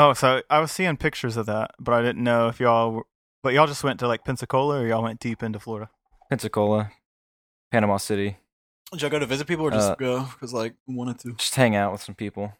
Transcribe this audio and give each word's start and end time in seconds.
Oh, 0.00 0.12
so 0.12 0.42
I 0.48 0.60
was 0.60 0.70
seeing 0.70 0.96
pictures 0.96 1.36
of 1.36 1.46
that, 1.46 1.72
but 1.80 1.92
I 1.92 2.02
didn't 2.02 2.22
know 2.22 2.46
if 2.46 2.60
y'all. 2.60 2.92
Were, 2.92 3.02
but 3.42 3.52
y'all 3.52 3.66
just 3.66 3.82
went 3.82 3.98
to 3.98 4.06
like 4.06 4.24
Pensacola, 4.24 4.80
or 4.80 4.86
y'all 4.86 5.02
went 5.02 5.18
deep 5.18 5.42
into 5.42 5.58
Florida. 5.58 5.90
Pensacola, 6.30 6.92
Panama 7.72 7.96
City. 7.96 8.36
Did 8.92 9.02
y'all 9.02 9.10
go 9.10 9.18
to 9.18 9.26
visit 9.26 9.48
people 9.48 9.66
or 9.66 9.72
just 9.72 9.90
Uh, 9.90 9.94
go 9.96 10.20
because 10.20 10.52
like 10.52 10.74
wanted 10.86 11.18
to? 11.20 11.32
Just 11.32 11.56
hang 11.56 11.74
out 11.74 11.90
with 11.90 12.00
some 12.00 12.14
people 12.14 12.52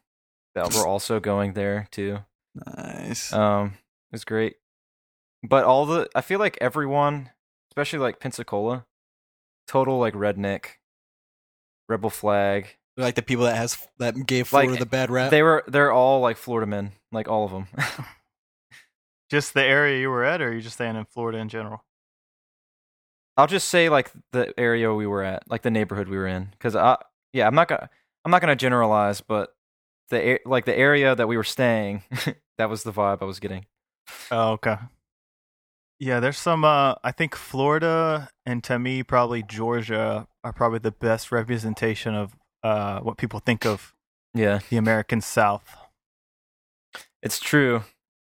that 0.56 0.74
were 0.74 0.84
also 0.84 1.20
going 1.20 1.52
there 1.52 1.86
too. 1.92 2.18
Nice. 2.76 3.32
Um, 3.32 3.74
it 4.10 4.14
was 4.14 4.24
great. 4.24 4.56
But 5.44 5.62
all 5.62 5.86
the 5.86 6.08
I 6.16 6.22
feel 6.22 6.40
like 6.40 6.58
everyone, 6.60 7.30
especially 7.70 8.00
like 8.00 8.18
Pensacola, 8.18 8.84
total 9.68 10.00
like 10.00 10.14
redneck, 10.14 10.78
rebel 11.88 12.10
flag. 12.10 12.78
Like 12.98 13.14
the 13.14 13.22
people 13.22 13.44
that 13.44 13.56
has 13.56 13.78
that 13.98 14.14
gave 14.26 14.52
like, 14.52 14.64
Florida 14.64 14.84
the 14.84 14.90
bad 14.90 15.10
rap. 15.10 15.30
They 15.30 15.42
were 15.42 15.64
they're 15.66 15.92
all 15.92 16.20
like 16.20 16.36
Florida 16.36 16.66
men, 16.66 16.92
like 17.12 17.28
all 17.28 17.44
of 17.44 17.52
them. 17.52 17.68
Just 19.30 19.54
the 19.54 19.62
area 19.62 20.00
you 20.00 20.10
were 20.10 20.24
at, 20.24 20.40
or 20.40 20.48
are 20.48 20.54
you 20.54 20.62
just 20.62 20.76
staying 20.76 20.96
in 20.96 21.04
Florida 21.04 21.36
in 21.36 21.50
general? 21.50 21.84
I'll 23.36 23.46
just 23.46 23.68
say 23.68 23.90
like 23.90 24.10
the 24.32 24.58
area 24.58 24.92
we 24.94 25.06
were 25.06 25.22
at, 25.22 25.42
like 25.50 25.60
the 25.60 25.70
neighborhood 25.70 26.08
we 26.08 26.16
were 26.16 26.26
in, 26.26 26.48
because 26.52 26.74
I 26.74 26.96
yeah 27.34 27.46
I'm 27.46 27.54
not 27.54 27.68
gonna 27.68 27.90
I'm 28.24 28.30
not 28.30 28.40
gonna 28.40 28.56
generalize, 28.56 29.20
but 29.20 29.54
the 30.08 30.30
a- 30.30 30.48
like 30.48 30.64
the 30.64 30.76
area 30.76 31.14
that 31.14 31.28
we 31.28 31.36
were 31.36 31.44
staying, 31.44 32.04
that 32.58 32.70
was 32.70 32.84
the 32.84 32.92
vibe 32.92 33.18
I 33.20 33.26
was 33.26 33.38
getting. 33.38 33.66
Oh, 34.30 34.52
okay. 34.52 34.76
Yeah, 36.00 36.20
there's 36.20 36.38
some. 36.38 36.64
Uh, 36.64 36.94
I 37.04 37.12
think 37.12 37.34
Florida 37.34 38.30
and 38.46 38.64
to 38.64 38.78
me 38.78 39.02
probably 39.02 39.42
Georgia 39.42 40.26
are 40.42 40.52
probably 40.54 40.78
the 40.78 40.92
best 40.92 41.30
representation 41.30 42.14
of 42.14 42.34
uh, 42.62 43.00
what 43.00 43.16
people 43.16 43.40
think 43.40 43.64
of 43.66 43.94
Yeah, 44.34 44.60
the 44.70 44.76
American 44.76 45.20
South. 45.20 45.76
it's 47.22 47.38
true. 47.40 47.82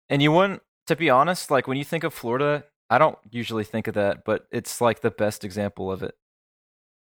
And 0.08 0.20
you 0.22 0.32
wouldn't, 0.32 0.62
to 0.86 0.96
be 0.96 1.08
honest, 1.10 1.50
like 1.50 1.66
when 1.68 1.76
you 1.76 1.84
think 1.84 2.04
of 2.04 2.12
Florida, 2.12 2.64
I 2.88 2.98
don't 2.98 3.18
usually 3.30 3.64
think 3.64 3.86
of 3.86 3.94
that, 3.94 4.24
but 4.24 4.46
it's 4.50 4.80
like 4.80 5.00
the 5.00 5.10
best 5.10 5.44
example 5.44 5.90
of 5.92 6.02
it. 6.02 6.14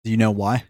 Do 0.05 0.11
you 0.11 0.17
know 0.17 0.31
why? 0.31 0.65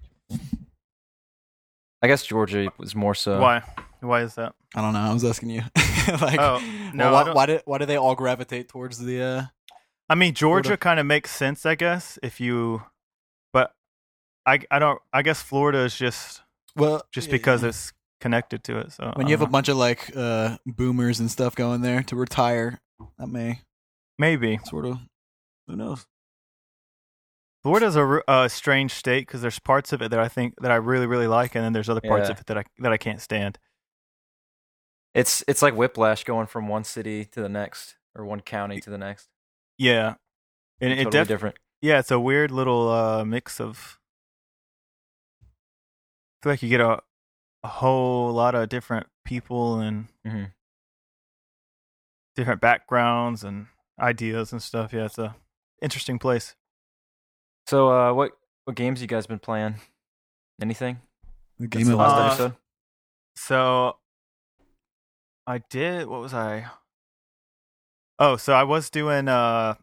I 2.02 2.06
guess 2.08 2.24
Georgia 2.24 2.72
was 2.78 2.94
more 2.94 3.14
so. 3.14 3.40
Why? 3.40 3.62
Why 4.00 4.22
is 4.22 4.34
that? 4.36 4.54
I 4.74 4.80
don't 4.80 4.94
know. 4.94 5.00
I 5.00 5.12
was 5.12 5.24
asking 5.24 5.50
you. 5.50 5.62
like, 6.20 6.38
Oh, 6.40 6.60
no, 6.94 7.10
well, 7.10 7.14
I 7.16 7.18
why, 7.18 7.24
don't- 7.24 7.34
why 7.36 7.46
did 7.46 7.62
why 7.66 7.78
do 7.78 7.86
they 7.86 7.96
all 7.96 8.14
gravitate 8.14 8.68
towards 8.68 8.98
the? 8.98 9.22
uh 9.22 9.42
I 10.08 10.14
mean, 10.16 10.34
Georgia 10.34 10.68
Florida. 10.70 10.80
kind 10.80 10.98
of 11.00 11.06
makes 11.06 11.30
sense, 11.30 11.64
I 11.66 11.74
guess, 11.74 12.18
if 12.22 12.40
you. 12.40 12.82
But 14.50 14.66
I, 14.72 14.76
I 14.76 14.78
don't. 14.78 15.00
I 15.12 15.22
guess 15.22 15.42
Florida 15.42 15.78
is 15.80 15.96
just 15.96 16.42
Well, 16.76 17.02
just 17.12 17.30
because 17.30 17.62
yeah. 17.62 17.68
it's 17.70 17.92
connected 18.20 18.62
to 18.64 18.78
it. 18.78 18.92
So 18.92 19.12
when 19.16 19.26
you 19.28 19.32
have 19.32 19.42
a 19.42 19.50
bunch 19.50 19.68
of 19.68 19.76
like 19.76 20.14
uh 20.16 20.58
boomers 20.66 21.20
and 21.20 21.30
stuff 21.30 21.54
going 21.54 21.80
there 21.82 22.02
to 22.04 22.16
retire, 22.16 22.80
that 23.18 23.28
may 23.28 23.60
maybe 24.18 24.58
sort 24.64 24.86
of. 24.86 24.98
Who 25.66 25.76
knows? 25.76 26.06
Florida's 27.62 27.94
a, 27.94 28.00
r- 28.00 28.24
a 28.26 28.48
strange 28.48 28.92
state 28.92 29.26
because 29.26 29.42
there's 29.42 29.58
parts 29.58 29.92
of 29.92 30.00
it 30.02 30.10
that 30.10 30.18
I 30.18 30.28
think 30.28 30.54
that 30.62 30.70
I 30.70 30.76
really 30.76 31.06
really 31.06 31.26
like, 31.28 31.54
and 31.54 31.64
then 31.64 31.72
there's 31.72 31.88
other 31.88 32.00
parts 32.00 32.28
Yeah. 32.28 32.32
of 32.32 32.40
it 32.40 32.46
that 32.46 32.58
I 32.58 32.64
that 32.78 32.92
I 32.92 32.96
can't 32.96 33.20
stand. 33.20 33.58
It's 35.14 35.44
it's 35.46 35.60
like 35.62 35.74
whiplash 35.74 36.24
going 36.24 36.46
from 36.46 36.68
one 36.68 36.84
city 36.84 37.24
to 37.26 37.40
the 37.42 37.48
next 37.48 37.96
or 38.16 38.24
one 38.24 38.40
county 38.40 38.80
to 38.80 38.90
the 38.90 38.98
next. 38.98 39.28
Yeah, 39.78 40.14
and 40.80 40.92
it 40.92 41.04
totally 41.04 41.10
def- 41.20 41.28
different. 41.28 41.56
yeah, 41.82 41.98
it's 41.98 42.10
a 42.10 42.18
weird 42.20 42.50
little 42.50 42.88
uh, 42.88 43.24
mix 43.24 43.60
of. 43.60 43.98
I 46.40 46.42
feel 46.42 46.52
like 46.52 46.62
you 46.62 46.68
get 46.68 46.80
a 46.80 47.00
a 47.62 47.68
whole 47.68 48.32
lot 48.32 48.54
of 48.54 48.68
different 48.70 49.06
people 49.24 49.80
and 49.80 50.06
hmm 50.26 50.44
different 52.36 52.60
backgrounds 52.60 53.44
and 53.44 53.66
ideas 54.00 54.52
and 54.52 54.62
stuff. 54.62 54.92
Yeah, 54.92 55.04
it's 55.04 55.18
a 55.18 55.36
interesting 55.82 56.18
place. 56.18 56.56
So, 57.66 57.90
uh, 57.90 58.14
what 58.14 58.32
what 58.64 58.76
games 58.76 59.00
you 59.02 59.06
guys 59.06 59.26
been 59.26 59.38
playing? 59.38 59.74
Anything? 60.60 61.00
The 61.58 61.64
Since 61.64 61.74
game 61.74 61.86
the 61.88 61.92
of 61.94 61.98
last 61.98 62.18
Uh, 62.18 62.26
episode. 62.26 62.56
So 63.36 63.96
I 65.46 65.58
did 65.58 66.06
what 66.06 66.20
was 66.20 66.32
I? 66.34 66.66
Oh, 68.18 68.36
so 68.36 68.52
I 68.54 68.62
was 68.64 68.88
doing 68.90 69.28
uh 69.28 69.74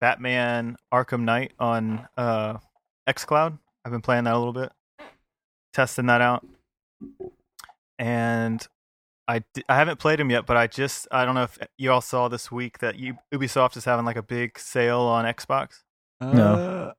Batman 0.00 0.76
Arkham 0.92 1.22
Knight 1.22 1.52
on 1.58 2.08
uh 2.16 2.58
xCloud. 3.08 3.58
I've 3.84 3.92
been 3.92 4.00
playing 4.02 4.24
that 4.24 4.34
a 4.34 4.38
little 4.38 4.52
bit. 4.52 4.72
Testing 5.72 6.06
that 6.06 6.20
out. 6.20 6.46
And 7.98 8.66
I, 9.28 9.42
I 9.68 9.76
haven't 9.76 9.98
played 9.98 10.18
him 10.20 10.30
yet, 10.30 10.46
but 10.46 10.56
I 10.56 10.66
just 10.66 11.06
I 11.10 11.24
don't 11.24 11.34
know 11.34 11.44
if 11.44 11.58
you 11.78 11.90
all 11.92 12.00
saw 12.00 12.28
this 12.28 12.50
week 12.50 12.78
that 12.78 12.98
you, 12.98 13.16
Ubisoft 13.32 13.76
is 13.76 13.84
having 13.84 14.04
like 14.04 14.16
a 14.16 14.22
big 14.22 14.58
sale 14.58 15.00
on 15.00 15.24
Xbox. 15.24 15.82
No. 16.20 16.54
Uh, 16.54 16.92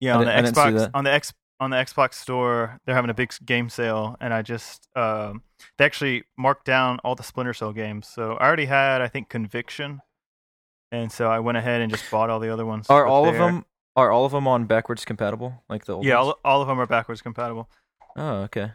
Yeah, 0.00 0.16
on 0.16 0.24
the 0.24 0.30
Xbox 0.30 0.90
on 0.94 1.04
the 1.04 1.12
X 1.12 1.32
on 1.60 1.70
the 1.70 1.76
Xbox 1.76 2.14
store, 2.14 2.78
they're 2.84 2.94
having 2.94 3.10
a 3.10 3.14
big 3.14 3.32
game 3.44 3.68
sale, 3.68 4.16
and 4.20 4.32
I 4.32 4.42
just 4.42 4.88
um, 4.94 5.42
they 5.76 5.84
actually 5.84 6.24
marked 6.36 6.64
down 6.64 7.00
all 7.02 7.16
the 7.16 7.24
Splinter 7.24 7.54
Cell 7.54 7.72
games. 7.72 8.06
So 8.06 8.34
I 8.34 8.46
already 8.46 8.66
had, 8.66 9.00
I 9.00 9.08
think, 9.08 9.28
Conviction, 9.28 10.00
and 10.92 11.10
so 11.10 11.28
I 11.28 11.40
went 11.40 11.58
ahead 11.58 11.80
and 11.80 11.90
just 11.90 12.08
bought 12.10 12.30
all 12.30 12.38
the 12.38 12.52
other 12.52 12.64
ones. 12.64 12.86
Are 12.88 13.06
all 13.06 13.28
of 13.28 13.34
them 13.34 13.64
are 13.96 14.12
all 14.12 14.24
of 14.24 14.32
them 14.32 14.46
on 14.46 14.66
backwards 14.66 15.04
compatible? 15.04 15.64
Like 15.68 15.84
the 15.84 15.94
old 15.94 16.04
Yeah, 16.04 16.18
all, 16.18 16.38
all 16.44 16.62
of 16.62 16.68
them 16.68 16.78
are 16.78 16.86
backwards 16.86 17.20
compatible, 17.20 17.68
Oh, 18.18 18.42
okay. 18.42 18.72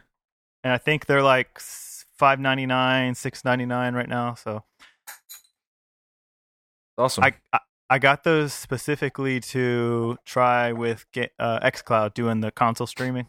and 0.62 0.72
I 0.72 0.78
think 0.78 1.06
they're 1.06 1.22
like 1.22 1.60
five 2.18 2.40
ninety 2.40 2.66
nine, 2.66 3.14
six 3.14 3.44
ninety 3.44 3.66
nine 3.66 3.94
right 3.94 4.08
now. 4.08 4.34
So 4.34 4.64
Awesome. 6.96 7.24
I, 7.24 7.34
I 7.52 7.58
I 7.90 7.98
got 7.98 8.24
those 8.24 8.52
specifically 8.54 9.40
to 9.40 10.16
try 10.24 10.72
with 10.72 11.04
ga- 11.12 11.30
uh, 11.38 11.60
XCloud 11.60 12.14
doing 12.14 12.40
the 12.40 12.50
console 12.50 12.86
streaming. 12.86 13.26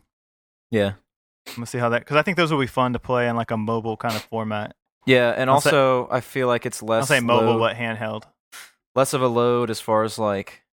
yeah. 0.71 0.93
I'm 1.47 1.53
gonna 1.55 1.65
see 1.67 1.77
how 1.77 1.89
that 1.89 1.99
because 2.01 2.17
I 2.17 2.23
think 2.23 2.37
those 2.37 2.51
will 2.51 2.59
be 2.59 2.65
fun 2.65 2.93
to 2.93 2.99
play 2.99 3.27
in 3.29 3.35
like 3.35 3.51
a 3.51 3.57
mobile 3.57 3.97
kind 3.97 4.15
of 4.15 4.23
format. 4.23 4.75
Yeah, 5.05 5.31
and 5.37 5.47
I'll 5.49 5.61
say- 5.61 5.69
also 5.69 6.07
I 6.11 6.21
feel 6.21 6.47
like 6.47 6.65
it's 6.65 6.81
I'll 6.81 6.89
less 6.89 7.07
say 7.07 7.19
mobile, 7.19 7.57
load- 7.57 7.59
but 7.59 7.75
handheld. 7.75 8.23
less 8.95 9.13
of 9.13 9.21
a 9.21 9.27
load 9.27 9.69
as 9.69 9.79
far 9.79 10.03
as 10.03 10.17
like 10.17 10.63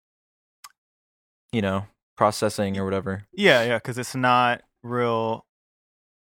you 1.51 1.61
know, 1.61 1.85
processing 2.17 2.77
or 2.79 2.85
whatever. 2.85 3.25
Yeah, 3.33 3.63
yeah, 3.63 3.77
because 3.77 3.99
it's 3.99 4.15
not 4.15 4.63
real 4.83 5.45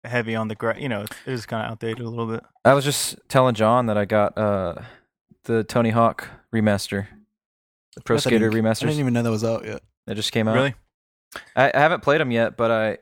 heavy 0.04 0.36
on 0.36 0.48
the 0.48 0.56
gra- 0.56 0.80
You 0.80 0.90
know, 0.90 1.02
it 1.02 1.12
is 1.26 1.46
kind 1.46 1.66
of 1.66 1.72
outdated 1.72 2.06
a 2.06 2.10
little 2.10 2.28
bit. 2.28 2.44
I 2.66 2.74
was 2.74 2.84
just 2.86 3.18
telling 3.30 3.56
John 3.56 3.86
that 3.88 3.98
I 3.98 4.06
got 4.06 4.38
uh 4.38 4.76
the 5.46 5.64
Tony 5.64 5.90
Hawk 5.90 6.28
remaster. 6.54 7.08
The 7.96 8.02
Pro 8.02 8.18
Skater 8.18 8.50
didn't- 8.50 8.66
I 8.68 8.74
didn't 8.74 9.00
even 9.00 9.14
know 9.14 9.24
that 9.24 9.32
was 9.32 9.44
out 9.44 9.66
yet. 9.66 9.82
that 10.08 10.16
just 10.16 10.32
came 10.32 10.48
out. 10.48 10.56
Really? 10.56 10.76
I, 11.56 11.72
I 11.74 11.80
haven't 11.80 12.04
played 12.04 12.22
them 12.22 12.32
yet, 12.32 12.58
but 12.58 12.72
I 12.72 12.98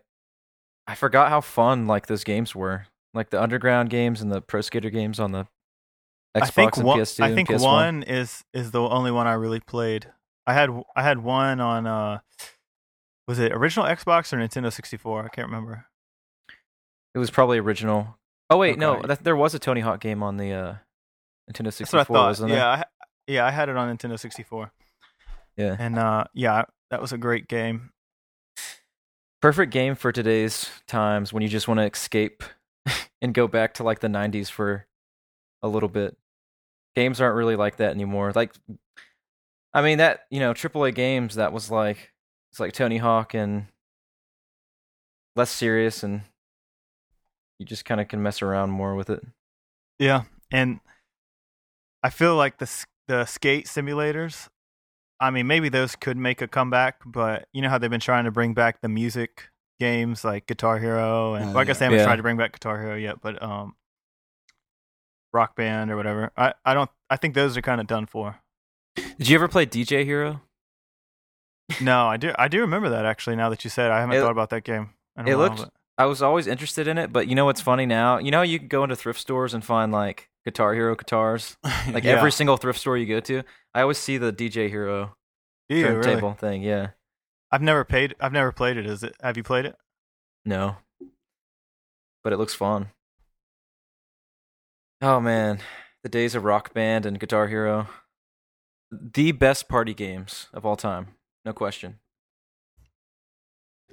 I 0.88 0.96
forgot 0.96 1.30
how 1.30 1.42
fun 1.42 1.88
like 1.88 2.08
those 2.08 2.24
games 2.24 2.56
were. 2.56 2.86
Like 3.14 3.30
the 3.32 3.42
underground 3.42 3.90
games 3.90 4.22
and 4.22 4.32
the 4.32 4.42
Pro 4.42 4.62
Skater 4.62 4.90
games 4.90 5.20
on 5.20 5.32
the 5.32 5.48
Xbox 6.36 6.42
I 6.44 6.46
think 6.50 6.78
and 6.78 6.86
one. 6.86 7.00
PS2 7.00 7.24
I 7.24 7.28
and 7.28 7.36
think 7.36 7.50
PS1. 7.50 7.62
one 7.64 8.04
is 8.04 8.44
is 8.54 8.72
the 8.72 8.82
only 8.82 9.12
one 9.12 9.26
I 9.28 9.34
really 9.34 9.60
played. 9.60 10.12
I 10.46 10.54
had 10.54 10.70
I 10.96 11.02
had 11.04 11.20
one 11.24 11.60
on. 11.60 11.88
uh 11.88 12.20
Was 13.30 13.38
it 13.38 13.52
original 13.52 13.86
Xbox 13.86 14.34
or 14.34 14.38
Nintendo 14.38 14.74
64? 14.74 15.26
I 15.26 15.28
can't 15.28 15.48
remember. 15.48 15.86
It 17.14 17.20
was 17.20 17.30
probably 17.30 17.60
original. 17.60 18.18
Oh 18.50 18.58
wait, 18.58 18.80
no, 18.80 19.04
that, 19.04 19.24
there 19.24 19.36
was 19.36 19.54
a 19.54 19.60
Tony 19.60 19.82
Hawk 19.82 20.00
game 20.00 20.24
on 20.24 20.38
the 20.38 20.52
uh, 20.52 20.74
Nintendo 21.48 21.66
That's 21.66 21.78
64, 21.78 22.00
what 22.00 22.02
I 22.02 22.04
thought. 22.06 22.28
wasn't 22.28 22.50
there? 22.50 22.58
Yeah, 22.58 22.68
I, 22.70 22.84
yeah, 23.28 23.46
I 23.46 23.52
had 23.52 23.70
it 23.70 23.78
on 23.78 23.96
Nintendo 23.96 24.18
64, 24.18 24.72
Yeah. 25.58 25.76
and 25.78 26.00
uh 26.00 26.24
yeah, 26.34 26.64
that 26.90 27.02
was 27.02 27.14
a 27.14 27.20
great 27.20 27.48
game. 27.48 27.92
Perfect 29.44 29.72
game 29.72 29.94
for 29.94 30.12
today's 30.12 30.68
times 30.88 31.32
when 31.32 31.44
you 31.44 31.50
just 31.50 31.68
want 31.68 31.80
to 31.80 31.86
escape 31.86 32.42
and 33.22 33.32
go 33.36 33.48
back 33.48 33.76
to 33.76 33.84
like 33.84 34.00
the 34.00 34.08
90s 34.08 34.50
for 34.50 34.88
a 35.62 35.68
little 35.68 35.88
bit. 35.88 36.18
Games 36.96 37.22
aren't 37.22 37.36
really 37.36 37.56
like 37.56 37.78
that 37.78 37.92
anymore. 37.92 38.32
Like 38.34 38.56
I 39.72 39.84
mean 39.84 40.00
that, 40.00 40.22
you 40.32 40.40
know, 40.40 40.56
AAA 40.56 40.96
games 40.96 41.36
that 41.36 41.54
was 41.54 41.70
like 41.70 42.12
it's 42.52 42.60
like 42.60 42.74
Tony 42.74 42.98
Hawk 42.98 43.34
and 43.34 43.68
less 45.36 45.50
serious 45.52 46.04
and 46.04 46.22
you 47.60 47.66
just 47.66 47.86
kind 47.86 48.00
of 48.02 48.08
can 48.08 48.22
mess 48.24 48.42
around 48.42 48.72
more 48.72 48.96
with 48.96 49.10
it. 49.10 49.22
Yeah, 50.00 50.24
and 50.52 50.80
I 52.04 52.10
feel 52.10 52.36
like 52.36 52.58
the 52.58 52.86
the 53.08 53.26
skate 53.26 53.66
simulators. 53.66 54.48
I 55.20 55.32
mean, 55.32 55.48
maybe 55.48 55.68
those 55.68 55.98
could 55.98 56.16
make 56.16 56.42
a 56.42 56.48
comeback, 56.48 57.02
but 57.06 57.48
you 57.52 57.62
know 57.62 57.68
how 57.70 57.78
they've 57.78 57.90
been 57.90 58.00
trying 58.00 58.24
to 58.24 58.32
bring 58.32 58.54
back 58.54 58.80
the 58.82 58.88
music 58.88 59.50
games 59.80 60.24
like 60.24 60.46
Guitar 60.48 60.80
Hero, 60.80 61.34
and 61.34 61.46
Oh, 61.46 61.48
well, 61.50 61.58
I 61.58 61.64
guess 61.66 61.76
yeah. 61.76 61.80
they 61.80 61.86
haven't 61.86 62.00
Yeah. 62.00 62.06
tried 62.06 62.16
to 62.16 62.22
bring 62.24 62.38
back 62.38 62.54
Guitar 62.54 62.80
Hero 62.80 62.96
yet, 62.96 63.20
but 63.22 63.42
um, 63.44 63.76
Rock 65.34 65.56
Band 65.58 65.92
or 65.92 65.98
whatever. 65.98 66.32
I 66.38 66.54
I 66.64 66.74
don't. 66.74 66.90
I 67.10 67.18
think 67.18 67.36
those 67.36 67.58
are 67.58 67.62
kind 67.62 67.82
of 67.82 67.88
done 67.88 68.06
for. 68.06 68.40
Did 68.96 69.28
you 69.28 69.36
ever 69.36 69.50
play 69.50 69.66
DJ 69.66 70.06
Hero? 70.06 70.42
No, 71.82 72.08
I 72.08 72.18
do. 72.18 72.34
I 72.38 72.48
do 72.48 72.62
remember 72.62 72.90
that 72.90 73.06
actually. 73.06 73.36
Now 73.36 73.50
that 73.50 73.64
you 73.64 73.70
said, 73.70 73.88
it, 73.88 73.94
I 73.94 74.00
haven't 74.00 74.16
It- 74.16 74.22
thought 74.22 74.32
about 74.32 74.50
that 74.52 74.64
game. 74.64 74.92
in 75.18 75.28
a 75.28 75.32
it 75.32 75.36
while, 75.36 75.48
looked- 75.50 75.58
but- 75.62 75.74
I 75.98 76.06
was 76.06 76.22
always 76.22 76.48
interested 76.48 76.88
in 76.88 76.98
it, 76.98 77.12
but 77.12 77.28
you 77.28 77.36
know 77.36 77.44
what's 77.46 77.60
funny 77.62 77.86
now? 77.86 78.20
You 78.20 78.32
know, 78.32 78.42
you 78.42 78.58
can 78.58 78.70
go 78.70 78.84
into 78.84 78.96
thrift 78.96 79.20
stores 79.20 79.54
and 79.54 79.64
find 79.66 79.92
like 79.92 80.30
Guitar 80.46 80.74
Hero 80.74 80.96
guitars. 80.96 81.58
Like 81.92 82.04
Yeah. 82.06 82.12
every 82.14 82.32
single 82.32 82.56
thrift 82.58 82.80
store 82.80 82.96
you 82.98 83.06
go 83.06 83.20
to, 83.20 83.44
I 83.74 83.82
always 83.82 83.98
see 83.98 84.18
the 84.18 84.32
DJ 84.32 84.70
Hero 84.70 85.16
Yeah, 85.68 85.88
really. 85.88 86.04
turntable 86.04 86.34
thing. 86.36 86.64
Yeah. 86.64 86.92
I've 87.52 87.62
never 87.62 87.84
paid. 87.84 88.16
I've 88.22 88.32
never 88.32 88.52
played 88.54 88.78
it. 88.78 88.86
Is 88.86 89.04
it? 89.04 89.16
Have 89.22 89.36
you 89.38 89.44
played 89.44 89.66
it? 89.66 89.76
No. 90.46 90.78
But 92.24 92.32
it 92.34 92.38
looks 92.38 92.54
fun. 92.54 92.92
Oh 95.02 95.20
man, 95.20 95.60
the 96.04 96.10
days 96.10 96.36
of 96.36 96.44
Rock 96.44 96.74
Band 96.74 97.06
and 97.06 97.20
Guitar 97.20 97.48
Hero. 97.48 97.88
The 98.92 99.32
best 99.34 99.70
party 99.70 99.94
games 99.94 100.48
of 100.54 100.66
all 100.66 100.76
time, 100.76 101.16
no 101.46 101.54
question. 101.54 102.00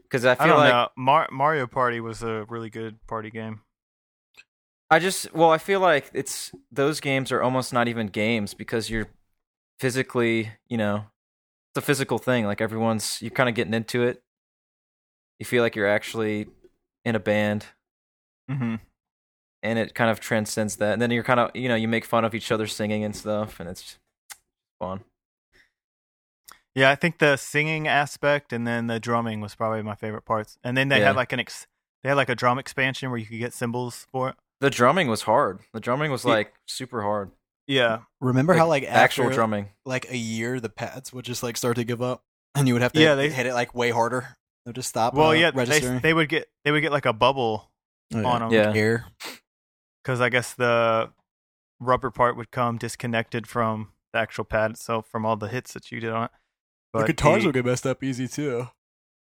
Because 0.02 0.24
I 0.24 0.32
I, 0.32 0.34
feel 0.36 0.46
don't 0.48 0.58
like 0.58 0.72
know. 0.72 0.88
Mar- 0.96 1.28
Mario 1.32 1.66
Party 1.66 2.00
was 2.00 2.22
a 2.22 2.44
really 2.48 2.70
good 2.70 3.04
party 3.06 3.30
game. 3.30 3.60
I 4.90 4.98
just 5.00 5.32
well, 5.34 5.50
I 5.50 5.58
feel 5.58 5.80
like 5.80 6.10
it's 6.14 6.52
those 6.70 7.00
games 7.00 7.32
are 7.32 7.42
almost 7.42 7.72
not 7.72 7.88
even 7.88 8.06
games 8.06 8.54
because 8.54 8.88
you're 8.88 9.08
physically, 9.80 10.52
you 10.68 10.76
know, 10.76 11.06
it's 11.72 11.78
a 11.82 11.86
physical 11.86 12.18
thing. 12.18 12.46
Like 12.46 12.60
everyone's 12.60 13.20
you're 13.20 13.32
kind 13.32 13.48
of 13.48 13.54
getting 13.56 13.74
into 13.74 14.04
it. 14.04 14.22
You 15.40 15.44
feel 15.46 15.62
like 15.62 15.74
you're 15.74 15.88
actually 15.88 16.46
in 17.04 17.14
a 17.14 17.20
band 17.20 17.66
Mm-hmm. 18.48 18.76
and 19.64 19.78
it 19.80 19.92
kind 19.96 20.08
of 20.08 20.20
transcends 20.20 20.76
that. 20.76 20.92
And 20.92 21.02
then 21.02 21.10
you're 21.10 21.24
kind 21.24 21.40
of, 21.40 21.50
you 21.56 21.68
know, 21.68 21.74
you 21.74 21.88
make 21.88 22.04
fun 22.04 22.24
of 22.24 22.32
each 22.32 22.52
other 22.52 22.68
singing 22.68 23.02
and 23.02 23.14
stuff 23.16 23.58
and 23.58 23.68
it's 23.68 23.98
fun. 24.78 25.00
Yeah, 26.76 26.90
I 26.90 26.94
think 26.94 27.18
the 27.18 27.36
singing 27.36 27.88
aspect 27.88 28.52
and 28.52 28.66
then 28.66 28.86
the 28.86 29.00
drumming 29.00 29.40
was 29.40 29.54
probably 29.56 29.82
my 29.82 29.94
favorite 29.96 30.24
parts. 30.26 30.58
And 30.62 30.76
then 30.76 30.88
they 30.88 31.00
Yeah. 31.00 31.06
had 31.08 31.16
like 31.16 31.32
an 31.32 31.40
ex- 31.40 31.66
they 32.02 32.10
had 32.10 32.16
like 32.16 32.28
a 32.28 32.34
drum 32.36 32.58
expansion 32.58 33.10
where 33.10 33.18
you 33.18 33.26
could 33.26 33.38
get 33.40 33.52
cymbals 33.54 34.06
for 34.12 34.28
it. 34.28 34.36
The 34.60 34.70
drumming 34.70 35.08
was 35.08 35.22
hard. 35.22 35.60
The 35.72 35.80
drumming 35.80 36.10
was 36.12 36.24
Yeah. 36.24 36.32
like 36.32 36.54
super 36.66 37.02
hard. 37.02 37.32
Yeah, 37.66 38.00
Remember 38.20 38.54
how 38.54 38.68
like 38.68 38.84
actual 38.84 39.30
drumming. 39.30 39.70
like 39.84 40.08
a 40.10 40.16
year, 40.16 40.60
the 40.60 40.68
pads 40.68 41.12
would 41.12 41.24
just 41.24 41.42
like 41.42 41.56
start 41.56 41.74
to 41.76 41.84
give 41.84 42.00
up, 42.00 42.22
and 42.54 42.68
you 42.68 42.74
would 42.74 42.82
have 42.82 42.92
to 42.92 43.00
Yeah, 43.00 43.16
they- 43.16 43.28
hit 43.30 43.46
it 43.46 43.54
like 43.54 43.74
way 43.74 43.90
harder. 43.90 44.36
They'll 44.64 44.72
just 44.74 44.88
stop. 44.88 45.14
well, 45.14 45.30
uh, 45.30 45.32
yeah, 45.32 45.50
they 45.50 45.56
registering. 45.58 45.98
they 46.00 46.14
would 46.14 46.28
get 46.28 46.48
they 46.64 46.70
would 46.70 46.80
get 46.82 46.92
like 46.92 47.06
a 47.06 47.12
bubble 47.12 47.72
Oh, 48.14 48.24
on 48.24 48.42
'em. 48.44 48.52
Yeah. 48.52 48.72
air. 48.74 49.06
because 50.04 50.20
I 50.20 50.28
guess 50.28 50.54
the 50.54 51.10
rubber 51.80 52.10
part 52.12 52.36
would 52.36 52.50
come 52.52 52.78
disconnected 52.78 53.48
from 53.48 53.92
the 54.12 54.20
actual 54.20 54.44
pad 54.44 54.70
itself 54.72 55.08
from 55.08 55.26
all 55.26 55.36
the 55.36 55.48
hits 55.48 55.72
that 55.72 55.90
you 55.90 55.98
did 56.00 56.12
on 56.12 56.24
it. 56.26 56.30
The 57.00 57.06
guitars 57.08 57.42
the- 57.42 57.48
will 57.48 57.52
get 57.52 57.64
messed 57.64 57.86
up 57.86 58.02
easy 58.02 58.28
too. 58.28 58.68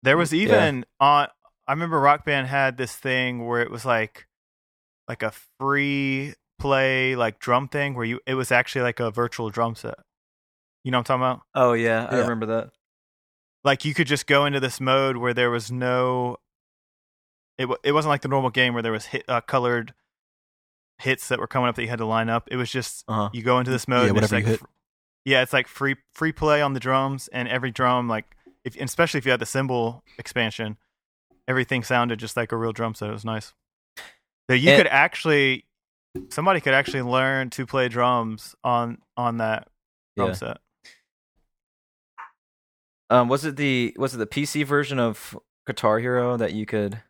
There 0.02 0.16
was 0.16 0.32
Yeah. 0.32 0.42
even 0.42 0.86
on. 0.98 1.28
I 1.66 1.72
remember 1.72 2.00
Rock 2.00 2.24
Band 2.24 2.46
had 2.48 2.76
this 2.76 2.96
thing 2.96 3.46
where 3.46 3.60
it 3.60 3.70
was 3.70 3.84
like, 3.84 4.26
like 5.06 5.22
a 5.22 5.32
free 5.58 6.34
play 6.58 7.16
like 7.16 7.38
drum 7.38 7.68
thing 7.68 7.94
where 7.94 8.04
you 8.04 8.20
it 8.26 8.34
was 8.34 8.50
actually 8.52 8.82
like 8.82 9.00
a 9.00 9.10
virtual 9.10 9.50
drum 9.50 9.74
set. 9.74 9.94
You 10.84 10.90
know 10.90 10.98
what 10.98 11.10
I'm 11.10 11.20
talking 11.20 11.22
about? 11.22 11.42
Oh 11.54 11.72
yeah, 11.74 12.06
I 12.10 12.16
Yeah. 12.16 12.20
remember 12.22 12.46
that. 12.46 12.70
Like 13.64 13.84
you 13.84 13.92
could 13.94 14.06
just 14.06 14.26
go 14.26 14.46
into 14.46 14.58
this 14.60 14.80
mode 14.80 15.16
where 15.18 15.34
there 15.34 15.50
was 15.50 15.70
no. 15.70 16.38
It 17.58 17.68
it 17.84 17.92
wasn't 17.92 18.10
like 18.10 18.22
the 18.22 18.28
normal 18.28 18.50
game 18.50 18.72
where 18.72 18.82
there 18.82 18.92
was 18.92 19.06
hit 19.06 19.24
uh, 19.28 19.42
colored 19.42 19.92
hits 20.98 21.28
that 21.28 21.38
were 21.38 21.46
coming 21.46 21.68
up 21.68 21.76
that 21.76 21.82
you 21.82 21.88
had 21.88 21.98
to 21.98 22.06
line 22.06 22.28
up. 22.30 22.48
It 22.50 22.56
was 22.56 22.70
just 22.70 23.04
Uh-huh. 23.08 23.28
you 23.32 23.42
go 23.42 23.58
into 23.58 23.70
this 23.70 23.86
mode. 23.86 24.04
Yeah, 24.04 24.08
and 24.08 24.18
it's 24.18 24.32
whatever 24.32 24.48
you 24.48 24.56
hit. 24.56 24.62
Fr- 25.24 25.28
Yeah, 25.30 25.42
it's 25.42 25.52
like 25.52 25.68
free 25.68 25.96
free 26.14 26.32
play 26.32 26.62
on 26.62 26.72
the 26.74 26.80
drums, 26.80 27.28
and 27.32 27.48
every 27.48 27.70
drum 27.70 28.08
like 28.08 28.36
if 28.64 28.76
especially 28.80 29.18
if 29.18 29.24
you 29.24 29.30
had 29.30 29.40
the 29.40 29.46
cymbal 29.46 30.02
expansion, 30.18 30.76
everything 31.48 31.82
sounded 31.82 32.18
just 32.18 32.36
like 32.36 32.52
a 32.52 32.56
real 32.56 32.72
drum 32.72 32.94
set. 32.94 33.08
It 33.08 33.12
was 33.12 33.24
nice. 33.24 33.54
So 34.50 34.54
you 34.54 34.70
And- 34.70 34.78
could 34.82 34.86
actually 34.90 35.66
somebody 36.30 36.60
could 36.60 36.74
actually 36.74 37.02
learn 37.02 37.50
to 37.50 37.66
play 37.66 37.88
drums 37.88 38.54
on 38.64 38.98
on 39.16 39.36
that 39.38 39.68
drum 40.16 40.30
Yeah. 40.30 40.34
set. 40.34 40.56
Um 43.08 43.28
was 43.28 43.44
it 43.44 43.56
the 43.56 43.94
was 43.98 44.14
it 44.14 44.18
the 44.18 44.26
PC 44.26 44.64
version 44.64 44.98
of 44.98 45.38
Guitar 45.66 45.98
Hero 45.98 46.36
that 46.36 46.52
you 46.52 46.66
could 46.66 47.00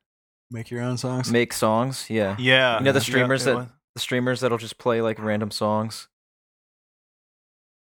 Make 0.50 0.70
your 0.70 0.82
own 0.82 0.96
songs. 0.98 1.30
make 1.30 1.52
songs? 1.52 2.10
Yeah. 2.10 2.36
Yeah, 2.38 2.78
You 2.78 2.84
know 2.84 2.92
the 2.92 3.00
streamers 3.00 3.42
it 3.46 3.50
that- 3.50 3.56
was. 3.56 3.66
the 3.94 4.00
streamers 4.00 4.40
that'll 4.40 4.58
just 4.58 4.78
play 4.78 5.00
like 5.00 5.18
random 5.18 5.50
songs. 5.50 6.08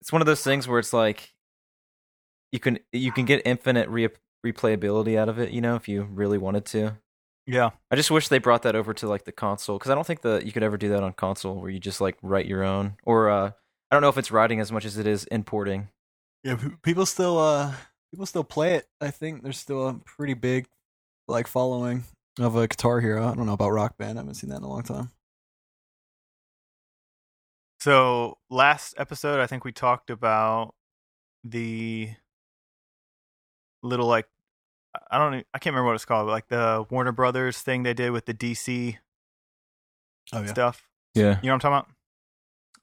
It's 0.01 0.13
one 0.13 0.23
of 0.23 0.27
those 0.27 0.43
things 0.43 0.69
where 0.69 0.79
it's 0.79 0.93
like 0.93 1.35
you 2.53 2.59
can 2.61 2.79
you 2.93 3.13
can 3.13 3.25
get 3.25 3.43
infinite 3.45 3.89
re- 3.89 4.09
replayability 4.47 5.17
out 5.19 5.29
of 5.29 5.39
it, 5.39 5.51
you 5.51 5.61
know, 5.61 5.75
if 5.77 5.89
you 5.89 6.03
really 6.03 6.39
wanted 6.39 6.65
to. 6.67 6.99
yeah. 7.47 7.71
I 7.91 7.97
just 7.97 8.11
wish 8.11 8.29
they 8.29 8.39
brought 8.39 8.63
that 8.63 8.77
over 8.77 8.95
to 8.95 9.09
like 9.09 9.25
the 9.25 9.33
console 9.33 9.79
because 9.79 9.91
I 9.91 9.95
don't 9.95 10.07
think 10.07 10.23
that 10.23 10.47
you 10.47 10.53
could 10.53 10.63
ever 10.63 10.77
do 10.77 10.89
that 10.91 11.03
on 11.03 11.13
console 11.13 11.61
where 11.61 11.71
you 11.71 11.81
just 11.81 12.01
like 12.01 12.17
write 12.23 12.47
your 12.47 12.63
own 12.63 12.97
or 13.05 13.29
uh 13.31 13.51
I 13.91 13.95
don't 13.95 14.03
know 14.03 14.09
if 14.11 14.19
it's 14.19 14.31
writing 14.31 14.61
as 14.61 14.71
much 14.71 14.85
as 14.85 14.99
it 14.99 15.07
is 15.07 15.25
importing. 15.25 15.89
Yeah, 16.45 16.57
people 16.83 17.05
still 17.07 17.39
uh 17.39 17.73
people 18.13 18.27
still 18.27 18.45
play 18.45 18.75
it. 18.75 18.87
I 19.01 19.11
think 19.11 19.43
there's 19.43 19.59
still 19.59 19.89
a 19.89 19.95
pretty 19.95 20.35
big 20.35 20.67
like 21.27 21.47
following 21.47 22.05
of 22.39 22.55
a 22.57 22.69
Guitar 22.69 23.01
Hero. 23.01 23.27
I 23.27 23.35
don't 23.35 23.47
know 23.47 23.53
about 23.55 23.71
Rock 23.71 23.99
Band. 23.99 24.19
I 24.19 24.23
haven't 24.23 24.35
seen 24.35 24.51
that 24.51 24.59
in 24.59 24.63
a 24.63 24.69
long 24.69 24.83
time. 24.85 25.11
So 27.89 28.37
last 28.51 28.93
episode, 28.99 29.41
I 29.41 29.47
think 29.47 29.65
we 29.65 29.73
talked 29.73 30.11
about 30.11 30.75
the 31.43 32.11
little 33.83 34.07
like 34.07 34.27
I 35.11 35.17
don't 35.17 35.33
I 35.55 35.59
can't 35.59 35.73
remember 35.73 35.87
what 35.87 35.95
it's 35.95 36.05
called, 36.05 36.27
but 36.27 36.33
like 36.33 36.49
the 36.49 36.85
Warner 36.91 37.13
Brothers 37.13 37.61
thing 37.61 37.85
they 37.85 37.95
did 37.95 38.11
with 38.11 38.27
the 38.27 38.35
DC 38.35 38.99
Oh 40.35 40.45
stuff. 40.45 40.87
Yeah. 41.15 41.39
You 41.41 41.47
know 41.49 41.55
what 41.55 41.55
I'm 41.55 41.61
talking 41.61 41.77
about? 41.77 41.89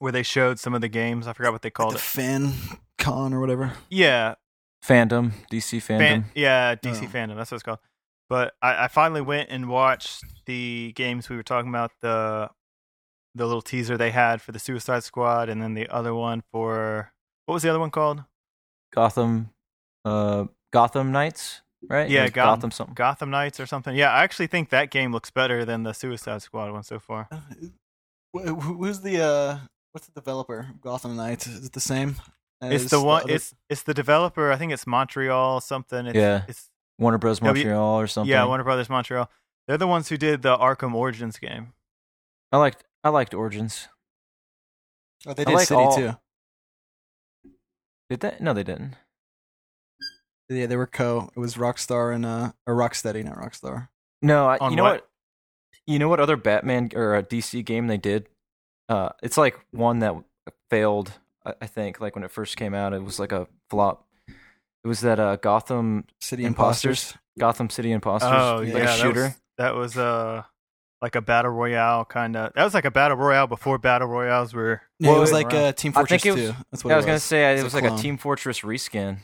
Where 0.00 0.10
they 0.10 0.24
showed 0.24 0.58
some 0.58 0.74
of 0.74 0.80
the 0.80 0.88
games. 0.88 1.28
I 1.28 1.34
forgot 1.34 1.52
what 1.52 1.62
they 1.62 1.68
Like 1.68 1.74
called 1.74 1.92
the 1.92 1.98
it. 1.98 2.00
Fan 2.00 2.52
Con 2.98 3.32
or 3.32 3.38
whatever. 3.38 3.74
Yeah, 3.88 4.34
Fandom, 4.84 5.30
DC 5.52 5.78
fandom. 5.82 5.98
fan, 5.98 6.24
yeah, 6.34 6.74
DC 6.74 7.04
Oh. 7.04 7.06
fandom. 7.06 7.36
That's 7.36 7.52
what 7.52 7.56
it's 7.58 7.62
called. 7.62 7.78
But 8.28 8.54
I, 8.60 8.86
I 8.86 8.88
finally 8.88 9.20
went 9.20 9.50
and 9.50 9.68
watched 9.68 10.24
the 10.46 10.92
games 10.96 11.28
we 11.28 11.36
were 11.36 11.44
talking 11.44 11.68
about 11.68 11.92
the 12.00 12.50
the 13.36 13.46
little 13.46 13.62
teaser 13.62 13.96
they 13.96 14.10
had 14.10 14.40
for 14.40 14.52
the 14.52 14.58
Suicide 14.58 15.04
Squad, 15.04 15.48
and 15.48 15.62
then 15.62 15.74
the 15.74 15.88
other 15.88 16.14
one 16.14 16.42
for 16.52 17.12
what 17.46 17.54
was 17.54 17.62
the 17.62 17.68
other 17.70 17.78
one 17.80 17.90
called? 17.90 18.24
Gotham 18.92 19.50
uh 20.04 20.46
Gotham 20.72 21.12
Knights, 21.12 21.62
right? 21.88 22.08
Yeah, 22.08 22.28
Gotham- 22.28 22.54
Gotham 22.56 22.70
something. 22.70 22.94
Gotham 22.94 23.30
Knights 23.30 23.60
or 23.60 23.66
something. 23.66 23.94
Yeah, 23.94 24.10
I 24.12 24.22
actually 24.24 24.46
think 24.46 24.70
that 24.70 24.90
game 24.90 25.12
looks 25.12 25.30
better 25.30 25.64
than 25.64 25.82
the 25.82 25.92
Suicide 25.92 26.42
Squad 26.42 26.72
one 26.72 26.82
so 26.82 26.98
far. 26.98 27.28
Uh, 27.30 27.40
wh- 28.32 28.48
wh- 28.48 28.76
Who's 28.78 29.00
the 29.00 29.20
uh 29.22 29.58
what's 29.92 30.06
the 30.06 30.12
developer? 30.20 30.68
Gotham 30.80 31.16
Knights. 31.16 31.46
Is 31.46 31.66
it 31.66 31.72
the 31.72 31.80
same? 31.80 32.16
It's 32.62 32.90
the 32.90 33.02
one. 33.02 33.24
other- 33.24 33.34
It's 33.34 33.54
it's 33.68 33.82
the 33.82 33.94
developer. 33.94 34.50
I 34.50 34.56
think 34.56 34.72
it's 34.72 34.86
Montreal 34.86 35.60
something. 35.60 36.06
It's, 36.06 36.16
Yeah. 36.16 36.42
It's 36.48 36.70
Warner 36.98 37.18
Bros. 37.18 37.38
W- 37.40 37.52
Montreal 37.64 38.00
or 38.00 38.06
something. 38.06 38.30
yeah, 38.30 38.44
Warner 38.46 38.64
Brothers 38.64 38.88
Montreal. 38.88 39.30
They're 39.68 39.76
the 39.76 39.86
ones 39.86 40.08
who 40.08 40.16
did 40.16 40.42
the 40.42 40.56
Arkham 40.56 40.94
Origins 40.94 41.38
game. 41.38 41.72
I 42.52 42.58
liked 42.58 42.84
I 43.06 43.10
liked 43.10 43.34
Origins. 43.34 43.86
oh, 45.28 45.32
they 45.32 45.42
I 45.42 45.44
did 45.44 45.54
like 45.54 45.68
City 45.68 45.80
all- 45.80 45.94
too. 45.96 46.16
Did 48.10 48.18
that? 48.20 48.40
No, 48.40 48.52
they 48.52 48.64
didn't. 48.64 48.96
Yeah, 50.48 50.66
they 50.66 50.74
were 50.76 50.88
co. 50.88 51.30
It 51.36 51.38
was 51.38 51.54
Rockstar 51.54 52.12
and 52.12 52.26
uh 52.26 52.50
or 52.66 52.74
Rocksteady, 52.74 53.24
not 53.24 53.36
Rockstar. 53.36 53.88
No, 54.22 54.46
I, 54.48 54.70
you 54.70 54.74
know 54.74 54.82
what? 54.82 54.92
what? 55.02 55.08
You 55.86 56.00
know 56.00 56.08
what 56.08 56.18
other 56.18 56.36
Batman 56.36 56.90
or 56.96 57.14
a 57.14 57.22
DC 57.22 57.64
game 57.64 57.86
they 57.86 57.96
did? 57.96 58.28
Uh, 58.88 59.10
it's 59.22 59.36
like 59.36 59.56
one 59.70 60.00
that 60.00 60.16
failed. 60.68 61.12
I, 61.44 61.54
I 61.62 61.66
think 61.68 62.00
like 62.00 62.16
when 62.16 62.24
it 62.24 62.32
first 62.32 62.56
came 62.56 62.74
out, 62.74 62.92
it 62.92 63.04
was 63.04 63.20
like 63.20 63.30
a 63.30 63.46
flop. 63.70 64.04
It 64.28 64.88
was 64.88 65.00
that 65.02 65.20
uh, 65.20 65.36
Gotham 65.36 66.06
City 66.20 66.44
Imposters? 66.44 66.90
Imposters. 67.12 67.22
Gotham 67.38 67.70
City 67.70 67.92
Imposters, 67.92 68.32
Oh 68.32 68.56
like 68.64 68.68
yeah, 68.68 68.74
a 68.74 68.78
that 68.86 68.98
shooter. 68.98 69.22
was, 69.22 69.34
that 69.58 69.74
was 69.76 69.96
uh 69.96 70.42
like 71.02 71.14
a 71.14 71.20
battle 71.20 71.50
royale 71.50 72.04
kind 72.04 72.36
of. 72.36 72.52
That 72.54 72.64
was 72.64 72.74
like 72.74 72.84
a 72.84 72.90
battle 72.90 73.16
royale 73.16 73.46
before 73.46 73.78
battle 73.78 74.08
royales 74.08 74.54
were. 74.54 74.80
Yeah, 74.98 75.10
Well, 75.10 75.18
it 75.18 75.20
was 75.20 75.30
it- 75.30 75.34
like 75.34 75.52
a 75.52 75.72
Team 75.72 75.92
I 75.94 76.04
think 76.04 76.22
Fortress 76.22 76.24
it 76.24 76.30
was- 76.32 76.40
2. 76.50 76.56
That's 76.70 76.84
what 76.84 76.88
Yeah, 76.90 76.94
I 76.94 76.96
it 76.96 76.98
was 76.98 77.06
gonna 77.06 77.20
say 77.20 77.52
It's 77.52 77.58
it 77.60 77.62
a 77.62 77.64
was 77.64 77.74
like 77.74 77.84
a. 77.84 77.96
Team 77.96 78.16
Fortress 78.18 78.60
reskin. 78.60 79.18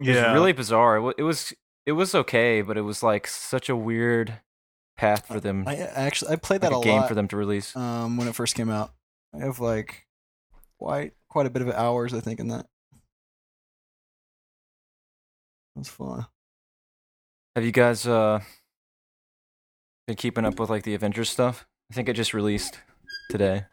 It 0.00 0.06
was 0.08 0.16
Yeah, 0.16 0.32
really 0.32 0.52
bizarre. 0.52 0.96
It 0.98 1.14
It 1.18 1.22
was 1.22 1.52
it 1.86 1.92
was 1.92 2.14
okay, 2.14 2.62
but 2.62 2.76
it 2.76 2.82
was 2.82 3.02
like 3.02 3.26
such 3.26 3.68
a 3.68 3.76
weird 3.76 4.40
path 4.96 5.26
for 5.26 5.40
them, 5.40 5.64
I 5.66 5.72
I 5.76 5.84
actually 6.06 6.32
I 6.32 6.36
played 6.36 6.62
like 6.62 6.70
that 6.70 6.76
a 6.76 6.80
a, 6.80 6.82
game 6.84 7.00
lot 7.00 7.08
for 7.08 7.14
them 7.14 7.28
to 7.28 7.36
release. 7.36 7.74
um 7.76 8.16
when 8.16 8.28
it 8.28 8.34
first 8.34 8.54
came 8.54 8.70
out. 8.70 8.92
I 9.34 9.38
have 9.44 9.58
like 9.60 10.06
quite 10.78 11.12
quite 11.28 11.46
a 11.46 11.50
bit 11.50 11.62
of 11.62 11.68
hours 11.70 12.12
I 12.14 12.20
think 12.20 12.40
in 12.40 12.48
that. 12.48 12.66
It 15.74 15.78
was 15.80 15.88
fun. 15.88 16.26
Have 17.54 17.64
you 17.64 17.72
guys 17.72 18.06
uh 18.06 18.40
been 20.06 20.16
keeping 20.16 20.44
up 20.44 20.58
with 20.60 20.70
like 20.70 20.82
the 20.84 20.94
Avengers 20.94 21.30
stuff? 21.30 21.66
I 21.90 21.94
think 21.94 22.08
it 22.08 22.14
just 22.14 22.34
released 22.34 22.80
today. 23.30 23.64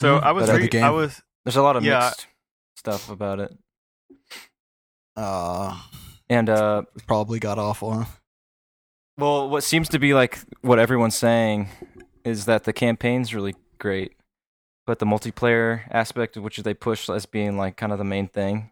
So 0.00 0.18
Mhm. 0.18 0.22
I 0.22 0.32
was 0.32 0.46
But, 0.46 0.60
re- 0.60 0.68
game- 0.68 0.84
I 0.84 0.90
was 0.90 1.22
There's 1.44 1.56
a 1.56 1.62
lot 1.62 1.76
of 1.76 1.84
Yeah. 1.84 2.00
mixed 2.06 2.26
stuff 2.76 3.08
about 3.08 3.38
it, 3.40 3.56
Uh 5.16 5.80
and 6.28 6.48
uh, 6.48 6.82
probably 7.06 7.38
got 7.38 7.58
awful. 7.58 7.92
Huh? 8.02 8.04
well, 9.16 9.48
what 9.48 9.62
seems 9.64 9.88
to 9.90 9.98
be 9.98 10.12
like 10.12 10.40
what 10.62 10.78
everyone's 10.78 11.14
saying 11.14 11.68
is 12.24 12.44
that 12.46 12.64
the 12.64 12.72
campaign's 12.72 13.34
really 13.34 13.54
great. 13.78 14.12
but 14.86 15.00
the 15.00 15.06
multiplayer 15.06 15.82
aspect, 15.90 16.36
which 16.36 16.58
they 16.58 16.72
push 16.72 17.08
as 17.10 17.26
being 17.26 17.56
like 17.56 17.76
kind 17.76 17.90
of 17.92 17.98
the 17.98 18.04
main 18.04 18.28
thing, 18.28 18.70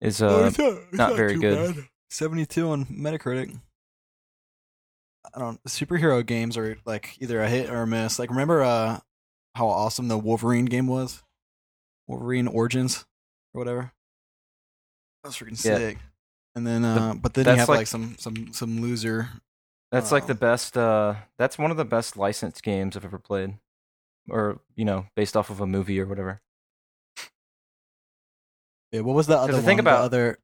is 0.00 0.20
uh 0.20 0.50
not 0.92 1.16
very 1.16 1.38
good. 1.38 1.74
bad. 1.76 1.84
Seventy-two 2.10 2.68
on 2.68 2.84
Metacritic. 2.86 3.58
I 5.34 5.38
don't. 5.38 5.62
Superhero 5.64 6.24
games 6.24 6.56
are 6.56 6.78
like 6.84 7.16
either 7.20 7.40
a 7.42 7.48
hit 7.48 7.70
or 7.70 7.82
a 7.82 7.86
miss. 7.86 8.18
Like 8.18 8.30
remember 8.30 8.62
uh 8.62 9.00
how 9.54 9.68
awesome 9.68 10.08
the 10.08 10.18
Wolverine 10.18 10.66
game 10.66 10.86
was, 10.86 11.22
Wolverine 12.06 12.46
Origins 12.46 13.04
or 13.54 13.58
whatever. 13.60 13.92
That 15.22 15.28
was 15.30 15.36
freaking 15.36 15.64
Yeah. 15.64 15.76
sick. 15.78 15.98
And 16.54 16.66
then, 16.66 16.84
uh, 16.84 17.14
but 17.14 17.34
then 17.34 17.46
you 17.46 17.56
have 17.56 17.68
like- 17.68 17.78
like 17.78 17.86
some 17.86 18.16
some 18.18 18.52
some 18.52 18.80
loser. 18.80 19.28
That's 19.92 20.10
like 20.12 20.26
the 20.26 20.32
Um, 20.32 20.38
best. 20.38 20.76
Uh, 20.76 21.14
that's 21.38 21.58
one 21.58 21.70
of 21.70 21.76
the 21.76 21.84
best 21.84 22.16
licensed 22.16 22.62
games 22.62 22.96
I've 22.96 23.04
ever 23.04 23.18
played, 23.18 23.58
or 24.28 24.60
you 24.74 24.84
know, 24.84 25.06
based 25.14 25.36
off 25.36 25.48
of 25.50 25.60
a 25.60 25.66
movie 25.66 26.00
or 26.00 26.06
whatever. 26.06 26.40
Yeah, 28.92 29.00
what 29.00 29.14
was 29.16 29.26
the 29.26 29.36
other 29.36 29.52
the 29.52 29.58
one? 29.58 29.64
thing 29.64 29.78
about- 29.78 29.98
the 29.98 30.04
other, 30.04 30.38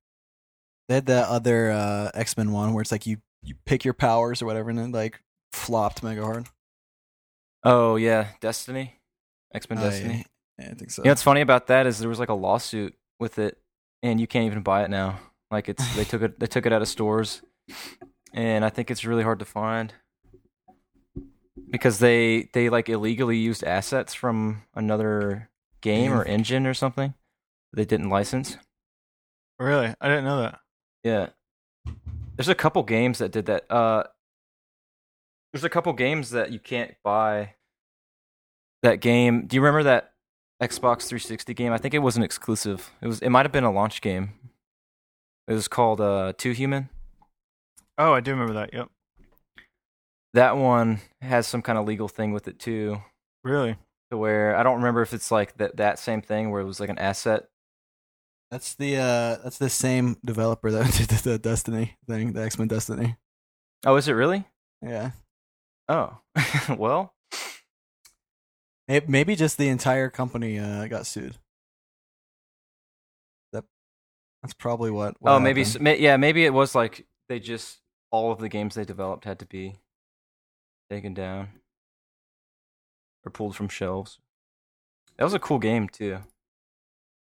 they 0.89 0.95
had 0.97 1.07
that 1.07 1.29
other 1.29 1.71
uh, 1.71 2.11
X 2.15 2.37
Men 2.37 2.53
one 2.53 2.73
where 2.75 2.83
it's 2.83 2.93
like 2.93 3.07
you 3.07 3.19
you 3.43 3.55
pick 3.65 3.85
your 3.85 3.95
powers 3.95 4.43
or 4.43 4.47
whatever, 4.47 4.71
and 4.71 4.79
then 4.79 4.93
like 4.93 5.21
flopped 5.53 6.03
mega 6.03 6.23
hard. 6.23 6.47
Oh 7.65 7.97
yeah, 7.97 8.29
Destiny, 8.41 9.01
X 9.55 9.69
Men 9.69 9.79
Oh, 9.79 9.83
Destiny. 9.83 10.27
Yeah, 10.59 10.71
I 10.71 10.75
think 10.75 10.91
so. 10.91 11.03
You 11.03 11.07
know 11.07 11.13
what's 11.13 11.23
funny 11.23 11.41
about 11.41 11.69
that 11.69 11.87
is 11.87 11.99
there 11.99 12.09
was 12.09 12.19
like 12.19 12.29
a 12.29 12.35
lawsuit 12.35 12.95
with 13.19 13.39
it, 13.39 13.59
and 14.03 14.21
you 14.21 14.27
can't 14.27 14.47
even 14.47 14.63
buy 14.63 14.85
it 14.85 14.91
now. 14.91 15.21
Like 15.51 15.69
it's 15.69 15.97
they 15.97 16.05
took 16.05 16.23
it 16.23 16.41
they 16.41 16.47
took 16.47 16.67
it 16.67 16.73
out 16.73 16.83
of 16.83 16.89
stores, 16.89 17.43
and 18.33 18.65
I 18.65 18.71
think 18.71 18.91
it's 18.91 19.05
really 19.05 19.23
hard 19.23 19.39
to 19.41 19.45
find 19.45 19.93
because 21.71 21.99
they 21.99 22.49
they 22.53 22.69
like 22.69 22.89
illegally 22.89 23.37
used 23.37 23.65
assets 23.65 24.15
from 24.15 24.63
another 24.75 25.51
game 25.81 26.13
or 26.13 26.25
engine 26.25 26.67
or 26.67 26.75
something 26.75 27.13
they 27.73 27.85
didn't 27.85 28.09
license. 28.09 28.57
Really? 29.59 29.95
I 30.01 30.09
didn't 30.09 30.25
know 30.25 30.43
that. 30.43 30.59
Yeah. 31.03 31.29
There's 32.37 32.49
a 32.49 32.55
couple 32.55 32.83
games 32.83 33.19
that 33.19 33.31
did 33.33 33.47
that. 33.47 33.71
Uh 33.71 34.05
There's 35.53 35.65
a 35.65 35.71
couple 35.71 35.93
games 35.93 36.31
that 36.31 36.53
you 36.53 36.59
can't 36.59 36.95
buy. 37.05 37.55
That 38.83 39.01
game, 39.01 39.47
do 39.47 39.55
you 39.55 39.63
remember 39.63 39.85
that 39.85 40.13
Xbox 40.61 41.07
360 41.07 41.55
game? 41.55 41.73
I 41.73 41.79
think 41.79 41.95
it 41.95 42.01
was 42.01 42.17
an 42.17 42.23
exclusive. 42.25 42.91
It 43.01 43.07
was 43.07 43.21
it 43.21 43.29
might 43.29 43.45
have 43.47 43.53
been 43.53 43.65
a 43.65 43.73
launch 43.73 44.01
game. 44.01 44.33
It 45.47 45.55
was 45.55 45.69
called 45.69 46.01
uh 46.01 46.33
Too 46.37 46.53
Human. 46.53 46.89
Oh, 47.99 48.13
I 48.13 48.21
do 48.21 48.33
remember 48.33 48.55
that. 48.55 48.73
Yep. 48.73 48.89
That 50.35 50.57
one 50.57 51.01
has 51.21 51.47
some 51.47 51.61
kind 51.63 51.79
of 51.79 51.87
legal 51.87 52.09
thing 52.09 52.33
with 52.33 52.49
it 52.49 52.59
too. 52.59 53.03
Really? 53.45 53.77
To 54.11 54.17
where 54.17 54.57
I 54.57 54.63
don't 54.63 54.77
remember 54.77 55.03
if 55.03 55.13
it's 55.13 55.31
like 55.31 55.57
that 55.59 55.77
that 55.77 55.99
same 55.99 56.23
thing 56.23 56.51
where 56.51 56.63
it 56.63 56.67
was 56.67 56.81
like 56.81 56.89
an 56.89 56.99
asset. 56.99 57.45
That's 58.53 58.75
the 58.75 58.97
uh 58.99 59.37
that's 59.43 59.57
the 59.57 59.71
same 59.71 60.19
developer 60.23 60.71
that 60.71 60.93
did 60.97 61.09
the, 61.09 61.31
the 61.31 61.39
Destiny 61.39 61.97
thing, 62.07 62.35
the 62.35 62.43
X 62.43 62.59
Men 62.59 62.69
Destiny. 62.69 63.17
Oh, 63.87 63.97
is 63.97 64.07
it 64.09 64.13
really? 64.13 64.45
Yeah, 64.83 65.13
Oh. 65.89 66.19
well, 66.77 67.15
May- 68.89 69.01
maybe 69.09 69.37
just 69.37 69.57
the 69.57 69.69
entire 69.69 70.11
company 70.11 70.59
uh, 70.59 70.87
got 70.87 71.07
sued. 71.07 71.39
That 73.53 73.65
that's 74.43 74.55
probably 74.55 74.91
what. 74.91 75.17
what 75.21 75.33
oh, 75.33 75.41
maybe 75.41 75.63
happened. 75.63 75.77
s- 75.77 75.83
may, 75.83 75.99
yeah, 75.99 76.17
maybe 76.19 76.45
it 76.45 76.53
was 76.53 76.75
like 76.75 77.07
they 77.29 77.41
just 77.41 77.79
all 78.11 78.33
of 78.33 78.39
the 78.39 78.49
games 78.51 78.75
they 78.75 78.85
developed 78.85 79.25
had 79.25 79.39
to 79.39 79.47
be 79.47 79.77
taken 80.91 81.15
down 81.15 81.49
or 83.25 83.31
pulled 83.31 83.57
from 83.57 83.69
shelves. 83.69 84.19
That 85.17 85.25
was 85.25 85.35
a 85.35 85.39
cool 85.39 85.59
game 85.59 85.89
too. 85.89 86.19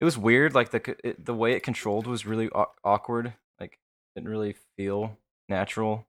It 0.01 0.05
was 0.05 0.17
weird, 0.17 0.55
like 0.55 0.71
the 0.71 0.95
it, 1.07 1.25
the 1.25 1.33
way 1.33 1.53
it 1.53 1.63
controlled 1.63 2.07
was 2.07 2.25
really 2.25 2.49
au- 2.51 2.71
awkward. 2.83 3.33
Like 3.59 3.77
didn't 4.15 4.29
really 4.29 4.55
feel 4.77 5.17
natural, 5.49 6.07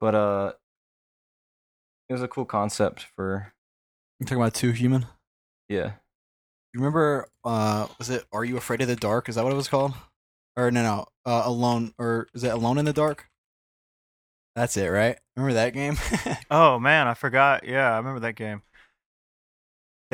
but 0.00 0.14
uh, 0.14 0.52
it 2.08 2.12
was 2.12 2.22
a 2.22 2.28
cool 2.28 2.44
concept 2.44 3.06
for 3.16 3.52
You're 4.18 4.26
talking 4.26 4.40
about 4.42 4.54
Too 4.54 4.72
Human. 4.72 5.06
yeah. 5.68 5.92
You 6.72 6.80
remember? 6.80 7.28
Uh, 7.44 7.86
was 7.98 8.10
it 8.10 8.24
Are 8.32 8.44
You 8.44 8.56
Afraid 8.56 8.80
of 8.80 8.88
the 8.88 8.96
Dark? 8.96 9.28
Is 9.28 9.36
that 9.36 9.44
what 9.44 9.52
it 9.52 9.56
was 9.56 9.68
called? 9.68 9.92
Or 10.56 10.72
no, 10.72 10.82
no, 10.82 11.06
uh, 11.24 11.42
Alone, 11.44 11.94
or 11.98 12.26
is 12.34 12.42
it 12.42 12.52
Alone 12.52 12.78
in 12.78 12.84
the 12.84 12.92
Dark? 12.92 13.26
That's 14.56 14.76
it, 14.76 14.86
right? 14.88 15.16
Remember 15.36 15.54
that 15.54 15.72
game? 15.72 15.96
Oh 16.50 16.78
man, 16.80 17.06
I 17.06 17.14
forgot. 17.14 17.64
Yeah, 17.66 17.92
I 17.92 17.96
remember 17.98 18.20
that 18.20 18.34
game. 18.36 18.62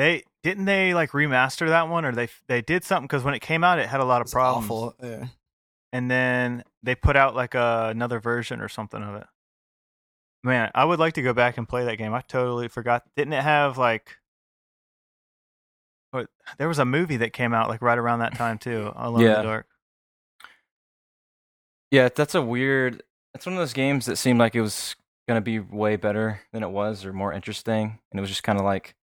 They 0.01 0.23
didn't 0.41 0.65
they 0.65 0.95
like 0.95 1.11
remaster 1.11 1.67
that 1.67 1.87
one, 1.89 2.05
or 2.05 2.11
they 2.11 2.27
they 2.47 2.63
did 2.63 2.83
something 2.83 3.05
because 3.05 3.23
when 3.23 3.35
it 3.35 3.39
came 3.41 3.63
out, 3.63 3.77
it 3.77 3.87
had 3.87 3.99
a 3.99 4.03
lot 4.03 4.19
of 4.21 4.25
It's 4.25 4.33
problems. 4.33 4.65
awful. 4.65 4.95
Yeah. 5.03 5.25
and 5.93 6.09
then 6.09 6.63
they 6.81 6.95
put 6.95 7.15
out 7.15 7.35
like 7.35 7.53
a, 7.53 7.89
another 7.91 8.19
version 8.19 8.61
or 8.61 8.67
something 8.67 9.03
of 9.03 9.13
it. 9.21 9.27
Man, 10.43 10.71
I 10.73 10.85
would 10.85 10.97
like 10.97 11.13
to 11.13 11.21
go 11.21 11.33
back 11.33 11.59
and 11.59 11.69
play 11.69 11.85
that 11.85 11.97
game. 11.97 12.15
I 12.15 12.21
totally 12.21 12.67
forgot. 12.67 13.03
Didn't 13.15 13.33
it 13.33 13.43
have 13.43 13.77
like? 13.77 14.17
What, 16.09 16.29
there 16.57 16.67
was 16.67 16.79
a 16.79 16.85
movie 16.85 17.17
that 17.17 17.31
came 17.31 17.53
out 17.53 17.69
like 17.69 17.83
right 17.83 17.97
around 17.99 18.19
that 18.19 18.33
time 18.33 18.57
too. 18.57 18.91
Alone 18.95 19.21
in 19.21 19.27
the 19.33 19.43
Dark. 19.43 19.67
Yeah, 21.91 22.09
that's 22.15 22.33
a 22.33 22.41
weird. 22.41 23.03
It's 23.35 23.45
one 23.45 23.53
of 23.53 23.59
those 23.59 23.73
games 23.73 24.07
that 24.07 24.15
seemed 24.15 24.39
like 24.39 24.55
it 24.55 24.61
was 24.61 24.95
gonna 25.27 25.41
be 25.41 25.59
way 25.59 25.95
better 25.95 26.41
than 26.53 26.63
it 26.63 26.71
was, 26.71 27.05
or 27.05 27.13
more 27.13 27.31
interesting, 27.33 27.99
and 28.11 28.19
it 28.19 28.21
was 28.21 28.31
just 28.31 28.41
kind 28.41 28.57
of 28.57 28.65
like. 28.65 28.95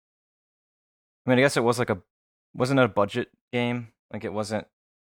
I 1.28 1.30
mean, 1.30 1.38
I 1.38 1.42
guess 1.42 1.58
it 1.58 1.62
was 1.64 1.78
like 1.78 1.90
a, 1.90 1.98
wasn't 2.54 2.80
it 2.80 2.84
a 2.84 2.88
budget 2.88 3.28
game? 3.52 3.88
Like 4.10 4.24
it 4.24 4.32
wasn't, 4.32 4.66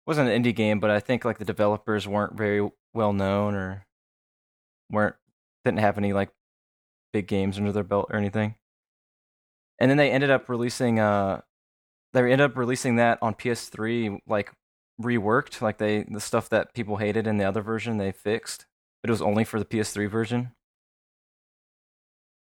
wasn't 0.06 0.30
an 0.30 0.44
indie 0.44 0.56
game, 0.56 0.80
but 0.80 0.92
I 0.92 1.00
think 1.00 1.26
like 1.26 1.40
the 1.40 1.46
developers 1.46 2.08
weren't 2.08 2.38
very 2.38 2.70
well 2.94 3.14
known 3.14 3.56
or 3.56 3.88
weren't 4.92 5.16
didn't 5.66 5.80
have 5.80 5.98
any 5.98 6.14
like 6.14 6.30
big 7.14 7.26
games 7.26 7.58
under 7.58 7.72
their 7.72 7.84
belt 7.84 8.08
or 8.12 8.18
anything. 8.18 8.56
And 9.80 9.90
then 9.90 9.98
they 9.98 10.12
ended 10.12 10.30
up 10.30 10.50
releasing 10.50 11.00
uh, 11.00 11.42
they 12.14 12.22
ended 12.22 12.42
up 12.42 12.58
releasing 12.58 12.98
that 12.98 13.18
on 13.22 13.34
PS3 13.34 14.20
like 14.28 14.52
reworked 15.02 15.62
like 15.62 15.80
they 15.80 16.04
the 16.04 16.22
stuff 16.22 16.50
that 16.50 16.74
people 16.76 16.98
hated 16.98 17.26
in 17.26 17.38
the 17.38 17.44
other 17.44 17.62
version 17.62 17.98
they 17.98 18.12
fixed 18.12 18.68
but 19.02 19.10
it 19.10 19.12
was 19.12 19.24
only 19.24 19.44
for 19.44 19.58
the 19.58 19.66
ps3 19.66 20.08
version 20.08 20.52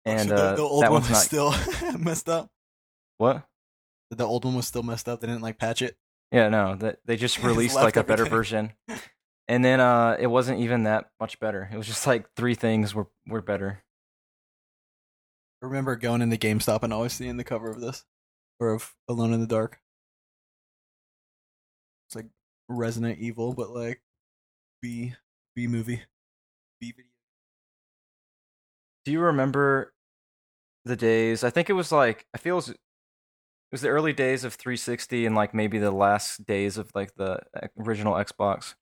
and 0.04 0.30
So 0.30 0.36
the, 0.36 0.42
uh, 0.42 0.56
the 0.56 0.62
old 0.64 0.84
that 0.84 0.92
one 0.92 1.02
one's 1.02 1.10
was 1.10 1.32
not 1.32 1.54
still 1.54 1.98
messed 2.00 2.28
up. 2.28 2.50
what 3.20 3.44
The 4.12 4.25
old 4.25 4.44
one 4.46 4.56
was 4.56 4.68
still 4.68 4.84
messed 4.84 5.08
up. 5.08 5.22
They 5.22 5.28
didn't 5.28 5.42
like 5.44 5.58
patch 5.60 5.82
it. 5.82 5.98
yeah 6.32 6.50
no 6.50 6.75
that 6.75 7.00
they 7.06 7.16
just 7.18 7.42
released 7.44 7.75
like 7.75 7.96
a 7.96 8.04
better 8.04 8.24
everything. 8.25 8.30
version 8.38 8.74
and 9.48 9.63
then 9.66 9.80
uh 9.80 10.16
it 10.20 10.28
wasn't 10.28 10.60
even 10.60 10.84
that 10.84 11.10
much 11.20 11.39
better 11.39 11.68
it 11.74 11.78
was 11.78 11.88
just 11.88 12.06
like 12.06 12.25
three 12.36 12.54
things 12.56 12.94
were 12.94 13.08
were 13.28 13.42
better 13.42 13.84
I 15.62 15.66
remember 15.66 15.96
going 15.98 16.22
into 16.22 16.38
GameStop 16.38 16.84
and 16.84 16.94
always 16.94 17.12
seeing 17.13 17.36
the 17.38 17.44
cover 17.44 17.70
of 17.70 17.82
this 17.82 18.06
or 18.62 18.72
of 18.74 18.96
Alone 19.10 19.34
in 19.34 19.42
the 19.42 19.48
Dark. 19.48 19.80
It's 22.08 22.16
like 22.16 22.28
Resident 22.70 23.20
Evil, 23.20 23.54
but 23.54 23.70
like 23.72 24.01
B 24.82 25.13
B 25.56 25.68
movie, 25.68 26.01
B 26.80 26.94
video. 26.96 27.12
do 29.04 29.12
you 29.12 29.20
remember 29.20 29.94
the 30.86 30.96
days 30.96 31.44
i 31.44 31.50
think 31.50 31.70
it 31.70 31.74
was 31.74 31.92
like 31.92 32.25
i 32.34 32.38
feel 32.38 32.54
it 32.56 32.68
was, 32.68 32.74
was 33.72 33.82
the 33.82 33.90
early 33.90 34.14
days 34.14 34.44
of 34.44 34.54
360 34.56 35.26
and 35.26 35.36
like 35.36 35.54
maybe 35.54 35.78
the 35.78 35.92
last 35.92 36.46
days 36.46 36.78
of 36.78 36.90
like 36.96 37.14
the 37.16 37.40
uh, 37.56 37.68
original 37.80 38.14
xbox 38.16 38.76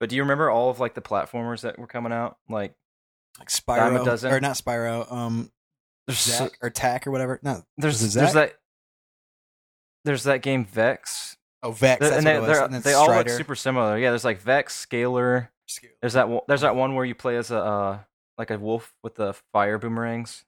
but 0.00 0.08
do 0.08 0.16
you 0.16 0.22
remember 0.22 0.50
all 0.50 0.70
of 0.70 0.80
like 0.80 0.94
the 0.94 1.02
platformers 1.02 1.60
that 1.62 1.78
were 1.78 1.86
coming 1.86 2.12
out 2.12 2.36
like 2.48 2.74
like 3.38 3.48
Spyro 3.48 4.30
or 4.30 4.40
not 4.40 4.56
Spyro, 4.56 5.10
um, 5.10 5.50
there's 6.06 6.18
so- 6.18 6.50
or 6.60 6.68
Tak 6.68 7.06
or 7.06 7.10
whatever. 7.10 7.40
No, 7.42 7.62
there's 7.78 8.12
there's 8.12 8.34
that 8.34 8.56
there's 10.04 10.24
that 10.24 10.42
game 10.42 10.66
Vexx, 10.66 11.36
oh 11.62 11.70
Vexx. 11.70 11.78
Th- 11.78 11.98
That's 12.00 12.16
and 12.16 12.26
they 12.26 12.36
it. 12.36 12.70
And 12.72 12.82
they 12.82 12.92
all 12.92 13.06
look 13.08 13.28
super 13.30 13.54
similar. 13.54 13.96
Yeah, 13.98 14.10
there's 14.10 14.24
like 14.24 14.42
Vexx, 14.42 14.72
Scaler. 14.72 15.50
There's 16.02 16.12
that 16.12 16.28
one- 16.28 16.42
there's 16.48 16.60
that 16.62 16.76
one 16.76 16.94
where 16.94 17.04
you 17.04 17.14
play 17.14 17.36
as 17.36 17.50
a 17.50 17.56
uh, 17.58 17.98
like 18.36 18.50
a 18.50 18.58
wolf 18.58 18.92
with 19.02 19.14
the 19.14 19.34
fire 19.52 19.78
boomerangs. 19.78 20.44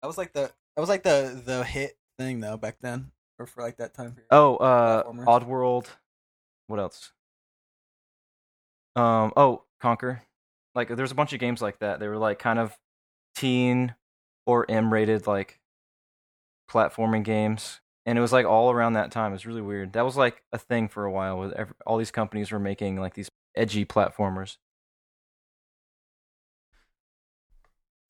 That 0.00 0.06
was 0.06 0.16
like 0.16 0.32
the 0.32 0.50
that 0.76 0.80
was 0.80 0.88
like 0.88 1.02
the 1.02 1.42
the 1.44 1.64
hit 1.64 1.98
thing 2.20 2.40
though 2.40 2.56
back 2.56 2.76
then, 2.80 3.10
or 3.38 3.46
for 3.46 3.62
like 3.62 3.78
that 3.78 3.94
time 3.94 4.12
period. 4.12 4.28
Oh, 4.30 4.56
uh, 4.56 5.04
Platformers. 5.04 5.24
Oddworld. 5.24 5.86
What 6.66 6.78
else? 6.78 7.12
Um. 8.94 9.32
Oh, 9.36 9.64
Conker. 9.82 10.20
Like, 10.74 10.94
there's 10.94 11.10
a 11.10 11.16
bunch 11.16 11.32
of 11.32 11.40
games 11.40 11.60
like 11.60 11.80
that. 11.80 11.98
They 11.98 12.08
were 12.08 12.18
like 12.18 12.38
kind 12.38 12.58
of 12.58 12.76
teen 13.34 13.94
or 14.46 14.70
M-rated 14.70 15.26
like 15.26 15.58
platforming 16.70 17.24
games, 17.24 17.80
and 18.06 18.18
it 18.18 18.20
was 18.20 18.32
like 18.32 18.46
all 18.46 18.70
around 18.70 18.92
that 18.92 19.10
time. 19.10 19.32
It 19.32 19.36
was 19.36 19.46
really 19.46 19.62
weird. 19.62 19.94
That 19.94 20.04
was 20.04 20.16
like 20.16 20.42
a 20.52 20.58
thing 20.58 20.88
for 20.88 21.04
a 21.04 21.10
while. 21.10 21.38
With 21.38 21.52
ev 21.54 21.72
all 21.86 21.96
these 21.98 22.10
companies 22.10 22.52
were 22.52 22.60
making 22.60 22.96
like 22.96 23.14
these 23.14 23.30
edgy 23.56 23.84
platformers. 23.84 24.58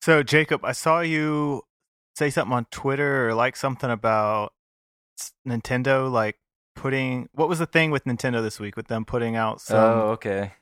So 0.01 0.23
Jacob, 0.23 0.65
I 0.65 0.71
saw 0.71 1.01
you 1.01 1.63
say 2.15 2.29
something 2.29 2.53
on 2.53 2.65
Twitter 2.71 3.29
or 3.29 3.33
like 3.33 3.55
something 3.55 3.89
about 3.89 4.53
Nintendo 5.47 6.11
like 6.11 6.37
putting 6.75 7.29
what 7.33 7.49
was 7.49 7.59
the 7.59 7.65
thing 7.65 7.91
with 7.91 8.05
Nintendo 8.05 8.41
this 8.41 8.59
week 8.59 8.75
with 8.75 8.87
them 8.87 9.05
putting 9.05 9.35
out 9.35 9.61
some 9.61 9.77
oh, 9.77 10.01
okay. 10.11 10.53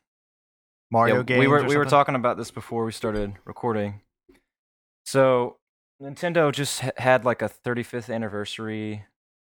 Mario 0.92 1.18
Yeah, 1.18 1.24
games? 1.24 1.40
We 1.40 1.48
were 1.48 1.64
we 1.64 1.78
were 1.78 1.86
talking 1.86 2.16
about 2.16 2.38
this 2.38 2.52
before 2.52 2.84
we 2.86 2.92
started 2.92 3.34
recording. 3.46 4.02
So 5.06 5.58
Nintendo 6.02 6.52
just 6.52 6.82
ha- 6.82 6.92
had 6.98 7.26
like 7.26 7.42
a 7.42 7.50
35th 7.50 8.14
anniversary 8.14 9.06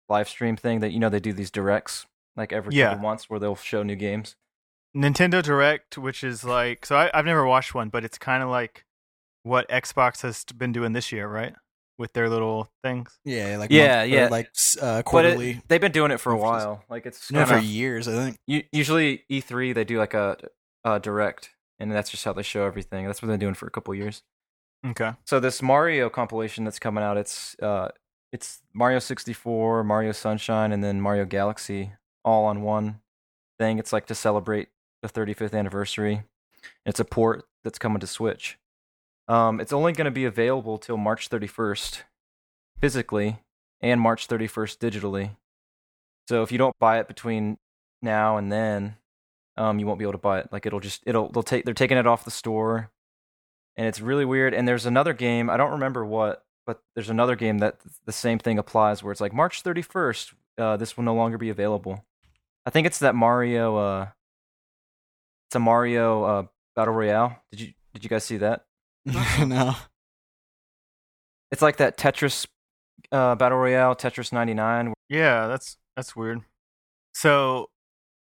live 0.09 0.29
stream 0.29 0.57
thing 0.57 0.81
that 0.81 0.93
you 0.93 0.99
know 0.99 1.09
they 1.09 1.21
do 1.21 1.33
these 1.33 1.51
directs 1.51 2.07
like 2.37 2.53
every 2.53 2.75
Yeah. 2.75 2.91
couple 2.91 3.03
months 3.03 3.29
where 3.31 3.41
they'll 3.41 3.57
show 3.57 3.83
new 3.83 3.97
games. 3.97 4.37
Nintendo 4.97 5.43
Direct, 5.43 5.99
which 5.99 6.25
is 6.25 6.43
like 6.43 6.87
so 6.87 6.97
I, 6.97 7.11
I've 7.13 7.27
never 7.27 7.47
watched 7.47 7.75
one, 7.75 7.91
but 7.91 8.05
it's 8.05 8.17
kind 8.19 8.43
of 8.43 8.49
like 8.49 8.85
what 9.43 9.69
Xbox 9.69 10.23
has 10.23 10.43
been 10.45 10.73
doing 10.73 10.93
this 10.95 11.13
year, 11.13 11.29
right? 11.29 11.55
With 11.99 12.13
their 12.13 12.29
little 12.29 12.69
things. 12.83 13.19
Yeah, 13.25 13.57
like 13.59 13.71
Yeah, 13.71 13.99
month- 14.01 14.11
yeah. 14.11 14.29
like 14.29 14.47
uh, 14.83 14.99
But 14.99 15.05
quarterly. 15.07 15.51
it, 15.53 15.63
they've 15.69 15.81
been 15.81 15.93
doing 15.93 16.11
it 16.11 16.19
for 16.21 16.31
a 16.33 16.37
while. 16.37 16.85
Like 16.91 17.07
it's 17.07 17.29
Been 17.29 17.37
doing 17.37 17.43
it 17.45 17.49
kinda- 17.49 17.63
for 17.63 17.67
years, 17.67 18.07
I 18.09 18.13
think. 18.13 18.37
U- 18.47 18.65
usually 18.71 19.25
E3 19.31 19.75
they 19.75 19.85
do 19.85 19.99
like 19.99 20.13
a, 20.13 20.37
a 20.85 21.01
direct, 21.01 21.51
and 21.79 21.91
that's 21.91 22.11
just 22.11 22.25
how 22.25 22.35
they 22.35 22.43
show 22.43 22.67
everything. 22.67 23.07
That's 23.07 23.23
what 23.23 23.29
they're 23.29 23.39
doing 23.39 23.55
for 23.55 23.67
a 23.67 23.71
couple 23.71 23.95
years. 23.95 24.23
Okay. 24.87 25.13
So 25.25 25.41
this 25.41 25.63
Mario 25.63 26.11
compilation 26.11 26.65
that's 26.65 26.79
coming 26.79 27.03
out, 27.03 27.17
it's 27.17 27.57
uh, 27.61 27.89
it's 28.33 28.61
Mario 28.75 28.99
64, 28.99 29.83
Mario 29.83 30.13
Sunshine, 30.13 30.73
and 30.73 30.85
then 30.85 31.01
Mario 31.01 31.25
Galaxy 31.25 31.93
all 32.25 32.45
on 32.45 32.61
one 32.63 33.01
thing. 33.59 33.79
It's 33.79 33.93
like 33.93 34.05
to 34.07 34.15
celebrate 34.15 34.69
the 35.03 35.09
35th 35.09 35.55
anniversary. 35.59 36.25
It's 36.85 37.01
a 37.01 37.05
port 37.07 37.45
that's 37.65 37.79
coming 37.79 38.01
to 38.01 38.07
Switch. 38.07 38.59
Um, 39.29 39.61
it's 39.61 39.73
only 39.73 39.93
going 39.93 40.05
to 40.07 40.11
be 40.11 40.25
available 40.25 40.79
till 40.79 40.97
March 40.97 41.29
31st 41.29 42.03
physically 42.81 43.39
and 43.81 44.01
March 44.01 44.29
31st 44.29 44.79
digitally. 44.79 45.31
So 46.29 46.43
if 46.43 46.53
you 46.53 46.59
don't 46.59 46.79
buy 46.79 46.99
it 46.99 47.09
between 47.09 47.59
now 48.03 48.37
and 48.37 48.51
then, 48.51 48.97
um, 49.57 49.79
you 49.79 49.87
won't 49.87 49.99
be 49.99 50.05
able 50.05 50.13
to 50.13 50.19
buy 50.19 50.41
it. 50.41 50.49
Like 50.53 50.67
it'll 50.67 50.81
just 50.81 51.03
it'll 51.07 51.31
they'll 51.31 51.43
take 51.43 51.65
they're 51.65 51.75
taking 51.75 51.97
it 51.97 52.07
off 52.07 52.25
the 52.25 52.31
store, 52.31 52.91
and 53.77 53.87
it's 53.87 54.01
really 54.01 54.25
weird. 54.25 54.55
And 54.55 54.67
there's 54.69 54.87
another 54.87 55.13
game 55.13 55.49
I 55.49 55.57
don't 55.57 55.73
remember 55.73 56.05
what, 56.05 56.45
but 56.67 56.83
there's 56.95 57.11
another 57.11 57.37
game 57.37 57.59
that 57.59 57.79
the 58.05 58.13
same 58.13 58.39
thing 58.39 58.59
applies 58.59 59.03
where 59.03 59.13
it's 59.13 59.21
like 59.21 59.33
March 59.33 59.63
31st. 59.63 60.33
Uh, 60.59 60.77
this 60.77 60.97
will 60.97 61.05
no 61.05 61.15
longer 61.15 61.39
be 61.39 61.51
available. 61.51 62.05
I 62.65 62.71
think 62.71 62.87
it's 62.87 62.99
that 62.99 63.15
Mario. 63.15 63.77
Uh, 63.77 64.07
it's 65.49 65.57
a 65.57 65.61
Mario 65.61 66.25
uh, 66.25 66.43
battle 66.75 66.95
royale. 66.95 67.41
Did 67.51 67.61
you 67.61 67.73
did 67.95 68.05
you 68.05 68.11
guys 68.11 68.25
see 68.25 68.39
that? 68.39 68.65
no. 69.47 69.75
It's 71.53 71.63
like 71.63 71.77
that 71.79 71.97
Tetris 71.97 72.47
uh, 73.13 73.35
battle 73.37 73.59
royale, 73.59 73.95
Tetris 73.95 74.33
99. 74.33 74.93
Yeah, 75.09 75.47
that's 75.47 75.77
that's 75.97 76.15
weird. 76.17 76.41
So 77.15 77.71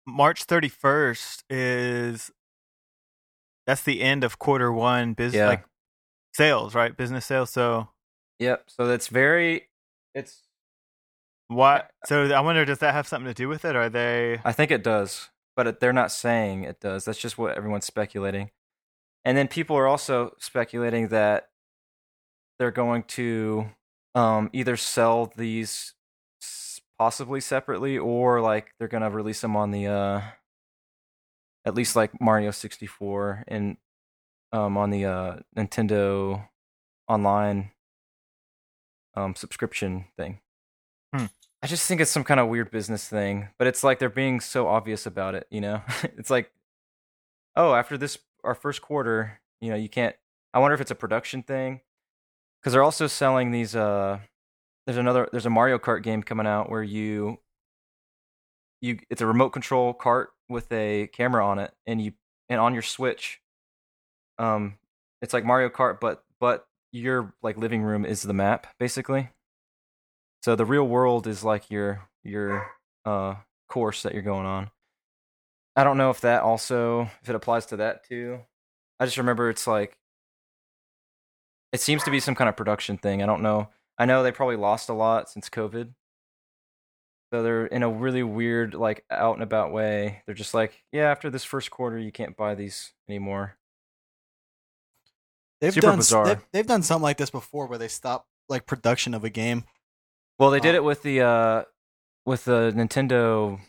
March 0.06 0.46
31st 0.46 1.42
is 1.48 2.30
that's 3.66 3.82
the 3.84 4.02
end 4.02 4.24
of 4.24 4.38
quarter 4.38 4.72
one 4.72 5.14
business 5.14 5.38
Yeah. 5.38 5.46
like 5.48 5.64
sales, 6.34 6.74
right? 6.74 6.96
Business 6.96 7.24
sales. 7.26 7.50
So 7.50 7.88
Yep. 8.40 8.64
So 8.66 8.86
that's 8.88 9.06
very. 9.06 9.68
It's. 10.14 10.40
what? 11.48 11.90
So 12.06 12.24
I 12.32 12.40
wonder, 12.40 12.64
does 12.64 12.78
that 12.80 12.92
have 12.92 13.06
something 13.06 13.28
to 13.30 13.34
do 13.34 13.48
with 13.48 13.64
it? 13.64 13.76
Are 13.76 13.88
they? 13.88 14.40
I 14.44 14.52
think 14.52 14.70
it 14.72 14.82
does, 14.82 15.28
but 15.56 15.66
it, 15.68 15.80
they're 15.80 15.92
not 15.92 16.10
saying 16.10 16.64
it 16.64 16.80
does. 16.80 17.04
That's 17.04 17.18
just 17.20 17.38
what 17.38 17.56
everyone's 17.56 17.84
speculating. 17.86 18.50
And 19.24 19.36
then 19.36 19.48
people 19.48 19.76
are 19.76 19.86
also 19.86 20.34
speculating 20.38 21.08
that 21.08 21.48
they're 22.58 22.70
going 22.70 23.04
to 23.04 23.70
um, 24.14 24.50
either 24.52 24.76
sell 24.76 25.32
these 25.36 25.94
possibly 26.98 27.40
separately 27.40 27.98
or 27.98 28.40
like 28.40 28.74
they're 28.78 28.88
going 28.88 29.02
to 29.02 29.10
release 29.10 29.40
them 29.40 29.56
on 29.56 29.70
the 29.70 29.86
uh, 29.86 30.20
at 31.64 31.74
least 31.74 31.96
like 31.96 32.20
Mario 32.20 32.50
64 32.50 33.44
and 33.48 33.76
um, 34.52 34.76
on 34.76 34.90
the 34.90 35.04
uh, 35.04 35.36
Nintendo 35.56 36.48
online 37.08 37.70
um, 39.14 39.34
subscription 39.34 40.06
thing. 40.16 40.40
Hmm. 41.14 41.26
I 41.62 41.66
just 41.66 41.86
think 41.86 42.00
it's 42.00 42.10
some 42.10 42.24
kind 42.24 42.40
of 42.40 42.48
weird 42.48 42.70
business 42.70 43.08
thing, 43.08 43.48
but 43.58 43.66
it's 43.66 43.84
like 43.84 43.98
they're 43.98 44.10
being 44.10 44.40
so 44.40 44.66
obvious 44.66 45.06
about 45.06 45.34
it, 45.34 45.46
you 45.50 45.60
know? 45.60 45.82
it's 46.16 46.30
like, 46.30 46.50
oh, 47.54 47.74
after 47.74 47.96
this, 47.96 48.18
our 48.44 48.54
first 48.54 48.82
quarter, 48.82 49.40
you 49.60 49.70
know, 49.70 49.76
you 49.76 49.88
can't. 49.88 50.16
I 50.54 50.58
wonder 50.58 50.74
if 50.74 50.80
it's 50.80 50.90
a 50.90 50.96
production 50.96 51.42
thing. 51.42 51.80
Because 52.60 52.72
they're 52.72 52.82
also 52.82 53.06
selling 53.08 53.50
these, 53.50 53.74
uh, 53.74 54.20
there's 54.86 54.98
another, 54.98 55.28
there's 55.32 55.46
a 55.46 55.50
Mario 55.50 55.78
Kart 55.78 56.02
game 56.02 56.22
coming 56.22 56.46
out 56.46 56.70
where 56.70 56.82
you, 56.82 57.38
you, 58.80 59.00
it's 59.10 59.20
a 59.20 59.26
remote 59.26 59.50
control 59.50 59.92
cart 59.92 60.30
with 60.48 60.70
a 60.70 61.08
camera 61.12 61.44
on 61.44 61.58
it, 61.58 61.72
and 61.86 62.00
you, 62.00 62.12
and 62.48 62.60
on 62.60 62.72
your 62.72 62.82
Switch, 62.82 63.40
um, 64.38 64.78
it's 65.22 65.32
like 65.32 65.44
Mario 65.44 65.68
Kart, 65.70 65.98
but, 66.00 66.22
but 66.38 66.66
your 66.92 67.34
like 67.42 67.56
living 67.56 67.82
room 67.82 68.04
is 68.04 68.22
the 68.22 68.34
map 68.34 68.66
basically. 68.78 69.30
So 70.42 70.54
the 70.54 70.66
real 70.66 70.86
world 70.86 71.26
is 71.26 71.42
like 71.42 71.70
your 71.70 72.08
your 72.22 72.70
uh 73.04 73.36
course 73.68 74.02
that 74.02 74.12
you're 74.12 74.22
going 74.22 74.46
on. 74.46 74.70
I 75.76 75.84
don't 75.84 75.96
know 75.96 76.10
if 76.10 76.20
that 76.22 76.42
also 76.42 77.02
if 77.22 77.28
it 77.28 77.34
applies 77.34 77.66
to 77.66 77.76
that 77.78 78.04
too. 78.08 78.40
I 79.00 79.04
just 79.06 79.16
remember 79.18 79.48
it's 79.50 79.66
like 79.66 79.96
it 81.72 81.80
seems 81.80 82.02
to 82.04 82.10
be 82.10 82.20
some 82.20 82.34
kind 82.34 82.48
of 82.48 82.56
production 82.56 82.98
thing. 82.98 83.22
I 83.22 83.26
don't 83.26 83.42
know. 83.42 83.68
I 83.98 84.04
know 84.04 84.22
they 84.22 84.32
probably 84.32 84.56
lost 84.56 84.88
a 84.90 84.94
lot 84.94 85.30
since 85.30 85.48
COVID. 85.48 85.92
So 87.32 87.42
they're 87.42 87.64
in 87.64 87.82
a 87.82 87.88
really 87.88 88.22
weird, 88.22 88.74
like 88.74 89.06
out 89.10 89.34
and 89.36 89.42
about 89.42 89.72
way. 89.72 90.22
They're 90.26 90.34
just 90.34 90.52
like, 90.52 90.82
yeah, 90.92 91.10
after 91.10 91.30
this 91.30 91.44
first 91.44 91.70
quarter, 91.70 91.98
you 91.98 92.12
can't 92.12 92.36
buy 92.36 92.54
these 92.54 92.92
anymore. 93.08 93.56
They've 95.62 95.72
Super 95.72 95.86
done 95.86 95.96
bizarre. 95.96 96.26
They've, 96.26 96.44
they've 96.52 96.66
done 96.66 96.82
something 96.82 97.02
like 97.04 97.16
this 97.16 97.30
before 97.30 97.66
where 97.68 97.78
they 97.78 97.88
stop 97.88 98.26
like 98.50 98.66
production 98.66 99.14
of 99.14 99.24
a 99.24 99.30
game. 99.30 99.64
Well, 100.38 100.50
they 100.50 100.60
did 100.60 100.74
Oh. 100.74 100.78
it 100.78 100.84
with 100.84 101.02
the 101.02 101.22
uh 101.22 101.62
with 102.26 102.44
the 102.44 102.70
Nintendo 102.76 103.60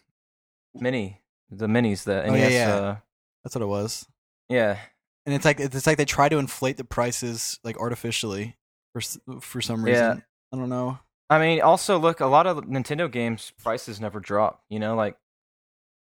Mini, 0.75 1.21
the 1.49 1.67
minis, 1.67 2.03
the 2.03 2.23
Oh, 2.23 2.33
yeah, 2.33 2.41
NES. 2.43 2.51
yeah. 2.53 2.73
Uh, 2.75 2.95
That's 3.43 3.55
what 3.55 3.61
it 3.61 3.67
was. 3.67 4.07
yeah, 4.49 4.77
And 5.25 5.33
it's 5.35 5.45
like 5.45 5.59
it's 5.59 5.85
like 5.87 5.97
they 5.97 6.05
try 6.05 6.29
to 6.29 6.37
inflate 6.37 6.77
the 6.77 6.83
prices 6.83 7.59
like 7.63 7.77
artificially 7.77 8.57
for 8.93 9.01
for 9.41 9.61
some 9.61 9.83
reason. 9.83 10.17
Yeah. 10.17 10.23
I 10.53 10.57
don't 10.57 10.69
know. 10.69 10.99
I 11.29 11.39
mean, 11.39 11.61
also 11.61 11.97
look, 11.97 12.19
a 12.19 12.25
lot 12.27 12.45
of 12.47 12.57
Nintendo 12.65 13.11
games 13.11 13.51
prices 13.63 13.99
never 13.99 14.19
drop. 14.19 14.63
You 14.69 14.79
know, 14.79 14.95
like 14.95 15.17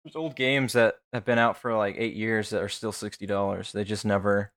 there's 0.04 0.16
old 0.18 0.36
games 0.36 0.74
that 0.74 0.96
have 1.14 1.24
been 1.26 1.40
out 1.40 1.56
for 1.58 1.76
like 1.78 1.96
eight 1.98 2.16
years 2.16 2.50
that 2.50 2.62
are 2.62 2.68
still 2.70 2.92
sixty 2.92 3.26
dollars. 3.26 3.72
They 3.72 3.84
just 3.86 4.04
never. 4.06 4.52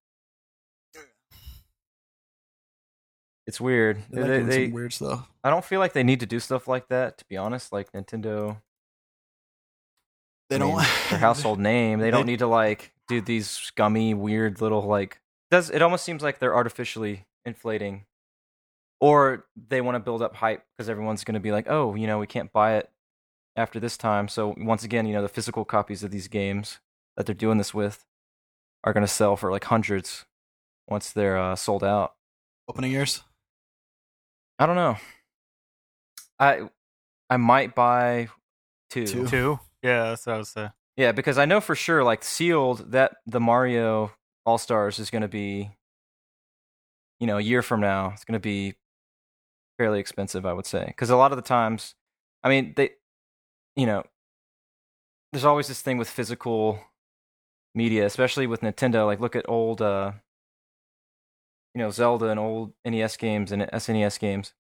It's 3.47 3.61
weird. 3.61 4.03
They 4.11 4.21
They- 4.23 4.27
doing 4.27 4.47
they- 4.49 4.65
some 4.67 4.73
weird 4.75 4.93
stuff. 4.93 5.29
I 5.45 5.51
don't 5.51 5.65
feel 5.65 5.79
like 5.79 5.93
they 5.93 6.03
need 6.03 6.21
to 6.21 6.27
do 6.27 6.41
stuff 6.41 6.67
like 6.67 6.89
that. 6.89 7.19
To 7.19 7.25
be 7.27 7.37
honest, 7.37 7.73
like 7.73 7.93
Nintendo, 7.93 8.61
They 10.51 10.57
I 10.57 10.59
don't. 10.61 10.77
mean, 10.77 10.87
their 11.11 11.19
household 11.19 11.59
name. 11.61 11.99
They 12.01 12.11
don't 12.11 12.27
They- 12.27 12.33
need 12.33 12.39
to 12.41 12.47
like 12.47 12.93
do 13.09 13.21
these 13.21 13.49
scummy, 13.51 14.15
weird 14.15 14.61
little 14.61 14.83
like. 14.83 15.21
Does 15.51 15.71
it 15.71 15.83
almost 15.83 16.05
seems 16.05 16.23
like 16.23 16.39
they're 16.39 16.55
artificially 16.55 17.27
inflating, 17.45 18.05
or 19.01 19.47
they 19.69 19.81
want 19.81 19.95
to 19.95 20.01
build 20.01 20.23
up 20.23 20.35
hype 20.37 20.65
because 20.77 20.89
everyone's 20.89 21.23
going 21.25 21.35
to 21.35 21.41
be 21.41 21.53
like, 21.53 21.67
oh, 21.69 21.95
you 21.95 22.07
know, 22.07 22.19
we 22.19 22.27
can't 22.27 22.53
buy 22.53 22.75
it 22.77 22.91
after 23.55 23.79
this 23.81 23.97
time. 23.97 24.27
So 24.29 24.55
once 24.59 24.83
again, 24.85 25.07
you 25.07 25.15
know, 25.15 25.23
the 25.23 25.29
physical 25.29 25.65
copies 25.65 26.03
of 26.03 26.11
these 26.11 26.27
games 26.29 26.79
that 27.17 27.27
they're 27.27 27.35
doing 27.35 27.59
this 27.59 27.73
with 27.73 28.05
are 28.85 28.93
going 28.93 29.07
to 29.07 29.13
sell 29.13 29.37
for 29.37 29.51
like 29.53 29.65
hundreds 29.65 30.25
once 30.89 31.13
they're 31.13 31.39
uh, 31.39 31.55
sold 31.57 31.83
out. 31.85 32.15
opening 32.69 32.91
years. 32.93 33.23
I 34.59 34.67
don't 34.67 34.77
know. 34.77 34.97
I 36.39 36.69
I 37.31 37.37
might 37.37 37.75
buy 37.75 38.29
two. 38.91 39.07
Two. 39.07 39.27
Two? 39.29 39.61
Yeah, 39.87 40.09
that's 40.09 40.27
what 40.27 40.35
I 40.35 40.39
was 40.39 40.49
saying. 40.49 40.71
Yeah, 40.97 41.13
because 41.13 41.39
I 41.39 41.45
know 41.45 41.61
for 41.61 41.77
sure, 41.77 42.03
like 42.03 42.25
sealed, 42.25 42.91
that 42.91 43.19
the 43.25 43.39
Mario 43.39 44.11
All 44.45 44.59
Stars 44.59 44.99
is 44.99 45.11
going 45.11 45.23
to 45.23 45.29
be, 45.29 45.71
you 47.21 47.27
know, 47.29 47.39
a 47.39 47.43
year 47.43 47.63
from 47.63 47.81
now. 47.81 48.11
It's 48.13 48.25
going 48.25 48.33
to 48.35 48.41
be 48.41 48.75
fairly 49.79 50.01
expensive, 50.01 50.45
I 50.45 50.55
would 50.55 50.67
say, 50.67 50.87
because 50.89 51.11
a 51.11 51.17
lot 51.17 51.31
of 51.31 51.37
the 51.37 51.43
times, 51.43 51.95
I 52.43 52.49
mean, 52.49 52.73
they, 52.77 52.91
you 53.77 53.87
know, 53.87 54.03
there's 55.31 55.45
always 55.45 55.69
this 55.69 55.83
thing 55.83 55.99
with 55.99 56.09
physical 56.11 56.81
media, 57.73 58.07
especially 58.07 58.49
with 58.49 58.63
Nintendo. 58.63 59.07
Like, 59.07 59.21
look 59.21 59.37
at 59.37 59.49
old, 59.49 59.81
uh, 59.81 60.13
you 61.77 61.79
know, 61.79 61.91
Zelda 61.91 62.27
and 62.27 62.41
old 62.41 62.73
NES 62.85 63.17
games 63.19 63.53
and 63.53 63.63
SNES 63.63 64.19
games, 64.19 64.53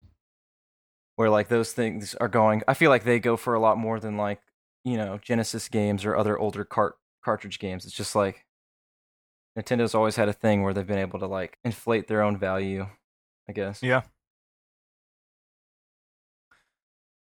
where 1.15 1.31
like 1.31 1.47
those 1.47 1.71
things 1.73 2.13
are 2.13 2.27
going. 2.27 2.61
I 2.67 2.75
feel 2.75 2.91
like 2.91 3.05
they 3.05 3.19
go 3.19 3.35
for 3.37 3.55
a 3.55 3.59
lot 3.59 3.79
more 3.79 3.99
than 3.99 4.17
like 4.17 4.41
you 4.85 4.95
know 4.95 5.19
Genesis 5.21 5.67
games 5.67 6.05
or 6.05 6.15
other 6.15 6.39
older 6.39 6.63
cart 6.63 6.95
cartridge 7.23 7.59
games. 7.59 7.83
It's 7.83 7.93
just 7.93 8.15
like 8.15 8.45
Nintendo's 9.57 9.95
always 9.95 10.15
had 10.15 10.29
a 10.29 10.33
thing 10.33 10.63
where 10.63 10.73
they've 10.73 10.87
been 10.87 10.97
able 10.99 11.19
to 11.19 11.27
like 11.27 11.57
inflate 11.65 12.07
their 12.07 12.21
own 12.21 12.37
value, 12.37 12.87
I 13.49 13.51
guess. 13.51 13.83
Yeah. 13.83 14.03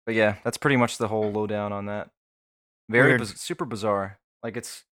but 0.10 0.16
yeah, 0.16 0.38
that's 0.44 0.58
pretty 0.58 0.76
much 0.76 0.98
the 0.98 1.08
whole 1.08 1.32
lowdown 1.32 1.72
on 1.72 1.86
that. 1.86 2.10
Very 2.90 3.16
biz- 3.20 3.40
super 3.40 3.64
bizarre. 3.64 4.18
Like 4.42 4.58
it's, 4.58 4.84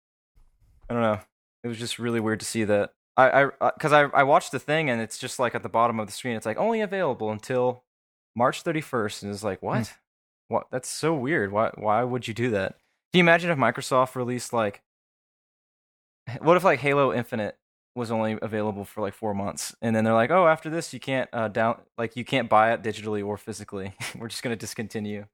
I 0.87 0.93
don't 0.93 1.01
know. 1.01 1.19
It 1.63 1.67
was 1.67 1.79
just 1.79 1.97
really 1.97 2.19
weird 2.19 2.39
to 2.41 2.45
see 2.45 2.65
that. 2.65 2.91
I 3.17 3.29
I 3.29 3.45
uh, 3.59 3.71
because 3.75 3.93
I 3.93 4.01
I 4.13 4.21
watched 4.21 4.51
the 4.51 4.59
thing 4.59 4.91
and 4.91 5.01
it's 5.01 5.17
just 5.17 5.39
like 5.39 5.55
at 5.55 5.63
the 5.63 5.69
bottom 5.69 5.99
of 5.99 6.05
the 6.05 6.13
screen. 6.13 6.35
It's 6.35 6.45
like 6.45 6.57
only 6.57 6.81
available 6.81 7.31
until 7.31 7.83
March 8.35 8.63
31st, 8.63 9.23
and 9.23 9.33
it's 9.33 9.43
like 9.43 9.61
hmm. 9.61 9.65
what? 9.65 9.93
What? 10.49 10.67
That's 10.71 10.89
so 10.89 11.13
weird. 11.13 11.51
Why 11.51 11.71
why 11.75 12.03
would 12.03 12.27
you 12.27 12.33
do 12.33 12.49
that? 12.51 12.77
Can 13.11 13.19
you 13.19 13.23
imagine 13.23 13.49
if 13.49 13.57
Microsoft 13.57 14.15
released 14.15 14.53
like, 14.53 14.81
what 16.41 16.57
if 16.57 16.63
like 16.63 16.79
Halo 16.79 17.13
Infinite 17.13 17.57
was 17.95 18.11
only 18.11 18.37
available 18.41 18.85
for 18.85 19.01
like 19.01 19.13
four 19.13 19.33
months, 19.33 19.75
and 19.81 19.95
then 19.95 20.03
they're 20.03 20.13
like, 20.13 20.29
oh, 20.31 20.47
after 20.47 20.69
this 20.69 20.93
you 20.93 20.99
can't 20.99 21.29
uh 21.33 21.47
down 21.47 21.79
like 21.97 22.15
you 22.15 22.23
can't 22.25 22.49
buy 22.49 22.73
it 22.73 22.81
digitally 22.83 23.25
or 23.25 23.37
physically. 23.37 23.93
We're 24.17 24.27
just 24.27 24.43
gonna 24.43 24.55
discontinue. 24.55 25.25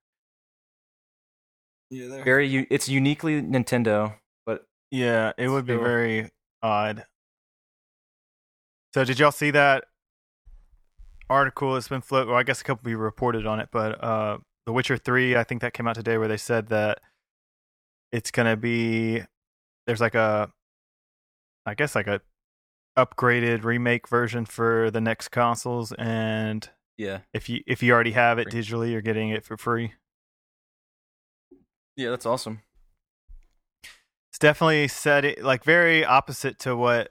Yeah. 1.90 2.24
Very, 2.24 2.48
u- 2.48 2.68
it's 2.72 2.90
uniquely 2.90 3.40
Nintendo, 3.42 4.16
but 4.48 4.66
Yeah, 4.90 5.34
it 5.38 5.48
would 5.48 5.66
be 5.68 5.76
very 5.76 6.32
odd. 6.64 7.06
So 8.96 9.04
did 9.04 9.20
y'all 9.20 9.32
see 9.32 9.52
that 9.52 9.86
article 11.30 11.74
that's 11.74 11.88
been 11.88 12.02
floated? 12.02 12.30
Well, 12.30 12.38
I 12.38 12.44
guess 12.44 12.62
a 12.62 12.64
couple 12.64 12.84
people 12.86 13.02
reported 13.02 13.46
on 13.46 13.60
it, 13.60 13.70
but 13.72 14.04
uh, 14.04 14.38
The 14.66 14.74
Witcher 14.74 14.98
Three, 14.98 15.36
I 15.36 15.44
think 15.44 15.62
that 15.62 15.74
came 15.74 15.88
out 15.88 15.96
today, 15.96 16.18
where 16.18 16.28
they 16.28 16.38
said 16.38 16.68
that 16.68 17.00
it's 18.12 18.32
gonna 18.32 18.56
be 18.58 19.22
there's 19.88 20.02
like 20.02 20.16
a, 20.16 20.52
I 21.66 21.74
guess 21.74 21.96
like 21.96 22.08
a 22.08 22.22
upgraded 22.98 23.64
remake 23.64 24.08
version 24.08 24.46
for 24.46 24.90
the 24.92 25.02
next 25.02 25.30
consoles, 25.30 25.92
and 25.94 26.70
yeah, 26.98 27.20
if 27.34 27.50
you 27.50 27.62
if 27.68 27.84
you 27.84 27.92
already 27.94 28.12
have 28.12 28.40
it 28.40 28.48
digitally, 28.48 28.92
you're 28.92 29.02
getting 29.02 29.30
it 29.30 29.44
for 29.44 29.58
free. 29.58 29.94
yeah, 31.98 32.10
that's 32.10 32.26
awesome. 32.26 32.62
It's 34.32 34.40
definitely 34.40 34.88
set 34.88 35.26
it 35.26 35.44
like 35.44 35.64
very 35.64 36.04
opposite 36.06 36.58
to 36.60 36.76
what 36.76 37.10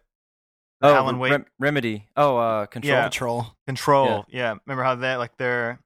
Oh, 0.85 0.93
Alan 0.93 1.21
Wake 1.21 1.31
Rem- 1.31 1.47
Remedy. 1.61 2.09
Oh, 2.17 2.37
uh, 2.37 2.67
Control. 2.67 2.93
Yeah. 2.93 3.03
Control. 3.05 3.47
control 3.69 4.25
yeah. 4.29 4.55
remember 4.67 4.83
how 4.83 4.97
that 4.97 5.21
like 5.21 5.37
their 5.37 5.79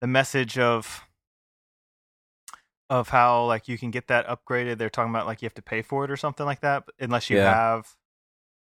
the 0.00 0.06
message 0.06 0.58
of 0.58 1.02
of 2.90 3.08
how 3.10 3.44
like 3.44 3.68
you 3.68 3.76
can 3.78 3.90
get 3.90 4.08
that 4.08 4.26
upgraded 4.26 4.78
they're 4.78 4.88
talking 4.90 5.10
about 5.10 5.26
like 5.26 5.42
you 5.42 5.46
have 5.46 5.54
to 5.54 5.62
pay 5.62 5.82
for 5.82 6.04
it 6.04 6.10
or 6.10 6.16
something 6.16 6.46
like 6.46 6.60
that 6.60 6.84
unless 6.98 7.28
you 7.28 7.36
Yeah. 7.36 7.54
have 7.54 7.94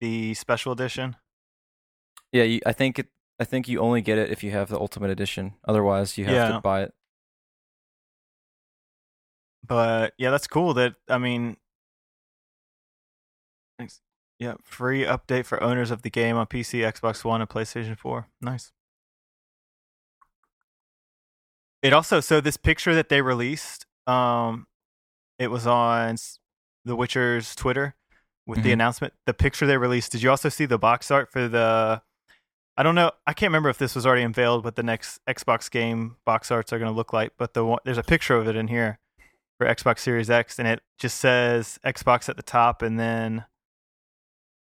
the 0.02 0.34
special 0.34 0.72
edition 0.72 1.16
Yeah, 2.32 2.44
you, 2.44 2.62
I 2.66 2.74
think 2.74 3.00
it. 3.00 3.08
I 3.40 3.44
think 3.46 3.68
you 3.68 3.80
only 3.80 4.02
get 4.02 4.18
it 4.18 4.30
if 4.32 4.44
you 4.44 4.52
have 4.52 4.70
the 4.70 4.80
Ultimate 4.80 5.10
Edition. 5.10 5.56
Otherwise, 5.68 6.18
you 6.18 6.26
have 6.26 6.34
Yeah. 6.36 6.52
to 6.54 6.62
buy 6.62 6.84
it. 6.84 6.94
but 9.66 10.14
yeah 10.18 10.30
that's 10.30 10.46
cool 10.48 10.74
that 10.74 10.96
i 11.08 11.18
mean 11.18 11.56
thanks. 13.78 14.02
yeah 14.40 14.56
free 14.62 15.04
update 15.06 15.46
for 15.46 15.62
owners 15.64 15.90
of 15.90 16.02
the 16.02 16.10
game 16.10 16.36
on 16.36 16.46
pc 16.48 16.82
xbox 16.92 17.24
one 17.24 17.40
and 17.40 17.50
playstation 17.50 17.98
4 17.98 18.28
nice 18.42 18.72
it 21.82 21.94
also 21.94 22.20
so 22.20 22.42
this 22.42 22.58
picture 22.58 22.94
that 22.94 23.08
they 23.08 23.22
released 23.22 23.86
um 24.08 24.68
it 25.40 25.48
was 25.48 25.66
on 25.68 26.16
the 26.86 26.96
witcher's 26.96 27.56
twitter 27.56 27.96
with 28.46 28.62
the 28.64 28.70
Mhm. 28.70 28.74
announcement 28.74 29.14
the 29.26 29.34
picture 29.34 29.66
they 29.66 29.78
released 29.78 30.12
did 30.12 30.22
you 30.22 30.30
also 30.30 30.50
see 30.50 30.66
the 30.66 30.78
box 30.78 31.10
art 31.12 31.32
for 31.32 31.48
the 31.48 32.02
i 32.76 32.84
don't 32.84 32.96
know 32.96 33.12
i 33.26 33.34
can't 33.34 33.50
remember 33.50 33.70
if 33.70 33.78
this 33.78 33.96
was 33.96 34.06
already 34.06 34.24
unveiled 34.24 34.66
what 34.66 34.76
the 34.76 34.84
next 34.84 35.20
xbox 35.28 35.72
game 35.72 36.18
box 36.26 36.52
arts 36.52 36.74
are 36.74 36.80
going 36.80 36.92
to 36.92 36.96
look 36.96 37.14
like 37.14 37.32
but 37.38 37.54
the 37.54 37.64
one, 37.66 37.80
there's 37.86 37.98
a 37.98 38.04
picture 38.04 38.36
of 38.36 38.48
it 38.48 38.56
in 38.56 38.68
here 38.68 39.00
for 39.58 39.66
xbox 39.68 40.00
series 40.00 40.30
x 40.30 40.60
and 40.60 40.68
it 40.68 40.82
just 41.00 41.18
says 41.20 41.80
xbox 41.86 42.28
at 42.28 42.36
the 42.36 42.44
top 42.44 42.82
and 42.82 43.00
then 43.00 43.46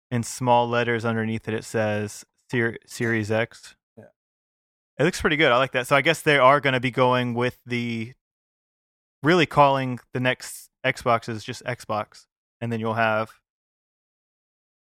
in 0.09 0.23
small 0.23 0.67
letters 0.67 1.05
underneath 1.05 1.47
it 1.47 1.53
it 1.53 1.63
says 1.63 2.25
Ser- 2.49 2.77
series 2.87 3.29
x 3.29 3.75
Yeah. 3.95 4.05
it 4.97 5.03
looks 5.03 5.21
pretty 5.21 5.35
good 5.37 5.51
i 5.51 5.57
like 5.57 5.73
that 5.73 5.85
so 5.85 5.95
i 5.95 6.01
guess 6.01 6.21
they 6.23 6.39
are 6.39 6.59
going 6.59 6.73
to 6.73 6.79
be 6.79 6.89
going 6.89 7.35
with 7.35 7.59
the 7.67 8.13
really 9.23 9.45
calling 9.45 9.99
the 10.13 10.19
next 10.19 10.69
xbox 10.85 11.27
is 11.29 11.43
just 11.43 11.63
xbox 11.65 12.25
and 12.61 12.71
then 12.71 12.79
you'll 12.79 12.93
have 12.93 13.31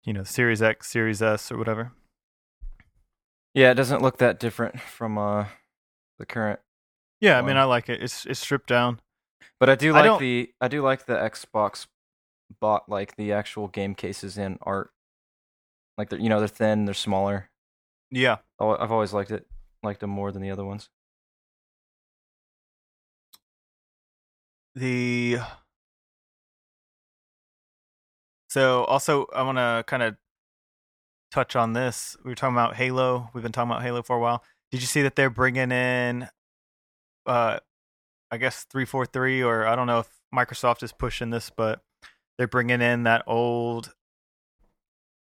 you 0.04 0.12
know 0.12 0.22
series 0.24 0.60
x 0.62 0.88
series 0.90 1.22
s 1.22 1.50
or 1.50 1.56
whatever 1.58 1.92
Yeah, 3.54 3.70
it 3.70 3.74
doesn't 3.74 4.02
look 4.02 4.18
that 4.18 4.38
different 4.38 4.80
from 4.80 5.18
uh 5.18 5.46
the 6.18 6.26
current. 6.26 6.60
yeah 7.20 7.38
i 7.38 7.42
mean 7.42 7.56
i 7.56 7.64
like 7.64 7.88
it 7.88 8.02
it's 8.02 8.26
it's 8.26 8.40
stripped 8.40 8.68
down 8.68 9.00
But 9.58 9.68
I 9.70 9.74
do 9.74 9.92
like 9.92 10.04
don't- 10.04 10.20
the 10.20 10.50
I 10.60 10.68
do 10.68 10.82
like 10.82 11.06
the 11.06 11.14
Xbox 11.14 11.86
bought 12.60 12.88
like 12.88 13.16
the 13.16 13.32
actual 13.32 13.68
game 13.68 13.94
cases 13.94 14.36
and 14.38 14.58
art. 14.62 14.90
Like 15.96 16.08
they're 16.10 16.18
you 16.18 16.28
know 16.28 16.38
they're 16.40 16.48
thin, 16.48 16.84
they're 16.86 16.94
smaller. 16.94 17.48
yeah 18.10 18.38
I've 18.58 18.90
always 18.92 19.12
liked 19.12 19.30
it, 19.30 19.46
liked 19.82 20.00
them 20.00 20.10
more 20.10 20.32
than 20.32 20.40
the 20.42 20.50
other 20.50 20.64
ones. 20.64 20.88
The 24.80 25.38
so 28.48 28.84
also 28.84 29.26
i 29.34 29.42
want 29.42 29.58
to 29.58 29.84
kind 29.86 30.02
of 30.02 30.16
touch 31.30 31.54
on 31.54 31.74
this. 31.74 32.16
We 32.24 32.30
were 32.32 32.34
talking 32.34 32.56
about 32.56 32.74
halo. 32.74 33.30
We've 33.32 33.42
been 33.44 33.52
talking 33.52 33.70
about 33.70 33.84
halo 33.84 34.02
for 34.02 34.16
a 34.16 34.18
while. 34.18 34.42
Did 34.72 34.80
you 34.80 34.88
see 34.88 35.02
that 35.02 35.14
they're 35.14 35.30
bringing 35.30 35.70
in 35.70 36.28
uh 37.26 37.60
i 38.32 38.36
guess 38.38 38.64
343 38.64 39.42
or 39.42 39.66
i 39.66 39.76
don't 39.76 39.86
know 39.86 39.98
if 40.00 40.08
microsoft 40.34 40.82
is 40.82 40.90
pushing 40.90 41.28
this 41.30 41.50
but 41.50 41.82
they're 42.38 42.48
bringing 42.48 42.80
in 42.80 43.02
that 43.02 43.22
old 43.26 43.92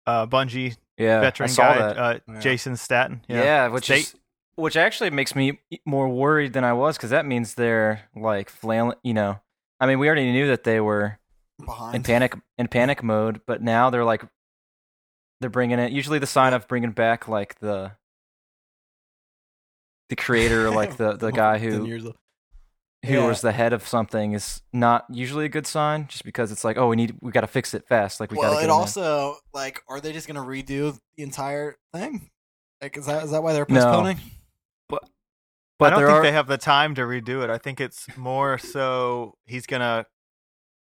uh 0.06 0.26
bungie 0.26 0.76
Yeah, 0.98 1.20
veteran 1.20 1.50
I 1.50 1.52
saw 1.52 1.62
guy 1.74 1.78
uh 1.80 2.18
Yeah. 2.28 2.40
jason 2.40 2.76
staten. 2.76 3.22
Yeah, 3.28 3.68
which 3.68 3.84
State- 3.84 3.98
is 4.00 4.14
which 4.56 4.76
actually 4.76 5.10
makes 5.10 5.34
me 5.34 5.60
more 5.84 6.08
worried 6.08 6.52
than 6.52 6.64
I 6.64 6.72
was 6.72 6.96
because 6.96 7.10
that 7.10 7.26
means 7.26 7.54
they're 7.54 8.08
like 8.16 8.50
flailing. 8.50 8.96
You 9.04 9.14
know, 9.14 9.40
I 9.80 9.86
mean, 9.86 9.98
we 9.98 10.06
already 10.08 10.30
knew 10.32 10.48
that 10.48 10.64
they 10.64 10.80
were 10.80 11.18
Behind. 11.64 11.94
in 11.94 12.02
panic 12.02 12.34
in 12.58 12.68
panic 12.68 13.02
mode, 13.02 13.40
but 13.46 13.62
now 13.62 13.90
they're 13.90 14.04
like 14.04 14.24
they're 15.40 15.50
bringing 15.50 15.78
it. 15.78 15.92
Usually, 15.92 16.18
the 16.18 16.26
sign 16.26 16.52
of 16.54 16.66
bringing 16.68 16.92
back 16.92 17.28
like 17.28 17.58
the 17.60 17.92
the 20.08 20.16
creator, 20.16 20.70
like 20.80 20.96
the 20.96 21.12
the 21.16 21.30
guy 21.32 21.58
who 21.58 21.84
who 23.04 23.12
Yeah. 23.12 23.26
was 23.26 23.40
the 23.40 23.52
head 23.52 23.72
of 23.72 23.86
something, 23.86 24.32
is 24.32 24.62
not 24.72 25.04
usually 25.10 25.44
a 25.44 25.48
good 25.48 25.66
sign. 25.66 26.06
Just 26.08 26.24
because 26.24 26.50
it's 26.50 26.64
like, 26.64 26.76
oh, 26.76 26.88
we 26.88 26.96
need 26.96 27.16
we 27.20 27.30
got 27.30 27.42
to 27.42 27.46
fix 27.46 27.74
it 27.74 27.86
fast. 27.88 28.20
Like 28.20 28.30
we 28.30 28.36
got 28.38 28.50
to 28.50 28.60
it 28.60 28.64
in 28.64 28.70
also 28.70 29.36
like, 29.52 29.82
are 29.88 30.00
they 30.00 30.12
just 30.12 30.26
gonna 30.26 30.40
redo 30.40 30.98
the 31.16 31.22
entire 31.22 31.76
thing? 31.92 32.30
Like, 32.80 32.96
is 32.96 33.06
that 33.06 33.24
is 33.24 33.30
that 33.30 33.42
why 33.42 33.52
they're 33.52 33.66
No. 33.68 34.14
Postponing? 34.88 35.12
But 35.78 35.86
I 35.86 35.90
don't 35.90 36.00
think 36.06 36.10
are 36.18 36.22
they 36.22 36.32
have 36.32 36.46
the 36.46 36.58
time 36.58 36.94
to 36.94 37.02
redo 37.02 37.42
it. 37.44 37.50
I 37.50 37.58
think 37.58 37.80
it's 37.80 38.06
more 38.16 38.56
so 38.58 39.36
he's 39.44 39.66
gonna 39.66 40.06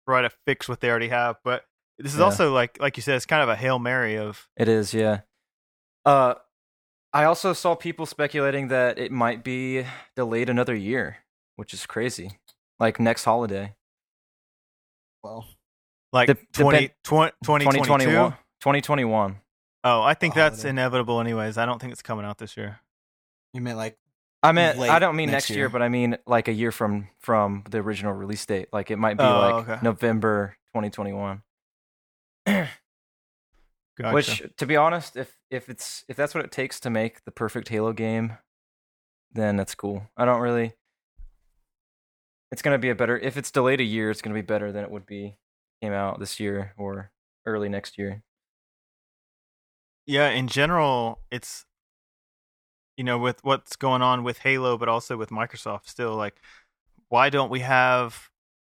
try 0.08 0.22
to 0.24 0.30
fix 0.46 0.68
what 0.68 0.80
they 0.82 0.90
already 0.90 1.10
have. 1.10 1.38
But 1.44 1.66
this 2.00 2.14
is 2.14 2.20
Yeah. 2.20 2.26
also 2.26 2.54
like 2.54 2.80
like 2.80 2.98
you 2.98 3.04
said, 3.04 3.16
it's 3.16 3.26
kind 3.26 3.44
of 3.44 3.50
a 3.50 3.56
hail 3.56 3.78
mary 3.80 4.18
of 4.18 4.48
It 4.58 4.68
is, 4.68 4.94
yeah. 4.94 5.22
Uh, 6.06 6.36
I 7.14 7.24
also 7.26 7.54
saw 7.54 7.76
people 7.76 8.06
speculating 8.06 8.70
that 8.70 8.98
it 8.98 9.12
might 9.12 9.44
be 9.44 9.86
delayed 10.16 10.50
another 10.50 10.76
year, 10.76 11.18
which 11.56 11.74
is 11.74 11.86
crazy. 11.86 12.40
Like 12.80 13.00
next 13.00 13.26
holiday, 13.26 13.76
Well, 15.24 15.46
like 16.14 16.28
Dep- 16.28 16.52
20, 16.54 16.78
depend- 16.80 16.94
20, 17.04 17.66
2021. 17.66 18.32
2021. 18.62 19.42
Oh, 19.84 20.02
I 20.02 20.14
think 20.14 20.34
The 20.34 20.40
that's 20.42 20.64
inevitable 20.66 21.20
anyways. 21.20 21.58
I 21.58 21.66
don't 21.66 21.80
think 21.80 21.92
it's 21.94 22.02
coming 22.02 22.26
out 22.26 22.38
this 22.38 22.56
year. 22.58 22.80
You 23.54 23.62
meant 23.62 23.78
like 23.78 23.98
I 24.42 24.52
meant 24.52 24.80
I 24.80 25.00
don't 25.00 25.16
mean 25.16 25.28
next 25.32 25.46
next, 25.46 25.50
year. 25.52 25.60
year. 25.60 25.70
but 25.70 25.82
I 25.82 25.90
mean 25.90 26.18
like 26.26 26.48
a 26.48 26.54
year 26.54 26.72
from 26.72 27.10
from 27.20 27.64
the 27.70 27.80
original 27.80 28.14
release 28.14 28.46
date. 28.46 28.70
Like 28.72 28.90
it 28.92 28.98
might 28.98 29.18
be 29.18 29.24
Oh, 29.24 29.40
like 29.40 29.70
okay. 29.70 29.80
November 29.84 30.56
2021. 30.74 31.42
Gotcha. 33.98 34.14
Which, 34.14 34.44
to 34.58 34.66
be 34.66 34.78
honest, 34.78 35.18
if 35.18 35.38
if 35.50 35.68
it's 35.70 36.06
if 36.08 36.16
that's 36.16 36.34
what 36.34 36.46
it 36.46 36.52
takes 36.52 36.80
to 36.82 36.90
make 36.90 37.26
the 37.26 37.32
perfect 37.32 37.68
Halo 37.68 37.92
game, 37.92 38.38
then 39.34 39.58
that's 39.58 39.76
cool. 39.76 40.04
I 40.16 40.24
don't 40.26 40.40
really. 40.40 40.74
It's 42.52 42.62
gonna 42.62 42.78
be 42.80 42.90
a 42.90 42.96
better 42.96 43.18
if 43.18 43.36
it's 43.36 43.52
delayed 43.52 43.82
a 43.82 43.84
year. 43.84 44.10
It's 44.10 44.22
gonna 44.22 44.34
be 44.36 44.42
better 44.42 44.72
than 44.72 44.84
it 44.86 44.92
would 44.92 45.06
be 45.06 45.36
came 45.82 45.92
out 45.94 46.20
this 46.20 46.40
year 46.40 46.74
or 46.78 47.12
early 47.46 47.68
next 47.70 47.98
year. 47.98 48.24
yeah, 50.06 50.30
in 50.30 50.48
general, 50.48 51.20
it's 51.30 51.66
you 53.00 53.06
know 53.06 53.18
with 53.18 53.42
what's 53.46 53.78
going 53.78 54.02
on 54.02 54.26
with 54.26 54.40
Halo, 54.40 54.78
but 54.78 54.90
also 54.90 55.16
with 55.16 55.30
Microsoft. 55.30 55.88
Still, 55.88 56.18
like, 56.18 56.36
why 57.08 57.30
don't 57.30 57.50
we 57.50 57.62
have 57.62 58.30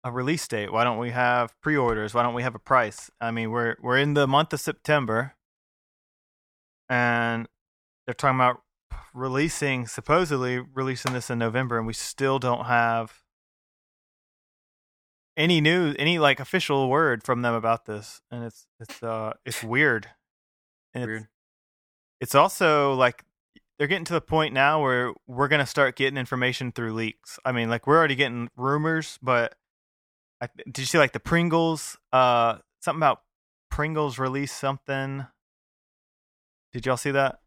a 0.04 0.12
release 0.12 0.46
date? 0.46 0.74
Why 0.74 0.84
don't 0.84 0.98
we 0.98 1.12
have 1.12 1.54
pre-orders? 1.62 2.14
Why 2.14 2.24
don't 2.24 2.34
we 2.34 2.44
have 2.44 2.54
a 2.54 2.60
price? 2.60 3.10
I 3.22 3.32
mean, 3.32 3.50
we're 3.50 3.78
we're 3.82 3.98
in 3.98 4.16
the 4.16 4.28
month 4.28 4.52
of 4.52 4.60
September, 4.60 5.36
and 6.90 7.48
they're 8.06 8.14
talking 8.14 8.36
about 8.36 8.62
releasing 9.14 9.88
supposedly 9.88 10.60
releasing 10.60 11.14
this 11.14 11.30
in 11.30 11.40
November, 11.40 11.78
and 11.78 11.88
we 11.88 11.94
still 11.94 12.40
don't 12.40 12.66
have 12.66 13.22
any 15.38 15.62
news, 15.62 15.96
any 15.98 16.20
like 16.20 16.42
official 16.42 16.90
word 16.90 17.24
from 17.24 17.42
them 17.42 17.54
about 17.54 17.86
this, 17.86 18.22
and 18.30 18.44
it's 18.44 18.68
it's 18.82 19.02
uh 19.02 19.32
it's 19.46 19.64
weird. 19.64 20.08
And 20.94 21.06
Weird. 21.06 21.22
It's, 21.22 21.30
it's 22.20 22.36
also 22.36 22.94
like 22.96 23.24
they're 23.80 23.88
getting 23.88 24.06
to 24.06 24.14
the 24.14 24.22
point 24.22 24.54
now 24.54 24.82
where 24.82 25.14
we're 25.26 25.48
gonna 25.48 25.66
start 25.66 25.96
getting 25.96 26.18
information 26.18 26.72
through 26.74 26.94
leaks. 26.94 27.40
I 27.46 27.54
mean, 27.54 27.70
like 27.70 27.88
we're 27.88 27.98
already 27.98 28.16
getting 28.16 28.50
rumors, 28.58 29.18
but 29.22 29.56
I, 30.42 30.50
did 30.66 30.80
you 30.80 30.86
see 30.86 30.98
like 30.98 31.14
the 31.14 31.20
Pringles? 31.20 31.98
Uh, 32.12 32.58
something 32.82 33.00
about 33.00 33.22
Pringles 33.72 34.20
released 34.20 34.58
something. 34.58 35.26
Did 36.74 36.86
y'all 36.86 36.98
see 36.98 37.12
that? 37.12 37.40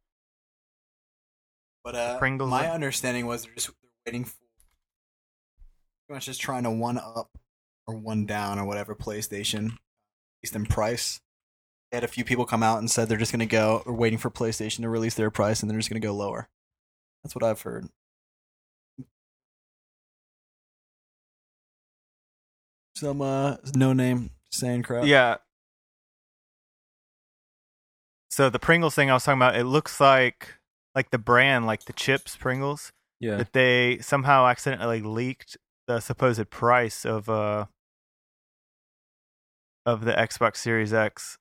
But 1.85 1.95
uh, 1.95 2.19
Pringles 2.19 2.51
my 2.51 2.67
are- 2.67 2.75
understanding 2.75 3.27
was 3.27 3.45
they're 3.45 3.55
just 3.55 3.69
they're 3.69 3.91
waiting 4.07 4.25
for 4.25 4.35
pretty 6.07 6.17
much 6.17 6.27
just 6.27 6.41
trying 6.41 6.63
to 6.63 6.71
one 6.71 6.99
up 6.99 7.31
or 7.87 7.97
one 7.97 8.25
down 8.25 8.59
or 8.59 8.65
whatever 8.65 8.95
PlayStation, 8.95 9.67
at 9.67 9.79
least 10.43 10.57
in 10.57 10.65
price. 10.65 11.21
They 11.93 11.97
had 11.99 12.05
a 12.05 12.09
few 12.09 12.25
people 12.25 12.47
come 12.47 12.63
out 12.63 12.79
and 12.79 12.91
said 12.91 13.11
they're 13.11 13.19
just 13.19 13.33
gonna 13.33 13.45
go 13.45 13.83
or 13.85 13.93
waiting 13.93 14.19
for 14.19 14.31
PlayStation 14.31 14.79
to 14.81 14.89
release 14.89 15.15
their 15.15 15.31
price 15.31 15.61
and 15.61 15.71
they're 15.71 15.79
just 15.79 15.91
gonna 15.91 16.01
go 16.01 16.15
lower. 16.15 16.49
That's 17.23 17.35
what 17.35 17.45
I've 17.45 17.61
heard. 17.61 17.87
Some 22.97 23.21
uh 23.21 23.57
no 23.77 23.93
name 23.93 24.31
saying 24.51 24.85
crap. 24.85 25.05
Yeah. 25.05 25.37
So 28.31 28.49
the 28.49 28.59
Pringles 28.59 28.95
thing 28.95 29.11
I 29.11 29.15
was 29.15 29.25
talking 29.25 29.39
about, 29.39 29.57
it 29.57 29.65
looks 29.65 30.01
like 30.01 30.55
like 30.95 31.11
the 31.11 31.19
brand, 31.19 31.67
like 31.67 31.85
the 31.85 31.93
chips 31.93 32.37
Pringles, 32.37 32.91
Yeah. 33.21 33.37
that 33.37 33.53
they 33.53 33.99
somehow 34.01 34.47
accidentally 34.47 35.03
leaked 35.03 35.59
the 35.87 36.01
supposed 36.01 36.49
price 36.49 37.05
of 37.05 37.29
uh 37.29 37.67
of 39.85 40.07
the 40.07 40.13
Xbox 40.13 40.57
Series 40.57 40.95
X. 40.95 41.37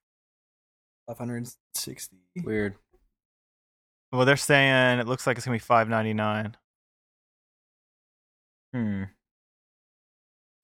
five 1.08 1.18
hundred 1.18 1.48
sixty. 1.76 2.18
Weird. 2.44 2.76
Well, 4.12 4.26
they're 4.26 4.36
saying 4.38 5.00
it 5.00 5.08
looks 5.08 5.26
like 5.26 5.38
it's 5.38 5.46
gonna 5.46 5.56
be 5.56 5.60
five 5.60 5.88
ninety 5.90 6.14
nine. 6.14 6.56
Hmm. 8.74 9.04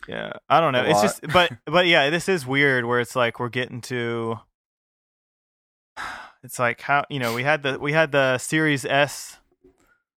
Yeah, 0.07 0.33
I 0.49 0.61
don't 0.61 0.71
know. 0.73 0.81
A 0.83 0.89
It's 0.89 0.93
lot. 0.95 1.01
just, 1.03 1.21
but 1.33 1.51
but 1.65 1.87
yeah, 1.87 2.09
this 2.09 2.29
is 2.29 2.45
weird. 2.45 2.85
Where 2.85 2.99
it's 2.99 3.15
like 3.15 3.39
we're 3.39 3.49
getting 3.49 3.81
to. 3.81 4.39
It's 6.43 6.59
like 6.59 6.81
how 6.81 7.03
you 7.09 7.19
know 7.19 7.33
we 7.33 7.43
had 7.43 7.63
the 7.63 7.79
we 7.79 7.93
had 7.93 8.11
the 8.11 8.37
Series 8.37 8.85
S 8.85 9.37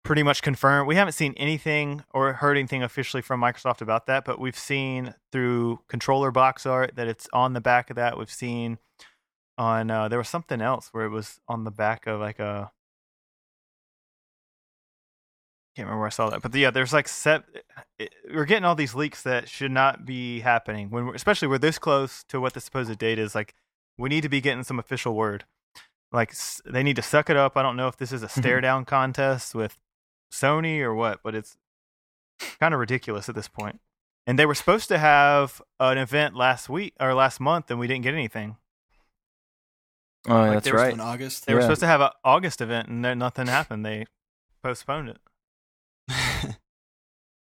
pretty 0.05 0.23
much 0.23 0.43
confirmed. 0.43 0.89
We 0.89 0.97
haven't 0.97 1.13
seen 1.13 1.35
anything 1.37 2.03
or 2.13 2.33
heard 2.35 2.57
anything 2.57 2.83
officially 2.83 3.23
from 3.23 3.41
Microsoft 3.41 3.81
about 3.81 4.07
that, 4.07 4.25
but 4.25 4.39
we've 4.41 4.59
seen 4.59 5.15
through 5.33 5.81
controller 5.89 6.31
box 6.31 6.67
art 6.67 6.97
that 6.97 7.07
it's 7.09 7.29
on 7.33 7.53
the 7.53 7.61
back 7.61 7.91
of 7.91 7.97
that. 7.97 8.19
We've 8.19 8.31
seen 8.31 8.79
on 9.59 9.91
uh, 9.91 10.09
there 10.09 10.19
was 10.19 10.29
something 10.29 10.63
else 10.63 10.89
where 10.93 11.05
it 11.05 11.11
was 11.11 11.41
on 11.49 11.65
the 11.65 11.71
back 11.71 12.07
of 12.07 12.21
like 12.21 12.39
a 12.39 12.71
can't 15.79 15.87
remember 15.87 16.01
where 16.01 16.07
I 16.09 16.11
saw 16.11 16.29
that, 16.31 16.43
but 16.43 16.53
yeah, 16.57 16.73
there's 16.73 16.93
like 16.93 17.07
set. 17.07 17.45
It, 18.01 18.13
we're 18.35 18.47
getting 18.47 18.65
all 18.65 18.75
these 18.75 18.97
leaks 18.97 19.23
that 19.23 19.49
should 19.49 19.71
not 19.71 20.05
be 20.05 20.41
happening 20.41 20.91
when, 20.91 21.07
we're, 21.07 21.15
especially 21.15 21.47
we're 21.47 21.59
this 21.59 21.79
close 21.79 22.25
to 22.25 22.41
what 22.41 22.55
the 22.55 22.61
supposed 22.61 22.99
date 22.99 23.19
is. 23.21 23.37
Like, 23.37 23.55
we 23.97 24.09
need 24.09 24.23
to 24.23 24.29
be 24.29 24.41
getting 24.41 24.65
some 24.65 24.81
official 24.81 25.15
word. 25.15 25.45
Like, 26.11 26.31
s- 26.31 26.61
they 26.65 26.83
need 26.83 26.97
to 26.97 27.03
suck 27.03 27.31
it 27.31 27.37
up. 27.37 27.57
I 27.57 27.63
don't 27.63 27.77
know 27.77 27.87
if 27.87 27.97
this 27.97 28.11
is 28.11 28.25
a 28.25 28.29
stare 28.29 28.57
mm-hmm. 28.57 28.63
down 28.63 28.85
contest 28.87 29.55
with 29.55 29.79
Sony 30.33 30.81
or 30.81 30.97
what, 30.97 31.21
but 31.23 31.37
it's 31.37 31.57
kind 32.59 32.75
of 32.75 32.81
ridiculous 32.81 33.29
at 33.29 33.37
this 33.37 33.47
point. 33.47 33.79
And 34.27 34.37
they 34.37 34.47
were 34.47 34.57
supposed 34.57 34.89
to 34.89 34.99
have 34.99 35.63
an 35.79 35.97
event 35.97 36.35
last 36.35 36.69
week 36.69 36.95
or 36.99 37.15
last 37.15 37.39
month, 37.39 37.71
and 37.71 37.79
we 37.79 37.87
didn't 37.87 38.03
get 38.03 38.15
anything. 38.15 38.57
Oh, 40.27 40.35
Like, 40.35 40.53
that's 40.55 40.65
there 40.65 40.75
was 40.75 40.83
right. 40.83 40.93
In 40.95 41.01
August. 41.01 41.47
They 41.47 41.55
were 41.55 41.61
supposed 41.63 41.81
to 41.81 41.87
have 41.87 42.01
an 42.01 42.11
August 42.25 42.61
event, 42.61 42.89
and 42.89 43.05
then 43.05 43.19
nothing 43.19 43.47
happened. 43.47 43.85
They 43.87 44.07
postponed 44.63 45.11
it. 45.11 45.19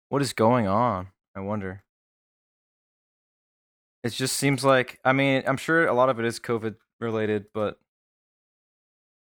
What 0.10 0.22
is 0.22 0.34
going 0.34 0.68
on? 0.68 1.08
I 1.36 1.40
wonder. 1.42 1.84
It 4.04 4.10
just 4.14 4.36
seems 4.38 4.64
like 4.64 5.00
I 5.04 5.14
mean, 5.14 5.44
I'm 5.48 5.58
sure 5.58 5.88
a 5.88 5.94
lot 5.94 6.10
of 6.10 6.20
it 6.20 6.26
is 6.26 6.40
COVID 6.40 6.76
related, 7.00 7.48
but 7.54 7.80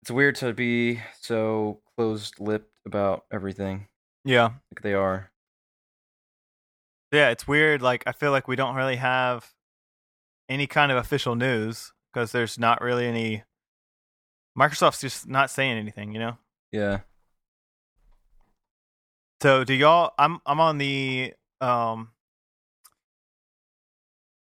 it's 0.03 0.11
weird 0.11 0.37
to 0.37 0.53
be 0.53 1.01
so 1.21 1.81
closed-lipped 1.97 2.71
about 2.87 3.25
everything 3.33 3.89
Yeah. 4.25 4.51
like 4.71 4.83
they 4.83 4.95
are. 4.95 5.33
Yeah, 7.13 7.31
it's 7.31 7.49
weird. 7.49 7.81
Like 7.83 8.05
I 8.07 8.13
feel 8.13 8.31
like 8.31 8.47
we 8.47 8.55
don't 8.57 8.75
really 8.77 8.97
have 8.97 9.51
any 10.51 10.67
kind 10.67 10.93
of 10.93 10.99
official 10.99 11.35
news 11.35 11.93
because 12.13 12.33
there's 12.33 12.59
not 12.59 12.81
really 12.81 13.07
any. 13.07 13.45
Microsoft's 14.59 15.01
just 15.01 15.29
not 15.29 15.51
saying 15.51 15.79
anything, 15.79 16.13
you 16.13 16.19
know. 16.19 16.37
Yeah. 16.73 17.01
So 19.43 19.65
do 19.65 19.75
y'all? 19.75 20.13
I'm 20.19 20.41
I'm 20.47 20.61
on 20.61 20.79
the 20.79 21.33
um, 21.61 22.11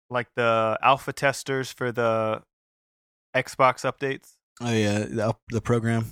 like 0.08 0.28
the 0.34 0.78
alpha 0.82 1.12
testers 1.12 1.70
for 1.72 1.92
the 1.92 2.42
Xbox 3.36 3.88
updates. 3.90 4.32
oh 4.60 4.72
yeah, 4.72 4.98
the, 5.00 5.34
the 5.50 5.60
program. 5.60 6.06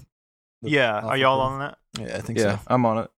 The 0.62 0.70
yeah, 0.70 0.94
alpha 0.96 1.06
are 1.08 1.16
y'all 1.16 1.38
program. 1.40 1.52
on 1.52 1.58
that? 1.60 2.08
Yeah, 2.08 2.16
I 2.16 2.20
think 2.20 2.38
Yeah, 2.38 2.58
so. 2.58 2.62
I'm 2.68 2.86
on 2.86 2.98
it. 2.98 3.10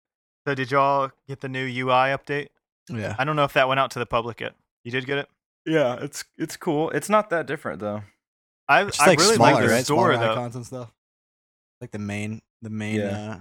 So 0.48 0.56
did 0.56 0.72
y'all 0.72 1.12
get 1.28 1.42
the 1.42 1.50
new 1.50 1.66
UI 1.66 2.16
update? 2.16 2.48
Yeah. 2.90 3.16
I 3.20 3.24
don't 3.26 3.36
know 3.36 3.44
if 3.44 3.54
that 3.54 3.68
went 3.68 3.80
out 3.80 3.92
to 3.92 4.00
the 4.00 4.06
public 4.06 4.40
yet. 4.40 4.56
You 4.84 4.92
did 4.92 5.06
get 5.06 5.18
it. 5.18 5.28
Yeah, 5.66 5.98
it's 6.02 6.24
it's 6.38 6.56
cool. 6.56 6.90
It's 6.92 7.10
not 7.10 7.30
that 7.32 7.46
different 7.46 7.80
though. 7.82 8.04
I 8.70 8.84
It's 8.86 8.98
just 8.98 9.02
I 9.02 9.12
like 9.12 9.20
really 9.20 9.36
smaller, 9.36 9.54
like 9.54 9.64
the 9.64 9.70
right? 9.70 9.84
store 9.86 10.14
smaller 10.14 10.26
though. 10.28 10.32
icons 10.34 10.56
and 10.56 10.66
stuff. 10.66 10.94
Like 11.82 11.92
the 11.92 12.00
main, 12.00 12.42
the 12.62 12.70
main 12.70 12.96
Yeah. 12.98 13.32
uh, 13.32 13.38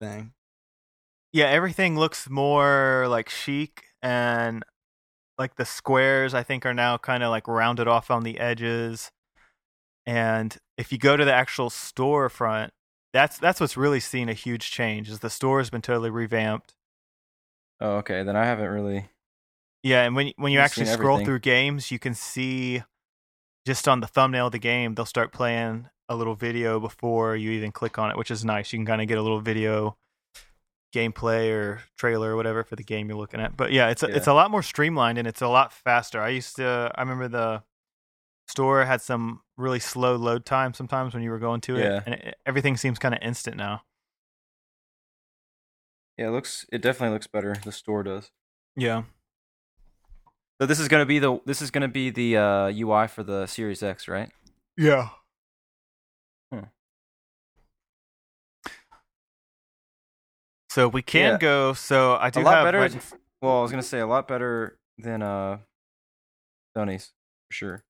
thing. 0.00 0.32
yeah, 1.32 1.46
everything 1.46 1.98
looks 1.98 2.30
more 2.30 3.06
like 3.08 3.28
chic 3.28 3.84
and 4.02 4.62
like 5.38 5.56
the 5.56 5.64
squares 5.64 6.32
I 6.34 6.42
think 6.44 6.64
are 6.64 6.74
now 6.74 6.96
kind 6.96 7.22
of 7.24 7.30
like 7.30 7.48
rounded 7.48 7.88
off 7.88 8.10
on 8.10 8.22
the 8.22 8.38
edges. 8.38 9.10
And 10.06 10.56
if 10.78 10.92
you 10.92 10.98
go 10.98 11.16
to 11.16 11.24
the 11.24 11.32
actual 11.34 11.70
storefront, 11.70 12.70
that's 13.12 13.38
that's 13.38 13.60
what's 13.60 13.76
really 13.76 14.00
seen 14.00 14.28
a 14.28 14.34
huge 14.34 14.70
change. 14.70 15.08
Is 15.10 15.20
the 15.20 15.30
store 15.30 15.58
has 15.58 15.70
been 15.70 15.82
totally 15.82 16.10
revamped. 16.10 16.74
Oh, 17.80 17.96
okay. 17.96 18.22
Then 18.22 18.36
I 18.36 18.44
haven't 18.44 18.68
really. 18.68 19.08
Yeah, 19.82 20.04
and 20.04 20.14
when 20.14 20.32
when 20.36 20.52
you 20.52 20.58
actually 20.60 20.86
scroll 20.86 21.14
everything. 21.16 21.26
through 21.26 21.38
games, 21.40 21.90
you 21.90 21.98
can 21.98 22.14
see 22.14 22.82
just 23.66 23.88
on 23.88 24.00
the 24.00 24.06
thumbnail 24.06 24.46
of 24.46 24.52
the 24.52 24.58
game, 24.58 24.94
they'll 24.94 25.04
start 25.06 25.32
playing 25.32 25.88
a 26.08 26.14
little 26.16 26.34
video 26.34 26.78
before 26.78 27.34
you 27.36 27.50
even 27.52 27.72
click 27.72 27.98
on 27.98 28.10
it, 28.10 28.16
which 28.18 28.30
is 28.30 28.44
nice. 28.44 28.72
You 28.72 28.78
can 28.78 28.86
kind 28.86 29.00
of 29.00 29.08
get 29.08 29.18
a 29.18 29.22
little 29.22 29.40
video 29.40 29.96
gameplay 30.94 31.50
or 31.50 31.82
trailer 31.98 32.32
or 32.32 32.36
whatever 32.36 32.62
for 32.62 32.76
the 32.76 32.84
game 32.84 33.08
you're 33.08 33.18
looking 33.18 33.40
at. 33.40 33.56
But 33.56 33.72
yeah, 33.72 33.88
it's 33.88 34.02
a, 34.02 34.06
it's 34.06 34.26
a 34.26 34.34
lot 34.34 34.50
more 34.50 34.62
streamlined 34.62 35.18
and 35.18 35.26
it's 35.26 35.42
a 35.42 35.48
lot 35.48 35.72
faster. 35.72 36.20
I 36.20 36.28
used 36.28 36.56
to 36.56 36.92
I 36.94 37.00
remember 37.02 37.26
the 37.28 37.62
store 38.46 38.84
had 38.84 39.00
some 39.00 39.40
really 39.56 39.80
slow 39.80 40.14
load 40.16 40.44
time 40.44 40.74
sometimes 40.74 41.14
when 41.14 41.22
you 41.22 41.30
were 41.30 41.38
going 41.38 41.60
to 41.62 41.76
it, 41.76 41.80
Yeah. 41.84 42.00
and 42.04 42.14
it, 42.14 42.34
everything 42.46 42.76
seems 42.76 42.98
kind 42.98 43.14
of 43.14 43.20
instant 43.22 43.56
now. 43.56 43.82
Yeah, 46.18 46.28
it 46.28 46.30
looks. 46.30 46.64
It 46.70 46.80
definitely 46.82 47.14
looks 47.14 47.26
better. 47.26 47.56
The 47.64 47.72
store 47.72 48.02
does. 48.04 48.30
Yeah. 48.76 49.04
So 50.60 50.66
this 50.66 50.78
is 50.78 50.88
gonna 50.88 51.06
be 51.06 51.18
the 51.18 51.40
this 51.44 51.60
is 51.60 51.70
gonna 51.70 51.88
be 51.88 52.10
the 52.10 52.36
uh, 52.36 52.68
UI 52.72 53.06
for 53.08 53.22
the 53.22 53.46
Series 53.46 53.82
X, 53.82 54.06
right? 54.08 54.30
Yeah. 54.76 55.08
Hmm. 56.52 56.64
So 60.70 60.88
we 60.88 61.02
can 61.02 61.32
Yeah. 61.32 61.38
go. 61.38 61.72
So 61.72 62.16
I 62.16 62.30
do 62.30 62.40
a 62.40 62.42
lot 62.42 62.54
have 62.56 62.64
better. 62.66 62.78
right- 62.80 63.14
well, 63.40 63.58
I 63.58 63.62
was 63.62 63.70
gonna 63.70 63.82
say 63.82 64.00
a 64.00 64.06
lot 64.06 64.26
better 64.28 64.78
than 64.98 65.22
uh, 65.22 65.58
Sony's 66.76 67.12
for 67.48 67.54
sure. 67.54 67.84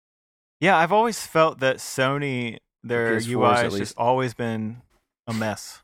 Yeah, 0.60 0.76
I've 0.78 0.92
always 0.92 1.26
felt 1.26 1.60
that 1.60 1.76
Sony 1.76 2.58
their 2.82 3.16
PS4s 3.18 3.28
UI 3.28 3.56
has 3.62 3.78
just 3.78 3.98
always 3.98 4.34
been 4.34 4.82
a 5.26 5.32
mess. 5.34 5.82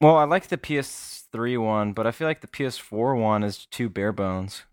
Well, 0.00 0.16
I 0.16 0.24
like 0.24 0.48
the 0.48 0.58
PS3 0.58 1.56
one, 1.56 1.92
but 1.94 2.06
I 2.06 2.10
feel 2.10 2.28
like 2.28 2.40
the 2.42 2.46
PS4 2.46 3.14
one 3.18 3.42
is 3.42 3.66
too 3.66 3.88
bare 3.88 4.12
bones. 4.12 4.64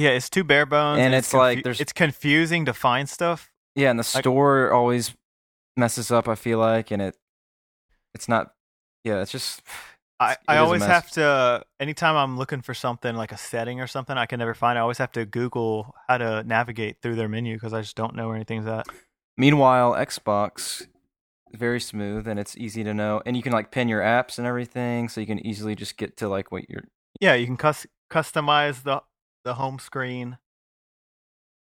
Yeah, 0.00 0.10
it's 0.10 0.30
too 0.30 0.44
bare 0.44 0.66
bones, 0.66 1.00
And 1.00 1.14
it's 1.14 1.34
like 1.34 1.62
there's- 1.62 1.80
it's 1.80 1.92
confusing 1.92 2.64
to 2.64 2.72
find 2.72 3.08
stuff. 3.08 3.50
Yeah, 3.74 3.90
and 3.90 3.98
the 3.98 4.08
Like- 4.14 4.22
store 4.24 4.72
always 4.72 5.14
messes 5.76 6.10
up. 6.10 6.28
I 6.28 6.34
feel 6.34 6.58
like, 6.58 6.90
and 6.90 7.02
it 7.02 7.16
it's 8.14 8.28
not. 8.28 8.54
Yeah, 9.04 9.20
it's 9.22 9.30
just. 9.30 9.62
I, 10.18 10.36
I 10.48 10.58
always 10.58 10.84
have 10.84 11.10
to 11.12 11.64
anytime 11.78 12.14
I'm 12.16 12.36
looking 12.36 12.60
for 12.60 12.74
something 12.74 13.14
like 13.16 13.32
a 13.32 13.38
setting 13.38 13.80
or 13.80 13.86
something 13.86 14.18
I 14.18 14.26
can 14.26 14.38
never 14.38 14.52
find. 14.54 14.78
I 14.78 14.82
always 14.82 14.98
have 14.98 15.12
to 15.12 15.24
Google 15.24 15.94
how 16.08 16.18
to 16.18 16.42
navigate 16.44 17.00
through 17.00 17.14
their 17.16 17.28
menu 17.28 17.54
because 17.56 17.72
I 17.72 17.80
just 17.80 17.96
don't 17.96 18.14
know 18.14 18.26
where 18.26 18.36
anything's 18.36 18.66
at. 18.66 18.86
Meanwhile, 19.38 19.92
Xbox 19.94 20.86
very 21.52 21.80
smooth 21.80 22.28
and 22.28 22.38
it's 22.38 22.54
easy 22.58 22.84
to 22.84 22.92
know. 22.92 23.22
And 23.24 23.34
you 23.36 23.42
can 23.42 23.52
like 23.52 23.70
pin 23.70 23.88
your 23.88 24.02
apps 24.02 24.36
and 24.38 24.46
everything, 24.46 25.08
so 25.08 25.20
you 25.22 25.26
can 25.26 25.44
easily 25.46 25.74
just 25.74 25.96
get 25.96 26.16
to 26.18 26.28
like 26.28 26.52
what 26.52 26.68
you're. 26.68 26.84
Yeah, 27.20 27.34
you 27.34 27.46
can 27.46 27.56
cus- 27.56 27.86
customize 28.10 28.82
the 28.82 29.02
the 29.44 29.54
home 29.54 29.78
screen. 29.78 30.38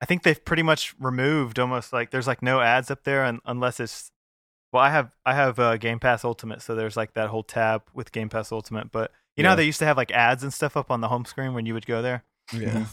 I 0.02 0.06
think 0.06 0.24
they've 0.24 0.44
pretty 0.44 0.64
much 0.64 0.94
removed 1.00 1.58
almost 1.60 1.92
like 1.94 2.12
there's 2.12 2.28
like 2.28 2.42
no 2.42 2.62
ads 2.62 2.92
up 2.92 3.04
there 3.04 3.26
un- 3.26 3.40
unless 3.46 3.80
it's 3.80 4.12
well 4.72 4.84
I 4.84 4.90
have 4.92 5.12
I 5.26 5.34
have 5.34 5.58
uh, 5.58 5.78
Game 5.78 6.00
Pass 6.00 6.24
Ultimate 6.24 6.62
so 6.62 6.76
there's 6.76 6.96
like 6.96 7.14
that 7.16 7.30
whole 7.30 7.42
tab 7.44 7.82
with 7.94 8.12
Game 8.12 8.30
Pass 8.30 8.52
Ultimate 8.52 8.92
but 8.92 9.12
you 9.36 9.42
know 9.44 9.50
how 9.50 9.56
they 9.56 9.64
used 9.66 9.80
to 9.80 9.86
have 9.86 9.98
like 9.98 10.12
ads 10.12 10.44
and 10.44 10.54
stuff 10.54 10.78
up 10.78 10.92
on 10.92 11.02
the 11.02 11.08
home 11.08 11.26
screen 11.26 11.54
when 11.56 11.66
you 11.66 11.74
would 11.74 11.88
go 11.88 12.02
there 12.04 12.24
Yeah. 12.54 12.86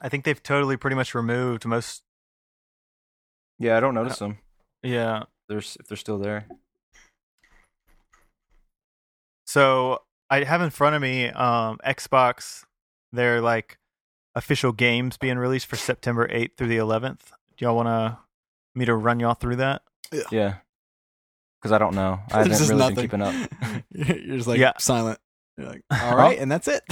I 0.00 0.08
think 0.08 0.24
they've 0.24 0.42
totally 0.42 0.76
pretty 0.76 0.96
much 0.96 1.14
removed 1.14 1.64
most 1.64 2.02
Yeah, 3.60 3.76
I 3.76 3.80
don't 3.80 3.94
notice 3.94 4.18
them. 4.18 4.38
yeah 4.82 5.24
There's 5.48 5.76
if 5.78 5.86
they're 5.86 5.96
still 5.96 6.18
there. 6.18 6.46
So 9.46 10.02
I 10.28 10.44
have 10.44 10.60
in 10.62 10.70
front 10.70 10.96
of 10.96 11.02
me 11.02 11.28
um, 11.28 11.78
Xbox 11.86 12.64
they're 13.12 13.40
like 13.40 13.78
official 14.34 14.72
games 14.72 15.16
being 15.16 15.38
released 15.38 15.66
for 15.66 15.76
September 15.76 16.28
8th 16.28 16.56
through 16.56 16.68
the 16.68 16.76
11th. 16.78 17.18
Do 17.56 17.64
y'all 17.64 17.76
want 17.76 17.88
to 17.88 18.18
me 18.74 18.84
to 18.84 18.94
run 18.94 19.20
y'all 19.20 19.34
through 19.34 19.56
that? 19.56 19.82
Yeah. 20.12 20.22
yeah. 20.30 20.54
Because 21.60 21.72
I 21.72 21.78
don't 21.78 21.94
know. 21.94 22.20
I 22.32 22.38
haven't 22.38 22.52
just 22.52 22.70
really 22.70 22.78
nothing. 22.78 22.94
been 22.94 23.04
keeping 23.04 23.22
up. 23.22 23.50
You're 23.90 24.36
just 24.36 24.48
like 24.48 24.58
Yeah. 24.58 24.72
silent. 24.78 25.18
You're 25.58 25.68
like, 25.68 25.82
all 25.90 26.16
right, 26.16 26.38
and 26.38 26.50
that's 26.50 26.68
it. 26.68 26.82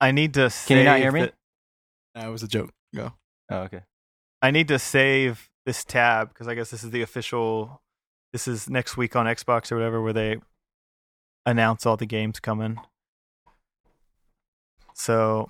I 0.00 0.12
need 0.12 0.34
to. 0.34 0.52
Can 0.66 0.78
you 0.78 0.84
not 0.84 0.98
hear 0.98 1.12
me? 1.12 1.22
the- 1.22 1.32
that 2.14 2.26
was 2.28 2.42
a 2.42 2.48
joke. 2.48 2.70
Go. 2.94 3.12
Oh, 3.50 3.58
okay. 3.62 3.80
I 4.42 4.50
need 4.50 4.68
to 4.68 4.78
save 4.78 5.48
this 5.66 5.84
tab 5.84 6.28
because 6.28 6.48
I 6.48 6.54
guess 6.54 6.70
this 6.70 6.82
is 6.84 6.90
the 6.90 7.02
official. 7.02 7.82
This 8.32 8.46
is 8.48 8.70
next 8.70 8.96
week 8.96 9.16
on 9.16 9.26
Xbox 9.26 9.70
or 9.72 9.76
whatever, 9.76 10.00
where 10.00 10.12
they 10.12 10.36
announce 11.46 11.84
all 11.86 11.96
the 11.96 12.06
games 12.06 12.40
coming. 12.40 12.78
So, 14.94 15.48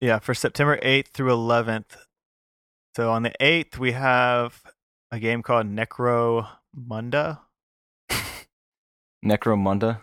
yeah, 0.00 0.18
for 0.18 0.34
September 0.34 0.78
8th 0.78 1.08
through 1.08 1.30
11th. 1.30 1.96
So 2.96 3.10
on 3.10 3.22
the 3.22 3.32
8th, 3.40 3.78
we 3.78 3.92
have 3.92 4.62
a 5.10 5.18
game 5.18 5.42
called 5.42 5.66
Necromunda. 5.66 7.40
Necromunda. 9.24 10.00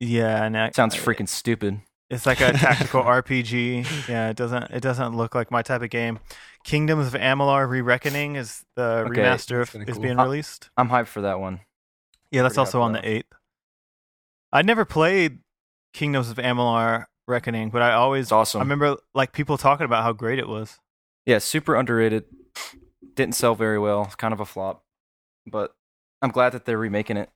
Yeah, 0.00 0.44
and 0.44 0.56
I- 0.56 0.70
Sounds 0.70 0.94
freaking 0.94 1.28
stupid. 1.28 1.80
It's 2.10 2.24
like 2.24 2.40
a 2.40 2.52
tactical 2.54 3.02
RPG. 3.04 4.08
Yeah, 4.08 4.30
it 4.30 4.36
doesn't 4.36 4.70
it 4.70 4.80
doesn't 4.80 5.14
look 5.14 5.34
like 5.34 5.50
my 5.50 5.60
type 5.60 5.82
of 5.82 5.90
game. 5.90 6.20
Kingdoms 6.64 7.06
of 7.08 7.20
Amalur: 7.20 7.68
Re-Reckoning 7.68 8.36
is 8.36 8.64
the 8.76 9.04
Okay, 9.06 9.20
remaster 9.20 9.60
of, 9.60 9.74
is 9.86 9.94
cool. 9.96 10.02
being 10.02 10.16
released. 10.16 10.70
I'm 10.78 10.88
hyped 10.88 11.08
for 11.08 11.20
that 11.22 11.38
one. 11.38 11.60
Yeah, 12.30 12.42
that's 12.42 12.54
pretty 12.54 12.60
also 12.66 12.80
on 12.80 12.94
for 12.94 13.02
the 13.02 13.08
eighth. 13.08 13.32
I 14.52 14.62
never 14.62 14.86
played 14.86 15.40
Kingdoms 15.92 16.30
of 16.30 16.38
Amalur: 16.38 17.04
Reckoning, 17.28 17.68
but 17.68 17.82
I 17.82 17.92
always 17.92 18.32
awesome. 18.32 18.60
I 18.60 18.64
remember 18.64 18.96
like 19.14 19.32
people 19.32 19.58
talking 19.58 19.84
about 19.84 20.02
how 20.02 20.12
great 20.12 20.38
it 20.38 20.48
was. 20.48 20.78
Yeah, 21.26 21.38
super 21.38 21.76
underrated. 21.76 22.24
Didn't 23.14 23.34
sell 23.34 23.54
very 23.54 23.78
well. 23.78 24.06
Kind 24.16 24.32
of 24.32 24.40
a 24.40 24.46
flop. 24.46 24.82
But 25.46 25.74
I'm 26.22 26.30
glad 26.30 26.52
that 26.52 26.64
they're 26.64 26.78
remaking 26.78 27.18
it. 27.18 27.28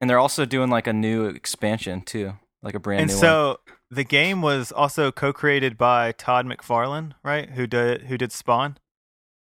And 0.00 0.10
they're 0.10 0.18
also 0.18 0.44
doing 0.44 0.68
like 0.68 0.86
a 0.86 0.92
new 0.92 1.24
expansion 1.24 2.02
too. 2.02 2.34
Like 2.62 2.74
a 2.74 2.78
brand 2.78 3.00
and 3.00 3.10
new 3.10 3.14
one. 3.14 3.20
so 3.20 3.60
the 3.90 4.04
game 4.04 4.42
was 4.42 4.70
also 4.70 5.10
co-created 5.10 5.78
by 5.78 6.12
Todd 6.12 6.46
McFarlane, 6.46 7.12
right? 7.22 7.50
Who 7.50 7.66
did 7.66 8.02
who 8.02 8.18
did 8.18 8.32
Spawn? 8.32 8.76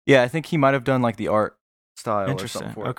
Yeah, 0.05 0.21
I 0.21 0.27
think 0.27 0.47
he 0.47 0.57
might 0.57 0.73
have 0.73 0.83
done 0.83 1.01
like 1.01 1.17
the 1.17 1.27
art 1.29 1.57
style 1.95 2.27
or 2.27 2.31
Interesting. 2.31 2.61
something 2.61 2.73
for 2.75 2.85
it. 2.87 2.89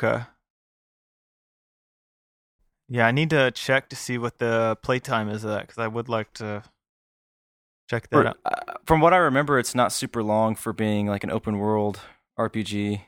Yeah, 2.92 3.06
I 3.06 3.10
need 3.10 3.30
to 3.30 3.50
check 3.52 3.88
to 3.88 3.96
see 3.96 4.18
what 4.18 4.36
the 4.36 4.76
playtime 4.82 5.30
is 5.30 5.44
of 5.44 5.50
that 5.50 5.62
because 5.62 5.78
I 5.78 5.88
would 5.88 6.10
like 6.10 6.30
to 6.34 6.62
check 7.88 8.10
that 8.10 8.16
out. 8.26 8.38
uh, 8.44 8.74
from 8.84 9.00
what 9.00 9.14
I 9.14 9.16
remember, 9.16 9.58
it's 9.58 9.74
not 9.74 9.92
super 9.92 10.22
long 10.22 10.54
for 10.54 10.74
being 10.74 11.06
like 11.06 11.24
an 11.24 11.30
open 11.30 11.56
world 11.56 12.00
RPG. 12.38 13.00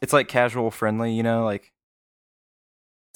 It's 0.00 0.12
like 0.12 0.28
casual 0.28 0.70
friendly, 0.70 1.12
you 1.12 1.24
know, 1.24 1.44
like 1.44 1.72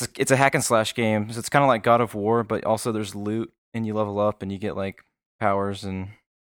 it's, 0.00 0.08
it's 0.18 0.30
a 0.32 0.36
hack 0.36 0.56
and 0.56 0.64
slash 0.64 0.96
game. 0.96 1.30
So 1.30 1.38
it's 1.38 1.48
kind 1.48 1.62
of 1.62 1.68
like 1.68 1.84
God 1.84 2.00
of 2.00 2.16
War, 2.16 2.42
but 2.42 2.64
also 2.64 2.90
there's 2.90 3.14
loot 3.14 3.52
and 3.72 3.86
you 3.86 3.94
level 3.94 4.18
up 4.18 4.42
and 4.42 4.50
you 4.50 4.58
get 4.58 4.76
like 4.76 5.04
powers 5.38 5.84
and 5.84 6.08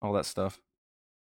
all 0.02 0.14
that 0.14 0.26
stuff. 0.26 0.62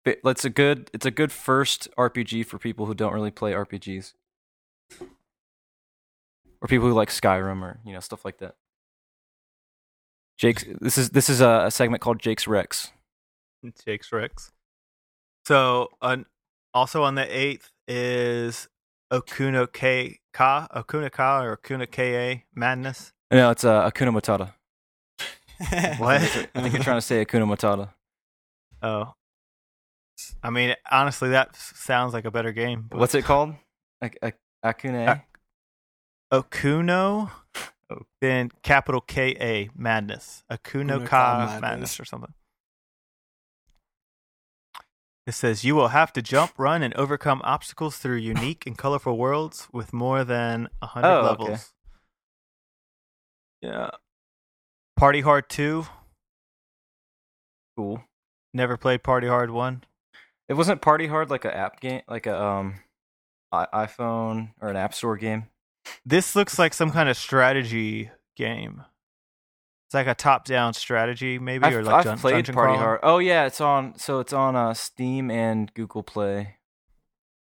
But 0.07 0.21
it's 0.25 0.47
a 0.47 0.51
good 0.51 0.91
it's 0.95 1.05
a 1.05 1.11
good 1.11 1.33
first 1.33 1.87
RPG 1.99 2.47
for 2.47 2.59
people 2.59 2.87
who 2.87 2.95
don't 2.95 3.13
really 3.13 3.31
play 3.31 3.53
RPGs. 3.53 4.15
Or 6.65 6.67
people 6.67 6.89
who 6.89 6.95
like 6.95 7.11
Skyrim 7.11 7.61
or, 7.63 7.79
you 7.85 7.93
know, 7.93 8.01
stuff 8.01 8.25
like 8.25 8.39
that. 8.39 8.55
Jake's 10.39 10.65
this 10.81 10.97
is 10.97 11.11
this 11.11 11.29
is 11.29 11.41
a, 11.43 11.65
a 11.67 11.71
segment 11.71 12.01
called 12.01 12.19
Jake's 12.19 12.49
Rex. 12.49 12.91
Jake's 13.85 14.11
Rex. 14.13 14.51
So, 15.47 15.91
on 16.01 16.25
also 16.73 17.03
on 17.03 17.15
the 17.17 17.39
eighth 17.39 17.71
is 17.87 18.67
Okuno 19.13 19.71
K 19.71 20.21
Ka 20.33 20.67
Okuna 20.75 21.13
Ka 21.13 21.43
or 21.43 21.57
Okuna 21.59 21.87
Ka 21.91 22.41
Madness. 22.55 23.13
No, 23.31 23.51
it's 23.51 23.65
uh, 23.65 23.89
Akuna 23.91 24.11
Matata. 24.19 24.53
What? 26.01 26.21
I 26.55 26.61
think 26.63 26.73
you're 26.75 26.83
trying 26.83 26.97
to 26.97 27.03
say 27.03 27.25
Akuna 27.25 27.45
Matata. 27.47 27.91
Oh, 28.83 29.13
I 30.43 30.51
mean, 30.51 30.75
honestly, 30.91 31.29
that 31.31 31.55
sounds 31.57 32.13
like 32.15 32.25
a 32.25 32.31
better 32.31 32.53
game. 32.53 32.87
but- 32.91 32.99
What's 33.01 33.15
it 33.15 33.25
called? 33.25 33.55
Ak- 34.03 34.17
Ak- 34.23 34.39
Akune? 34.65 35.07
Ak- 35.09 35.27
Okuno, 36.43 37.31
Oh. 37.91 38.03
then 38.21 38.51
capital 38.63 39.01
K 39.01 39.37
A 39.41 39.69
Madness. 39.77 40.43
Akuno 40.51 40.99
Akuno 41.01 41.07
Ka 41.07 41.07
Ka 41.07 41.39
Madness. 41.39 41.61
Madness. 41.61 42.01
or 42.01 42.05
something. 42.05 42.33
It 45.27 45.33
says 45.33 45.65
you 45.65 45.75
will 45.75 45.89
have 45.89 46.13
to 46.15 46.23
jump, 46.23 46.53
run, 46.59 46.83
and 46.83 46.93
overcome 46.95 47.41
obstacles 47.45 47.97
through 47.97 48.17
unique 48.17 48.67
and 48.67 48.77
colorful 48.77 49.17
worlds 49.17 49.69
with 49.73 49.93
more 49.93 50.23
than 50.23 50.69
a 50.83 50.87
hundred 50.87 51.09
Oh, 51.09 51.19
okay. 51.21 51.43
levels. 51.43 51.73
Yeah. 53.63 53.91
Party 54.97 55.23
Hard 55.23 55.49
Two. 55.49 55.87
cool. 57.77 58.05
Never 58.53 58.77
played 58.77 59.03
Party 59.03 59.27
Hard 59.27 59.51
One. 59.51 59.83
It 60.49 60.55
wasn't 60.55 60.83
Party 60.83 61.07
Hard 61.07 61.31
like 61.31 61.45
a 61.47 61.57
app 61.57 61.81
game, 61.81 62.03
like 62.07 62.27
a 62.27 62.41
um, 62.41 62.75
I- 63.51 63.87
iPhone 63.87 64.53
or 64.61 64.69
an 64.69 64.77
App 64.77 64.93
Store 64.95 65.17
game. 65.17 65.47
This 66.07 66.35
looks 66.37 66.59
like 66.59 66.75
some 66.75 66.91
kind 66.91 67.09
of 67.09 67.17
strategy 67.17 68.11
game. 68.37 68.83
It's 69.87 69.95
like 69.95 70.07
a 70.07 70.15
top-down 70.15 70.75
strategy, 70.75 71.39
maybe, 71.39 71.65
I've, 71.65 71.75
or 71.75 71.83
like 71.83 71.95
I've 71.97 72.05
dun- 72.05 72.19
played 72.19 72.33
dungeon 72.35 72.55
Party 72.55 72.73
crawler. 72.75 72.85
Hard. 72.87 73.01
Oh 73.03 73.19
yeah, 73.19 73.47
it's 73.47 73.61
on. 73.61 73.99
So 73.99 74.21
it's 74.21 74.33
on 74.33 74.57
uh, 74.57 74.75
Steam 74.75 75.31
and 75.31 75.73
Google 75.75 76.03
Play. 76.03 76.57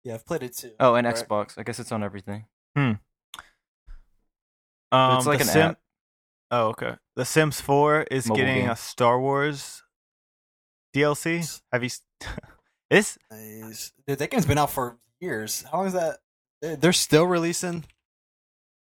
yeah, 0.03 0.15
I've 0.15 0.25
played 0.25 0.43
it 0.43 0.55
too. 0.55 0.71
Oh, 0.79 0.95
and 0.95 1.07
Right. 1.07 1.15
Xbox. 1.15 1.57
I 1.57 1.63
guess 1.63 1.79
it's 1.79 1.91
on 1.91 2.03
everything. 2.03 2.45
Hmm. 2.75 2.93
Um, 4.91 5.17
it's 5.17 5.25
like 5.25 5.39
the 5.39 5.45
an 5.45 5.49
Sim- 5.49 5.61
app. 5.71 5.79
Oh, 6.51 6.67
okay. 6.69 6.95
The 7.15 7.25
Sims 7.25 7.59
4 7.59 8.03
is 8.11 8.27
Mobile 8.27 8.37
getting 8.37 8.61
game. 8.63 8.69
a 8.69 8.75
Star 8.75 9.19
Wars 9.19 9.83
DLC. 10.95 11.61
Have 11.71 11.83
you? 11.83 11.87
s- 11.87 12.01
this? 12.89 13.17
Nice. 13.31 13.91
Dude, 14.07 14.19
that 14.19 14.29
game's 14.29 14.45
been 14.45 14.57
out 14.57 14.69
for 14.71 14.97
years. 15.19 15.63
How 15.71 15.79
long 15.79 15.87
is 15.87 15.93
that? 15.93 16.19
They're 16.61 16.75
they're 16.75 16.93
still 16.93 17.25
releasing. 17.25 17.85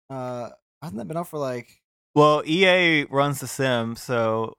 Uh, 0.09 0.49
hasn't 0.81 0.97
that 0.97 1.07
been 1.07 1.17
out 1.17 1.27
for 1.27 1.37
like? 1.39 1.81
Well, 2.15 2.43
EA 2.45 3.03
runs 3.05 3.39
the 3.39 3.47
Sims, 3.47 4.01
so 4.01 4.55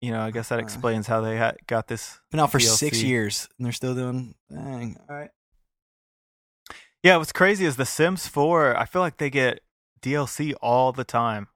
you 0.00 0.10
know. 0.10 0.20
I 0.20 0.30
guess 0.30 0.48
that 0.48 0.58
Uh. 0.58 0.62
explains 0.62 1.06
how 1.06 1.20
they 1.20 1.38
ha- 1.38 1.52
got 1.66 1.86
this. 1.88 2.18
Been 2.30 2.40
out 2.40 2.50
for 2.50 2.58
six 2.60 3.02
years, 3.02 3.48
and 3.58 3.64
they're 3.64 3.72
still 3.72 3.94
doing. 3.94 4.34
Dang. 4.50 4.96
All 5.08 5.16
right. 5.16 5.30
Yeah, 7.02 7.16
what's 7.16 7.32
crazy 7.32 7.64
is 7.64 7.76
the 7.76 7.86
Sims 7.86 8.26
4. 8.26 8.76
I 8.76 8.84
feel 8.84 9.00
like 9.00 9.16
they 9.16 9.30
get 9.30 9.60
DLC 10.02 10.52
all 10.60 10.92
the 10.92 11.04
time. 11.04 11.48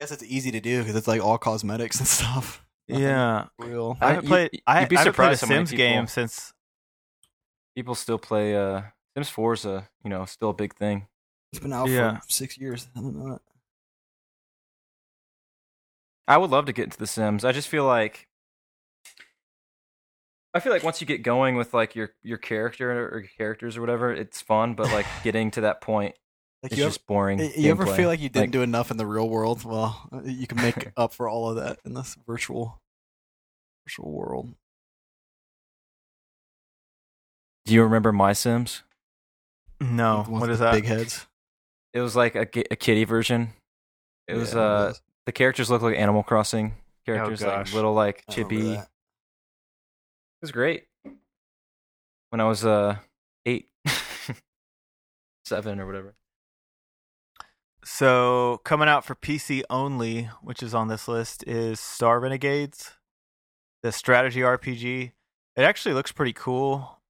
I 0.00 0.04
guess 0.04 0.12
it's 0.12 0.22
easy 0.24 0.50
to 0.50 0.60
do 0.60 0.80
because 0.80 0.94
it's 0.96 1.08
like 1.08 1.22
all 1.22 1.38
cosmetics 1.38 1.98
and 1.98 2.06
stuff. 2.18 2.62
Nothing 2.88 3.04
Yeah, 3.04 3.46
Real. 3.58 3.96
I 4.02 4.08
haven't 4.08 4.24
you- 4.24 4.28
played. 4.28 4.62
I, 4.66 4.80
you'd 4.80 4.88
be 4.90 4.96
I 4.96 5.00
haven't 5.00 5.14
played 5.14 5.32
a 5.32 5.36
surprised 5.36 5.46
Sims 5.46 5.70
people- 5.70 5.84
game 5.84 6.06
since. 6.08 6.52
People 7.74 7.94
still 7.94 8.18
play. 8.18 8.54
Uh, 8.54 8.82
Sims 9.16 9.30
4 9.30 9.52
is 9.54 9.64
a 9.64 9.88
you 10.04 10.10
know 10.10 10.24
still 10.26 10.50
a 10.50 10.54
big 10.54 10.74
thing. 10.74 11.06
It's 11.52 11.60
been 11.60 11.72
out 11.72 11.88
Yeah. 11.88 12.18
for 12.20 12.30
six 12.30 12.56
years. 12.56 12.88
I 12.96 13.00
don't 13.00 13.14
know 13.16 13.32
that. 13.34 13.42
I 16.26 16.38
would 16.38 16.50
love 16.50 16.66
to 16.66 16.72
get 16.72 16.84
into 16.84 16.98
The 16.98 17.06
Sims. 17.06 17.44
I 17.44 17.52
just 17.52 17.68
feel 17.68 17.84
like 17.84 18.28
I 20.54 20.60
feel 20.60 20.72
like 20.72 20.82
once 20.82 21.00
you 21.00 21.06
get 21.06 21.22
going 21.22 21.56
with 21.56 21.74
like 21.74 21.94
your 21.94 22.10
your 22.22 22.38
character 22.38 22.90
or 23.08 23.20
your 23.20 23.28
characters 23.36 23.76
or 23.76 23.80
whatever, 23.80 24.12
it's 24.12 24.40
fun. 24.40 24.74
But 24.74 24.90
like 24.92 25.06
getting 25.24 25.50
to 25.52 25.62
that 25.62 25.80
point, 25.80 26.14
Like 26.62 26.72
it's 26.72 26.78
you 26.78 26.84
ever, 26.84 26.90
just 26.90 27.06
boring. 27.06 27.38
you 27.56 27.70
ever 27.70 27.84
feel 27.86 28.08
like 28.08 28.20
you 28.20 28.28
didn't 28.28 28.44
Like- 28.46 28.50
do 28.52 28.62
enough 28.62 28.90
in 28.90 28.96
the 28.96 29.06
real 29.06 29.28
world? 29.28 29.64
Well, 29.64 30.08
uh, 30.12 30.22
you 30.24 30.46
can 30.46 30.58
make 30.58 30.92
up 30.96 31.12
for 31.12 31.28
all 31.28 31.50
of 31.50 31.56
that 31.56 31.80
in 31.84 31.92
this 31.94 32.16
virtual 32.26 32.80
virtual 33.86 34.10
world. 34.12 34.54
Do 37.66 37.74
you 37.74 37.82
remember 37.82 38.12
My 38.12 38.32
Sims? 38.32 38.82
No, 39.80 40.22
The 40.24 40.30
ones 40.30 40.40
what 40.40 40.40
with 40.42 40.50
is 40.50 40.58
the 40.60 40.64
that? 40.66 40.74
Big 40.74 40.84
heads. 40.86 41.26
It 41.94 42.00
was 42.00 42.16
like 42.16 42.34
a, 42.34 42.46
a 42.70 42.76
kitty 42.76 43.04
version. 43.04 43.52
It 44.28 44.34
was 44.34 44.54
Yeah, 44.54 44.60
it 44.60 44.62
uh 44.62 44.86
was. 44.88 45.02
the 45.26 45.32
characters 45.32 45.70
look 45.70 45.82
like 45.82 45.96
Animal 45.96 46.22
Crossing 46.22 46.74
characters, 47.04 47.42
like 47.42 47.50
gosh. 47.50 47.74
little 47.74 47.92
like 47.94 48.24
I 48.28 48.32
chippy. 48.32 48.72
It 48.74 48.80
was 50.40 50.52
great. 50.52 50.86
When 52.30 52.40
I 52.40 52.44
was 52.44 52.64
uh 52.64 52.96
eight, 53.46 53.68
seven 55.44 55.80
or 55.80 55.86
whatever. 55.86 56.14
So 57.84 58.60
coming 58.64 58.88
out 58.88 59.04
for 59.04 59.14
PC 59.14 59.62
only, 59.68 60.30
which 60.40 60.62
is 60.62 60.72
on 60.74 60.88
this 60.88 61.08
list, 61.08 61.44
is 61.46 61.80
Star 61.80 62.20
Renegades, 62.20 62.92
the 63.82 63.90
strategy 63.92 64.40
RPG. 64.40 65.12
It 65.56 65.62
actually 65.62 65.94
looks 65.94 66.12
pretty 66.12 66.32
cool. 66.32 67.00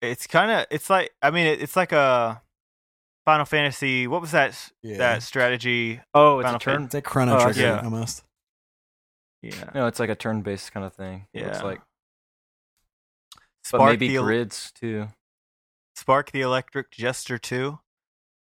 It's 0.00 0.26
kind 0.26 0.50
of 0.50 0.66
it's 0.70 0.90
like 0.90 1.12
I 1.22 1.30
mean 1.30 1.46
it, 1.46 1.62
it's 1.62 1.76
like 1.76 1.92
a 1.92 2.42
Final 3.24 3.44
Fantasy. 3.46 4.06
What 4.06 4.20
was 4.20 4.32
that 4.32 4.70
Yeah. 4.82 4.98
that 4.98 5.22
strategy? 5.22 6.00
Oh, 6.12 6.38
it's 6.40 6.44
Final 6.44 6.56
a 6.56 6.60
turn. 6.60 6.84
It's 6.84 6.94
like 6.94 7.04
Chrono 7.04 7.36
Oh, 7.38 7.44
Trigger 7.44 7.60
yeah. 7.60 7.80
almost. 7.82 8.24
Yeah, 9.42 9.70
No, 9.74 9.86
it's 9.86 9.98
like 10.00 10.08
a 10.10 10.14
turn-based 10.14 10.72
kind 10.72 10.86
of 10.86 10.94
thing. 10.94 11.26
It 11.34 11.44
looks 11.44 11.58
Yeah. 11.58 11.64
like, 11.64 11.80
but 13.72 13.84
maybe 13.84 14.08
the 14.08 14.16
El- 14.16 14.24
grids 14.24 14.72
too. 14.72 15.08
Spark 15.96 16.30
the 16.32 16.40
Electric 16.40 16.90
Jester 16.90 17.38
two. 17.38 17.78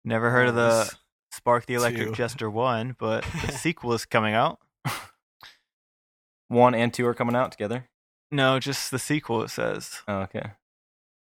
Never 0.05 0.31
heard 0.31 0.49
of 0.49 0.55
the 0.55 0.93
Spark 1.33 1.67
the 1.67 1.75
Electric 1.75 2.09
Two. 2.09 2.15
Jester 2.15 2.51
one, 2.51 2.95
but 2.99 3.23
the 3.47 3.53
sequel 3.53 3.93
is 3.93 4.05
coming 4.07 4.35
out. 4.35 4.59
One 6.49 6.75
and 6.75 6.93
two 6.95 7.07
are 7.07 7.15
coming 7.15 7.37
out 7.37 7.53
together. 7.53 7.89
No, 8.31 8.59
just 8.59 8.91
the 8.91 8.99
sequel. 8.99 9.43
It 9.43 9.51
says. 9.51 10.03
Oh, 10.09 10.21
okay. 10.23 10.53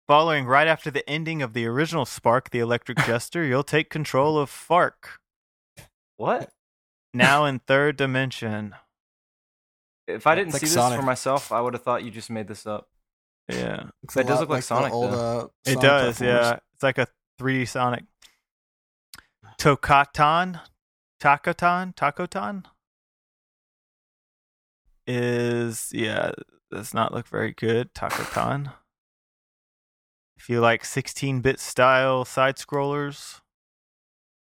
Following 0.07 0.45
right 0.45 0.67
after 0.67 0.91
the 0.91 1.07
ending 1.09 1.41
of 1.41 1.53
the 1.53 1.65
original 1.65 2.05
Spark 2.05 2.49
the 2.49 2.59
Electric 2.59 2.97
Jester, 3.05 3.43
you'll 3.43 3.63
take 3.63 3.89
control 3.89 4.37
of 4.37 4.49
Fark, 4.49 5.19
What? 6.17 6.51
now 7.13 7.45
in 7.45 7.59
third 7.67 7.95
dimension. 7.95 8.75
If 10.07 10.27
I 10.27 10.35
didn't 10.35 10.51
like 10.53 10.59
see 10.59 10.65
this 10.65 10.73
Sonic. 10.73 10.99
for 10.99 11.05
myself, 11.05 11.51
I 11.53 11.61
would 11.61 11.73
have 11.73 11.83
thought 11.83 12.03
you 12.03 12.11
just 12.11 12.29
made 12.29 12.47
this 12.49 12.67
up. 12.67 12.89
Yeah, 13.49 13.83
Looks 14.01 14.15
That 14.15 14.27
does 14.27 14.39
look 14.41 14.49
like 14.49 14.59
the 14.59 14.67
Sonic, 14.67 14.91
Old, 14.93 15.11
though. 15.13 15.39
uh, 15.39 15.47
it 15.65 15.73
Sonic 15.73 15.81
does. 15.81 16.19
platformers. 16.19 16.25
Yeah, 16.25 16.59
it's 16.73 16.83
like 16.83 16.97
a 16.97 17.07
3D 17.39 17.67
Sonic. 17.69 18.03
Tokatan, 19.59 20.59
Takotan, 21.21 21.95
Takotan 21.95 22.63
is 25.07 25.89
yeah. 25.93 26.31
Does 26.71 26.93
not 26.93 27.13
look 27.13 27.27
very 27.27 27.51
good. 27.53 27.93
Takotan. 27.93 28.73
If 30.43 30.49
you 30.49 30.59
like 30.59 30.83
16-bit 30.83 31.57
style 31.57 32.25
side 32.25 32.57
scrollers, 32.57 33.39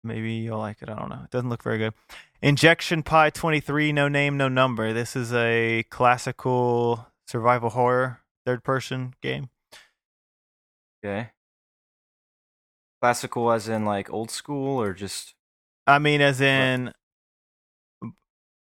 maybe 0.04 0.34
you'll 0.34 0.60
like 0.60 0.84
it. 0.84 0.90
I 0.90 0.96
don't 0.96 1.10
know. 1.10 1.22
It 1.24 1.32
doesn't 1.32 1.50
look 1.50 1.64
very 1.64 1.80
good. 1.80 1.96
Injection 2.40 3.02
Pie 3.02 3.32
23, 3.32 3.94
no 3.94 4.08
name, 4.08 4.38
no 4.38 4.48
number. 4.48 4.94
This 4.94 5.16
is 5.16 5.34
a 5.34 5.82
classical 5.90 7.08
survival 7.28 7.72
horror 7.72 8.20
third 8.46 8.64
person 8.64 9.16
game. 9.24 9.50
Okay. 11.04 11.32
Classical, 13.02 13.52
as 13.52 13.68
in 13.68 13.84
like 13.84 14.14
old 14.14 14.30
school, 14.30 14.80
or 14.80 14.94
just 14.94 15.34
I 15.88 15.98
mean, 15.98 16.22
as 16.22 16.42
in 16.42 16.94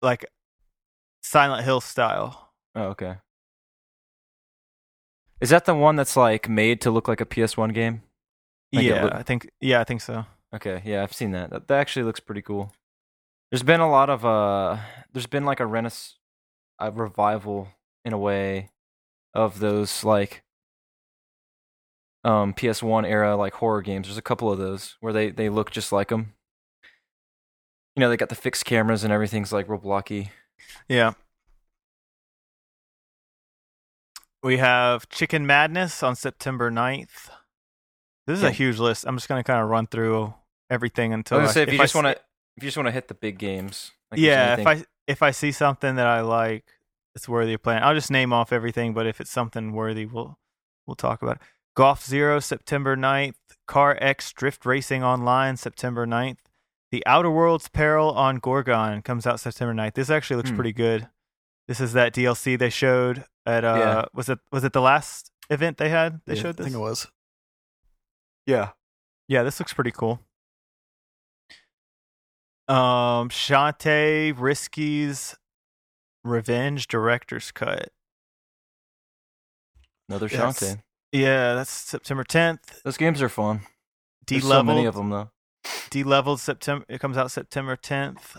like 0.01 0.23
Silent 1.21 1.65
Hill 1.65 1.81
style. 1.81 2.53
oh, 2.75 2.83
okay. 2.83 3.15
Is 5.41 5.49
that 5.49 5.65
the 5.65 5.75
one 5.75 5.95
that's 5.95 6.15
like 6.15 6.47
made 6.49 6.81
to 6.81 6.91
look 6.91 7.07
like 7.07 7.21
a 7.21 7.25
PS1 7.25 7.73
game? 7.73 8.01
Like 8.73 8.85
yeah, 8.85 9.03
look- 9.03 9.13
I 9.15 9.23
think. 9.23 9.49
Yeah, 9.61 9.81
I 9.81 9.83
think 9.83 10.01
so. 10.01 10.25
Okay, 10.53 10.81
yeah, 10.85 11.03
I've 11.03 11.13
seen 11.13 11.31
that. 11.31 11.49
That, 11.49 11.67
that 11.67 11.79
actually 11.79 12.03
looks 12.03 12.19
pretty 12.19 12.41
cool. 12.41 12.71
There's 13.51 13.63
been 13.63 13.79
a 13.81 13.89
lot 13.89 14.09
of 14.09 14.25
uh 14.25 14.77
there's 15.13 15.27
been 15.27 15.45
like 15.45 15.59
a 15.59 15.65
renaissance 15.65 16.17
a 16.79 16.91
revival 16.91 17.69
in 18.03 18.11
a 18.11 18.17
way 18.17 18.69
of 19.33 19.59
those 19.59 20.03
like 20.03 20.43
um 22.23 22.53
PS1 22.53 23.05
era 23.07 23.35
like 23.35 23.53
horror 23.53 23.81
games. 23.81 24.07
There's 24.07 24.17
a 24.17 24.21
couple 24.21 24.51
of 24.51 24.57
those 24.57 24.95
where 24.99 25.13
they 25.13 25.29
they 25.29 25.49
look 25.49 25.71
just 25.71 25.91
like 25.91 26.09
them. 26.09 26.33
You 27.95 28.01
know, 28.01 28.09
they 28.09 28.17
got 28.17 28.29
the 28.29 28.35
fixed 28.35 28.65
cameras 28.65 29.03
and 29.03 29.13
everything's 29.13 29.53
like 29.53 29.69
real 29.69 29.79
blocky. 29.79 30.31
Yeah. 30.89 31.13
We 34.45 34.57
have 34.57 35.09
Chicken 35.09 35.47
Madness 35.47 36.03
on 36.03 36.15
September 36.15 36.69
9th. 36.69 37.31
This 38.27 38.37
is 38.37 38.43
Yeah. 38.43 38.49
a 38.49 38.51
huge 38.51 38.77
list. 38.77 39.03
I'm 39.07 39.17
just 39.17 39.27
going 39.27 39.39
to 39.39 39.43
kind 39.43 39.59
of 39.63 39.69
run 39.69 39.87
through 39.87 40.35
everything 40.69 41.13
I 41.13 41.15
until 41.15 41.39
was 41.39 41.45
gonna 41.47 41.53
say 41.53 41.61
if, 41.63 41.73
you 41.73 41.79
I 41.79 41.83
just 41.85 41.95
want 41.95 42.05
to 42.05 42.11
if 42.11 42.63
you 42.63 42.67
just 42.67 42.77
want 42.77 42.85
to 42.87 42.91
hit 42.91 43.07
the 43.07 43.15
big 43.15 43.39
games. 43.39 43.91
like, 44.11 44.19
yeah, 44.19 44.55
if 44.59 44.67
I 44.67 44.85
if 45.07 45.23
I 45.23 45.31
see 45.31 45.51
something 45.51 45.95
that 45.95 46.05
I 46.05 46.21
like, 46.21 46.63
it's 47.15 47.27
worthy 47.27 47.53
of 47.53 47.63
playing. 47.63 47.81
I'll 47.81 47.95
just 47.95 48.11
name 48.11 48.31
off 48.33 48.53
everything, 48.53 48.93
but 48.93 49.07
if 49.07 49.19
it's 49.19 49.31
something 49.31 49.71
worthy, 49.73 50.05
we'll 50.05 50.37
we'll 50.85 50.95
talk 50.95 51.23
about 51.23 51.37
it. 51.37 51.41
Golf 51.75 52.05
Zero 52.05 52.39
September 52.39 52.95
9th, 52.95 53.33
CarX 53.67 54.31
Drift 54.31 54.63
Racing 54.63 55.03
Online 55.03 55.57
September 55.57 56.05
9th. 56.05 56.37
The 56.91 57.03
Outer 57.07 57.31
Worlds 57.31 57.67
Peril 57.67 58.11
on 58.11 58.37
Gorgon 58.37 59.01
comes 59.01 59.25
out 59.25 59.39
September 59.39 59.73
9th. 59.73 59.95
This 59.95 60.11
actually 60.11 60.37
looks 60.37 60.51
Hmm. 60.51 60.55
pretty 60.55 60.71
good. 60.73 61.09
This 61.67 61.79
is 61.79 61.93
that 61.93 62.13
DLC 62.13 62.57
they 62.57 62.69
showed 62.69 63.25
at 63.45 63.63
uh 63.63 63.75
Yeah. 63.77 64.05
was 64.13 64.29
it 64.29 64.39
was 64.51 64.63
it 64.63 64.73
the 64.73 64.81
last 64.81 65.31
event 65.49 65.77
they 65.77 65.89
had? 65.89 66.21
They 66.25 66.35
Yeah, 66.35 66.41
showed 66.43 66.57
this. 66.57 66.65
I 66.65 66.69
think 66.69 66.75
it 66.75 66.79
was. 66.83 67.07
Yeah. 68.45 68.71
Yeah, 69.27 69.43
this 69.43 69.59
looks 69.59 69.73
pretty 69.73 69.91
cool. 69.91 70.19
Um 72.67 73.29
Shantae 73.29 74.33
Risky's 74.33 75.35
Revenge 76.23 76.87
Director's 76.87 77.51
Cut. 77.51 77.89
another. 80.09 80.27
Shantae. 80.29 80.81
Yeah, 81.11 81.53
that's 81.55 81.69
September 81.71 82.23
10th. 82.23 82.81
Those 82.83 82.97
games 82.97 83.21
are 83.21 83.29
fun. 83.29 83.61
D 84.25 84.35
There's 84.35 84.47
so 84.49 84.63
many 84.63 84.85
of 84.85 84.95
them 84.95 85.09
though. 85.11 85.29
Deleveled 85.89 86.39
September 86.39 86.85
it 86.89 86.99
comes 86.99 87.17
out 87.17 87.31
September 87.31 87.75
10th. 87.75 88.37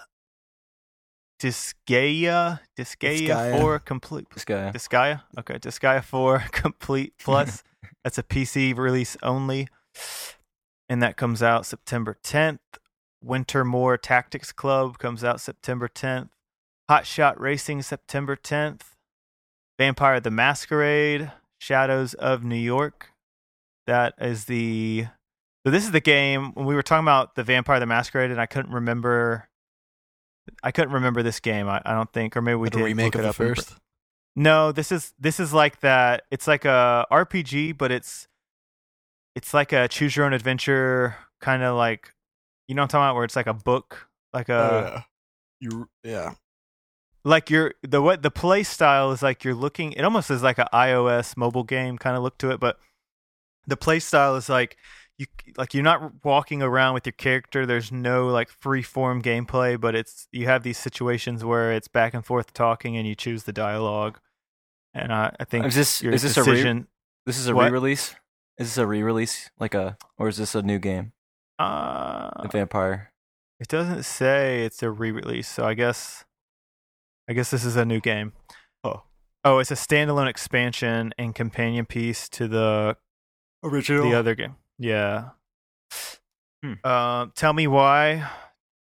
Disgaea 1.41 2.61
Disgaea 2.78 3.28
Disgaea. 3.28 3.61
4 3.61 3.78
complete 3.80 4.26
This 4.30 4.45
guy. 4.45 4.70
Disgaea? 4.72 5.22
Okay, 5.39 5.59
Disgaea 5.59 6.03
4 6.03 6.45
complete 6.53 7.14
plus. 7.18 7.62
That's 8.05 8.18
a 8.18 8.22
PC 8.22 8.76
release 8.76 9.16
only. 9.22 9.68
And 10.89 11.03
that 11.03 11.16
comes 11.16 11.43
out 11.43 11.66
September 11.66 12.16
10th. 12.22 12.59
Wintermoor 13.24 14.01
Tactics 14.01 14.53
Club 14.53 14.99
comes 14.99 15.24
out 15.24 15.41
September 15.41 15.89
10th. 15.89 16.28
Hot 16.89 17.07
Shot 17.07 17.41
Racing 17.41 17.82
September 17.82 18.37
10th. 18.37 18.82
Vampire 19.78 20.20
the 20.20 20.30
Masquerade 20.30 21.32
Shadows 21.59 22.14
of 22.14 22.45
New 22.45 22.55
York. 22.55 23.09
That 23.87 24.14
is 24.20 24.45
the 24.45 25.07
So 25.64 25.70
this 25.70 25.84
is 25.84 25.91
the 25.91 26.01
game 26.01 26.53
when 26.55 26.66
we 26.66 26.74
were 26.74 26.82
talking 26.82 27.05
about 27.05 27.34
the 27.34 27.43
Vampire 27.43 27.80
the 27.80 27.87
Masquerade 27.87 28.30
and 28.30 28.41
I 28.41 28.47
couldn't 28.47 28.72
remember 28.72 29.49
I 30.63 30.71
couldn't 30.71 30.93
remember 30.93 31.23
this 31.23 31.41
game. 31.41 31.69
I, 31.69 31.81
I 31.85 31.95
don't 31.95 32.13
think 32.13 32.37
or 32.37 32.43
maybe 32.43 32.57
we 32.57 32.71
did 32.71 32.83
remake 32.83 33.15
look 33.15 33.15
of 33.17 33.21
it 33.21 33.29
up 33.29 33.41
and- 33.41 33.57
first. 33.57 33.75
no, 34.35 34.73
this 34.73 34.93
is 34.93 35.13
this 35.19 35.41
is 35.41 35.53
like 35.53 35.81
that. 35.81 36.25
It's 36.31 36.47
like 36.47 36.65
a 36.65 37.07
RPG, 37.11 37.77
but 37.79 37.91
it's 37.91 38.29
it's 39.35 39.53
like 39.53 39.73
a 39.73 39.89
choose 39.89 40.17
your 40.17 40.27
own 40.27 40.33
adventure 40.33 41.17
kind 41.41 41.63
of 41.63 41.77
like 41.77 42.15
you 42.69 42.75
know 42.75 42.83
what 42.83 42.85
I'm 42.85 42.89
talking 42.89 43.05
about, 43.05 43.15
where 43.17 43.25
it's 43.25 43.37
like 43.37 43.47
a 43.47 43.55
book, 43.55 44.09
like 44.33 44.49
a 44.49 44.55
oh, 44.55 44.81
yeah. 44.85 45.03
You 45.59 45.89
yeah. 46.05 46.35
like 47.25 47.49
you're 47.49 47.75
the 47.83 48.03
what 48.03 48.23
the 48.23 48.31
play 48.31 48.63
style 48.63 49.13
is 49.13 49.23
like 49.23 49.45
you're 49.45 49.55
looking. 49.55 49.93
It 49.93 50.03
almost 50.03 50.31
is 50.31 50.43
like 50.43 50.59
an 50.59 50.69
iOS 50.73 51.37
mobile 51.37 51.65
game 51.65 51.97
kind 51.99 52.17
of 52.17 52.23
look 52.23 52.39
to 52.39 52.51
it, 52.51 52.61
but 52.61 52.79
the 53.67 53.77
play 53.77 53.99
style 53.99 54.37
is 54.37 54.49
like 54.49 54.77
you 55.19 55.27
like 55.57 55.73
you're 55.75 55.83
not 55.83 56.25
walking 56.25 56.62
around 56.62 56.95
with 56.95 57.07
your 57.07 57.12
character. 57.14 57.64
There's 57.67 57.91
no 57.91 58.27
like 58.29 58.49
free 58.51 58.83
form 58.83 59.23
gameplay, 59.23 59.81
but 59.81 59.95
it's 59.95 60.29
you 60.33 60.47
have 60.47 60.62
these 60.62 60.79
situations 60.79 61.45
where 61.45 61.73
it's 61.73 61.89
back 61.89 62.12
and 62.14 62.25
forth 62.25 62.53
talking, 62.53 62.97
and 62.97 63.07
you 63.07 63.14
choose 63.14 63.45
the 63.45 63.53
dialogue. 63.53 64.19
And 64.95 65.12
I, 65.12 65.35
I 65.41 65.45
think 65.45 65.67
Is 65.67 65.75
this 65.75 66.03
your 66.03 66.12
is 66.12 66.23
this 66.23 66.37
a 66.37 66.45
re- 66.45 66.85
this 67.27 67.39
is 67.39 67.49
a 67.49 67.55
what? 67.55 67.64
re-release? 67.67 68.14
Is 68.59 68.69
this 68.69 68.79
a 68.79 68.87
re-release? 68.87 69.51
Like 69.59 69.75
a 69.75 69.97
or 70.19 70.29
is 70.29 70.37
this 70.39 70.55
a 70.55 70.62
new 70.62 70.79
game? 70.79 71.12
uh, 71.59 72.31
The 72.43 72.49
Vampire. 72.49 73.12
it 73.61 73.69
doesn't 73.69 74.03
say 74.05 74.64
it's 74.64 74.83
a 74.83 74.91
re-release, 74.91 75.49
so 75.49 75.64
I 75.67 75.75
guess 75.75 76.25
I 77.29 77.33
guess 77.33 77.51
this 77.51 77.64
is 77.64 77.77
a 77.77 77.85
new 77.85 78.01
game. 78.01 78.33
Oh. 78.85 79.03
Oh, 79.45 79.59
it's 79.59 79.71
a 79.71 79.75
standalone 79.75 80.29
expansion 80.29 81.12
and 81.19 81.35
companion 81.35 81.87
piece 81.87 82.29
to 82.31 82.47
the 82.49 82.97
Original. 83.62 84.09
the 84.09 84.14
other 84.19 84.35
game. 84.35 84.57
Yeah. 84.79 85.31
Hmm. 86.62 86.72
Uh, 86.85 87.27
tell 87.35 87.53
me 87.53 87.66
why 87.66 88.29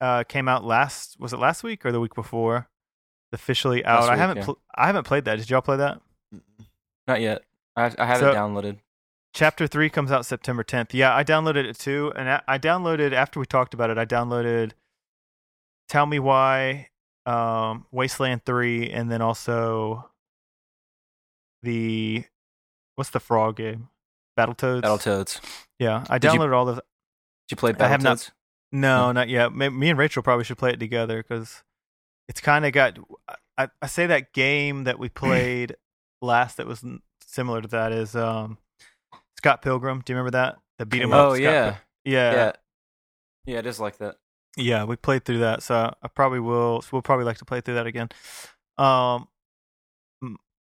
uh, 0.01 0.24
came 0.24 0.49
out 0.49 0.64
last. 0.64 1.18
Was 1.18 1.32
it 1.32 1.39
last 1.39 1.62
week 1.62 1.84
or 1.87 1.93
the 1.93 2.01
week 2.01 2.14
before? 2.14 2.68
Officially 3.32 3.84
out. 3.84 4.01
Last 4.01 4.09
I 4.09 4.12
week, 4.12 4.18
haven't. 4.18 4.37
yeah. 4.39 4.45
Pl- 4.45 4.59
I 4.74 4.87
haven't 4.87 5.05
played 5.05 5.24
that. 5.26 5.37
Did 5.37 5.51
y'all 5.51 5.61
play 5.61 5.76
that? 5.78 6.01
Not 7.07 7.20
yet. 7.20 7.43
I, 7.76 7.93
I 7.99 8.07
have 8.07 8.18
So- 8.18 8.30
it 8.30 8.34
downloaded. 8.34 8.78
Chapter 9.34 9.66
three 9.66 9.91
comes 9.91 10.11
out 10.11 10.24
September 10.24 10.64
10th. 10.64 10.95
Yeah, 10.95 11.14
I 11.14 11.22
downloaded 11.22 11.66
it 11.66 11.78
too, 11.78 12.11
and 12.16 12.26
I, 12.30 12.41
I 12.49 12.59
downloaded 12.59 13.12
after 13.12 13.39
we 13.39 13.45
talked 13.45 13.74
about 13.74 13.91
it. 13.91 13.99
I 13.99 14.07
downloaded 14.07 14.70
Tell 15.91 16.07
Me 16.07 16.18
Why, 16.18 16.89
um, 17.26 17.84
Wasteland 17.91 18.47
three, 18.47 18.89
and 18.91 19.12
then 19.12 19.20
also 19.20 20.09
the 21.62 22.24
what's 22.95 23.11
the 23.11 23.20
frog 23.20 23.57
game? 23.57 23.89
Battletoads. 24.37 24.82
Battletoads. 24.82 25.41
Yeah, 25.78 26.05
I 26.11 26.18
Did 26.18 26.32
you- 26.32 26.39
downloaded 26.41 26.55
all 26.55 26.68
of. 26.68 26.76
Did 26.76 26.82
you 27.51 27.57
play 27.57 27.74
I 27.78 27.89
have 27.89 28.03
not- 28.03 28.16
Battletoads? 28.18 28.30
No, 28.72 29.12
not 29.12 29.28
yet. 29.28 29.55
Me, 29.55 29.89
and 29.91 29.99
Rachel 29.99 30.22
probably 30.22 30.45
should 30.45 30.59
play 30.59 30.70
it 30.70 30.80
together 30.80 31.22
because 31.22 31.62
it's 32.28 32.41
kind 32.41 32.66
of 32.66 32.72
got. 32.72 32.99
I, 33.57 33.68
I 33.80 33.87
say 33.87 34.07
that 34.07 34.32
game 34.32 34.84
that 34.84 34.99
we 34.99 35.09
played 35.09 35.76
last 36.20 36.57
that 36.59 36.66
was 36.66 36.84
similar 37.22 37.62
to 37.62 37.68
that 37.68 37.93
is 37.93 38.14
um, 38.16 38.59
Scott 39.39 39.62
Pilgrim. 39.62 40.03
Do 40.05 40.12
you 40.12 40.16
remember 40.18 40.32
that? 40.37 40.57
The 40.78 40.84
beat 40.87 41.03
'em 41.03 41.12
up. 41.12 41.18
Oh 41.28 41.34
Scott 41.34 41.43
yeah. 41.43 41.70
Pil- 41.70 41.80
yeah, 42.12 42.32
yeah. 42.32 42.53
Yeah, 43.47 43.59
it 43.61 43.66
is 43.66 43.78
like 43.80 43.99
that. 43.99 44.16
yeah. 44.57 44.82
We 44.84 44.97
played 44.97 45.24
through 45.24 45.39
that, 45.39 45.62
so 45.62 45.95
I 46.03 46.09
probably 46.09 46.41
will. 46.41 46.84
We'll 46.91 47.03
probably 47.03 47.24
like 47.24 47.39
to 47.39 47.45
play 47.45 47.61
through 47.61 47.74
that 47.76 47.87
again. 47.87 48.09
Um, 48.76 49.28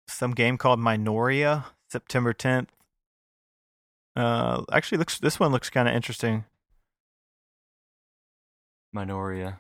some 0.08 0.32
game 0.34 0.58
called 0.58 0.80
Minoria, 0.80 1.66
September 1.90 2.32
tenth. 2.34 2.70
Uh, 4.18 4.64
actually, 4.72 4.98
looks 4.98 5.20
this 5.20 5.40
one 5.40 5.52
looks 5.52 5.70
kind 5.70 5.88
of 5.88 5.94
interesting. 5.94 6.44
Minoria. 8.96 9.60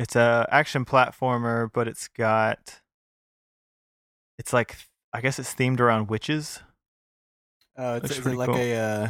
It's 0.00 0.16
a 0.16 0.48
action 0.50 0.84
platformer, 0.84 1.70
but 1.72 1.86
it's 1.86 2.08
got 2.08 2.80
it's 4.38 4.52
like 4.52 4.76
I 5.12 5.20
guess 5.20 5.38
it's 5.38 5.54
themed 5.54 5.78
around 5.78 6.08
witches. 6.08 6.60
Oh, 7.76 7.94
it's, 7.94 8.02
Looks 8.04 8.18
is 8.18 8.26
it 8.26 8.36
like 8.36 8.48
cool. 8.48 8.56
a 8.58 8.74
uh, 8.76 9.08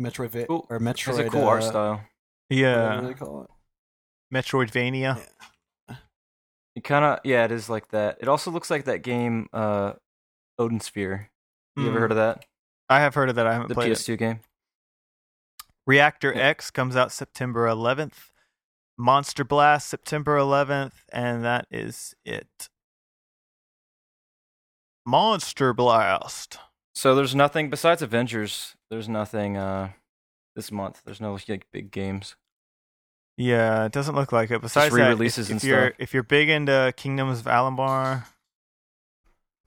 Metroid 0.00 0.46
Cool. 0.46 0.66
or 0.70 0.76
It 0.76 0.82
Metroid? 0.82 1.06
has 1.06 1.18
a 1.18 1.28
cool 1.28 1.42
uh, 1.42 1.48
art 1.48 1.64
style. 1.64 2.00
Yeah, 2.48 2.94
What 2.94 3.00
do 3.00 3.06
they 3.08 3.14
call 3.14 3.42
it? 3.42 3.50
Metroidvania. 4.32 5.20
It 6.76 6.84
kind 6.84 7.04
of 7.04 7.18
yeah, 7.24 7.44
it 7.44 7.50
is 7.52 7.68
like 7.68 7.88
that. 7.88 8.18
It 8.20 8.28
also 8.28 8.52
looks 8.52 8.70
like 8.70 8.84
that 8.84 9.02
game, 9.02 9.48
uh, 9.52 9.94
Odin 10.58 10.80
Sphere. 10.80 11.30
You 11.76 11.88
ever 11.88 11.96
Mm, 11.96 12.00
heard 12.00 12.10
of 12.12 12.16
that? 12.16 12.44
I 12.88 13.00
have 13.00 13.14
heard 13.14 13.28
of 13.28 13.34
that. 13.36 13.46
I 13.46 13.52
haven't 13.52 13.68
The 13.68 13.74
played 13.74 13.90
it. 13.92 13.98
PS2 13.98 14.16
game. 14.16 14.40
Reactor 15.86 16.32
Yeah. 16.34 16.42
X 16.42 16.70
comes 16.70 16.96
out 16.96 17.12
September 17.12 17.66
11th. 17.66 18.30
Monster 18.96 19.42
Blast 19.44 19.88
September 19.88 20.36
11th, 20.38 21.04
and 21.12 21.44
that 21.44 21.66
is 21.70 22.14
it. 22.24 22.68
Monster 25.06 25.72
Blast. 25.72 26.58
So 26.94 27.14
there's 27.14 27.34
nothing 27.34 27.70
besides 27.70 28.02
Avengers. 28.02 28.76
There's 28.90 29.08
nothing 29.08 29.56
uh 29.56 29.90
this 30.54 30.70
month. 30.70 31.02
There's 31.04 31.20
no 31.20 31.36
like 31.48 31.66
big 31.72 31.90
games. 31.90 32.36
Yeah, 33.36 33.84
it 33.84 33.92
doesn't 33.92 34.14
look 34.14 34.30
like 34.30 34.52
it. 34.52 34.60
Besides 34.62 34.94
that, 34.94 35.00
if- 35.00 35.06
re-releases 35.06 35.48
if, 35.50 35.52
and 35.54 35.64
you're 35.64 35.86
stuff. 35.88 35.96
if 35.98 36.14
you're 36.14 36.22
big 36.22 36.48
into 36.48 36.94
Kingdoms 36.96 37.40
of 37.40 37.46
Alambar, 37.46 38.26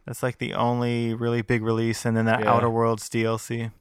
that's 0.07 0.23
like 0.23 0.37
the 0.39 0.53
only 0.55 1.13
really 1.13 1.41
big 1.43 1.61
release, 1.61 2.05
and 2.05 2.15
then 2.17 2.25
that 2.25 2.39
Yeah. 2.39 2.51
Outer 2.53 2.69
Worlds 2.69 3.07
DLC. 3.09 3.71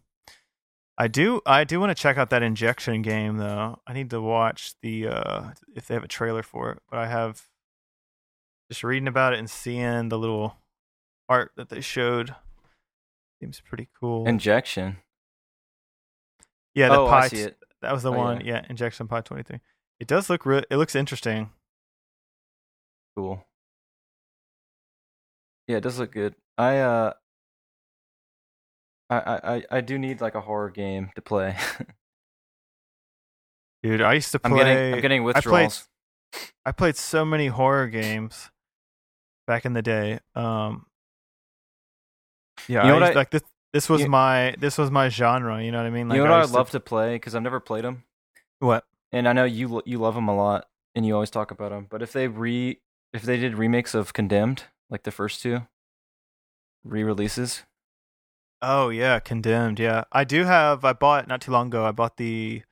I 0.98 1.08
do 1.08 1.40
I 1.46 1.64
do 1.64 1.78
want 1.78 1.90
to 1.90 1.94
check 2.02 2.16
out 2.18 2.30
that 2.30 2.42
injection 2.42 3.02
game 3.02 3.36
though. 3.36 3.80
I 3.86 3.92
need 3.92 4.10
to 4.10 4.20
watch 4.20 4.74
the 4.82 5.08
uh 5.08 5.50
if 5.74 5.86
they 5.86 5.94
have 5.94 6.04
a 6.04 6.08
trailer 6.08 6.42
for 6.42 6.72
it, 6.72 6.82
but 6.90 6.98
I 6.98 7.06
have 7.06 7.42
just 8.70 8.82
reading 8.82 9.06
about 9.06 9.32
it 9.34 9.38
and 9.38 9.48
seeing 9.48 10.08
the 10.08 10.18
little 10.18 10.56
art 11.28 11.52
that 11.56 11.68
they 11.68 11.80
showed. 11.80 12.34
Seems 13.42 13.60
pretty 13.60 13.88
cool. 14.00 14.26
Injection. 14.26 14.96
yeah, 16.74 16.88
the 16.88 17.00
oh, 17.00 17.08
pie 17.08 17.24
I 17.24 17.28
see 17.28 17.40
it. 17.42 17.58
that 17.82 17.92
was 17.92 18.02
the 18.02 18.10
Oh, 18.12 18.16
one. 18.16 18.40
yeah. 18.40 18.54
Yeah. 18.62 18.66
Injection 18.70 19.06
Pie 19.06 19.20
23. 19.20 19.60
It 20.00 20.06
does 20.08 20.28
look 20.30 20.46
re- 20.46 20.64
it 20.70 20.76
looks 20.78 20.94
interesting. 20.94 21.50
Cool. 23.14 23.44
Yeah, 25.68 25.76
it 25.78 25.82
does 25.82 25.98
look 25.98 26.12
good. 26.12 26.34
I 26.58 26.78
uh 26.78 27.12
I 29.10 29.18
I 29.18 29.62
I- 29.70 29.80
do 29.82 29.98
need 29.98 30.20
like 30.20 30.34
a 30.34 30.40
horror 30.40 30.70
game 30.70 31.10
to 31.14 31.22
play. 31.22 31.56
Dude, 33.82 34.02
I 34.02 34.14
used 34.14 34.32
to 34.32 34.38
play 34.38 34.50
I'm 34.50 34.56
getting 34.56 34.94
I'm 34.94 35.00
getting 35.00 35.20
I 35.20 35.32
played- 35.32 35.36
withdrawals. 35.36 35.88
I 36.64 36.72
played 36.72 36.96
so 36.96 37.24
many 37.24 37.46
horror 37.46 37.86
games 37.86 38.50
back 39.46 39.64
in 39.64 39.74
the 39.74 39.82
day. 39.82 40.18
Um, 40.34 40.86
yeah, 42.68 42.82
You 42.84 42.88
know 42.88 42.96
I 42.96 43.00
used- 43.00 43.12
I- 43.12 43.14
like 43.14 43.30
this. 43.30 43.42
This 43.72 43.88
was 43.88 44.00
you- 44.02 44.08
my 44.08 44.54
this 44.58 44.78
was 44.78 44.90
my 44.90 45.08
genre. 45.08 45.62
You 45.62 45.70
know 45.70 45.78
what 45.78 45.86
I 45.86 45.90
mean? 45.90 46.08
Like 46.08 46.16
you 46.16 46.24
know 46.24 46.30
what 46.30 46.40
I 46.40 46.42
I 46.42 46.46
love 46.46 46.70
to 46.70 46.80
play 46.80 47.16
because 47.16 47.34
I've 47.34 47.42
never 47.42 47.60
played 47.60 47.84
them, 47.84 48.04
what? 48.58 48.84
and 49.12 49.28
I 49.28 49.32
know 49.34 49.44
you 49.44 49.82
you 49.84 49.98
love 49.98 50.14
them 50.14 50.28
a 50.28 50.34
lot, 50.34 50.66
and 50.94 51.04
you 51.06 51.12
always 51.14 51.30
talk 51.30 51.50
about 51.50 51.70
them. 51.72 51.86
But 51.90 52.00
if 52.02 52.12
they 52.12 52.26
re 52.26 52.80
if 53.12 53.22
they 53.22 53.36
did 53.36 53.58
remakes 53.58 53.94
of 53.94 54.14
Condemned, 54.14 54.64
like 54.90 55.02
the 55.04 55.10
first 55.10 55.42
two 55.42 55.62
re-releases, 56.84 57.62
Oh 58.62 58.88
yeah, 58.88 59.18
Condemned. 59.18 59.78
Yeah, 59.78 60.04
I 60.12 60.24
do 60.24 60.44
have. 60.44 60.84
I 60.84 60.92
bought 60.94 61.28
not 61.28 61.40
too 61.42 61.50
long 61.52 61.66
ago. 61.66 61.84
I 61.84 61.90
bought 61.92 62.16
the 62.16 62.62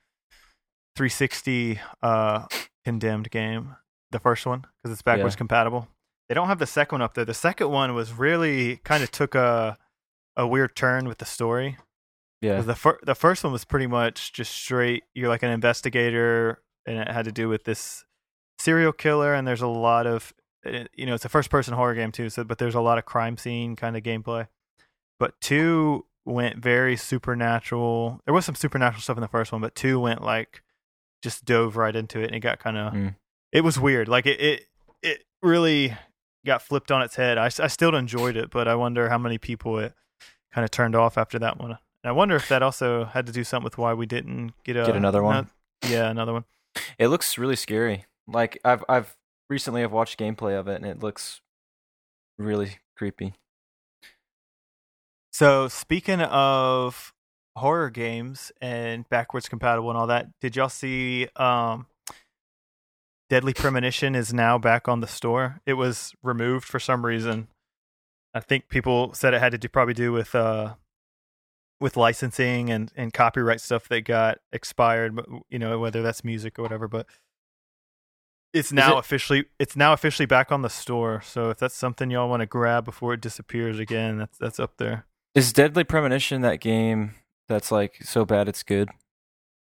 360 0.95 1.79
uh 2.01 2.45
Condemned 2.83 3.29
game, 3.31 3.75
the 4.11 4.19
first 4.19 4.45
one, 4.45 4.61
because 4.61 4.91
it's 4.93 5.01
backwards 5.01 5.35
Yeah. 5.35 5.39
compatible. 5.39 5.87
They 6.29 6.35
don't 6.35 6.47
have 6.47 6.59
the 6.59 6.65
second 6.67 6.95
one 6.97 7.01
up 7.01 7.13
there. 7.13 7.25
The 7.25 7.33
second 7.33 7.69
one 7.69 7.93
was 7.95 8.13
really 8.13 8.77
kind 8.77 9.03
of 9.03 9.11
took 9.11 9.35
a 9.35 9.77
a 10.37 10.45
weird 10.47 10.75
turn 10.75 11.07
with 11.07 11.19
the 11.19 11.25
story. 11.25 11.77
Yeah. 12.41 12.61
The 12.61 12.75
fir- 12.75 12.99
the 13.03 13.15
first 13.15 13.43
one 13.43 13.53
was 13.53 13.63
pretty 13.65 13.87
much 13.87 14.33
just 14.33 14.51
straight. 14.51 15.03
You're 15.13 15.29
like 15.29 15.43
an 15.43 15.51
investigator, 15.51 16.61
and 16.85 16.97
it 16.99 17.09
had 17.09 17.25
to 17.25 17.31
do 17.31 17.47
with 17.49 17.63
this 17.63 18.05
serial 18.59 18.91
killer. 18.91 19.33
And 19.33 19.47
there's 19.47 19.61
a 19.61 19.67
lot 19.67 20.05
of, 20.07 20.33
you 20.93 21.05
know, 21.05 21.13
it's 21.13 21.25
a 21.25 21.29
first 21.29 21.49
person 21.49 21.73
horror 21.73 21.95
game 21.95 22.11
too. 22.11 22.29
So, 22.29 22.43
but 22.43 22.57
there's 22.57 22.75
a 22.75 22.81
lot 22.81 22.97
of 22.97 23.05
crime 23.05 23.37
scene 23.37 23.75
kind 23.75 23.95
of 23.95 24.03
gameplay. 24.03 24.47
But 25.19 25.39
two 25.39 26.05
went 26.25 26.57
very 26.57 26.97
supernatural. 26.97 28.21
There 28.25 28.33
was 28.33 28.45
some 28.45 28.55
supernatural 28.55 29.01
stuff 29.01 29.17
in 29.17 29.21
the 29.21 29.27
first 29.27 29.51
one, 29.51 29.61
but 29.61 29.75
two 29.75 29.99
went 29.99 30.21
like 30.21 30.63
just 31.21 31.45
dove 31.45 31.77
right 31.77 31.95
into 31.95 32.19
it, 32.19 32.25
and 32.25 32.35
it 32.35 32.39
got 32.39 32.59
kind 32.59 32.77
of. 32.77 32.93
Mm. 32.93 33.15
It 33.51 33.61
was 33.61 33.79
weird. 33.79 34.07
Like 34.07 34.25
it, 34.25 34.39
it, 34.41 34.67
it 35.01 35.23
really 35.41 35.95
got 36.45 36.61
flipped 36.61 36.91
on 36.91 37.01
its 37.01 37.15
head. 37.15 37.37
I, 37.37 37.45
I 37.45 37.67
still 37.67 37.95
enjoyed 37.95 38.35
it, 38.35 38.49
but 38.49 38.67
I 38.67 38.75
wonder 38.75 39.09
how 39.09 39.17
many 39.17 39.37
people 39.37 39.79
it 39.79 39.93
kind 40.53 40.63
of 40.63 40.71
turned 40.71 40.95
off 40.95 41.17
after 41.17 41.39
that 41.39 41.59
one. 41.59 41.71
And 41.71 41.79
I 42.09 42.11
wonder 42.11 42.35
if 42.35 42.47
that 42.49 42.61
also 42.61 43.05
had 43.05 43.25
to 43.27 43.31
do 43.31 43.43
something 43.43 43.63
with 43.63 43.77
why 43.77 43.93
we 43.93 44.05
didn't 44.05 44.53
get 44.63 44.75
a 44.77 44.85
Get 44.85 44.95
another 44.95 45.23
one? 45.23 45.49
yeah, 45.87 46.09
another 46.09 46.33
one. 46.33 46.45
it 46.99 47.07
looks 47.07 47.37
really 47.37 47.55
scary. 47.55 48.05
Like 48.27 48.59
I've 48.63 48.83
I've 48.89 49.15
recently 49.49 49.83
I've 49.83 49.91
watched 49.91 50.19
gameplay 50.19 50.57
of 50.57 50.67
it, 50.67 50.75
and 50.75 50.85
it 50.85 51.01
looks 51.01 51.41
really 52.37 52.77
creepy. 52.97 53.33
So 55.31 55.67
speaking 55.67 56.21
of 56.21 57.13
horror 57.57 57.89
games 57.89 58.51
and 58.61 59.07
backwards 59.09 59.49
compatible 59.49 59.89
and 59.89 59.97
all 59.97 60.07
that, 60.07 60.27
did 60.39 60.55
y'all 60.55 60.69
see 60.69 61.27
um 61.35 61.87
Deadly 63.29 63.53
Premonition 63.53 64.13
is 64.15 64.33
now 64.33 64.57
back 64.59 64.87
on 64.87 65.01
the 65.01 65.07
store. 65.07 65.59
It 65.65 65.73
was 65.73 66.13
removed 66.21 66.65
for 66.65 66.79
some 66.79 67.05
reason. 67.05 67.47
I 68.35 68.39
think 68.39 68.69
people 68.69 69.13
said 69.13 69.33
it 69.33 69.39
had 69.39 69.51
to 69.51 69.57
do 69.57 69.67
probably 69.67 69.93
do 69.95 70.11
with 70.11 70.35
uh 70.35 70.75
with 71.79 71.97
licensing 71.97 72.69
and 72.69 72.91
and 72.95 73.13
copyright 73.13 73.61
stuff 73.61 73.87
that 73.89 74.01
got 74.01 74.39
expired, 74.53 75.19
you 75.49 75.59
know, 75.59 75.79
whether 75.79 76.01
that's 76.01 76.23
music 76.23 76.59
or 76.59 76.61
whatever, 76.61 76.87
but 76.87 77.07
it's 78.55 78.71
now 78.71 78.95
it- 78.95 78.99
officially 78.99 79.45
it's 79.59 79.75
now 79.75 79.93
officially 79.93 80.25
back 80.25 80.51
on 80.51 80.61
the 80.61 80.69
store. 80.69 81.21
So 81.21 81.49
if 81.49 81.57
that's 81.57 81.75
something 81.75 82.09
y'all 82.09 82.29
want 82.29 82.41
to 82.41 82.45
grab 82.45 82.85
before 82.85 83.13
it 83.13 83.21
disappears 83.21 83.77
again, 83.79 84.17
that's 84.17 84.37
that's 84.37 84.59
up 84.59 84.77
there. 84.77 85.05
Is 85.33 85.51
Deadly 85.53 85.83
Premonition 85.83 86.41
that 86.41 86.59
game 86.61 87.15
that's 87.49 87.71
like 87.71 87.97
so 88.03 88.25
bad 88.25 88.47
it's 88.47 88.63
good? 88.63 88.89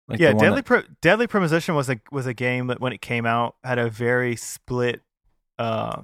Like 0.08 0.20
yeah, 0.20 0.34
Deadly 0.34 0.58
that- 0.62 0.66
Pre- 0.66 0.84
Deadly 1.02 1.28
Premonition 1.28 1.74
was 1.76 1.90
a 1.90 2.00
was 2.12 2.26
a 2.26 2.34
game 2.34 2.68
that 2.68 2.80
when 2.82 2.92
it 2.94 3.02
came 3.02 3.26
out 3.26 3.56
had 3.64 3.80
a 3.80 3.90
very 3.90 4.36
split 4.36 5.02
uh 5.58 6.02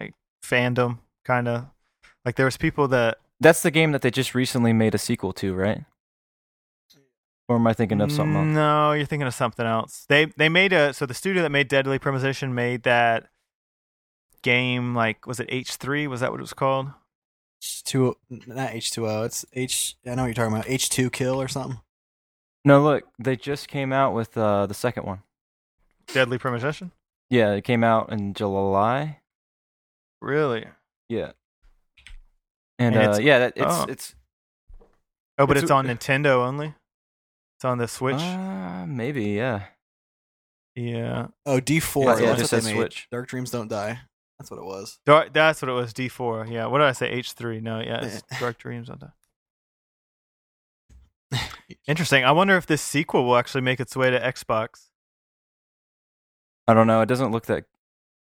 like 0.00 0.14
fandom 0.44 0.98
kind 1.24 1.48
of 1.48 1.66
like 2.24 2.36
there 2.36 2.46
was 2.46 2.56
people 2.56 2.88
that 2.88 3.18
that's 3.40 3.62
the 3.62 3.70
game 3.70 3.92
that 3.92 4.02
they 4.02 4.10
just 4.10 4.34
recently 4.34 4.72
made 4.72 4.94
a 4.94 4.98
sequel 4.98 5.32
to, 5.34 5.54
right? 5.54 5.84
Or 7.48 7.56
am 7.56 7.66
I 7.66 7.72
thinking 7.74 8.00
of 8.00 8.10
something 8.10 8.34
else? 8.36 8.46
No, 8.54 8.92
you're 8.92 9.06
thinking 9.06 9.26
of 9.28 9.34
something 9.34 9.64
else. 9.64 10.04
They 10.08 10.26
they 10.36 10.48
made 10.48 10.72
a 10.72 10.92
so 10.92 11.06
the 11.06 11.14
studio 11.14 11.42
that 11.42 11.50
made 11.50 11.68
Deadly 11.68 11.98
Premonition 11.98 12.54
made 12.54 12.82
that 12.82 13.28
game 14.42 14.94
like 14.94 15.26
was 15.26 15.38
it 15.40 15.48
H3? 15.48 16.08
Was 16.08 16.20
that 16.20 16.30
what 16.32 16.40
it 16.40 16.42
was 16.42 16.52
called? 16.54 16.88
H2, 17.62 18.14
not 18.48 18.70
H2O. 18.72 19.26
It's 19.26 19.44
H. 19.52 19.96
I 20.06 20.14
know 20.14 20.22
what 20.22 20.26
you're 20.26 20.34
talking 20.34 20.52
about. 20.52 20.66
H2 20.66 21.10
kill 21.12 21.40
or 21.40 21.48
something. 21.48 21.80
No, 22.64 22.82
look, 22.82 23.04
they 23.18 23.36
just 23.36 23.68
came 23.68 23.92
out 23.92 24.12
with 24.12 24.36
uh, 24.36 24.66
the 24.66 24.74
second 24.74 25.04
one. 25.06 25.22
Deadly 26.12 26.38
Premonition? 26.38 26.90
Yeah, 27.30 27.52
it 27.52 27.62
came 27.62 27.82
out 27.84 28.12
in 28.12 28.34
July. 28.34 29.20
Really? 30.20 30.66
Yeah. 31.08 31.32
And, 32.78 32.94
And 32.94 32.96
uh, 32.96 33.10
it's- 33.10 33.20
yeah, 33.20 33.38
that, 33.38 33.52
it's 33.56 33.66
oh. 33.68 33.86
it's 33.88 34.14
Oh, 35.38 35.46
but 35.46 35.56
It's 35.56 35.64
it's, 35.64 35.70
a- 35.70 35.74
on 35.74 35.86
Nintendo 35.86 36.44
only. 36.46 36.74
It's 37.56 37.64
on 37.64 37.78
the 37.78 37.88
Switch. 37.88 38.20
Uh, 38.20 38.84
maybe, 38.86 39.24
yeah. 39.24 39.62
yeah, 40.74 41.28
Oh, 41.46 41.58
D 41.58 41.80
four. 41.80 42.04
Yeah, 42.04 42.14
that's 42.14 42.20
what 42.20 42.38
they 42.38 42.44
says 42.44 42.64
made. 42.66 42.74
Switch. 42.74 43.08
Dark 43.10 43.28
Dreams 43.28 43.50
Don't 43.50 43.68
Die. 43.68 43.98
That's 44.38 44.50
what 44.50 44.60
it 44.60 44.66
was. 44.66 44.98
Dark, 45.06 45.32
that's 45.32 45.62
what 45.62 45.70
it 45.70 45.72
was. 45.72 45.94
D 45.94 46.08
four. 46.08 46.46
Yeah. 46.46 46.66
What 46.66 46.78
did 46.78 46.88
I 46.88 46.92
say? 46.92 47.08
H 47.08 47.32
three. 47.32 47.60
No. 47.60 47.80
Yeah. 47.80 48.04
It's 48.04 48.22
Dark 48.40 48.58
Dreams 48.58 48.88
Don't 48.88 49.00
Die. 49.00 51.40
Interesting. 51.88 52.24
I 52.24 52.32
wonder 52.32 52.56
if 52.56 52.66
this 52.66 52.82
sequel 52.82 53.24
will 53.24 53.36
actually 53.36 53.62
make 53.62 53.80
its 53.80 53.96
way 53.96 54.10
to 54.10 54.20
Xbox. 54.20 54.88
I 56.68 56.74
don't 56.74 56.86
know. 56.86 57.00
It 57.00 57.06
doesn't 57.06 57.32
look 57.32 57.46
that. 57.46 57.64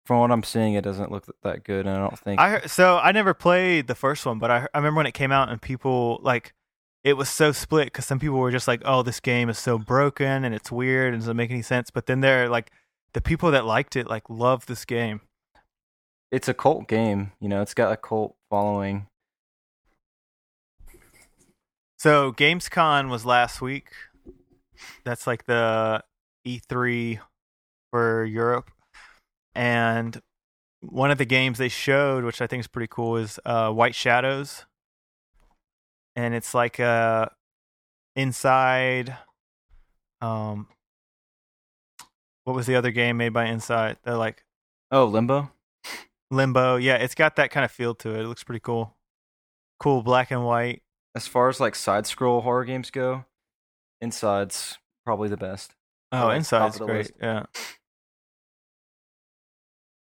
From 0.07 0.21
what 0.21 0.33
I'm 0.33 0.43
seeing, 0.43 0.75
it 0.75 0.83
doesn't 0.83 1.13
look 1.13 1.27
that 1.43 1.63
good, 1.63 1.87
and 1.87 1.95
I 1.95 2.01
don't 2.01 2.19
think. 2.19 2.41
I 2.41 2.51
heard, 2.51 2.71
so 2.71 2.97
I 2.97 3.13
never 3.13 3.35
played 3.35 3.87
the 3.87 3.95
first 3.95 4.25
one, 4.25 4.39
but 4.39 4.51
I 4.51 4.67
I 4.73 4.79
remember 4.79 4.97
when 4.97 5.07
it 5.07 5.13
came 5.13 5.31
out 5.31 5.51
and 5.51 5.61
people 5.61 6.19
like 6.23 6.55
it 7.05 7.15
was 7.15 7.29
so 7.29 7.53
split 7.53 7.87
because 7.87 8.07
some 8.07 8.19
people 8.19 8.39
were 8.39 8.51
just 8.51 8.69
like, 8.69 8.83
"Oh, 8.85 9.03
this 9.03 9.21
game 9.21 9.49
is 9.49 9.59
so 9.59 9.79
broken 9.79 10.45
and 10.45 10.55
it's 10.55 10.71
weird 10.73 11.15
and 11.15 11.23
doesn't 11.23 11.37
make 11.37 11.51
any 11.51 11.63
sense," 11.63 11.91
but 11.91 12.07
then 12.07 12.21
they're 12.21 12.49
like, 12.49 12.71
the 13.13 13.21
people 13.21 13.51
that 13.51 13.65
liked 13.67 13.97
it 13.97 14.07
like 14.07 14.29
love 14.29 14.67
this 14.67 14.85
game. 14.85 15.21
it's 16.31 16.49
a 16.49 16.55
cult 16.55 16.87
game. 16.87 17.33
You 17.41 17.49
know, 17.49 17.61
it's 17.63 17.75
got 17.75 17.93
a 17.93 17.97
cult 17.97 18.37
following. 18.51 19.07
So 21.99 22.33
Gamescom 22.33 23.11
was 23.11 23.27
last 23.27 23.61
week. 23.61 23.89
That's 25.05 25.27
like 25.27 25.45
the 25.47 26.03
E3 26.47 27.21
for 27.91 28.25
Europe. 28.25 28.71
And 29.55 30.21
one 30.81 31.11
of 31.11 31.19
the 31.19 31.25
games 31.27 31.59
they 31.59 31.69
showed, 31.69 32.25
which 32.25 32.41
I 32.41 32.47
think 32.47 32.61
is 32.61 32.69
pretty 32.69 32.89
cool, 32.91 33.17
is 33.17 33.39
uh, 33.45 33.71
White 33.73 33.95
Shadows. 33.95 34.65
And 36.21 36.35
it's 36.35 36.53
like 36.53 36.79
uh 36.79 37.27
inside 38.15 39.17
um 40.21 40.67
what 42.45 42.55
was 42.55 42.67
the 42.67 42.75
other 42.75 42.91
game 42.91 43.17
made 43.17 43.33
by 43.33 43.47
Inside? 43.47 43.97
They're 44.05 44.17
like 44.17 44.45
Oh, 44.91 45.05
Limbo. 45.07 45.51
Limbo. 46.31 46.77
Yeah, 46.77 46.97
it's 46.97 47.15
got 47.15 47.37
that 47.37 47.51
kind 47.51 47.65
of 47.65 47.71
feel 47.71 47.95
to 47.97 48.15
it. 48.17 48.21
It 48.23 48.29
looks 48.29 48.45
pretty 48.45 48.61
cool. 48.61 48.97
Cool 49.79 50.03
black 50.03 50.31
and 50.31 50.45
white. 50.45 50.83
As 51.15 51.27
far 51.27 51.49
as 51.49 51.59
like 51.61 51.75
side 51.75 52.07
scroll 52.07 52.43
horror 52.43 52.65
games 52.65 52.91
go, 52.91 53.25
Inside's 54.01 54.79
probably 55.07 55.29
the 55.29 55.37
best. 55.37 55.75
Oh, 56.13 56.27
like, 56.27 56.37
Inside's 56.39 56.75
top 56.75 56.83
of 56.83 56.87
the 56.87 56.93
great. 56.93 56.99
list. 56.99 57.13
Yeah. 57.23 57.45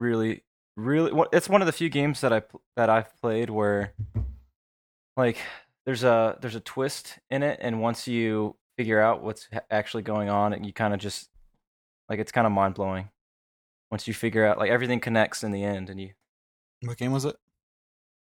really 0.00 0.42
really 0.76 1.12
it's 1.32 1.48
one 1.48 1.60
of 1.62 1.66
the 1.66 1.72
few 1.72 1.88
games 1.88 2.22
that 2.22 2.32
I 2.32 2.42
that 2.76 2.90
I've 2.90 3.14
played 3.20 3.50
where 3.50 3.92
like 5.16 5.36
there's 5.86 6.04
a 6.04 6.38
there's 6.40 6.54
a 6.54 6.60
twist 6.60 7.18
in 7.30 7.42
it 7.42 7.58
and 7.62 7.80
once 7.80 8.06
you 8.06 8.56
figure 8.76 9.00
out 9.00 9.22
what's 9.22 9.48
actually 9.70 10.02
going 10.02 10.28
on 10.28 10.52
and 10.52 10.64
you 10.64 10.72
kind 10.72 10.94
of 10.94 11.00
just 11.00 11.28
like 12.08 12.18
it's 12.18 12.32
kind 12.32 12.46
of 12.46 12.52
mind-blowing 12.52 13.08
once 13.90 14.06
you 14.08 14.14
figure 14.14 14.46
out 14.46 14.58
like 14.58 14.70
everything 14.70 15.00
connects 15.00 15.44
in 15.44 15.50
the 15.52 15.62
end 15.62 15.90
and 15.90 16.00
you 16.00 16.10
What 16.84 16.96
game 16.96 17.12
was 17.12 17.24
it? 17.24 17.36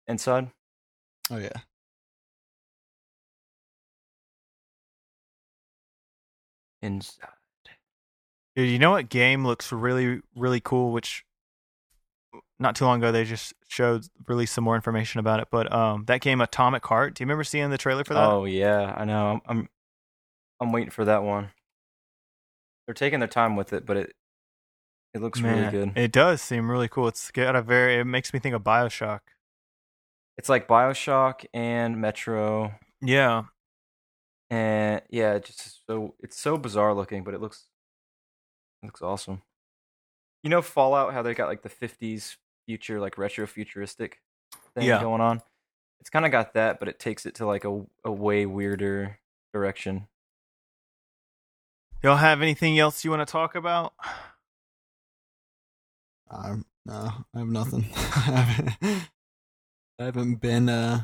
inside 0.07 0.51
Oh 1.31 1.37
yeah. 1.37 1.61
inside 6.81 7.29
Dude, 8.55 8.69
you 8.69 8.79
know 8.79 8.91
what 8.91 9.09
game 9.09 9.45
looks 9.45 9.73
really, 9.73 10.21
really 10.33 10.61
cool? 10.61 10.93
Which 10.93 11.24
not 12.59 12.75
too 12.75 12.85
long 12.85 12.99
ago 12.99 13.11
they 13.11 13.25
just 13.25 13.53
showed 13.67 14.05
released 14.27 14.53
some 14.53 14.63
more 14.63 14.75
information 14.75 15.19
about 15.19 15.39
it. 15.39 15.47
But 15.51 15.71
um, 15.73 16.05
that 16.05 16.21
game 16.21 16.41
Atomic 16.41 16.85
Heart. 16.85 17.15
Do 17.15 17.23
you 17.23 17.25
remember 17.25 17.43
seeing 17.43 17.69
the 17.69 17.77
trailer 17.77 18.03
for 18.03 18.13
that? 18.13 18.29
oh 18.29 18.45
yeah 18.45 18.93
I 18.95 19.05
know 19.05 19.31
I'm, 19.31 19.41
I'm 19.47 19.69
I'm 20.61 20.71
waiting 20.71 20.89
for 20.91 21.05
that 21.05 21.23
one 21.23 21.49
they're 22.87 22.93
taking 22.93 23.19
their 23.19 23.27
time 23.27 23.55
with 23.55 23.73
it 23.73 23.85
but 23.85 23.97
it 23.97 24.13
it 25.13 25.21
looks 25.21 25.39
really 25.41 25.69
good 25.71 25.93
It 25.95 26.11
does 26.11 26.41
seem 26.41 26.69
really 26.69 26.89
cool. 26.89 27.07
It's 27.07 27.31
got 27.31 27.55
a 27.55 27.61
very. 27.61 27.99
It 27.99 28.03
makes 28.03 28.33
me 28.33 28.39
think 28.39 28.53
of 28.53 28.63
Bioshock. 28.63 29.21
it's 30.37 30.49
like 30.49 30.67
BioShock 30.67 31.45
and 31.53 32.01
Metro 32.01 32.73
Yeah, 33.01 33.43
and 34.49 35.01
yeah, 35.09 35.35
it 35.35 35.45
just 35.45 35.85
so 35.87 36.15
it's 36.19 36.37
so 36.37 36.57
bizarre 36.57 36.93
looking, 36.93 37.23
but 37.23 37.33
it 37.33 37.39
looks 37.39 37.65
it 38.83 38.87
looks 38.87 39.01
awesome. 39.01 39.41
You 40.43 40.49
know 40.49 40.61
Fallout, 40.61 41.13
how 41.13 41.21
they 41.21 41.33
got 41.33 41.47
like 41.47 41.63
the 41.63 41.69
'50s 41.69 42.35
future, 42.65 42.99
like 42.99 43.17
retro 43.17 43.45
futuristic 43.47 44.21
thing 44.73 44.85
Yeah. 44.87 44.99
going 45.01 45.21
on. 45.21 45.41
It's 46.01 46.09
kind 46.09 46.25
of 46.25 46.31
got 46.31 46.53
that, 46.53 46.79
but 46.79 46.87
it 46.87 46.99
takes 46.99 47.25
it 47.25 47.35
to 47.35 47.45
like 47.45 47.65
a 47.65 47.85
a 48.03 48.11
way 48.11 48.45
weirder 48.45 49.19
direction. 49.53 50.07
y'all 52.03 52.17
have 52.17 52.41
anything 52.41 52.77
else 52.77 53.03
you 53.03 53.09
want 53.09 53.25
to 53.27 53.31
talk 53.31 53.55
about? 53.55 53.93
Um, 56.29 56.65
no, 56.85 57.11
I 57.33 57.39
have 57.39 57.47
nothing. 57.47 57.85
I 57.95 57.97
haven't, 57.99 59.09
I 59.99 60.03
haven't 60.03 60.35
been 60.35 60.69
uh 60.69 61.03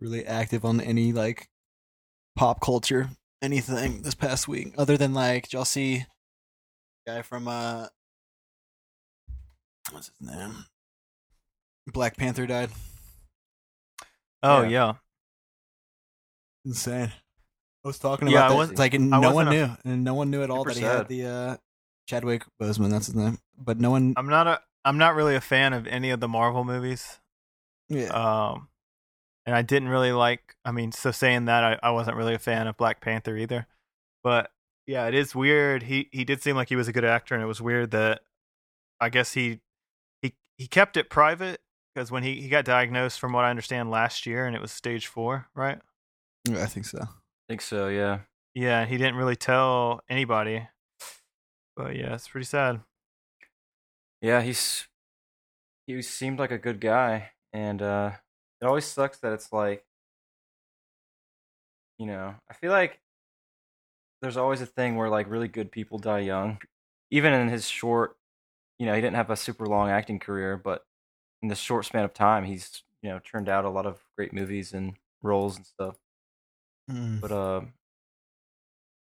really 0.00 0.26
active 0.26 0.64
on 0.64 0.80
any 0.80 1.12
like 1.12 1.48
pop 2.36 2.60
culture 2.60 3.08
anything 3.42 4.02
this 4.02 4.14
past 4.14 4.46
week, 4.46 4.74
other 4.78 4.96
than 4.96 5.14
like, 5.14 5.52
y'all 5.52 5.64
see 5.64 6.04
guy 7.06 7.22
from 7.22 7.48
uh 7.48 7.86
what's 9.96 10.10
his 10.18 10.28
name? 10.28 10.66
Black 11.86 12.16
Panther 12.16 12.46
died. 12.46 12.70
Oh 14.42 14.62
Yeah. 14.62 14.68
yeah, 14.68 14.92
Insane. 16.64 17.12
I 17.84 17.88
was 17.88 17.98
talking 17.98 18.28
Yeah, 18.28 18.38
about 18.40 18.48
that. 18.50 18.56
was- 18.56 18.70
It's 18.72 18.78
like 18.78 18.92
no 18.94 19.18
wasn't 19.20 19.34
one 19.34 19.48
a- 19.48 19.50
knew, 19.50 19.76
and 19.84 20.04
no 20.04 20.14
one 20.14 20.30
knew 20.30 20.42
at 20.42 20.50
all 20.50 20.64
Super 20.64 20.70
that 20.74 20.76
he 20.76 20.82
sad. 20.84 20.96
had 20.98 21.08
the 21.08 21.24
uh 21.26 21.56
Chadwick 22.06 22.44
Boseman. 22.60 22.90
That's 22.90 23.06
his 23.06 23.14
name, 23.14 23.38
but 23.56 23.78
no 23.80 23.90
one. 23.90 24.14
I'm 24.16 24.28
not 24.28 24.46
a. 24.46 24.60
I'm 24.84 24.98
not 24.98 25.14
really 25.16 25.34
a 25.34 25.40
fan 25.40 25.72
of 25.72 25.86
any 25.88 26.10
of 26.10 26.20
the 26.20 26.28
Marvel 26.28 26.64
movies. 26.64 27.18
yeah, 27.88 28.08
Um, 28.10 28.68
and 29.44 29.56
I 29.56 29.62
didn't 29.62 29.88
really 29.88 30.12
like. 30.12 30.54
I 30.64 30.70
mean, 30.72 30.92
so 30.92 31.10
saying 31.10 31.46
that, 31.46 31.64
I, 31.64 31.88
I 31.88 31.90
wasn't 31.90 32.16
really 32.16 32.34
a 32.34 32.38
fan 32.38 32.66
of 32.68 32.76
Black 32.76 33.00
Panther 33.00 33.36
either. 33.36 33.66
But 34.22 34.52
yeah, 34.86 35.06
it 35.08 35.14
is 35.14 35.34
weird. 35.34 35.84
He 35.84 36.08
he 36.12 36.24
did 36.24 36.42
seem 36.42 36.54
like 36.56 36.68
he 36.68 36.76
was 36.76 36.86
a 36.88 36.92
good 36.92 37.04
actor, 37.04 37.34
and 37.34 37.42
it 37.42 37.46
was 37.48 37.60
weird 37.62 37.90
that 37.92 38.20
I 39.00 39.08
guess 39.08 39.32
he 39.32 39.60
he 40.56 40.64
he 40.64 40.68
kept 40.68 40.96
it 40.96 41.10
private 41.10 41.60
because 41.94 42.10
when 42.10 42.22
he 42.22 42.40
he 42.40 42.48
got 42.48 42.64
diagnosed, 42.64 43.20
from 43.20 43.32
what 43.32 43.44
I 43.44 43.50
understand, 43.50 43.90
last 43.90 44.26
year, 44.26 44.46
and 44.46 44.56
it 44.56 44.62
was 44.62 44.72
stage 44.72 45.06
four, 45.06 45.48
right? 45.54 45.80
yeah, 46.48 46.62
I 46.62 46.66
think 46.66 46.86
so. 46.86 46.98
I 47.02 47.08
think 47.48 47.60
so, 47.62 47.88
yeah. 47.88 48.20
Yeah, 48.54 48.86
he 48.86 48.96
didn't 48.96 49.16
really 49.16 49.36
tell 49.36 50.00
anybody. 50.08 50.68
But 51.76 51.96
yeah, 51.96 52.14
it's 52.14 52.28
pretty 52.28 52.46
sad. 52.46 52.80
Yeah, 54.20 54.42
he's 54.42 54.88
he 55.86 56.00
seemed 56.02 56.38
like 56.38 56.50
a 56.50 56.58
good 56.58 56.80
guy, 56.80 57.32
and 57.52 57.82
uh 57.82 58.12
it 58.60 58.66
always 58.66 58.86
sucks 58.86 59.18
that 59.18 59.32
it's 59.32 59.52
like, 59.52 59.84
you 61.98 62.06
know, 62.06 62.34
I 62.50 62.54
feel 62.54 62.72
like 62.72 63.00
there's 64.22 64.36
always 64.36 64.60
a 64.60 64.66
thing 64.66 64.96
where 64.96 65.08
like 65.08 65.30
really 65.30 65.48
good 65.48 65.70
people 65.70 65.98
die 65.98 66.20
young, 66.20 66.58
even 67.10 67.32
in 67.32 67.48
his 67.48 67.68
short, 67.68 68.15
you 68.78 68.86
know, 68.86 68.94
he 68.94 69.00
didn't 69.00 69.16
have 69.16 69.30
a 69.30 69.36
super 69.36 69.66
long 69.66 69.88
acting 69.88 70.18
career, 70.18 70.56
but 70.56 70.82
in 71.42 71.48
this 71.48 71.58
short 71.58 71.84
span 71.84 72.04
of 72.04 72.14
time, 72.14 72.44
he's 72.44 72.82
you 73.02 73.10
know 73.10 73.18
turned 73.20 73.48
out 73.48 73.64
a 73.64 73.70
lot 73.70 73.86
of 73.86 74.00
great 74.16 74.32
movies 74.32 74.72
and 74.72 74.94
roles 75.22 75.56
and 75.56 75.66
stuff. 75.66 75.96
Mm. 76.90 77.20
But 77.20 77.32
uh, 77.32 77.60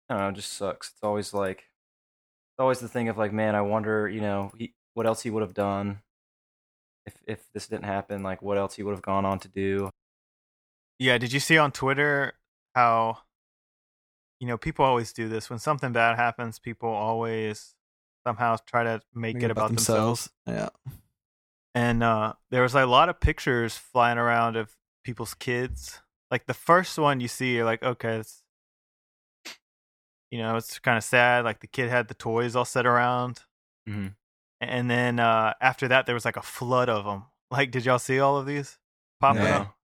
I 0.09 0.15
don't 0.15 0.19
know, 0.19 0.29
it 0.29 0.37
just 0.37 0.53
sucks. 0.55 0.91
It's 0.91 1.03
always 1.03 1.35
like, 1.35 1.59
it's 1.59 2.61
always 2.61 2.81
the 2.81 2.89
thing 2.89 3.09
of 3.09 3.19
like, 3.19 3.33
man, 3.33 3.55
I 3.55 3.61
wonder, 3.63 4.09
you 4.09 4.21
know, 4.21 4.53
he, 4.57 4.75
what 4.95 5.07
else 5.07 5.23
he 5.23 5.31
would 5.31 5.43
have 5.43 5.55
done 5.55 6.01
if 7.09 7.23
if 7.27 7.53
this 7.53 7.67
didn't 7.67 7.85
happen. 7.85 8.23
Like, 8.23 8.43
what 8.43 8.59
else 8.59 8.77
he 8.77 8.83
would 8.83 8.93
have 8.93 9.03
gone 9.03 9.25
on 9.25 9.39
to 9.41 9.49
do. 9.49 9.91
Yeah, 10.99 11.19
did 11.19 11.33
you 11.33 11.41
see 11.41 11.59
on 11.59 11.73
Twitter 11.73 12.35
how 12.75 13.19
you 14.41 14.47
know 14.47 14.57
people 14.57 14.85
always 14.85 15.13
do 15.13 15.29
this 15.29 15.51
when 15.51 15.59
something 15.59 15.93
bad 15.93 16.17
happens? 16.17 16.59
People 16.59 16.91
always 16.91 17.75
somehow 18.29 18.57
try 18.67 18.85
to 18.85 19.01
make 19.15 19.37
Make 19.37 19.45
it 19.45 19.51
about 19.51 19.69
themselves. 19.69 20.31
Yeah. 20.47 20.69
And 21.75 22.03
uh, 22.03 22.35
there 22.51 22.63
was 22.63 22.75
like, 22.75 22.85
a 22.85 22.89
lot 22.91 23.09
of 23.09 23.21
pictures 23.21 23.77
flying 23.77 24.19
around 24.19 24.57
of 24.57 24.77
people's 25.05 25.33
kids. 25.35 26.01
Like 26.31 26.47
the 26.47 26.55
first 26.55 26.99
one 26.99 27.21
you 27.21 27.29
see, 27.29 27.55
you're 27.55 27.65
like, 27.65 27.83
okay, 27.83 28.17
it's 28.17 28.43
you 30.31 30.39
know, 30.39 30.57
it's 30.57 30.79
kind 30.79 30.99
of 30.99 31.05
sad. 31.05 31.45
Like 31.45 31.61
the 31.61 31.67
kid 31.67 31.89
had 31.89 32.09
the 32.09 32.15
toys 32.15 32.55
all 32.55 32.67
set 32.67 32.85
around, 32.85 33.45
Mhm. 33.89 34.15
and 34.61 34.91
then 34.91 35.19
uh, 35.19 35.55
after 35.61 35.89
that, 35.89 36.05
there 36.05 36.15
was 36.15 36.27
like 36.27 36.37
a 36.37 36.43
flood 36.43 36.89
of 36.91 37.05
them. 37.07 37.25
Like, 37.51 37.71
did 37.71 37.87
y'all 37.87 37.99
see 37.99 38.21
all 38.21 38.37
of 38.37 38.45
these 38.45 38.79
popping 39.21 39.45
No. 39.45 39.51
up? 39.51 39.75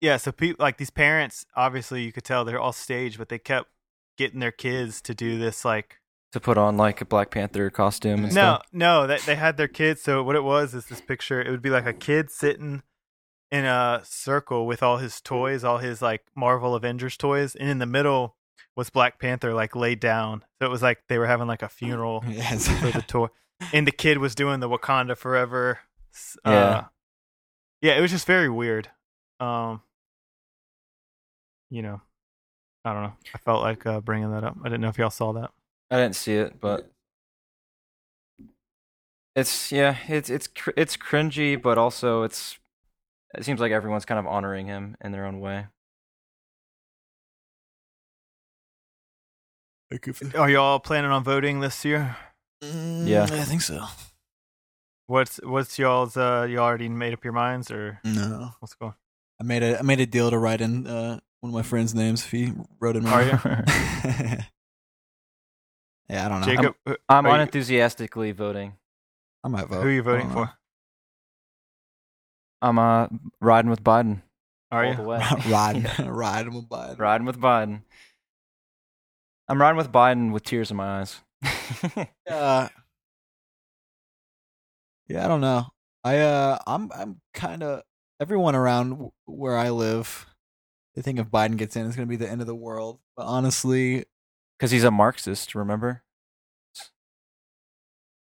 Yeah, 0.00 0.18
so 0.18 0.30
people 0.30 0.62
like 0.62 0.76
these 0.76 0.90
parents, 0.90 1.44
obviously 1.56 2.04
you 2.04 2.12
could 2.12 2.22
tell 2.22 2.44
they're 2.44 2.60
all 2.60 2.72
staged, 2.72 3.18
but 3.18 3.28
they 3.28 3.40
kept 3.40 3.70
getting 4.16 4.38
their 4.38 4.52
kids 4.52 5.00
to 5.02 5.14
do 5.16 5.36
this 5.36 5.64
like 5.64 6.00
to 6.32 6.40
put 6.40 6.58
on 6.58 6.76
like 6.76 7.00
a 7.00 7.04
Black 7.04 7.30
Panther 7.30 7.70
costume 7.70 8.24
and 8.24 8.34
No, 8.34 8.56
stuff. 8.56 8.66
no, 8.72 9.06
they 9.06 9.18
they 9.18 9.34
had 9.36 9.56
their 9.56 9.68
kids. 9.68 10.02
So 10.02 10.22
what 10.22 10.36
it 10.36 10.44
was 10.44 10.74
is 10.74 10.86
this 10.86 11.00
picture. 11.00 11.40
It 11.40 11.50
would 11.50 11.62
be 11.62 11.70
like 11.70 11.86
a 11.86 11.92
kid 11.92 12.30
sitting 12.30 12.82
in 13.50 13.64
a 13.64 14.02
circle 14.04 14.66
with 14.66 14.82
all 14.82 14.98
his 14.98 15.20
toys, 15.22 15.64
all 15.64 15.78
his 15.78 16.02
like 16.02 16.24
Marvel 16.36 16.74
Avengers 16.74 17.16
toys, 17.16 17.54
and 17.54 17.68
in 17.70 17.78
the 17.78 17.86
middle 17.86 18.36
was 18.76 18.90
Black 18.90 19.18
Panther 19.18 19.54
like 19.54 19.74
laid 19.74 20.00
down. 20.00 20.44
So 20.60 20.66
it 20.66 20.70
was 20.70 20.82
like 20.82 20.98
they 21.08 21.18
were 21.18 21.26
having 21.26 21.46
like 21.46 21.62
a 21.62 21.68
funeral 21.68 22.22
Yes. 22.28 22.68
for 22.68 22.90
the 22.90 23.02
toy, 23.02 23.28
and 23.72 23.86
the 23.86 23.92
kid 23.92 24.18
was 24.18 24.34
doing 24.34 24.60
the 24.60 24.68
Wakanda 24.68 25.16
Forever. 25.16 25.78
Uh, 26.44 26.50
Yeah. 26.50 26.84
yeah, 27.80 27.96
it 27.96 28.00
was 28.02 28.10
just 28.10 28.26
very 28.26 28.50
weird. 28.50 28.90
Um, 29.40 29.80
you 31.70 31.80
know, 31.82 32.00
I 32.84 32.92
don't 32.92 33.02
know. 33.02 33.12
I 33.34 33.38
felt 33.38 33.62
like 33.62 33.86
uh, 33.86 34.00
bringing 34.00 34.30
that 34.32 34.44
up. 34.44 34.56
I 34.62 34.64
didn't 34.64 34.80
know 34.80 34.88
if 34.88 34.98
y'all 34.98 35.10
saw 35.10 35.32
that. 35.32 35.50
I 35.90 35.96
didn't 35.96 36.16
see 36.16 36.34
it, 36.34 36.60
but 36.60 36.90
it's 39.34 39.72
yeah, 39.72 39.96
it's 40.08 40.28
it's 40.30 40.46
cr- 40.46 40.76
it's 40.76 40.96
cringy, 40.96 41.60
but 41.60 41.78
also 41.78 42.22
it's 42.22 42.58
it 43.34 43.44
seems 43.44 43.60
like 43.60 43.72
everyone's 43.72 44.04
kind 44.04 44.18
of 44.18 44.26
honoring 44.26 44.66
him 44.66 44.96
in 45.02 45.12
their 45.12 45.24
own 45.24 45.40
way. 45.40 45.66
Are 50.36 50.50
y'all 50.50 50.80
planning 50.80 51.10
on 51.10 51.24
voting 51.24 51.60
this 51.60 51.84
year? 51.84 52.16
Yeah. 52.60 53.26
Mm, 53.26 53.30
I 53.30 53.44
think 53.44 53.62
so. 53.62 53.84
What's 55.06 55.40
what's 55.42 55.78
y'all's? 55.78 56.16
Uh, 56.16 56.46
you 56.48 56.58
already 56.58 56.90
made 56.90 57.14
up 57.14 57.24
your 57.24 57.32
minds, 57.32 57.70
or 57.70 58.00
No, 58.04 58.50
what's 58.60 58.74
going? 58.74 58.92
I 59.40 59.44
made 59.44 59.62
a 59.62 59.78
I 59.78 59.82
made 59.82 60.00
a 60.00 60.06
deal 60.06 60.30
to 60.30 60.36
write 60.36 60.60
in 60.60 60.86
uh, 60.86 61.20
one 61.40 61.50
of 61.50 61.54
my 61.54 61.62
friends' 61.62 61.94
names 61.94 62.24
if 62.24 62.30
he 62.30 62.52
wrote 62.78 62.96
in. 62.96 63.06
Are 63.06 63.22
you? 63.22 63.38
yeah, 66.08 66.26
I 66.26 66.28
don't 66.28 66.40
know. 66.40 66.46
Jacob, 66.46 66.74
who- 66.86 66.96
I'm 67.08 67.26
are 67.26 67.28
you- 67.30 67.34
unenthusiastically 67.34 68.32
voting. 68.32 68.74
I 69.44 69.48
might 69.48 69.66
vote. 69.68 69.82
who 69.82 69.88
are 69.88 69.92
you 69.92 70.02
voting 70.02 70.30
for? 70.30 70.50
I'm 72.60 72.78
uh 72.78 73.06
riding 73.40 73.70
with 73.70 73.82
Biden 73.84 74.22
Are 74.72 74.84
all 74.84 74.90
you? 74.90 74.96
the 74.96 75.02
way. 75.04 75.22
riding, 75.48 75.82
Yeah. 75.82 75.94
riding 76.08 76.54
with 76.54 76.68
Biden. 76.68 76.98
riding 76.98 77.26
with 77.26 77.38
Biden. 77.40 77.82
I'm 79.48 79.60
riding 79.60 79.76
with 79.78 79.92
Biden 79.92 80.32
with 80.32 80.42
tears 80.42 80.70
in 80.70 80.76
my 80.76 81.00
eyes. 81.00 81.20
Uh, 82.28 82.68
yeah, 85.08 85.24
I 85.24 85.28
don't 85.28 85.40
know. 85.40 85.66
I 86.04 86.18
uh, 86.18 86.58
I'm 86.66 86.90
I'm 86.94 87.20
kind 87.32 87.62
of 87.62 87.82
everyone 88.20 88.54
around 88.54 88.90
w- 88.90 89.10
where 89.26 89.56
I 89.56 89.70
live. 89.70 90.26
They 90.94 91.02
think 91.02 91.18
if 91.18 91.28
Biden 91.28 91.56
gets 91.56 91.76
in, 91.76 91.86
it's 91.86 91.96
gonna 91.96 92.06
be 92.06 92.16
the 92.16 92.28
end 92.28 92.40
of 92.40 92.46
the 92.46 92.54
world. 92.54 92.98
But 93.16 93.26
honestly, 93.26 94.04
Because 94.58 94.70
he's 94.72 94.84
a 94.84 94.90
Marxist, 94.90 95.54
remember? 95.54 96.02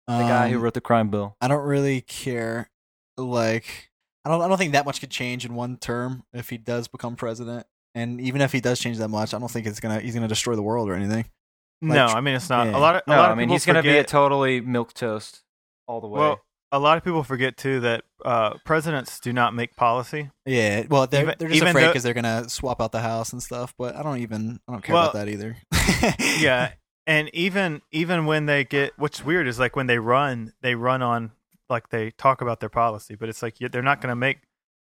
The 0.08 0.18
guy 0.18 0.48
who 0.50 0.56
um, 0.56 0.62
wrote 0.62 0.74
the 0.74 0.80
crime 0.80 1.10
bill. 1.10 1.36
I 1.40 1.48
don't 1.48 1.64
really 1.64 2.00
care. 2.00 2.70
Like, 3.16 3.90
I 4.24 4.30
don't. 4.30 4.42
I 4.42 4.48
don't 4.48 4.58
think 4.58 4.72
that 4.72 4.84
much 4.84 5.00
could 5.00 5.10
change 5.10 5.44
in 5.44 5.54
one 5.54 5.76
term 5.76 6.24
if 6.32 6.50
he 6.50 6.58
does 6.58 6.88
become 6.88 7.14
president. 7.16 7.66
And 7.94 8.20
even 8.20 8.40
if 8.40 8.52
he 8.52 8.60
does 8.60 8.80
change 8.80 8.98
that 8.98 9.08
much, 9.08 9.32
I 9.32 9.38
don't 9.38 9.50
think 9.50 9.66
it's 9.66 9.80
gonna. 9.80 10.00
He's 10.00 10.14
gonna 10.14 10.28
destroy 10.28 10.56
the 10.56 10.62
world 10.62 10.88
or 10.88 10.94
anything. 10.94 11.26
no, 11.80 12.06
I 12.06 12.20
mean 12.20 12.34
it's 12.34 12.50
not. 12.50 12.66
yeah. 12.66 12.76
A 12.76 12.80
lot 12.80 12.96
of 12.96 13.02
a 13.06 13.10
No, 13.10 13.16
lot 13.16 13.30
I 13.30 13.34
mean 13.34 13.44
people 13.46 13.54
he's 13.54 13.66
gonna 13.66 13.82
be 13.82 13.96
a 13.96 14.04
totally 14.04 14.60
milk 14.60 14.92
toast 14.92 15.42
all 15.86 16.00
the 16.00 16.08
way. 16.08 16.20
Well, 16.20 16.40
a 16.72 16.78
lot 16.78 16.96
of 16.98 17.04
people 17.04 17.22
forget 17.22 17.56
too 17.56 17.80
that 17.80 18.02
uh, 18.24 18.54
presidents 18.64 19.20
do 19.20 19.32
not 19.32 19.54
make 19.54 19.76
policy. 19.76 20.30
Yeah. 20.46 20.84
Well, 20.88 21.06
they're 21.06 21.22
Even- 21.22 21.34
they're 21.38 21.48
just 21.50 21.62
afraid 21.62 21.86
because 21.86 22.02
they're 22.02 22.14
gonna 22.14 22.48
swap 22.48 22.80
out 22.80 22.90
the 22.92 23.00
house 23.02 23.32
and 23.32 23.42
stuff. 23.42 23.74
But 23.78 23.94
I 23.94 24.02
don't 24.02 24.18
even. 24.18 24.58
I 24.66 24.72
don't 24.72 24.82
care 24.82 24.94
Well, 24.94 25.10
about 25.10 25.14
that 25.14 25.28
either. 25.28 25.56
yeah, 26.40 26.72
and 27.06 27.28
even 27.34 27.82
even 27.92 28.26
when 28.26 28.46
they 28.46 28.64
get 28.64 28.92
what's 28.96 29.24
weird 29.24 29.46
is 29.46 29.58
like 29.58 29.76
when 29.76 29.86
they 29.86 29.98
run, 29.98 30.54
they 30.62 30.74
run 30.74 31.02
on 31.02 31.32
like 31.68 31.90
they 31.90 32.10
talk 32.12 32.40
about 32.40 32.60
their 32.60 32.68
policy, 32.68 33.14
but 33.14 33.28
it's 33.28 33.42
like 33.42 33.56
they're 33.58 33.82
not 33.82 34.00
going 34.00 34.10
to 34.10 34.16
make 34.16 34.38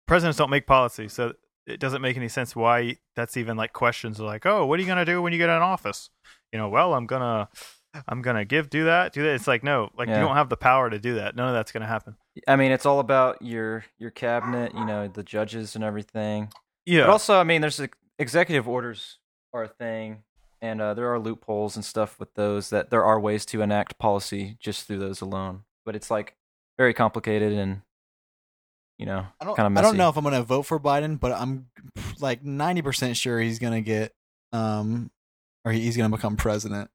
presidents 0.08 0.38
don't 0.38 0.50
make 0.50 0.68
policy, 0.68 1.08
so 1.08 1.34
it 1.66 1.80
doesn't 1.80 2.02
make 2.02 2.16
any 2.16 2.30
sense 2.30 2.56
why 2.56 2.98
that's 3.16 3.36
even 3.36 3.58
like 3.58 3.74
questions 3.74 4.22
are 4.22 4.26
like, 4.26 4.46
oh, 4.46 4.66
what 4.66 4.80
are 4.80 4.82
you 4.82 4.86
going 4.88 5.04
to 5.04 5.12
do 5.12 5.22
when 5.22 5.34
you 5.34 5.38
get 5.40 5.50
in 5.50 5.56
office? 5.56 6.10
You 6.54 6.60
know, 6.60 6.70
well, 6.70 6.94
I'm 6.94 7.06
gonna 7.08 7.50
I'm 8.08 8.22
gonna 8.22 8.46
give 8.46 8.70
do 8.70 8.86
that 8.86 9.14
do 9.14 9.24
that. 9.24 9.36
It's 9.36 9.48
like 9.48 9.64
no, 9.64 9.90
like 9.98 10.08
Yeah. 10.10 10.20
you 10.20 10.26
don't 10.28 10.36
have 10.36 10.50
the 10.50 10.58
power 10.58 10.90
to 10.90 11.00
do 11.00 11.16
that. 11.16 11.36
None 11.36 11.48
of 11.48 11.54
that's 11.54 11.72
going 11.72 11.82
to 11.82 11.88
happen. 11.88 12.16
I 12.48 12.56
mean, 12.56 12.72
it's 12.72 12.86
all 12.86 13.00
about 13.00 13.42
your 13.42 13.86
your 13.98 14.12
cabinet, 14.12 14.74
you 14.76 14.86
know, 14.86 15.08
the 15.08 15.24
judges 15.24 15.76
and 15.76 15.84
everything. 15.84 16.52
Yeah, 16.86 17.02
But 17.02 17.10
also, 17.12 17.40
I 17.40 17.44
mean, 17.44 17.62
there's 17.62 17.80
ex- 17.80 17.98
executive 18.20 18.68
orders 18.68 19.20
are 19.54 19.64
a 19.64 19.68
thing, 19.68 20.24
and 20.62 20.82
uh, 20.82 20.94
there 20.94 21.12
are 21.12 21.20
loopholes 21.20 21.76
and 21.76 21.84
stuff 21.84 22.20
with 22.20 22.34
those. 22.36 22.70
That 22.70 22.90
there 22.90 23.04
are 23.04 23.20
ways 23.20 23.46
to 23.48 23.62
enact 23.62 23.98
policy 24.00 24.58
just 24.60 24.86
through 24.88 25.00
those 25.00 25.20
alone, 25.22 25.64
but 25.86 25.96
it's 25.96 26.10
like 26.12 26.36
very 26.78 26.94
complicated 26.94 27.54
and 27.54 27.82
you 29.00 29.06
know, 29.06 29.26
I 29.40 29.46
don't. 29.46 29.56
kind 29.56 29.72
of 29.72 29.78
I 29.78 29.82
don't 29.86 29.98
know 29.98 30.10
if 30.10 30.18
I'm 30.18 30.24
gonna 30.24 30.42
vote 30.44 30.64
for 30.64 30.80
Biden, 30.80 31.20
but 31.20 31.32
I'm 31.32 31.68
like 32.20 32.44
90 32.44 32.82
percent 32.82 33.18
sure 33.18 33.40
he's 33.40 33.60
gonna 33.60 33.82
get 33.82 34.14
um, 34.54 35.12
or 35.66 35.72
he's 35.72 35.96
gonna 35.98 36.16
become 36.16 36.36
president. 36.36 36.90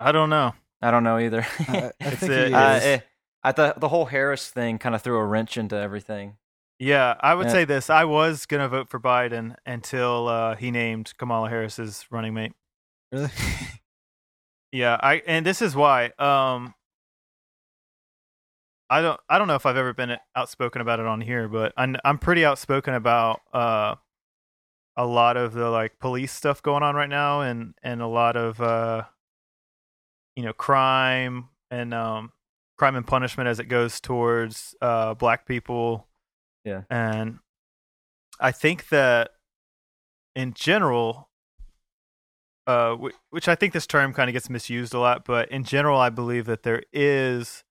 I 0.00 0.12
don't 0.12 0.30
know. 0.30 0.54
I 0.82 0.90
don't 0.90 1.04
know 1.04 1.18
either. 1.18 1.46
I, 1.68 1.92
I 2.00 2.10
think 2.16 2.32
a- 2.32 2.48
he 2.48 2.54
uh, 2.54 2.74
is. 2.76 2.84
eh, 2.84 3.00
I 3.42 3.52
thought 3.52 3.80
the 3.80 3.88
whole 3.88 4.06
Harris 4.06 4.48
thing 4.50 4.78
kind 4.78 4.94
of 4.94 5.02
threw 5.02 5.16
a 5.18 5.24
wrench 5.24 5.56
into 5.56 5.76
everything. 5.76 6.36
Yeah, 6.78 7.14
I 7.20 7.34
would 7.34 7.46
Yeah. 7.48 7.52
say 7.52 7.64
this. 7.66 7.90
I 7.90 8.04
was 8.04 8.46
gonna 8.46 8.68
vote 8.68 8.88
for 8.88 8.98
Biden 8.98 9.54
until 9.66 10.28
uh, 10.28 10.56
he 10.56 10.70
named 10.70 11.12
Kamala 11.18 11.50
Harris 11.50 11.76
his 11.76 12.06
running 12.10 12.34
mate. 12.34 12.52
Really? 13.12 13.28
Yeah, 14.72 14.96
I 15.02 15.20
and 15.26 15.44
this 15.44 15.62
is 15.62 15.74
why. 15.74 16.12
Um, 16.16 16.74
I 18.88 19.02
don't. 19.02 19.20
I 19.28 19.36
don't 19.38 19.48
know 19.48 19.56
if 19.56 19.66
I've 19.66 19.76
ever 19.76 19.92
been 19.92 20.16
outspoken 20.36 20.80
about 20.80 21.00
it 21.00 21.06
on 21.06 21.20
here, 21.20 21.48
but 21.48 21.72
I'm 21.76 21.96
I'm 22.04 22.18
pretty 22.18 22.44
outspoken 22.44 22.94
about 22.94 23.40
uh, 23.52 23.96
a 24.96 25.04
lot 25.06 25.36
of 25.36 25.54
the 25.54 25.68
like 25.70 25.98
police 25.98 26.32
stuff 26.32 26.62
going 26.62 26.82
on 26.84 26.94
right 26.94 27.08
now, 27.08 27.40
and 27.40 27.74
and 27.82 28.00
a 28.00 28.06
lot 28.06 28.36
of 28.36 28.60
uh, 28.60 29.02
you 30.40 30.46
know, 30.46 30.52
crime 30.54 31.48
and 31.70 31.92
um, 31.92 32.32
crime 32.78 32.96
and 32.96 33.06
punishment 33.06 33.46
as 33.46 33.58
it 33.60 33.66
goes 33.66 34.00
towards 34.00 34.74
uh, 34.80 35.12
black 35.14 35.44
people. 35.46 36.06
Yeah. 36.64 36.82
and 36.90 37.38
I 38.40 38.52
think 38.52 38.88
that 38.88 39.30
in 40.34 40.52
general, 40.54 41.28
uh, 42.66 42.96
wh- 42.96 43.32
which 43.32 43.48
I 43.48 43.54
think 43.54 43.72
this 43.72 43.86
term 43.86 44.12
kind 44.14 44.28
of 44.30 44.32
gets 44.34 44.48
misused 44.50 44.94
a 44.94 44.98
lot, 44.98 45.24
but 45.24 45.50
in 45.50 45.64
general, 45.64 45.98
I 46.00 46.08
believe 46.10 46.46
that 46.46 46.62
there 46.62 46.82
is 46.92 47.64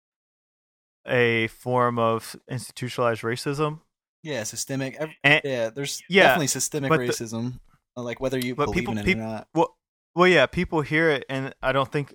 a 1.08 1.48
form 1.48 1.98
of 2.00 2.36
institutionalized 2.50 3.22
racism. 3.22 3.82
yeah, 4.24 4.44
systemic. 4.44 4.96
ev- 5.00 5.10
And, 5.24 5.42
Yeah, 5.44 5.70
there's 5.70 6.02
Yeah, 6.10 6.24
definitely 6.24 6.48
systemic 6.48 6.90
but 6.90 6.98
the- 7.00 7.06
racism. 7.08 7.60
uh, 7.98 8.02
like 8.04 8.20
whether 8.20 8.38
you 8.38 8.54
believe 8.56 8.76
people- 8.76 8.92
in 8.94 8.98
it 9.00 9.06
peop- 9.06 9.18
or 9.18 9.22
not. 9.22 9.48
well, 9.56 9.76
well, 10.16 10.28
yeah, 10.28 10.46
people 10.48 10.82
hear 10.82 11.10
it, 11.10 11.26
and 11.30 11.54
I 11.62 11.72
don't 11.72 11.92
think 11.92 12.14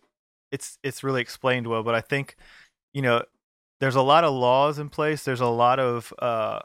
it's 0.54 0.78
it's 0.82 1.02
really 1.04 1.20
explained 1.20 1.66
well. 1.66 1.82
But 1.82 1.94
I 1.94 2.00
think 2.00 2.36
you 2.92 3.02
know, 3.02 3.22
there's 3.80 3.96
a 3.96 4.02
lot 4.02 4.22
of 4.24 4.32
laws 4.32 4.78
in 4.78 4.88
place. 4.88 5.24
There's 5.24 5.40
a 5.40 5.46
lot 5.64 5.78
of 5.80 6.12
uh, 6.20 6.60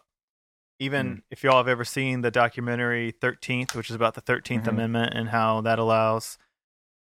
even 0.79 1.05
Mm. 1.17 1.21
if 1.31 1.43
y'all 1.43 1.57
have 1.57 1.67
ever 1.67 1.83
seen 1.83 2.21
the 2.21 2.31
documentary 2.31 3.11
Thirteenth, 3.11 3.75
which 3.75 3.89
is 3.89 3.95
about 3.95 4.13
the 4.13 4.21
13th 4.21 4.63
Mhm. 4.65 4.67
Amendment 4.69 5.13
and 5.15 5.29
how 5.29 5.61
that 5.61 5.77
allows 5.79 6.37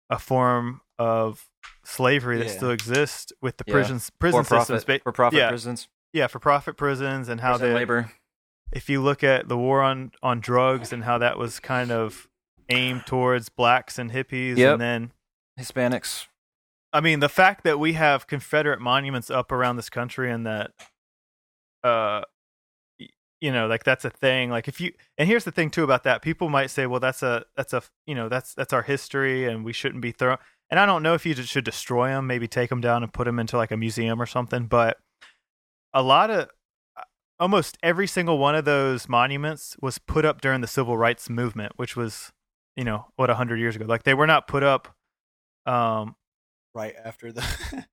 a 0.09 0.17
form 0.17 0.81
of 0.97 1.47
slavery 1.83 2.37
that 2.39 2.47
Yeah. 2.47 2.57
still 2.57 2.71
exists 2.71 3.31
with 3.41 3.57
the 3.57 3.65
Yeah. 3.67 3.73
prisons 3.73 4.09
prison 4.09 4.43
For 4.43 4.59
systems. 4.59 4.83
profit, 4.85 5.03
for 5.03 5.11
profit 5.11 5.37
yeah, 5.39 5.49
prisons, 5.49 5.89
yeah, 6.13 6.27
for 6.27 6.39
profit 6.39 6.77
prisons 6.77 7.27
and 7.29 7.41
how 7.41 7.51
prison 7.57 7.67
they 7.69 7.75
labor. 7.75 8.11
if 8.71 8.89
you 8.89 9.01
look 9.01 9.23
at 9.23 9.47
the 9.49 9.57
war 9.57 9.81
on 9.83 10.11
on 10.23 10.39
drugs 10.39 10.91
and 10.93 11.03
how 11.03 11.17
that 11.19 11.37
was 11.37 11.59
kind 11.59 11.91
of 11.91 12.27
aimed 12.69 13.05
towards 13.05 13.49
blacks 13.49 13.99
and 13.99 14.11
hippies 14.11 14.57
Yep. 14.57 14.73
and 14.73 14.81
then 14.81 15.11
Hispanics. 15.59 16.27
I 16.93 17.01
mean 17.01 17.19
the 17.19 17.29
fact 17.29 17.63
that 17.63 17.79
we 17.79 17.93
have 17.93 18.27
Confederate 18.27 18.79
monuments 18.79 19.29
up 19.29 19.51
around 19.51 19.75
this 19.75 19.89
country 19.89 20.31
and 20.31 20.45
that 20.45 20.71
uh 21.83 22.21
you 23.39 23.51
know 23.51 23.67
like 23.67 23.83
that's 23.83 24.05
a 24.05 24.09
thing 24.09 24.49
like 24.49 24.67
if 24.67 24.81
you 24.81 24.91
and 25.17 25.27
here's 25.27 25.43
the 25.43 25.51
thing 25.51 25.69
too 25.69 25.83
about 25.83 26.03
that 26.03 26.21
people 26.21 26.49
might 26.49 26.71
say 26.71 26.87
well 26.87 26.99
that's 26.99 27.21
a 27.21 27.45
that's 27.55 27.73
a 27.73 27.83
you 28.05 28.15
know 28.15 28.29
that's 28.29 28.53
that's 28.53 28.73
our 28.73 28.81
history 28.81 29.45
and 29.45 29.63
we 29.63 29.73
shouldn't 29.73 30.01
be 30.01 30.11
thrown 30.11 30.37
and 30.69 30.79
I 30.79 30.85
don't 30.85 31.03
know 31.03 31.13
if 31.13 31.25
you 31.25 31.35
should 31.35 31.63
destroy 31.63 32.09
them 32.09 32.25
maybe 32.27 32.47
take 32.47 32.69
them 32.69 32.81
down 32.81 33.03
and 33.03 33.13
put 33.13 33.25
them 33.25 33.39
into 33.39 33.57
like 33.57 33.71
a 33.71 33.77
museum 33.77 34.21
or 34.21 34.25
something 34.25 34.65
but 34.65 34.97
a 35.93 36.01
lot 36.01 36.31
of 36.31 36.49
almost 37.39 37.77
every 37.83 38.07
single 38.07 38.39
one 38.39 38.55
of 38.55 38.65
those 38.65 39.07
monuments 39.07 39.77
was 39.81 39.99
put 39.99 40.25
up 40.25 40.41
during 40.41 40.61
the 40.61 40.67
civil 40.67 40.97
rights 40.97 41.29
movement 41.29 41.73
which 41.75 41.95
was 41.95 42.31
you 42.75 42.83
know 42.83 43.05
what 43.15 43.29
a 43.29 43.33
100 43.33 43.59
years 43.59 43.75
ago 43.75 43.85
like 43.85 44.03
they 44.03 44.15
were 44.15 44.27
not 44.27 44.47
put 44.47 44.63
up 44.63 44.95
um 45.67 46.15
right 46.77 46.95
after 47.03 47.31
the 47.31 47.43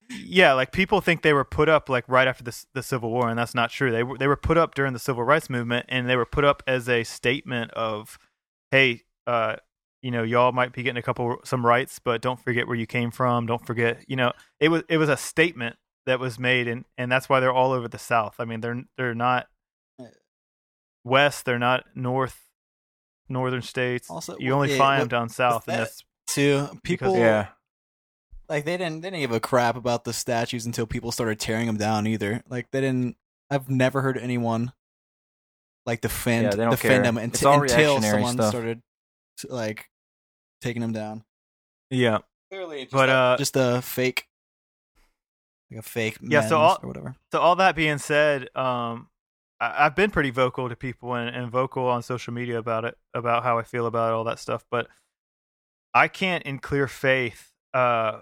yeah 0.11 0.53
like 0.53 0.73
people 0.73 1.01
think 1.01 1.23
they 1.23 1.33
were 1.33 1.45
put 1.45 1.69
up 1.69 1.89
like 1.89 2.05
right 2.07 2.29
after 2.29 2.45
the 2.45 2.65
the 2.75 2.83
civil 2.83 3.11
war 3.11 3.29
and 3.29 3.39
that's 3.39 3.55
not 3.55 3.71
true 3.71 3.91
they 3.91 4.03
were 4.03 4.19
they 4.19 4.27
were 4.27 4.37
put 4.37 4.59
up 4.59 4.75
during 4.75 4.93
the 4.93 4.99
civil 4.99 5.25
rights 5.25 5.49
movement 5.49 5.87
and 5.89 6.09
they 6.09 6.17
were 6.17 6.27
put 6.27 6.45
up 6.45 6.63
as 6.67 6.89
a 6.89 7.03
statement 7.03 7.71
of 7.73 8.19
hey 8.71 9.03
uh 9.27 9.57
you 10.05 10.11
know 10.11 10.23
y'all 10.23 10.53
might 10.53 10.75
be 10.75 10.83
getting 10.83 10.99
a 10.99 11.03
couple 11.03 11.39
some 11.45 11.65
rights, 11.65 11.99
but 11.99 12.21
don't 12.21 12.39
forget 12.39 12.69
where 12.69 12.77
you 12.77 12.87
came 12.87 13.11
from. 13.11 13.47
Don't 13.47 13.67
forget, 13.67 14.05
you 14.07 14.17
know, 14.17 14.33
it 14.61 14.69
was 14.69 14.83
it 14.91 14.99
was 14.99 15.09
a 15.09 15.17
statement 15.17 15.77
that 16.05 16.21
was 16.21 16.39
made, 16.39 16.69
and 16.69 16.85
and 16.99 17.11
that's 17.11 17.27
why 17.27 17.41
they're 17.41 17.51
all 17.51 17.73
over 17.73 17.89
the 17.89 17.99
South. 17.99 18.35
I 18.39 18.45
mean, 18.45 18.61
they're 18.61 18.83
they're 18.99 19.15
not 19.15 19.47
west, 21.05 21.47
they're 21.47 21.59
not 21.59 21.85
north, 21.95 22.39
northern 23.31 23.63
states. 23.63 24.11
Also, 24.11 24.37
you 24.39 24.53
only 24.53 24.73
yeah, 24.73 24.77
find 24.77 25.01
them 25.01 25.09
down 25.09 25.29
south, 25.31 25.67
and 25.69 25.79
that's 25.81 26.05
too. 26.27 26.69
People, 26.83 27.17
yeah. 27.17 27.49
Like 28.49 28.65
they 28.65 28.77
didn't 28.77 29.01
they 29.01 29.11
didn't 29.11 29.21
give 29.21 29.33
a 29.33 29.41
crap 29.41 29.77
about 29.77 30.05
the 30.05 30.13
statues 30.13 30.67
until 30.67 30.87
people 30.87 31.13
started 31.13 31.39
tearing 31.41 31.67
them 31.67 31.77
down. 31.77 32.07
Either 32.07 32.43
like 32.49 32.71
they 32.71 32.81
didn't. 32.81 33.17
I've 33.51 33.69
never 33.69 34.01
heard 34.01 34.17
anyone 34.19 34.73
like 35.87 36.01
defend 36.01 36.59
Yeah, 36.59 36.71
defend 36.71 37.05
them 37.05 37.19
until, 37.19 37.53
until 37.63 38.01
someone 38.01 38.35
stuff. 38.35 38.49
started 38.51 38.81
like 39.49 39.91
taking 40.63 40.81
them 40.83 40.93
down. 40.93 41.25
yeah. 41.91 42.19
Clearly, 42.51 42.83
just 42.85 42.93
But, 42.93 43.09
a, 43.09 43.13
uh, 43.13 43.37
just 43.37 43.57
a 43.57 43.83
fake, 43.83 44.29
like 45.71 45.81
a 45.81 45.83
fake 45.83 46.19
Yeah, 46.23 46.41
so 46.49 46.57
all- 46.59 46.79
or 46.83 46.87
whatever. 46.89 47.17
So 47.33 47.41
all 47.41 47.57
that 47.57 47.75
being 47.77 47.99
said, 47.99 48.49
um, 48.57 49.09
I, 49.61 49.87
I've 49.87 49.97
been 49.97 50.11
pretty 50.11 50.31
vocal 50.31 50.69
to 50.69 50.77
people 50.77 51.15
and, 51.15 51.35
and 51.35 51.51
vocal 51.51 51.87
on 51.89 52.03
social 52.03 52.33
media 52.33 52.59
about 52.59 52.85
it, 52.85 52.97
about 53.13 53.43
how 53.43 53.59
I 53.59 53.63
feel 53.65 53.87
about 53.87 54.13
all 54.13 54.25
that 54.25 54.39
stuff. 54.39 54.65
But 54.71 54.87
I 55.93 56.07
can't, 56.09 56.45
in 56.45 56.59
clear 56.61 56.87
faith, 56.87 57.51
uh, 57.75 58.21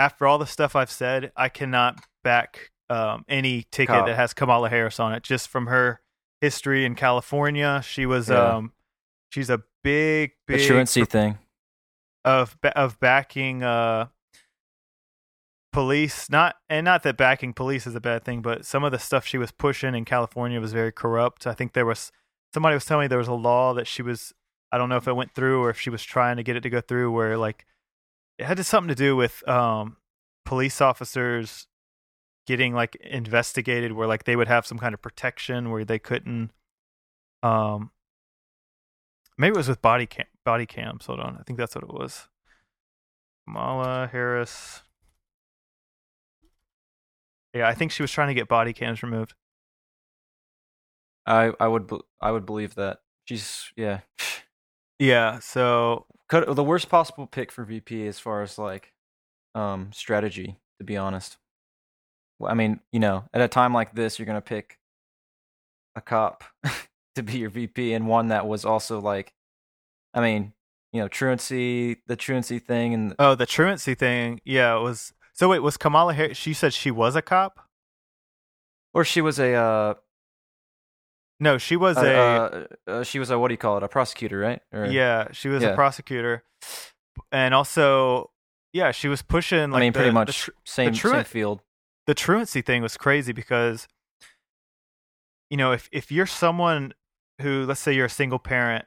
after 0.00 0.26
all 0.26 0.38
the 0.38 0.46
stuff 0.46 0.74
I've 0.74 0.90
said, 0.90 1.30
I 1.36 1.48
cannot 1.48 2.00
back 2.24 2.70
um, 2.88 3.24
any 3.28 3.66
ticket 3.70 3.94
Cop. 3.94 4.06
that 4.06 4.16
has 4.16 4.34
Kamala 4.34 4.68
Harris 4.68 4.98
on 4.98 5.12
it. 5.12 5.22
Just 5.22 5.46
from 5.48 5.66
her 5.68 6.00
history 6.40 6.84
in 6.84 6.96
California, 6.96 7.82
she 7.84 8.04
was, 8.06 8.28
Yeah. 8.30 8.56
um, 8.56 8.72
she's 9.28 9.48
a 9.50 9.62
big, 9.84 10.32
big 10.46 10.66
truancy 10.66 11.04
thing. 11.04 11.38
of 12.24 12.56
of 12.74 12.98
backing 13.00 13.62
uh 13.62 14.06
police 15.72 16.28
not 16.28 16.56
and 16.68 16.84
not 16.84 17.04
that 17.04 17.16
backing 17.16 17.52
police 17.54 17.86
is 17.86 17.94
a 17.94 18.00
bad 18.00 18.24
thing 18.24 18.42
but 18.42 18.66
some 18.66 18.82
of 18.82 18.90
the 18.90 18.98
stuff 18.98 19.24
she 19.24 19.38
was 19.38 19.52
pushing 19.52 19.94
in 19.94 20.04
California 20.04 20.60
was 20.60 20.72
very 20.72 20.90
corrupt 20.90 21.46
i 21.46 21.54
think 21.54 21.72
there 21.74 21.86
was 21.86 22.10
somebody 22.52 22.74
was 22.74 22.84
telling 22.84 23.04
me 23.04 23.06
there 23.08 23.18
was 23.18 23.28
a 23.28 23.32
law 23.32 23.72
that 23.72 23.86
she 23.86 24.02
was 24.02 24.32
i 24.72 24.76
don't 24.76 24.88
know 24.88 24.96
if 24.96 25.06
it 25.06 25.12
went 25.14 25.32
through 25.32 25.62
or 25.62 25.70
if 25.70 25.78
she 25.80 25.88
was 25.88 26.02
trying 26.02 26.36
to 26.36 26.42
get 26.42 26.56
it 26.56 26.60
to 26.62 26.68
go 26.70 26.80
through 26.80 27.12
where 27.12 27.38
like 27.38 27.64
it 28.40 28.46
had 28.46 28.64
something 28.64 28.88
to 28.88 28.94
do 28.94 29.14
with 29.14 29.46
um 29.46 29.98
police 30.46 30.80
officers 30.80 31.66
getting 32.46 32.74
like 32.74 32.96
investigated 32.96 33.92
where 33.92 34.08
like 34.08 34.24
they 34.24 34.34
would 34.34 34.48
have 34.48 34.66
some 34.66 34.78
kind 34.78 34.94
of 34.94 35.02
protection 35.02 35.70
where 35.70 35.84
they 35.84 35.98
couldn't 35.98 36.50
um 37.42 37.90
maybe 39.36 39.52
it 39.52 39.56
was 39.56 39.68
with 39.68 39.82
body 39.82 40.06
cam 40.06 40.26
body 40.44 40.64
cams. 40.66 41.06
Hold 41.06 41.20
on. 41.20 41.36
I 41.38 41.42
think 41.42 41.58
that's 41.58 41.74
what 41.74 41.84
it 41.84 41.92
was. 41.92 42.28
Kamala 43.46 44.08
harris. 44.10 44.82
Yeah 47.54 47.68
i 47.68 47.74
think 47.74 47.92
she 47.92 48.02
was 48.02 48.10
trying 48.10 48.28
to 48.28 48.34
get 48.34 48.48
body 48.48 48.72
cams 48.72 49.02
removed. 49.02 49.34
I 51.26 51.52
I 51.60 51.68
would 51.68 51.90
I 52.22 52.30
would 52.30 52.46
believe 52.46 52.74
that. 52.76 53.00
She's 53.26 53.70
yeah. 53.76 54.00
yeah 54.98 55.38
so 55.40 56.06
Could, 56.30 56.54
the 56.54 56.64
worst 56.64 56.88
possible 56.88 57.26
pick 57.26 57.52
for 57.52 57.64
VP 57.64 58.06
as 58.06 58.18
far 58.18 58.42
as 58.42 58.58
like 58.58 58.92
um 59.54 59.90
strategy, 59.92 60.58
to 60.78 60.84
be 60.84 60.96
honest. 60.96 61.36
Well, 62.38 62.50
I 62.50 62.54
mean, 62.54 62.80
you 62.92 63.00
know, 63.00 63.24
at 63.34 63.42
a 63.42 63.48
time 63.48 63.74
like 63.74 63.94
this, 63.94 64.18
you're 64.18 64.26
gonna 64.26 64.40
pick 64.40 64.78
a 65.94 66.00
cop 66.00 66.44
to 67.16 67.22
be 67.22 67.38
your 67.38 67.50
VP, 67.50 67.92
and 67.92 68.08
one 68.08 68.28
that 68.28 68.46
was 68.46 68.64
also 68.64 69.00
like, 69.00 69.34
I 70.14 70.20
mean, 70.22 70.54
you 70.92 71.00
know, 71.02 71.08
truancy, 71.08 71.98
the 72.06 72.16
truancy 72.16 72.58
thing, 72.58 72.94
and 72.94 73.14
oh 73.18 73.34
the 73.34 73.46
truancy 73.46 73.94
thing 73.94 74.40
yeah 74.44 74.76
it 74.76 74.80
was 74.80 75.12
so 75.32 75.48
wait 75.48 75.60
was 75.60 75.76
kamala 75.76 76.14
harris 76.14 76.36
she 76.36 76.52
said 76.52 76.72
she 76.72 76.90
was 76.90 77.16
a 77.16 77.22
cop 77.22 77.60
or 78.92 79.04
she 79.04 79.20
was 79.20 79.38
a 79.38 79.54
uh, 79.54 79.94
no 81.40 81.58
she 81.58 81.74
was 81.76 81.96
uh, 81.96 82.02
a 82.04 82.90
uh, 82.90 82.92
uh, 82.98 83.02
she 83.02 83.18
was 83.18 83.30
a 83.30 83.38
what 83.38 83.48
do 83.48 83.54
you 83.54 83.58
call 83.58 83.76
it, 83.78 83.82
a 83.82 83.88
prosecutor, 83.88 84.38
right? 84.38 84.60
Or, 84.72 84.86
yeah 84.86 85.28
she 85.32 85.48
was 85.48 85.62
Yeah. 85.62 85.70
a 85.70 85.74
prosecutor 85.74 86.44
and 87.32 87.54
also 87.54 88.30
yeah 88.72 88.92
she 88.92 89.08
was 89.08 89.22
pushing 89.22 89.70
like 89.70 89.78
I 89.78 89.80
mean, 89.80 89.92
the- 89.92 89.96
pretty 89.98 90.10
the 90.10 90.14
much 90.14 90.38
tr- 90.38 90.50
same 90.64 90.94
same 90.94 90.94
truant- 90.94 91.26
field. 91.26 91.60
the 92.06 92.14
truancy 92.14 92.62
thing 92.62 92.82
was 92.82 92.96
crazy 92.96 93.32
because 93.32 93.88
you 95.50 95.56
know 95.56 95.72
if 95.72 95.88
if 95.92 96.12
you're 96.12 96.26
someone 96.26 96.92
who 97.40 97.64
let's 97.66 97.80
say 97.80 97.92
you're 97.92 98.06
a 98.06 98.10
single 98.10 98.38
parent 98.38 98.84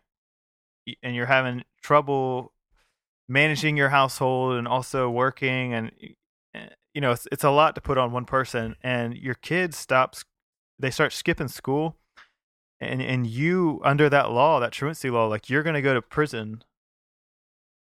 and 1.01 1.16
you're 1.16 1.26
having 1.26 1.64
trouble 1.82 2.54
managing 3.28 3.78
your 3.78 3.89
household 3.89 4.56
and 4.58 4.68
also 4.68 5.10
working 5.10 5.74
and 5.74 5.91
eh, 6.54 6.68
you 6.93 7.01
know 7.01 7.12
it's 7.12 7.28
it's 7.32 7.43
a 7.43 7.49
lot 7.49 7.74
to 7.76 7.82
put 7.82 7.97
on 7.97 8.12
one 8.12 8.26
person 8.26 8.76
and 8.84 9.16
your 9.18 9.34
kid 9.36 9.74
stops 9.74 10.24
they 10.80 10.91
start 10.91 11.12
skipping 11.14 11.47
school 11.47 11.97
and 12.84 13.02
and 13.02 13.28
you 13.28 13.82
under 13.84 14.10
that 14.10 14.32
law 14.32 14.60
that 14.60 14.72
truancy 14.72 15.10
law 15.10 15.28
like 15.28 15.50
you're 15.50 15.64
going 15.64 15.74
to 15.76 15.82
go 15.82 15.94
to 15.94 16.02
prison 16.02 16.64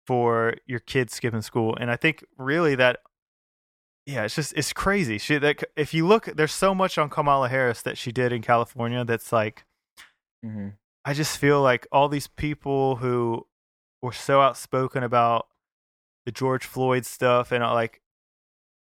for 0.08 0.56
your 0.66 0.80
kids 0.80 1.14
skipping 1.14 1.42
school 1.42 1.76
and 1.80 1.92
i 1.92 1.96
think 1.96 2.24
really 2.38 2.76
that 2.76 3.00
yeah, 4.10 4.24
it's 4.24 4.34
just 4.34 4.54
it's 4.58 4.74
crazy. 4.74 5.20
She 5.20 5.38
that 5.38 5.64
if 5.76 5.94
you 5.94 6.08
look, 6.08 6.26
there's 6.26 6.52
so 6.52 6.74
much 6.74 6.98
on 6.98 7.10
Kamala 7.12 7.48
Harris 7.48 7.84
that 7.84 7.96
she 7.96 8.12
did 8.12 8.34
in 8.34 8.42
California 8.42 9.06
that's 9.06 9.32
like 9.32 9.66
hmm 10.44 10.70
I 11.06 11.14
just 11.14 11.38
feel 11.38 11.62
like 11.62 11.88
all 11.92 12.10
these 12.10 12.28
people 12.28 12.98
who 12.98 13.46
were 14.02 14.12
so 14.12 14.42
outspoken 14.42 15.04
about 15.04 15.48
the 16.26 16.32
George 16.32 16.66
Floyd 16.66 17.06
stuff 17.06 17.52
and 17.52 17.64
uh, 17.64 17.74
like 17.74 18.02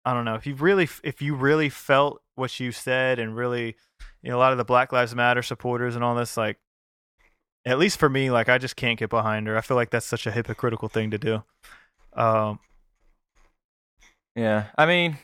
I 0.09 0.13
don't 0.13 0.25
know 0.25 0.33
if 0.35 0.47
you 0.47 0.55
really 0.55 0.89
if 1.03 1.21
you 1.21 1.35
really 1.35 1.69
felt 1.69 2.21
what 2.35 2.59
you 2.59 2.71
said 2.71 3.19
and 3.19 3.35
really 3.35 3.75
you 4.23 4.31
know 4.31 4.37
a 4.37 4.39
lot 4.39 4.51
of 4.51 4.57
the 4.57 4.65
Black 4.65 4.91
Lives 4.91 5.13
Matter 5.13 5.43
supporters 5.43 5.95
and 5.95 6.03
all 6.03 6.15
this 6.15 6.35
like 6.35 6.57
at 7.65 7.77
least 7.77 7.99
for 7.99 8.09
me 8.09 8.31
like 8.31 8.49
I 8.49 8.57
just 8.57 8.75
can't 8.75 8.97
get 8.97 9.09
behind 9.09 9.47
her. 9.47 9.57
I 9.57 9.61
feel 9.61 9.77
like 9.77 9.91
that's 9.91 10.05
such 10.05 10.25
a 10.25 10.31
hypocritical 10.31 10.89
thing 10.89 11.11
to 11.11 11.17
do. 11.19 11.43
Um 12.13 12.59
Yeah, 14.35 14.67
I 14.77 14.85
mean, 14.85 15.17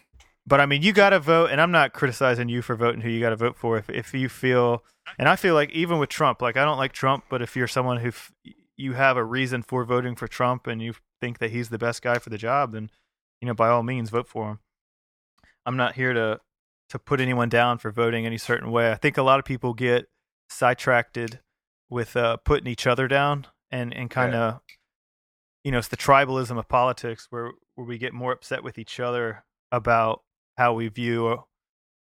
But 0.47 0.61
I 0.61 0.65
mean, 0.67 0.81
you 0.83 0.93
got 0.93 1.09
to 1.11 1.19
vote, 1.19 1.49
and 1.51 1.59
I'm 1.61 1.71
not 1.71 1.93
criticizing 1.93 2.49
you 2.49 2.61
for 2.61 2.75
voting 2.75 3.01
who 3.01 3.09
you 3.09 3.19
got 3.21 3.31
to 3.31 3.35
vote 3.35 3.57
for. 3.57 3.77
If 3.77 3.89
if 3.89 4.13
you 4.13 4.29
feel, 4.29 4.83
and 5.17 5.27
I 5.29 5.35
feel 5.35 5.55
like 5.55 5.71
even 5.71 5.97
with 5.99 6.09
Trump, 6.09 6.41
like 6.41 6.57
I 6.57 6.65
don't 6.65 6.77
like 6.77 6.93
Trump, 6.93 7.25
but 7.29 7.41
if 7.41 7.55
you're 7.55 7.67
someone 7.67 7.97
who 7.97 8.09
f- 8.09 8.31
you 8.77 8.93
have 8.93 9.17
a 9.17 9.23
reason 9.23 9.63
for 9.63 9.85
voting 9.85 10.15
for 10.15 10.27
Trump 10.27 10.67
and 10.67 10.81
you 10.81 10.93
think 11.21 11.39
that 11.39 11.51
he's 11.51 11.69
the 11.69 11.77
best 11.79 12.01
guy 12.03 12.19
for 12.19 12.29
the 12.29 12.37
job, 12.37 12.73
then 12.73 12.91
you 13.41 13.47
know 13.47 13.53
by 13.55 13.69
all 13.69 13.83
means 13.83 14.09
vote 14.11 14.27
for 14.27 14.49
him. 14.49 14.59
I'm 15.65 15.77
not 15.77 15.95
here 15.95 16.13
to 16.13 16.39
to 16.89 16.99
put 16.99 17.19
anyone 17.19 17.49
down 17.49 17.77
for 17.79 17.91
voting 17.91 18.25
any 18.25 18.37
certain 18.37 18.71
way. 18.71 18.91
I 18.91 18.95
think 18.95 19.17
a 19.17 19.23
lot 19.23 19.39
of 19.39 19.45
people 19.45 19.73
get 19.73 20.07
sidetracked 20.49 21.17
with 21.89 22.15
uh, 22.15 22.37
putting 22.37 22.67
each 22.67 22.87
other 22.87 23.07
down 23.07 23.47
and 23.71 23.93
and 23.93 24.09
kind 24.09 24.35
of 24.35 24.59
you 25.63 25.71
know 25.71 25.79
it's 25.79 25.87
the 25.87 25.97
tribalism 25.97 26.57
of 26.57 26.67
politics 26.67 27.27
where 27.29 27.51
where 27.75 27.87
we 27.87 27.97
get 27.97 28.13
more 28.13 28.31
upset 28.31 28.63
with 28.63 28.77
each 28.77 28.99
other 28.99 29.43
about 29.71 30.21
how 30.57 30.73
we 30.73 30.87
view 30.87 31.27
uh, 31.27 31.41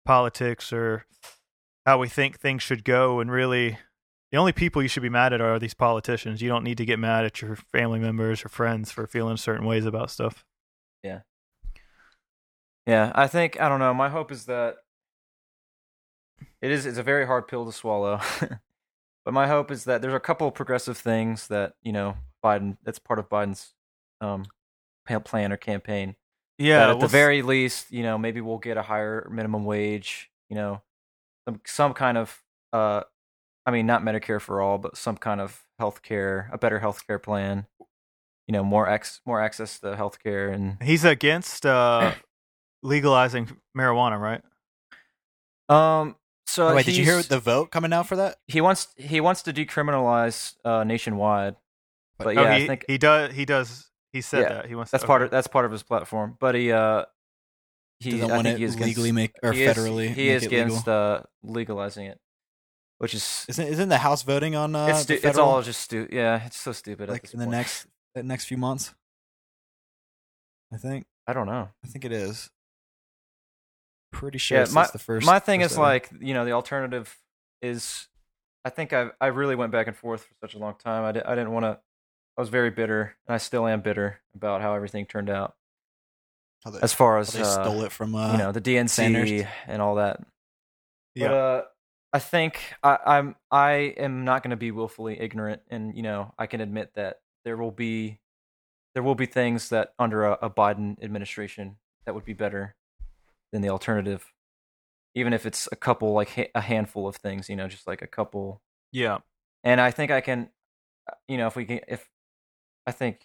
politics 0.05 0.71
or 0.71 1.05
how 1.85 1.99
we 1.99 2.07
think 2.07 2.39
things 2.39 2.63
should 2.63 2.83
go. 2.83 3.19
And 3.19 3.29
really 3.31 3.77
the 4.31 4.37
only 4.37 4.53
people 4.53 4.81
you 4.81 4.87
should 4.87 5.03
be 5.03 5.09
mad 5.09 5.33
at 5.33 5.41
are 5.41 5.59
these 5.59 5.73
politicians. 5.73 6.41
You 6.41 6.49
don't 6.49 6.63
need 6.63 6.77
to 6.77 6.85
get 6.85 6.99
mad 6.99 7.25
at 7.25 7.41
your 7.41 7.55
family 7.55 7.99
members 7.99 8.43
or 8.43 8.49
friends 8.49 8.91
for 8.91 9.07
feeling 9.07 9.37
certain 9.37 9.65
ways 9.65 9.85
about 9.85 10.11
stuff. 10.11 10.45
Yeah, 11.03 11.21
I 12.87 13.27
think 13.27 13.59
I 13.59 13.69
don't 13.69 13.79
know. 13.79 13.93
My 13.93 14.09
hope 14.09 14.31
is 14.31 14.45
that 14.45 14.75
it 16.61 16.71
is 16.71 16.85
it's 16.85 16.97
a 16.97 17.03
very 17.03 17.25
hard 17.25 17.47
pill 17.47 17.65
to 17.65 17.71
swallow. 17.71 18.19
but 19.25 19.33
my 19.33 19.47
hope 19.47 19.71
is 19.71 19.85
that 19.85 20.01
there's 20.01 20.13
a 20.13 20.19
couple 20.19 20.47
of 20.47 20.53
progressive 20.53 20.97
things 20.97 21.47
that, 21.47 21.73
you 21.81 21.91
know, 21.91 22.15
Biden 22.43 22.77
that's 22.83 22.99
part 22.99 23.19
of 23.19 23.29
Biden's 23.29 23.73
um 24.21 24.45
plan 25.23 25.51
or 25.51 25.57
campaign. 25.57 26.15
yeah 26.57 26.79
that 26.79 26.89
at 26.89 26.93
we'll 26.93 26.99
the 26.99 27.05
s- 27.05 27.11
very 27.11 27.41
least, 27.41 27.91
you 27.91 28.03
know, 28.03 28.17
maybe 28.17 28.41
we'll 28.41 28.57
get 28.57 28.77
a 28.77 28.81
higher 28.81 29.27
minimum 29.31 29.65
wage, 29.65 30.29
you 30.49 30.55
know, 30.55 30.81
some 31.47 31.61
some 31.65 31.93
kind 31.93 32.17
of 32.17 32.41
uh 32.73 33.01
I 33.65 33.71
mean 33.71 33.85
not 33.85 34.03
Medicare 34.03 34.41
for 34.41 34.61
all, 34.61 34.77
but 34.77 34.97
some 34.97 35.17
kind 35.17 35.41
of 35.41 35.63
health 35.79 36.01
care, 36.03 36.49
a 36.53 36.57
better 36.57 36.79
health 36.79 37.05
care 37.07 37.19
plan. 37.19 37.65
You 38.47 38.53
know, 38.53 38.63
more 38.63 38.87
ex 38.87 39.21
more 39.25 39.41
access 39.41 39.79
to 39.79 39.95
health 39.95 40.21
care 40.21 40.49
and 40.49 40.77
he's 40.81 41.03
against 41.03 41.65
uh 41.65 42.13
legalizing 42.85 43.45
marijuana 43.77 44.19
right 44.19 44.41
um 45.69 46.15
so 46.47 46.67
Oh, 46.69 46.75
wait, 46.75 46.85
did 46.85 46.95
you 46.95 47.03
hear 47.03 47.21
the 47.23 47.39
vote 47.39 47.71
coming 47.71 47.91
out 47.91 48.05
for 48.07 48.15
that? 48.17 48.37
he 48.47 48.61
wants 48.61 48.87
he 48.97 49.19
wants 49.19 49.41
to 49.43 49.51
decriminalize 49.53 50.53
uh, 50.63 50.83
nationwide. 50.83 51.55
But 52.19 52.27
Oh, 52.27 52.29
yeah, 52.31 52.41
oh, 52.41 52.45
I 52.45 52.59
he, 52.59 52.67
think 52.67 52.85
he 52.87 52.97
does 52.99 53.33
he 53.33 53.45
does 53.45 53.89
he 54.13 54.21
said 54.21 54.41
Yeah, 54.43 54.53
that 54.53 54.65
he 54.67 54.75
wants 54.75 54.91
that's 54.91 55.01
to, 55.03 55.07
part 55.07 55.21
okay. 55.23 55.25
of 55.25 55.31
that's 55.31 55.47
part 55.47 55.65
of 55.65 55.71
his 55.71 55.81
platform. 55.81 56.37
But 56.39 56.53
he 56.53 56.71
uh 56.71 57.05
he 57.99 58.11
Doesn't 58.11 58.29
I 58.31 58.35
want 58.35 58.45
think 58.45 58.55
it 58.55 58.59
he 58.59 58.65
is 58.65 58.75
against- 58.75 58.87
legally 58.89 59.11
make 59.11 59.33
or 59.41 59.51
he 59.53 59.63
is- 59.63 59.75
federally 59.75 60.09
he 60.13 60.27
make 60.27 60.35
is 60.37 60.43
it 60.43 60.51
legal. 60.51 60.65
against 60.67 60.87
uh, 60.87 61.21
legalizing 61.43 62.05
it. 62.05 62.19
which 62.99 63.13
is 63.15 63.45
Isn't 63.49 63.67
isn't 63.67 63.89
the 63.89 63.97
House 63.97 64.21
voting 64.21 64.55
on 64.55 64.75
uh, 64.75 64.85
it's 64.87 65.05
the 65.05 65.17
stu- 65.17 65.27
it's 65.27 65.37
all 65.39 65.61
just 65.63 65.81
stupid. 65.81 66.13
yeah, 66.13 66.45
it's 66.45 66.57
so 66.61 66.71
stupid. 66.73 67.09
at 67.09 67.13
like 67.13 67.23
this 67.23 67.33
in 67.33 67.39
the 67.39 67.47
next 67.47 67.87
the 68.13 68.21
next 68.23 68.45
few 68.45 68.57
months? 68.57 68.93
I 70.71 70.77
think 70.77 71.05
I 71.27 71.33
don't 71.33 71.47
know. 71.47 71.69
I 71.83 71.87
think 71.87 72.05
it 72.05 72.11
is. 72.11 72.49
Pretty 74.15 74.37
sure 74.37 74.57
Yeah, 74.57 74.63
it's 74.63 74.73
my 74.73 74.87
the 74.91 74.97
first. 74.99 75.25
my 75.25 75.39
thing 75.39 75.61
first 75.61 75.73
is 75.73 75.77
ever. 75.77 75.83
like 75.87 76.09
you 76.19 76.33
know 76.33 76.45
the 76.45 76.51
alternative 76.53 77.15
is 77.61 78.07
I 78.63 78.69
think 78.69 78.93
I 78.93 79.09
I 79.19 79.27
really 79.27 79.55
went 79.55 79.71
back 79.71 79.87
and 79.87 79.95
forth 79.95 80.23
for 80.23 80.33
such 80.41 80.55
a 80.55 80.57
long 80.57 80.75
time. 80.83 81.03
I, 81.03 81.11
di- 81.11 81.21
I 81.25 81.35
didn't 81.35 81.51
want 81.51 81.63
to. 81.65 81.79
I 82.37 82.41
was 82.41 82.49
very 82.49 82.69
bitter, 82.71 83.15
and 83.27 83.35
I 83.35 83.37
still 83.37 83.65
am 83.67 83.81
bitter 83.81 84.21
about 84.35 84.61
how 84.61 84.73
everything 84.73 85.05
turned 85.05 85.29
out. 85.29 85.55
how 86.63 86.71
they, 86.71 86.79
As 86.81 86.93
far 86.93 87.15
how 87.15 87.21
as 87.21 87.29
they 87.29 87.41
uh, 87.41 87.45
stole 87.45 87.83
it 87.83 87.91
from 87.91 88.15
uh, 88.15 88.31
you 88.31 88.37
know 88.37 88.51
the 88.51 88.61
DNC 88.61 88.89
Sanders. 88.89 89.47
and 89.67 89.81
all 89.81 89.95
that. 89.95 90.21
Yeah. 91.13 91.27
But 91.27 91.33
uh, 91.33 91.61
I 92.13 92.19
think 92.19 92.59
I, 92.83 92.97
I'm 93.05 93.35
I 93.51 93.71
am 93.97 94.23
not 94.25 94.43
going 94.43 94.51
to 94.51 94.57
be 94.57 94.71
willfully 94.71 95.19
ignorant, 95.19 95.61
and 95.69 95.95
you 95.95 96.03
know 96.03 96.33
I 96.39 96.47
can 96.47 96.61
admit 96.61 96.91
that 96.95 97.19
there 97.43 97.57
will 97.57 97.71
be 97.71 98.19
there 98.93 99.03
will 99.03 99.15
be 99.15 99.25
things 99.25 99.69
that 99.69 99.93
under 99.99 100.23
a, 100.25 100.33
a 100.43 100.49
Biden 100.49 101.01
administration 101.03 101.75
that 102.05 102.15
would 102.15 102.25
be 102.25 102.33
better 102.33 102.75
than 103.55 103.61
the 103.61 103.69
alternative, 103.69 104.33
even 105.15 105.31
if 105.31 105.45
it's 105.45 105.69
a 105.71 105.77
couple 105.77 106.11
like 106.13 106.29
ha- 106.29 106.51
a 106.53 106.59
handful 106.61 107.07
of 107.07 107.15
things, 107.15 107.47
you 107.49 107.55
know, 107.55 107.69
just 107.69 107.87
like 107.87 108.01
a 108.01 108.07
couple. 108.07 108.61
yeah. 108.91 109.19
And 109.63 109.79
I 109.81 109.89
think 109.91 110.11
I 110.11 110.19
can, 110.21 110.49
uh, 111.09 111.15
you 111.27 111.37
know, 111.37 111.47
if 111.47 111.55
we 111.55 111.63
can, 111.65 111.79
if 111.87 112.07
I 112.85 112.91
think, 112.91 113.21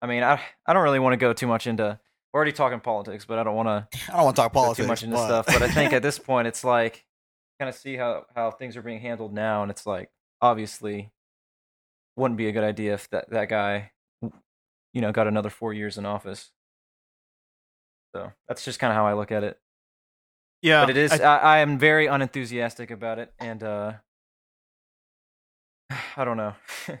I 0.00 0.06
mean, 0.06 0.22
I 0.24 0.40
I 0.66 0.72
don't 0.72 0.82
really 0.82 0.98
want 0.98 1.12
to 1.12 1.16
go 1.18 1.32
too 1.32 1.46
much 1.46 1.66
into. 1.68 2.00
We're 2.32 2.38
already 2.38 2.52
talking 2.52 2.80
politics, 2.80 3.26
but 3.26 3.38
I 3.38 3.44
don't 3.44 3.54
want 3.54 3.68
to 3.68 3.98
I 4.12 4.16
don't 4.16 4.24
want 4.24 4.34
to 4.36 4.42
talk 4.42 4.52
politics 4.54 4.78
too 4.84 4.88
much 4.88 5.02
into 5.04 5.16
but- 5.16 5.26
stuff. 5.26 5.46
But 5.46 5.62
I 5.62 5.70
think 5.70 5.92
at 5.92 6.02
this 6.08 6.18
point, 6.18 6.48
it's 6.48 6.64
like 6.64 7.04
kind 7.60 7.68
of 7.68 7.74
see 7.76 7.96
how 7.96 8.24
how 8.34 8.50
things 8.50 8.76
are 8.76 8.82
being 8.82 9.00
handled 9.00 9.32
now, 9.34 9.62
and 9.62 9.70
it's 9.70 9.86
like 9.86 10.10
obviously 10.40 11.12
wouldn't 12.16 12.38
be 12.38 12.48
a 12.48 12.52
good 12.52 12.64
idea 12.64 12.94
if 12.94 13.08
that 13.10 13.30
that 13.30 13.48
guy, 13.48 13.92
you 14.92 15.00
know, 15.00 15.12
got 15.12 15.28
another 15.28 15.50
four 15.50 15.72
years 15.74 15.96
in 15.98 16.06
office. 16.06 16.50
So 18.14 18.32
that's 18.48 18.64
just 18.64 18.78
kind 18.78 18.90
of 18.90 18.96
how 18.96 19.06
I 19.06 19.14
look 19.14 19.32
at 19.32 19.42
it. 19.44 19.58
Yeah. 20.60 20.82
but 20.82 20.90
it 20.90 20.96
is. 20.96 21.12
I- 21.12 21.24
I, 21.24 21.36
I 21.36 21.58
am 21.58 21.78
very 21.78 22.06
unenthusiastic 22.06 22.90
about 22.90 23.18
it, 23.18 23.32
and 23.38 23.62
uh 23.62 23.92
I 26.16 26.24
don't 26.24 26.36
know. 26.36 26.54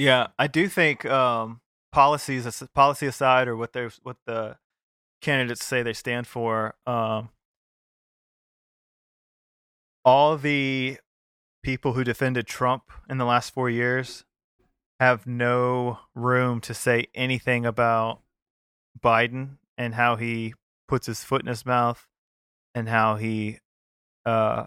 Yeah, 0.00 0.28
I 0.38 0.46
do 0.46 0.68
think 0.68 1.04
um, 1.06 1.60
policies, 1.90 2.62
policy 2.72 3.06
aside, 3.08 3.48
or 3.48 3.56
what 3.56 3.72
they 3.72 3.88
what 4.04 4.16
the 4.26 4.56
candidates 5.20 5.64
say 5.64 5.82
they 5.82 5.92
stand 5.92 6.28
for, 6.28 6.76
um, 6.86 7.30
all 10.04 10.36
the 10.36 10.98
people 11.64 11.94
who 11.94 12.04
defended 12.04 12.46
Trump 12.46 12.84
in 13.10 13.18
the 13.18 13.24
last 13.24 13.52
four 13.52 13.68
years 13.68 14.24
have 15.00 15.26
no 15.26 15.98
room 16.14 16.60
to 16.60 16.74
say 16.74 17.08
anything 17.12 17.66
about 17.66 18.20
Biden 19.02 19.56
and 19.76 19.94
how 19.94 20.16
he 20.16 20.54
puts 20.88 21.06
his 21.06 21.22
foot 21.24 21.42
in 21.42 21.48
his 21.48 21.64
mouth 21.66 22.06
and 22.74 22.88
how 22.88 23.16
he, 23.16 23.58
uh, 24.26 24.66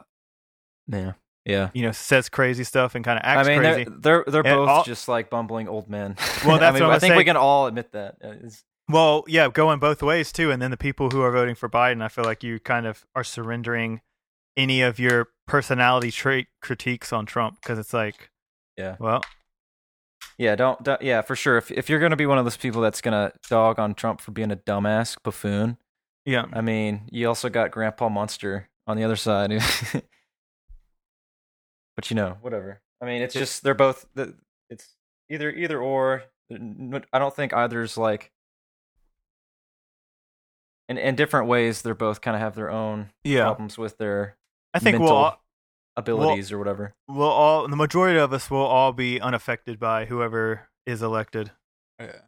yeah, 0.87 1.13
yeah. 1.45 1.69
you 1.73 1.81
know, 1.83 1.91
says 1.91 2.29
crazy 2.29 2.63
stuff 2.63 2.95
and 2.95 3.03
kind 3.05 3.17
of 3.19 3.23
acts 3.25 3.47
I 3.47 3.51
mean, 3.51 3.59
crazy. 3.61 3.83
they're 3.89 4.23
they're 4.27 4.43
they're 4.43 4.55
both 4.55 4.69
all- 4.69 4.83
just 4.83 5.07
like 5.07 5.29
bumbling 5.29 5.67
old 5.67 5.89
men. 5.89 6.15
Well, 6.45 6.57
that's 6.59 6.75
I 6.75 6.79
mean, 6.79 6.87
what 6.87 6.95
I 6.95 6.99
think 6.99 7.15
we 7.15 7.23
can 7.23 7.37
all 7.37 7.67
admit 7.67 7.91
that. 7.93 8.15
Uh, 8.23 8.29
it's- 8.29 8.63
Well, 8.89 9.23
yeah, 9.27 9.47
going 9.49 9.79
both 9.79 10.01
ways 10.03 10.31
too. 10.31 10.51
And 10.51 10.61
then 10.61 10.71
the 10.71 10.77
people 10.77 11.09
who 11.11 11.21
are 11.21 11.31
voting 11.31 11.55
for 11.55 11.69
Biden, 11.69 12.01
I 12.01 12.07
feel 12.07 12.25
like 12.25 12.43
you 12.43 12.59
kind 12.59 12.85
of 12.85 13.05
are 13.15 13.23
surrendering 13.23 14.01
any 14.57 14.81
of 14.81 14.99
your 14.99 15.29
personality 15.47 16.11
trait 16.11 16.47
critiques 16.61 17.13
on 17.13 17.25
Trump 17.25 17.55
because 17.61 17.79
it's 17.79 17.93
like, 17.93 18.29
Yeah. 18.77 18.95
well, 18.99 19.21
Yeah, 20.37 20.55
don't, 20.55 20.81
don't 20.83 21.01
yeah, 21.01 21.21
for 21.21 21.35
sure. 21.35 21.57
If 21.57 21.71
if 21.71 21.89
you're 21.89 21.99
gonna 21.99 22.15
be 22.15 22.25
one 22.25 22.37
of 22.37 22.45
those 22.45 22.57
people 22.57 22.81
that's 22.81 23.01
gonna 23.01 23.31
dog 23.49 23.79
on 23.79 23.93
Trump 23.93 24.21
for 24.21 24.31
being 24.31 24.51
a 24.51 24.55
dumbass 24.55 25.17
buffoon, 25.23 25.77
yeah, 26.25 26.45
I 26.53 26.61
mean, 26.61 27.09
you 27.11 27.27
also 27.27 27.49
got 27.49 27.71
Grandpa 27.71 28.09
Monster 28.09 28.69
on 28.87 28.97
the 28.97 29.03
other 29.03 29.15
side. 29.15 29.51
but 31.95 32.09
you 32.09 32.15
know, 32.15 32.37
whatever. 32.41 32.81
I 33.01 33.05
mean, 33.05 33.21
it's 33.21 33.33
just 33.33 33.63
they're 33.63 33.73
both. 33.73 34.05
the- 34.13 34.35
It's 34.69 34.95
either 35.29 35.51
either 35.51 35.79
or. 35.79 36.23
I 36.51 37.19
don't 37.19 37.35
think 37.35 37.53
either's 37.53 37.97
like. 37.97 38.31
In 40.89 40.97
in 40.97 41.15
different 41.15 41.47
ways, 41.47 41.81
they're 41.81 41.95
both 41.95 42.21
kind 42.21 42.35
of 42.35 42.41
have 42.41 42.55
their 42.55 42.69
own 42.69 43.11
yeah. 43.23 43.43
problems 43.43 43.77
with 43.77 43.97
their 43.97 44.37
I 44.73 44.79
think 44.79 44.99
we'll 44.99 45.09
all, 45.09 45.41
abilities 45.97 46.51
or 46.51 46.57
whatever. 46.57 46.95
we'll 47.07 47.27
all 47.27 47.67
the 47.67 47.75
majority 47.75 48.17
of 48.19 48.31
us 48.33 48.49
will 48.49 48.59
all 48.59 48.93
be 48.93 49.19
unaffected 49.19 49.79
by 49.79 50.05
whoever 50.05 50.69
is 50.85 51.01
elected. 51.01 51.51
Yeah. 51.99 52.21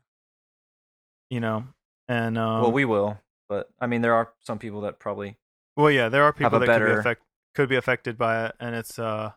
You 1.30 1.40
know, 1.40 1.66
and 2.08 2.38
um, 2.38 2.62
well, 2.62 2.72
we 2.72 2.86
will, 2.86 3.20
but 3.50 3.70
I 3.80 3.88
mean, 3.88 4.02
there 4.02 4.14
are 4.14 4.34
some 4.42 4.60
people 4.60 4.82
that 4.82 5.00
probably 5.00 5.38
well, 5.76 5.90
yeah, 5.90 6.10
there 6.10 6.24
are 6.24 6.34
people 6.34 6.60
that 6.60 6.60
could 6.60 6.66
be 6.66 6.68
better- 6.68 7.00
affect 7.00 7.24
could 7.56 7.70
be 7.70 7.76
affected 7.76 8.18
by 8.18 8.46
it, 8.46 8.56
and 8.60 8.76
it's 8.76 9.00
uh, 9.00 9.32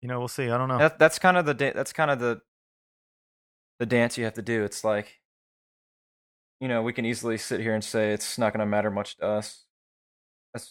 you 0.00 0.08
know, 0.08 0.18
we'll 0.18 0.28
see. 0.28 0.48
I 0.48 0.56
don't 0.56 0.68
know. 0.68 0.78
That 0.78 0.98
that's 0.98 1.18
kind 1.18 1.36
of 1.36 1.44
the 1.44 1.54
da- 1.54 1.72
that's 1.72 1.92
kind 1.92 2.10
of 2.10 2.18
the 2.20 2.40
the 3.78 3.86
dance 3.86 4.16
you 4.16 4.24
have 4.24 4.34
to 4.34 4.42
do. 4.42 4.64
It's 4.64 4.84
like 4.84 5.20
you 6.60 6.68
know, 6.68 6.80
we 6.82 6.94
can 6.94 7.04
easily 7.04 7.36
sit 7.36 7.60
here 7.60 7.74
and 7.74 7.84
say 7.84 8.12
it's 8.12 8.38
not 8.38 8.54
going 8.54 8.60
to 8.60 8.66
matter 8.66 8.90
much 8.90 9.16
to 9.18 9.26
us. 9.26 9.64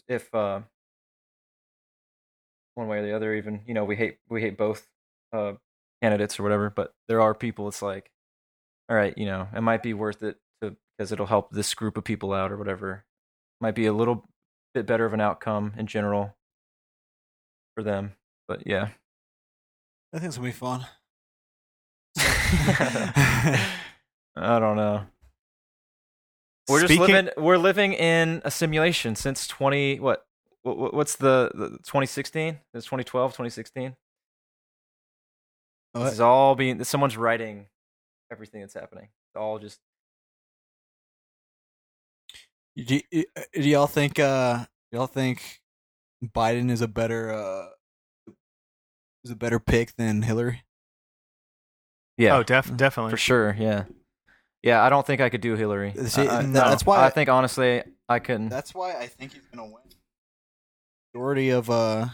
If 0.08 0.34
uh 0.34 0.62
one 2.76 2.88
way 2.88 3.00
or 3.00 3.04
the 3.04 3.16
other 3.16 3.34
even, 3.34 3.62
you 3.66 3.74
know, 3.74 3.84
we 3.86 3.96
hate 3.96 4.18
we 4.30 4.42
hate 4.42 4.58
both 4.58 4.88
uh 5.34 5.54
candidates 6.02 6.40
or 6.40 6.44
whatever, 6.44 6.70
but 6.70 6.94
there 7.08 7.22
are 7.22 7.34
people 7.34 7.68
it's 7.68 7.82
like 7.82 8.12
all 8.90 8.96
right, 8.96 9.18
you 9.18 9.26
know, 9.26 9.48
it 9.56 9.62
might 9.62 9.82
be 9.82 9.94
worth 9.94 10.22
it 10.22 10.38
to 10.62 10.76
because 10.98 11.12
it'll 11.12 11.26
help 11.26 11.52
this 11.52 11.74
group 11.74 11.98
of 11.98 12.04
people 12.04 12.34
out 12.34 12.52
or 12.52 12.58
whatever. 12.58 13.06
Might 13.60 13.76
be 13.76 13.88
a 13.88 13.94
little 13.94 14.30
bit 14.74 14.86
better 14.86 15.06
of 15.06 15.14
an 15.14 15.22
outcome 15.22 15.74
in 15.78 15.88
general 15.88 16.36
for 17.76 17.84
them. 17.84 18.14
But 18.48 18.68
yeah. 18.68 18.90
I 20.14 20.20
think 20.20 20.28
it's 20.30 20.38
gonna 20.38 20.50
be 20.50 20.54
fun. 20.54 20.86
I 24.38 24.60
don't 24.60 24.76
know. 24.78 25.06
We're 26.68 26.88
just 26.88 27.00
living. 27.00 27.30
We're 27.38 27.58
living 27.58 27.94
in 27.94 28.42
a 28.44 28.52
simulation 28.52 29.16
since 29.16 29.48
twenty. 29.48 30.00
What? 30.00 30.25
What 30.66 30.94
what's 30.94 31.16
the, 31.16 31.52
the 31.54 31.70
2016? 31.70 32.60
It's 32.74 32.86
2012, 32.86 33.32
2016. 33.32 33.96
What? 35.92 36.04
This 36.04 36.14
is 36.14 36.20
all 36.20 36.56
being. 36.56 36.84
Someone's 36.84 37.16
writing 37.18 37.68
everything 38.32 38.62
that's 38.62 38.74
happening. 38.74 39.06
It's 39.06 39.40
all 39.40 39.60
just. 39.60 39.80
Do, 42.76 43.00
do 43.12 43.26
y'all 43.54 43.88
think? 43.88 44.20
Uh, 44.20 44.66
y'all 44.92 45.08
think 45.08 45.62
Biden 46.24 46.70
is 46.70 46.82
a 46.82 46.88
better 46.88 47.32
uh, 47.32 47.68
is 49.24 49.32
a 49.32 49.36
better 49.36 49.60
pick 49.60 49.96
than 49.96 50.22
Hillary? 50.24 50.64
Yeah, 52.18 52.38
oh, 52.38 52.44
def- 52.44 52.76
definitely. 52.76 53.12
for 53.12 53.18
sure. 53.18 53.56
Yeah, 53.58 53.86
yeah. 54.64 54.84
I 54.84 54.90
don't 54.90 55.06
think 55.06 55.22
I 55.22 55.30
could 55.30 55.42
do 55.42 55.56
Hillary. 55.56 55.94
See, 56.08 56.28
I, 56.28 56.40
I- 56.40 56.42
th- 56.42 56.52
no. 56.52 56.60
that's 56.60 56.86
why 56.86 57.06
I 57.06 57.10
think 57.10 57.30
honestly, 57.30 57.84
I 58.10 58.20
couldn't. 58.20 58.50
That's 58.50 58.74
why 58.74 58.96
I 58.98 59.08
think 59.08 59.34
he's 59.34 59.46
gonna 59.46 59.66
win. 59.66 59.84
Majority 61.16 61.50
of 61.50 61.70
uh, 61.70 62.08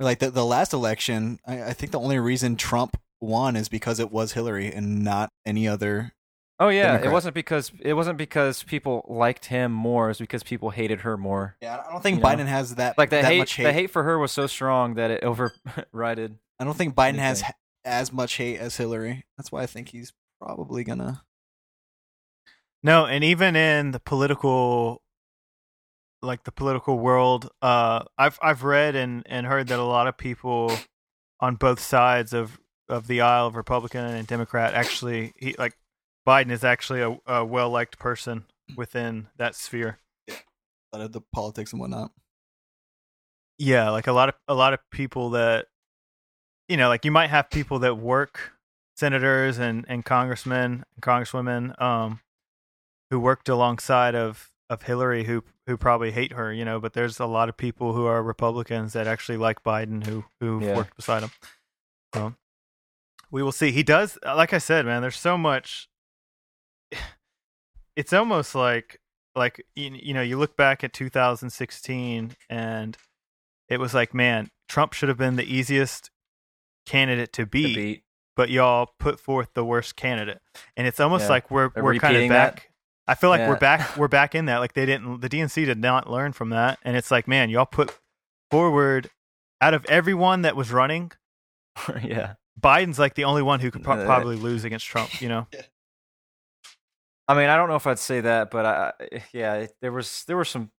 like 0.00 0.18
the 0.18 0.30
the 0.30 0.44
last 0.44 0.72
election, 0.72 1.38
I, 1.46 1.62
I 1.66 1.72
think 1.72 1.92
the 1.92 2.00
only 2.00 2.18
reason 2.18 2.56
Trump 2.56 2.96
won 3.20 3.54
is 3.54 3.68
because 3.68 4.00
it 4.00 4.10
was 4.10 4.32
Hillary 4.32 4.72
and 4.72 5.04
not 5.04 5.30
any 5.46 5.68
other. 5.68 6.12
Oh 6.58 6.68
yeah, 6.68 6.88
Democrat. 6.88 7.10
it 7.10 7.12
wasn't 7.12 7.34
because 7.36 7.70
it 7.80 7.94
wasn't 7.94 8.18
because 8.18 8.64
people 8.64 9.04
liked 9.08 9.44
him 9.46 9.70
more. 9.70 10.06
It 10.06 10.08
was 10.08 10.18
because 10.18 10.42
people 10.42 10.70
hated 10.70 11.02
her 11.02 11.16
more. 11.16 11.56
Yeah, 11.62 11.80
I 11.88 11.92
don't 11.92 12.02
think 12.02 12.16
You 12.16 12.22
know, 12.24 12.28
Biden 12.28 12.46
has 12.46 12.74
that 12.74 12.98
Like 12.98 13.10
the 13.10 13.16
that 13.16 13.24
hate, 13.26 13.38
much 13.38 13.52
hate. 13.54 13.62
the 13.62 13.72
hate 13.72 13.90
for 13.92 14.02
her 14.02 14.18
was 14.18 14.32
so 14.32 14.48
strong 14.48 14.94
that 14.94 15.12
it 15.12 15.22
overrided. 15.22 16.34
I 16.58 16.64
don't 16.64 16.76
think 16.76 16.96
Biden 16.96 17.14
has 17.18 17.38
anything. 17.42 17.44
ha- 17.44 17.52
as 17.84 18.12
much 18.12 18.34
hate 18.34 18.58
as 18.58 18.76
Hillary. 18.76 19.26
That's 19.36 19.52
why 19.52 19.62
I 19.62 19.66
think 19.66 19.90
he's 19.90 20.12
probably 20.40 20.82
gonna. 20.82 21.22
No, 22.82 23.06
and 23.06 23.22
even 23.22 23.54
in 23.54 23.92
the 23.92 24.00
political 24.00 25.02
like 26.22 26.44
the 26.44 26.52
political 26.52 26.98
world, 26.98 27.50
uh 27.62 28.04
I've 28.16 28.38
I've 28.42 28.64
read 28.64 28.96
and, 28.96 29.22
and 29.26 29.46
heard 29.46 29.68
that 29.68 29.78
a 29.78 29.84
lot 29.84 30.06
of 30.06 30.16
people 30.16 30.72
on 31.40 31.56
both 31.56 31.80
sides 31.80 32.32
of, 32.32 32.58
of 32.88 33.06
the 33.06 33.20
aisle 33.20 33.46
of 33.46 33.56
Republican 33.56 34.04
and 34.04 34.26
Democrat 34.26 34.74
actually 34.74 35.32
he 35.36 35.54
like 35.58 35.76
Biden 36.26 36.50
is 36.50 36.64
actually 36.64 37.00
a, 37.00 37.18
a 37.26 37.44
well 37.44 37.70
liked 37.70 37.98
person 37.98 38.44
within 38.76 39.28
that 39.38 39.54
sphere. 39.54 39.98
Yeah, 40.26 40.36
out 40.94 41.00
of 41.00 41.12
the 41.12 41.22
politics 41.32 41.72
and 41.72 41.80
whatnot. 41.80 42.10
Yeah, 43.58 43.90
like 43.90 44.06
a 44.06 44.12
lot 44.12 44.28
of 44.28 44.34
a 44.46 44.54
lot 44.54 44.74
of 44.74 44.80
people 44.90 45.30
that 45.30 45.66
you 46.68 46.76
know, 46.76 46.88
like 46.88 47.04
you 47.04 47.10
might 47.10 47.30
have 47.30 47.50
people 47.50 47.78
that 47.80 47.96
work 47.96 48.52
senators 48.96 49.58
and, 49.58 49.84
and 49.88 50.04
congressmen 50.04 50.84
and 50.94 51.02
congresswomen 51.02 51.80
um 51.80 52.20
who 53.10 53.18
worked 53.18 53.48
alongside 53.48 54.14
of 54.14 54.50
of 54.70 54.82
Hillary 54.82 55.24
who 55.24 55.44
who 55.66 55.76
probably 55.76 56.10
hate 56.12 56.32
her, 56.32 56.52
you 56.52 56.64
know, 56.64 56.78
but 56.80 56.92
there's 56.92 57.18
a 57.20 57.26
lot 57.26 57.48
of 57.48 57.56
people 57.56 57.92
who 57.94 58.06
are 58.06 58.22
Republicans 58.22 58.92
that 58.94 59.06
actually 59.06 59.38
like 59.38 59.62
Biden 59.62 60.04
who 60.06 60.24
who 60.40 60.60
Yeah. 60.64 60.76
worked 60.76 60.96
beside 60.96 61.22
him. 61.22 61.30
So 62.14 62.34
we 63.30 63.42
will 63.42 63.52
see. 63.52 63.70
He 63.72 63.82
does, 63.82 64.18
uh, 64.26 64.34
like 64.36 64.52
I 64.54 64.58
said, 64.58 64.86
man. 64.86 65.02
There's 65.02 65.18
so 65.18 65.36
much. 65.38 65.88
It's 67.96 68.12
almost 68.12 68.54
like 68.54 69.00
like 69.34 69.64
you, 69.74 69.90
you 69.92 70.14
know 70.14 70.22
you 70.22 70.38
look 70.38 70.56
back 70.56 70.84
at 70.84 70.92
2016 70.92 72.30
and 72.48 72.96
it 73.68 73.78
was 73.80 73.92
like 73.92 74.14
man 74.14 74.50
Trump 74.68 74.92
should 74.92 75.08
have 75.08 75.18
been 75.18 75.34
the 75.36 75.44
easiest 75.44 76.10
candidate 76.86 77.32
to 77.34 77.44
beat, 77.46 77.74
beat. 77.74 78.02
but 78.36 78.50
y'all 78.50 78.90
put 79.00 79.18
forth 79.18 79.48
the 79.54 79.64
worst 79.64 79.96
candidate 79.96 80.40
and 80.76 80.86
it's 80.86 81.00
almost 81.00 81.24
Yeah. 81.24 81.28
like 81.30 81.50
we're 81.50 81.70
They're 81.70 81.82
we're 81.82 81.94
kind 81.96 82.16
of 82.16 82.28
back 82.28 82.54
that. 82.54 82.66
Back 83.08 83.16
i 83.16 83.20
feel 83.20 83.30
like 83.30 83.40
Yeah. 83.40 83.48
we're 83.48 83.58
back 83.58 83.96
we're 83.96 84.08
back 84.08 84.34
in 84.34 84.44
that 84.46 84.58
like 84.58 84.74
they 84.74 84.86
didn't 84.86 85.20
the 85.20 85.28
dnc 85.28 85.54
did 85.64 85.78
not 85.78 86.08
learn 86.10 86.32
from 86.32 86.50
that 86.50 86.78
and 86.84 86.96
it's 86.96 87.10
like 87.10 87.26
man 87.26 87.50
y'all 87.50 87.66
put 87.66 87.96
forward 88.50 89.10
out 89.60 89.74
of 89.74 89.84
everyone 89.86 90.42
that 90.42 90.54
was 90.56 90.70
running 90.70 91.10
yeah. 92.02 92.34
biden's 92.60 92.98
like 92.98 93.14
the 93.14 93.24
only 93.24 93.42
one 93.42 93.60
who 93.60 93.70
could 93.70 93.82
pro- 93.82 94.00
Uh, 94.00 94.04
probably 94.04 94.36
lose 94.36 94.64
against 94.64 94.86
trump 94.86 95.20
you 95.20 95.28
know 95.28 95.46
I 97.30 97.34
mean, 97.34 97.50
I 97.50 97.56
don't 97.56 97.68
know 97.68 97.76
if 97.76 97.86
I'd 97.86 97.98
say 97.98 98.22
that, 98.22 98.50
but 98.50 98.64
I, 98.64 98.92
I- 98.98 99.22
yeah, 99.34 99.66
there 99.82 99.92
was 99.92 100.24
there 100.26 100.36
were 100.36 100.46
some 100.46 100.70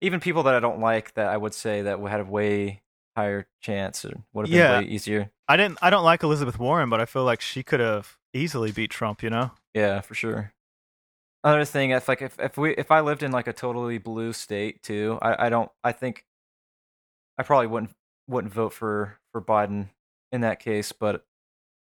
even 0.00 0.18
people 0.18 0.44
that 0.44 0.54
I 0.54 0.60
don't 0.60 0.80
like 0.80 1.12
that 1.12 1.26
I 1.28 1.36
would 1.36 1.52
say 1.52 1.82
that 1.82 2.00
had 2.00 2.20
a 2.20 2.24
way 2.24 2.80
higher 3.14 3.46
chance 3.60 4.04
or 4.06 4.14
would 4.32 4.46
have 4.46 4.50
been 4.50 4.58
Yeah. 4.58 4.78
way 4.80 4.86
easier. 4.86 5.30
i 5.46 5.56
didn't 5.58 5.76
i 5.82 5.90
don't 5.90 6.04
like 6.04 6.22
elizabeth 6.22 6.58
warren 6.58 6.88
but 6.88 7.00
i 7.00 7.04
feel 7.04 7.24
like 7.24 7.40
she 7.42 7.62
could 7.62 7.80
have 7.80 8.16
easily 8.32 8.70
beat 8.72 8.90
trump 8.90 9.22
you 9.22 9.28
know 9.28 9.50
Yeah, 9.74 10.00
for 10.00 10.14
sure. 10.14 10.54
Another 11.42 11.64
thing, 11.64 11.90
if 11.90 12.06
like 12.08 12.20
if, 12.22 12.38
if 12.38 12.58
we 12.58 12.72
if 12.74 12.90
I 12.90 13.00
lived 13.00 13.22
in 13.22 13.32
like 13.32 13.46
a 13.46 13.52
totally 13.52 13.98
blue 13.98 14.32
state 14.32 14.82
too, 14.82 15.18
I, 15.22 15.46
I 15.46 15.48
don't 15.48 15.70
I 15.82 15.92
think 15.92 16.24
I 17.38 17.42
probably 17.42 17.66
wouldn't 17.68 17.92
wouldn't 18.28 18.52
vote 18.52 18.72
for 18.74 19.18
for 19.32 19.40
Biden 19.40 19.88
in 20.32 20.42
that 20.42 20.60
case, 20.60 20.92
but 20.92 21.24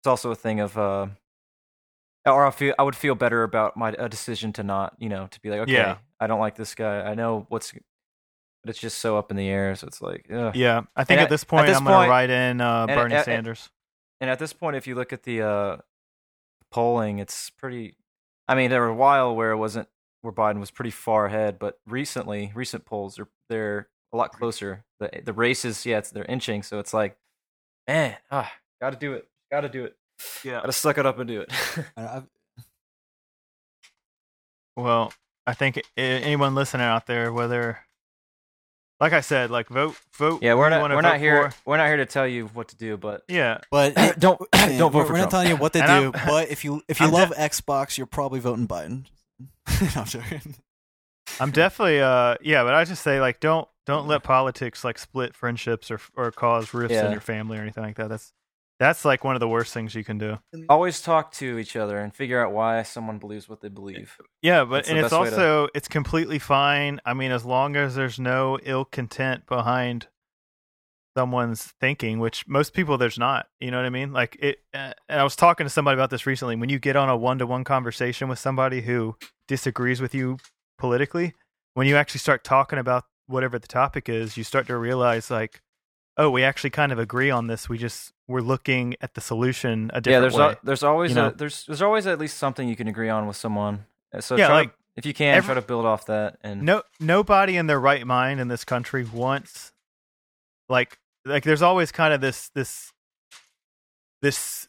it's 0.00 0.06
also 0.06 0.30
a 0.30 0.36
thing 0.36 0.60
of 0.60 0.78
uh 0.78 1.08
or 2.26 2.46
I 2.46 2.50
feel 2.50 2.74
I 2.78 2.82
would 2.84 2.94
feel 2.96 3.14
better 3.16 3.42
about 3.42 3.76
my 3.76 3.94
a 3.98 4.08
decision 4.08 4.52
to 4.54 4.62
not, 4.62 4.94
you 4.98 5.08
know, 5.08 5.26
to 5.30 5.40
be 5.40 5.50
like, 5.50 5.60
okay, 5.60 5.72
Yeah. 5.72 5.96
I 6.20 6.26
don't 6.28 6.40
like 6.40 6.54
this 6.54 6.74
guy. 6.74 7.00
I 7.00 7.14
know 7.14 7.46
what's 7.48 7.72
but 7.72 8.68
it's 8.70 8.78
just 8.78 8.98
so 8.98 9.16
up 9.16 9.30
in 9.30 9.36
the 9.36 9.48
air, 9.48 9.74
so 9.74 9.86
it's 9.86 10.02
like, 10.02 10.26
ugh. 10.30 10.54
yeah 10.54 10.82
i 10.94 11.02
think 11.02 11.18
at, 11.18 11.24
at- 11.24 11.30
this 11.30 11.44
point 11.44 11.66
this 11.66 11.78
i'm 11.78 11.84
gonna 11.84 11.96
point- 11.96 12.10
write 12.10 12.28
in 12.28 12.60
uh, 12.60 12.86
bernie 12.86 13.14
and- 13.14 13.24
sanders 13.24 13.70
And 14.20 14.28
at 14.28 14.38
this 14.38 14.52
point, 14.52 14.76
if 14.76 14.86
you 14.86 14.94
look 14.94 15.14
at 15.14 15.22
the 15.22 15.40
uh, 15.40 15.76
polling, 16.70 17.20
it's 17.20 17.48
pretty. 17.48 17.94
I 18.50 18.56
mean, 18.56 18.68
there 18.68 18.80
were 18.80 18.88
a 18.88 18.94
while 18.94 19.36
where 19.36 19.52
it 19.52 19.58
wasn't 19.58 19.88
where 20.22 20.32
Biden 20.32 20.58
was 20.58 20.72
pretty 20.72 20.90
far 20.90 21.26
ahead, 21.26 21.60
but 21.60 21.78
recently, 21.86 22.50
recent 22.52 22.84
polls 22.84 23.16
are 23.20 23.28
they're 23.48 23.88
a 24.12 24.16
lot 24.16 24.32
closer. 24.32 24.84
The 24.98 25.22
the 25.24 25.32
races, 25.32 25.86
yeah, 25.86 25.98
it's, 25.98 26.10
they're 26.10 26.24
inching, 26.24 26.64
so 26.64 26.80
it's 26.80 26.92
like, 26.92 27.16
man, 27.86 28.16
ah, 28.28 28.52
got 28.80 28.90
to 28.90 28.98
do 28.98 29.12
it, 29.12 29.28
got 29.52 29.60
to 29.60 29.68
do 29.68 29.84
it, 29.84 29.96
yeah 30.42 30.54
got 30.54 30.66
to 30.66 30.72
suck 30.72 30.98
it 30.98 31.06
up 31.06 31.20
and 31.20 31.28
do 31.28 31.42
it. 31.42 31.52
Well, 34.76 35.12
I 35.46 35.52
think 35.52 35.82
anyone 35.96 36.54
listening 36.54 36.86
out 36.86 37.06
there, 37.06 37.32
whether, 37.32 37.80
like 39.00 39.12
I 39.12 39.20
said, 39.20 39.50
like 39.50 39.68
vote, 39.68 39.96
vote. 40.16 40.42
yeah, 40.42 40.54
we're 40.54 40.68
not 40.68 40.82
we're 40.90 41.00
not 41.00 41.18
here 41.18 41.50
for. 41.50 41.56
we're 41.70 41.76
not 41.78 41.86
here 41.88 41.96
to 41.98 42.06
tell 42.06 42.26
you 42.26 42.46
what 42.48 42.68
to 42.68 42.76
do, 42.76 42.96
but 42.96 43.22
Yeah, 43.28 43.58
But 43.70 43.94
don't 44.18 44.40
don't 44.52 44.78
vote 44.78 44.80
we're, 44.80 44.90
for 44.90 44.96
we're 44.98 45.04
Trump. 45.04 45.18
not 45.18 45.30
telling 45.30 45.48
you 45.48 45.56
what 45.56 45.72
to 45.72 45.78
And 45.82 46.12
do, 46.12 46.18
I'm- 46.18 46.26
but 46.28 46.50
if 46.50 46.64
you 46.64 46.82
if 46.88 47.00
you 47.00 47.06
I'm 47.06 47.12
love 47.12 47.30
de- 47.30 47.34
Xbox, 47.36 47.96
you're 47.98 48.06
probably 48.06 48.40
voting 48.40 48.68
Biden. 48.68 49.06
no, 49.80 49.88
I'm 50.02 50.04
joking. 50.04 50.54
I'm 51.38 51.50
definitely. 51.52 52.00
Uh, 52.00 52.34
yeah, 52.42 52.64
but 52.64 52.74
I 52.74 52.84
just 52.84 53.02
say 53.02 53.20
like 53.20 53.40
don't 53.40 53.68
don't 53.86 54.06
let 54.06 54.22
politics 54.22 54.84
like 54.84 54.98
split 54.98 55.34
friendships 55.34 55.90
or 55.90 56.00
or 56.16 56.30
cause 56.32 56.74
rifts 56.74 56.96
in 56.96 57.12
your 57.12 57.20
family 57.20 57.56
or 57.58 57.62
anything 57.62 57.84
like 57.84 57.96
that. 57.96 58.08
That's 58.08 58.32
that's 58.80 59.04
like 59.04 59.22
one 59.22 59.36
of 59.36 59.40
the 59.40 59.48
worst 59.48 59.74
things 59.74 59.94
you 59.94 60.02
can 60.02 60.16
do. 60.16 60.38
Always 60.70 61.02
talk 61.02 61.32
to 61.32 61.58
each 61.58 61.76
other 61.76 61.98
and 61.98 62.14
figure 62.14 62.44
out 62.44 62.52
why 62.52 62.82
someone 62.82 63.18
believes 63.18 63.46
what 63.46 63.60
they 63.60 63.68
believe. 63.68 64.16
Yeah, 64.40 64.64
but 64.64 64.76
That's 64.76 64.88
and 64.88 64.98
it's 64.98 65.10
best 65.10 65.20
way 65.20 65.30
to- 65.30 65.36
also 65.36 65.68
it's 65.74 65.86
completely 65.86 66.38
fine. 66.38 66.98
I 67.04 67.12
mean, 67.12 67.30
as 67.30 67.44
long 67.44 67.76
as 67.76 67.94
there's 67.94 68.18
no 68.18 68.58
ill 68.62 68.86
content 68.86 69.46
behind 69.46 70.08
someone's 71.14 71.74
thinking, 71.78 72.20
which 72.20 72.48
most 72.48 72.72
people 72.72 72.96
there's 72.96 73.18
not. 73.18 73.48
You 73.60 73.70
know 73.70 73.76
what 73.76 73.84
I 73.86 73.90
mean? 73.90 74.14
Like 74.14 74.36
it. 74.40 74.60
Uh, 74.72 74.92
and 75.10 75.20
I 75.20 75.24
was 75.24 75.36
talking 75.36 75.66
to 75.66 75.70
somebody 75.70 75.94
about 75.94 76.08
this 76.08 76.26
recently. 76.26 76.56
When 76.56 76.70
you 76.70 76.78
get 76.78 76.96
on 76.96 77.10
a 77.10 77.16
one 77.16 77.38
to 77.38 77.46
one 77.46 77.64
conversation 77.64 78.28
with 78.28 78.38
somebody 78.38 78.80
who 78.80 79.14
disagrees 79.46 80.00
with 80.00 80.14
you 80.14 80.38
politically, 80.78 81.34
when 81.74 81.86
you 81.86 81.96
actually 81.96 82.20
start 82.20 82.44
talking 82.44 82.78
about 82.78 83.04
whatever 83.26 83.58
the 83.58 83.68
topic 83.68 84.08
is, 84.08 84.38
you 84.38 84.44
start 84.44 84.66
to 84.68 84.76
realize 84.78 85.30
like, 85.30 85.60
oh, 86.16 86.30
we 86.30 86.42
actually 86.42 86.70
kind 86.70 86.92
of 86.92 86.98
agree 86.98 87.30
on 87.30 87.46
this. 87.46 87.68
We 87.68 87.76
just 87.76 88.12
we're 88.30 88.40
looking 88.40 88.94
at 89.00 89.14
the 89.14 89.20
solution 89.20 89.90
a 89.92 89.96
yeah, 89.96 90.00
different 90.00 90.22
there's 90.22 90.34
way. 90.36 90.44
al- 90.44 90.56
there's 90.62 90.82
always 90.82 91.10
you 91.10 91.14
know? 91.16 91.26
a, 91.28 91.32
there's 91.32 91.66
there's 91.66 91.82
always 91.82 92.06
at 92.06 92.18
least 92.18 92.38
something 92.38 92.68
you 92.68 92.76
can 92.76 92.88
agree 92.88 93.08
on 93.08 93.26
with 93.26 93.36
someone. 93.36 93.84
Uh, 94.14 94.20
So 94.20 94.36
Yeah, 94.36 94.52
like, 94.52 94.70
to, 94.72 94.76
if 94.96 95.04
you 95.06 95.12
can 95.14 95.34
every- 95.36 95.46
try 95.46 95.54
to 95.54 95.62
build 95.66 95.84
off 95.86 96.06
that 96.06 96.38
and 96.42 96.62
no 96.62 96.82
nobody 96.98 97.56
in 97.56 97.66
their 97.66 97.80
right 97.80 98.06
mind 98.06 98.40
in 98.40 98.48
this 98.48 98.64
country 98.64 99.04
wants 99.04 99.72
like 100.68 100.98
like 101.24 101.44
there's 101.44 101.62
always 101.62 101.90
kind 101.92 102.14
of 102.14 102.20
this 102.20 102.48
this 102.50 102.92
this 104.22 104.68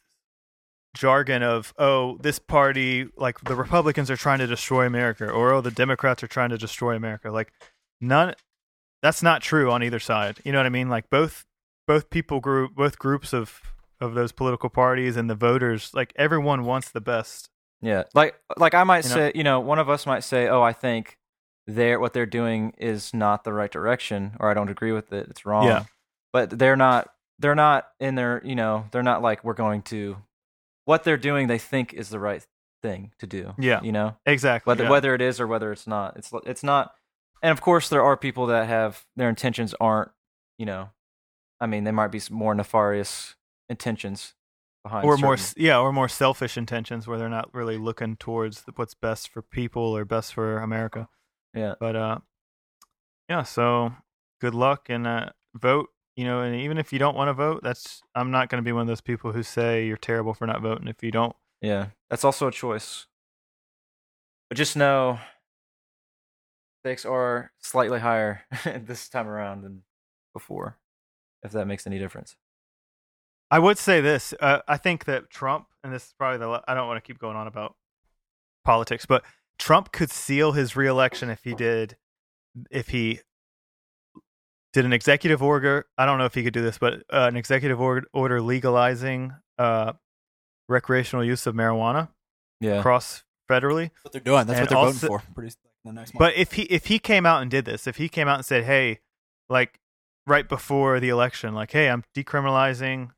jargon 0.93 1.41
of 1.41 1.73
oh 1.77 2.17
this 2.21 2.37
party 2.39 3.07
like 3.15 3.39
the 3.41 3.55
republicans 3.55 4.11
are 4.11 4.17
trying 4.17 4.39
to 4.39 4.47
destroy 4.47 4.85
america 4.85 5.29
or 5.29 5.53
oh 5.53 5.61
the 5.61 5.71
democrats 5.71 6.21
are 6.21 6.27
trying 6.27 6.49
to 6.49 6.57
destroy 6.57 6.95
america 6.97 7.31
like 7.31 7.53
none 8.01 8.33
that's 9.01 9.23
not 9.23 9.41
true 9.41 9.71
on 9.71 9.81
either 9.83 9.99
side 9.99 10.37
you 10.43 10.51
know 10.51 10.59
what 10.59 10.65
i 10.65 10.69
mean 10.69 10.89
like 10.89 11.09
both 11.09 11.45
both 11.91 12.09
people 12.09 12.39
group 12.39 12.75
both 12.75 12.97
groups 12.97 13.33
of 13.33 13.61
of 13.99 14.13
those 14.13 14.31
political 14.31 14.69
parties 14.69 15.17
and 15.17 15.29
the 15.29 15.35
voters 15.35 15.91
like 15.93 16.13
everyone 16.15 16.63
wants 16.63 16.89
the 16.89 17.01
best 17.01 17.51
yeah, 17.81 18.03
like 18.13 18.39
like 18.57 18.73
I 18.73 18.83
might 18.83 19.05
You 19.05 19.09
know? 19.09 19.15
say, 19.15 19.31
you 19.35 19.43
know, 19.43 19.59
one 19.59 19.79
of 19.79 19.89
us 19.89 20.05
might 20.05 20.23
say, 20.23 20.47
"Oh, 20.47 20.61
I 20.61 20.73
think 20.73 21.17
they're 21.67 21.99
what 21.99 22.13
they're 22.13 22.25
doing 22.25 22.73
is 22.77 23.13
not 23.13 23.43
the 23.43 23.53
right 23.53 23.71
direction," 23.71 24.37
or 24.39 24.49
"I 24.49 24.53
don't 24.53 24.69
agree 24.69 24.91
with 24.91 25.11
it; 25.11 25.27
it's 25.29 25.45
wrong." 25.45 25.65
Yeah. 25.65 25.85
But 26.31 26.57
they're 26.57 26.75
not. 26.75 27.11
They're 27.39 27.55
not 27.55 27.89
in 27.99 28.15
their. 28.15 28.41
You 28.45 28.55
know, 28.55 28.85
they're 28.91 29.03
not 29.03 29.21
like 29.21 29.43
we're 29.43 29.53
going 29.53 29.81
to. 29.83 30.17
What 30.85 31.03
they're 31.03 31.17
doing, 31.17 31.47
they 31.47 31.57
think 31.57 31.93
is 31.93 32.09
the 32.09 32.19
right 32.19 32.45
thing 32.83 33.13
to 33.19 33.27
do. 33.27 33.53
Yeah. 33.57 33.81
You 33.81 33.91
know, 33.91 34.15
exactly 34.25 34.69
whether 34.69 34.83
yeah. 34.83 34.89
whether 34.89 35.15
it 35.15 35.21
is 35.21 35.39
or 35.39 35.47
whether 35.47 35.71
it's 35.71 35.87
not. 35.87 36.17
It's 36.17 36.31
it's 36.45 36.63
not. 36.63 36.93
And 37.41 37.51
of 37.51 37.61
course, 37.61 37.89
there 37.89 38.03
are 38.03 38.15
people 38.15 38.45
that 38.47 38.67
have 38.67 39.05
their 39.15 39.29
intentions 39.29 39.73
aren't. 39.79 40.11
You 40.59 40.67
know, 40.67 40.89
I 41.61 41.67
mean, 41.67 41.83
they 41.85 41.91
might 41.91 42.07
be 42.11 42.19
more 42.29 42.53
nefarious 42.55 43.35
intentions 43.69 44.33
behind. 44.83 45.05
or 45.05 45.15
more 45.15 45.37
certain- 45.37 45.61
s- 45.61 45.63
yeah 45.63 45.79
or 45.79 45.93
more 45.93 46.09
selfish 46.09 46.57
intentions 46.57 47.07
where 47.07 47.17
they're 47.17 47.29
not 47.29 47.53
really 47.53 47.77
looking 47.77 48.17
towards 48.17 48.65
what's 48.75 48.95
best 48.95 49.29
for 49.29 49.41
people 49.43 49.83
or 49.95 50.03
best 50.03 50.33
for 50.33 50.57
america 50.57 51.07
Yeah. 51.53 51.75
but 51.79 51.95
uh 51.95 52.17
yeah 53.29 53.43
so 53.43 53.93
good 54.41 54.55
luck 54.55 54.89
and 54.89 55.05
uh 55.05 55.29
vote 55.53 55.89
you 56.15 56.25
know 56.25 56.41
and 56.41 56.55
even 56.55 56.77
if 56.79 56.91
you 56.91 56.97
don't 56.99 57.15
want 57.15 57.29
to 57.29 57.33
vote 57.33 57.61
that's 57.63 58.01
i'm 58.15 58.31
not 58.31 58.49
going 58.49 58.61
to 58.61 58.65
be 58.65 58.71
one 58.71 58.81
of 58.81 58.87
those 58.87 59.01
people 59.01 59.31
who 59.31 59.43
say 59.43 59.85
you're 59.85 59.97
terrible 59.97 60.33
for 60.33 60.47
not 60.47 60.61
voting 60.61 60.87
if 60.87 61.03
you 61.03 61.11
don't 61.11 61.35
Yeah, 61.61 61.89
that's 62.09 62.23
also 62.25 62.47
a 62.47 62.51
choice. 62.51 63.05
But 64.49 64.57
just 64.57 64.75
know 64.75 65.19
stakes 66.83 67.05
are 67.05 67.51
slightly 67.59 67.99
higher 67.99 68.41
this 68.65 69.07
time 69.09 69.27
around 69.27 69.61
than 69.61 69.83
before, 70.33 70.77
if 71.43 71.51
that 71.51 71.65
makes 71.67 71.85
any 71.87 71.97
difference. 71.99 72.35
i 73.49 73.57
would 73.59 73.77
say 73.77 73.99
this 74.01 74.33
uh, 74.39 74.59
i 74.67 74.77
think 74.77 75.05
that 75.05 75.29
trump 75.29 75.67
and 75.83 75.91
this 75.93 76.05
is 76.07 76.13
probably 76.17 76.37
the 76.37 76.61
i 76.67 76.73
don't 76.73 76.87
want 76.87 76.97
to 77.03 77.05
keep 77.07 77.19
going 77.19 77.35
on 77.35 77.47
about 77.47 77.75
politics 78.63 79.05
but 79.05 79.23
trump 79.57 79.91
could 79.91 80.11
seal 80.11 80.51
his 80.53 80.75
reelection 80.75 81.29
if 81.29 81.43
he 81.43 81.53
did 81.53 81.97
if 82.69 82.89
he 82.89 83.19
did 84.73 84.85
an 84.85 84.93
executive 84.93 85.43
order. 85.43 85.85
I 85.97 86.05
don't 86.05 86.17
know 86.17 86.23
if 86.23 86.33
he 86.33 86.43
could 86.43 86.53
do 86.53 86.61
this, 86.61 86.77
but 86.77 87.03
uh, 87.11 87.27
an 87.29 87.35
executive 87.35 87.81
order, 87.81 88.07
order 88.13 88.41
legalizing 88.41 89.33
uh, 89.57 89.91
recreational 90.69 91.25
use 91.25 91.45
of 91.45 91.55
marijuana 91.55 92.07
Yeah. 92.61 92.79
across 92.79 93.23
federally. 93.49 93.91
what 94.01 94.13
they're 94.13 94.21
doing. 94.21 94.45
That's 94.47 94.59
And 94.59 94.61
what 94.61 94.69
they're 94.69 94.77
also- 94.77 95.07
voting 95.07 95.25
for. 95.25 95.33
Pretty 95.33 95.55
the 95.83 95.91
next 95.91 96.13
month. 96.13 96.19
But 96.19 96.35
if 96.35 96.53
he 96.53 96.61
if 96.63 96.85
he 96.85 96.99
came 96.99 97.25
out 97.25 97.41
and 97.41 97.51
did 97.51 97.65
this, 97.65 97.85
if 97.85 97.97
he 97.97 98.07
came 98.07 98.29
out 98.29 98.35
and 98.37 98.45
said, 98.45 98.63
"Hey, 98.63 98.99
like 99.49 99.77
right 100.27 100.47
before 100.47 100.99
the 100.99 101.09
election, 101.09 101.53
like, 101.53 101.71
hey, 101.71 101.89
I'm 101.89 102.03
decriminalizing 102.15 103.09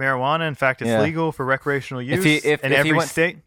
marijuana. 0.00 0.46
In 0.48 0.54
fact, 0.54 0.82
it's 0.82 0.88
Yeah. 0.88 1.02
legal 1.02 1.32
for 1.32 1.44
recreational 1.44 2.02
use 2.02 2.18
If 2.18 2.24
he- 2.24 2.36
if- 2.48 2.64
in 2.64 2.72
if 2.72 2.76
he 2.76 2.88
every 2.88 2.92
went- 2.92 3.10
state." 3.10 3.38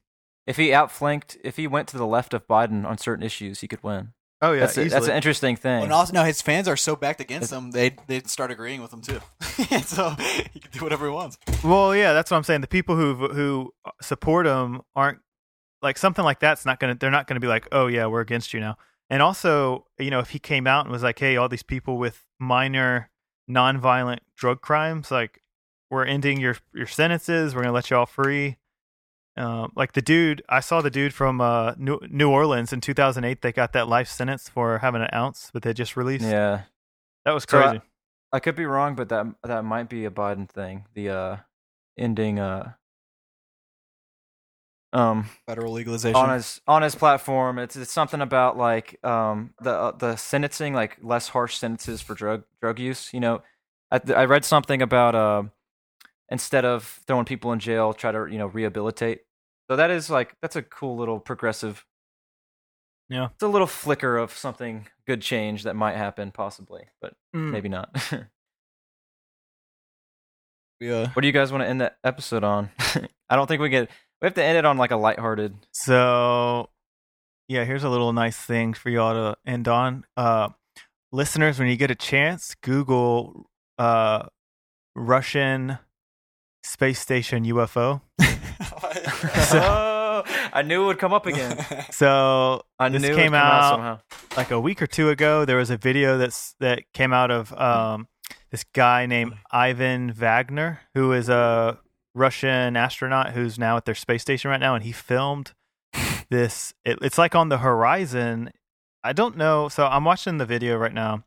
If 0.48 0.58
he 0.58 0.72
outflanked, 0.76 1.38
if 1.44 1.58
he 1.58 1.66
went 1.66 1.88
to 1.88 1.98
the 1.98 2.06
left 2.06 2.32
of 2.36 2.48
Biden 2.48 2.86
on 2.86 3.00
certain 3.00 3.24
issues, 3.26 3.62
he 3.62 3.68
could 3.68 3.82
win. 3.84 4.14
Oh 4.44 4.52
yeah, 4.52 4.60
that's, 4.60 4.78
a, 4.78 4.88
that's 4.90 5.08
an 5.08 5.16
interesting 5.16 5.56
thing. 5.56 5.82
and 5.82 5.92
also, 5.92 6.14
no, 6.14 6.24
his 6.24 6.40
fans 6.42 6.68
are 6.68 6.78
so 6.78 6.96
backed 6.96 7.20
against 7.20 7.52
him. 7.52 7.72
They 7.72 7.96
they 8.06 8.20
start 8.22 8.52
agreeing 8.52 8.80
with 8.82 8.94
him 8.94 9.02
too. 9.02 9.22
so 9.82 10.10
he 10.54 10.60
can 10.60 10.70
do 10.72 10.82
whatever 10.84 11.08
he 11.08 11.12
wants. 11.12 11.40
Well, 11.64 11.96
yeah, 11.96 12.14
that's 12.14 12.30
what 12.30 12.38
I'm 12.38 12.44
saying. 12.44 12.62
The 12.62 12.68
people 12.68 12.96
who 12.96 13.28
who 13.30 13.74
support 14.04 14.46
him 14.46 14.82
aren't 14.96 15.18
like 15.82 15.98
something 15.98 16.24
like 16.24 16.40
that's 16.40 16.64
not 16.64 16.80
gonna. 16.80 16.94
They're 16.94 17.10
not 17.10 17.26
gonna 17.26 17.40
be 17.40 17.48
like, 17.48 17.68
oh 17.72 17.88
yeah, 17.88 18.06
we're 18.06 18.22
against 18.22 18.54
you 18.54 18.60
now. 18.60 18.78
And 19.10 19.22
also, 19.22 19.86
you 20.00 20.10
know, 20.10 20.20
if 20.20 20.32
he 20.32 20.40
came 20.40 20.66
out 20.68 20.86
and 20.86 20.92
was 20.92 21.04
like, 21.04 21.20
"Hey, 21.20 21.38
all 21.38 21.48
these 21.50 21.64
people 21.64 21.98
with 21.98 22.24
minor 22.40 23.12
non-violent 23.48 24.24
drug 24.36 24.62
crimes, 24.62 25.12
like 25.12 25.42
we're 25.90 26.06
ending 26.06 26.40
your 26.40 26.58
your 26.74 26.88
sentences, 26.88 27.54
we're 27.54 27.62
gonna 27.62 27.74
let 27.74 27.90
you 27.90 27.98
all 27.98 28.06
free." 28.06 28.58
Um, 29.38 29.74
like 29.76 29.92
the 29.94 30.02
dude, 30.02 30.42
I 30.48 30.62
saw 30.62 30.82
the 30.82 30.90
dude 30.90 31.14
from 31.14 31.42
uh, 31.42 31.74
New, 31.78 32.00
New 32.10 32.30
Orleans 32.30 32.72
in 32.72 32.80
2008. 32.80 33.42
They 33.42 33.52
got 33.52 33.74
that 33.74 33.88
life 33.90 34.08
sentence 34.08 34.48
for 34.48 34.78
having 34.78 35.02
an 35.02 35.10
ounce, 35.14 35.50
but 35.54 35.62
they 35.62 35.74
just 35.74 35.98
released. 35.98 36.24
Yeah, 36.24 36.62
that 37.26 37.34
was 37.34 37.46
So, 37.48 37.60
uh, 37.60 37.70
crazy. 37.70 37.82
I 38.32 38.40
could 38.40 38.56
be 38.56 38.66
wrong, 38.66 38.96
but 38.96 39.10
that 39.10 39.26
that 39.44 39.66
might 39.66 39.90
be 39.90 40.06
a 40.06 40.10
Biden 40.10 40.50
thing. 40.50 40.86
The 40.94 41.10
uh, 41.10 41.38
ending 41.98 42.40
uh, 42.40 42.74
um, 44.96 45.30
Federal 45.48 45.74
legalization. 45.74 46.16
on 46.16 46.30
his 46.34 46.62
on 46.68 46.82
his 46.82 46.96
platform. 46.96 47.60
It's 47.60 47.76
it's 47.76 47.92
something 47.92 48.22
about 48.22 48.58
like 48.58 49.04
um 49.06 49.54
the 49.62 49.72
uh, 49.72 49.92
the 49.92 50.16
sentencing, 50.16 50.74
like 50.74 50.98
less 51.04 51.28
harsh 51.30 51.58
sentences 51.58 52.02
for 52.02 52.16
drug 52.16 52.44
drug 52.62 52.80
use. 52.80 53.14
You 53.14 53.20
know, 53.20 53.42
I 53.92 54.00
I 54.16 54.26
read 54.26 54.46
something 54.46 54.82
about 54.82 55.14
uh, 55.16 55.44
instead 56.30 56.66
of 56.66 57.02
throwing 57.08 57.26
people 57.26 57.52
in 57.52 57.60
jail, 57.60 57.94
try 57.94 58.12
to 58.12 58.26
you 58.32 58.38
know 58.38 58.48
rehabilitate. 58.48 59.22
So 59.70 59.76
that 59.76 59.92
is 59.92 60.10
like 60.10 60.36
that's 60.42 60.56
a 60.56 60.62
cool 60.62 60.96
little 60.98 61.20
progressive. 61.20 61.86
Yeah. 63.08 63.28
it's 63.34 63.44
a 63.44 63.48
little 63.48 63.68
flicker 63.68 64.18
of 64.18 64.32
something 64.34 64.88
good 65.06 65.22
change 65.22 65.64
that 65.64 65.76
might 65.76 65.96
happen 65.96 66.32
possibly, 66.32 66.86
but 67.02 67.14
Mm. 67.36 67.52
maybe 67.52 67.70
not. 67.70 67.90
We, 70.82 70.92
uh, 70.92 71.08
what 71.14 71.22
do 71.22 71.28
you 71.28 71.32
guys 71.34 71.52
want 71.52 71.64
to 71.64 71.68
end 71.70 71.80
the 71.80 71.94
episode 72.04 72.44
on? 72.44 72.70
I 73.30 73.36
don't 73.36 73.48
think 73.48 73.62
we 73.62 73.70
get. 73.70 73.90
We 74.22 74.26
have 74.28 74.34
to 74.36 74.44
end 74.44 74.58
it 74.58 74.66
on 74.66 74.78
like 74.78 74.92
a 74.92 74.96
lighthearted. 74.98 75.56
So, 75.72 76.70
yeah, 77.48 77.64
here's 77.66 77.84
a 77.84 77.90
little 77.90 78.14
nice 78.14 78.38
thing 78.38 78.74
for 78.74 78.90
y'all 78.90 79.14
to 79.14 79.38
end 79.50 79.68
on. 79.68 80.06
Uh, 80.18 80.50
listeners, 81.12 81.60
when 81.60 81.68
you 81.68 81.76
get 81.76 81.92
a 81.92 81.96
chance, 81.96 82.56
Google 82.62 83.50
uh, 83.78 84.24
Russian 84.96 85.78
space 86.64 87.00
station 87.00 87.44
UFO. 87.46 88.02
oh, 88.22 90.24
I 90.54 90.62
knew 90.64 90.84
it 90.84 90.88
would 90.88 91.00
come 91.00 91.14
up 91.14 91.26
again. 91.26 91.58
So 91.92 92.64
I 92.80 92.90
This 92.90 93.02
knew 93.04 93.10
it 93.10 93.16
came 93.16 93.32
would 93.32 93.38
come 93.38 93.48
out- 93.48 93.70
somehow. 93.72 94.00
like 94.36 94.52
a 94.52 94.60
week 94.60 94.82
or 94.82 94.88
two 94.88 95.10
ago, 95.10 95.46
there 95.46 95.56
was 95.58 95.70
a 95.70 95.78
video 95.78 96.18
that's 96.18 96.56
that 96.60 96.84
came 96.94 97.14
out 97.14 97.32
of 97.32 97.54
um, 97.54 98.08
this 98.52 98.66
guy 98.74 99.06
named 99.06 99.34
Ivan 99.52 100.12
Vagner, 100.14 100.80
who 100.94 101.14
is 101.14 101.30
a 101.30 101.80
Russian 102.16 102.78
astronaut 102.78 103.34
who's 103.34 103.60
now 103.60 103.78
at 103.78 103.86
their 103.86 103.94
space 103.94 104.22
station 104.22 104.50
right 104.50 104.60
now, 104.60 104.74
and 104.74 104.84
he 104.84 104.92
filmed 104.92 105.54
this. 106.30 106.74
It, 106.84 106.98
it's 107.02 107.18
like 107.18 107.36
on 107.36 107.50
the 107.50 107.60
horizon. 107.60 108.52
I 109.04 109.14
don't 109.14 109.38
know. 109.38 109.70
So 109.70 109.86
I'm 109.86 110.06
watching 110.06 110.38
the 110.38 110.46
video 110.46 110.78
right 110.78 110.94
now. 110.94 111.24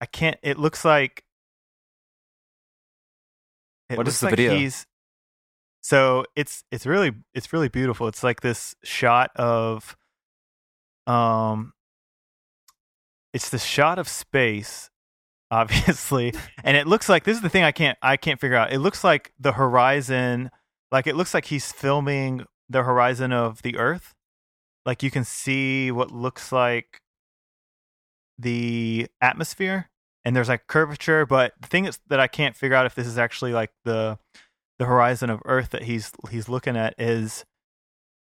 I 0.00 0.06
can't. 0.06 0.38
It 0.42 0.58
looks 0.58 0.84
like. 0.84 1.24
It 3.90 3.98
What 3.98 4.08
is 4.08 4.14
looks 4.14 4.20
the 4.20 4.26
like 4.26 4.36
video? 4.36 4.56
He's, 4.56 4.86
so 5.82 6.24
it's 6.34 6.64
it's 6.72 6.86
really 6.86 7.12
it's 7.34 7.52
really 7.52 7.68
beautiful. 7.68 8.08
It's 8.08 8.24
like 8.24 8.40
this 8.40 8.74
shot 8.82 9.30
of, 9.36 9.94
um, 11.06 11.74
it's 13.34 13.50
the 13.50 13.58
shot 13.58 13.98
of 13.98 14.08
space 14.08 14.90
obviously 15.54 16.34
and 16.64 16.76
it 16.76 16.86
looks 16.86 17.08
like 17.08 17.22
this 17.22 17.36
is 17.36 17.42
the 17.42 17.48
thing 17.48 17.62
i 17.62 17.70
can't 17.70 17.96
i 18.02 18.16
can't 18.16 18.40
figure 18.40 18.56
out 18.56 18.72
it 18.72 18.80
looks 18.80 19.04
like 19.04 19.32
the 19.38 19.52
horizon 19.52 20.50
like 20.90 21.06
it 21.06 21.14
looks 21.14 21.32
like 21.32 21.44
he's 21.44 21.70
filming 21.70 22.44
the 22.68 22.82
horizon 22.82 23.32
of 23.32 23.62
the 23.62 23.76
earth 23.76 24.14
like 24.84 25.02
you 25.02 25.10
can 25.10 25.24
see 25.24 25.92
what 25.92 26.10
looks 26.10 26.50
like 26.50 27.00
the 28.36 29.06
atmosphere 29.20 29.88
and 30.24 30.34
there's 30.34 30.48
like 30.48 30.66
curvature 30.66 31.24
but 31.24 31.52
the 31.60 31.68
thing 31.68 31.84
is 31.84 32.00
that 32.08 32.18
i 32.18 32.26
can't 32.26 32.56
figure 32.56 32.76
out 32.76 32.84
if 32.84 32.96
this 32.96 33.06
is 33.06 33.16
actually 33.16 33.52
like 33.52 33.70
the 33.84 34.18
the 34.80 34.86
horizon 34.86 35.30
of 35.30 35.40
earth 35.44 35.70
that 35.70 35.84
he's 35.84 36.10
he's 36.32 36.48
looking 36.48 36.76
at 36.76 36.94
is 36.98 37.44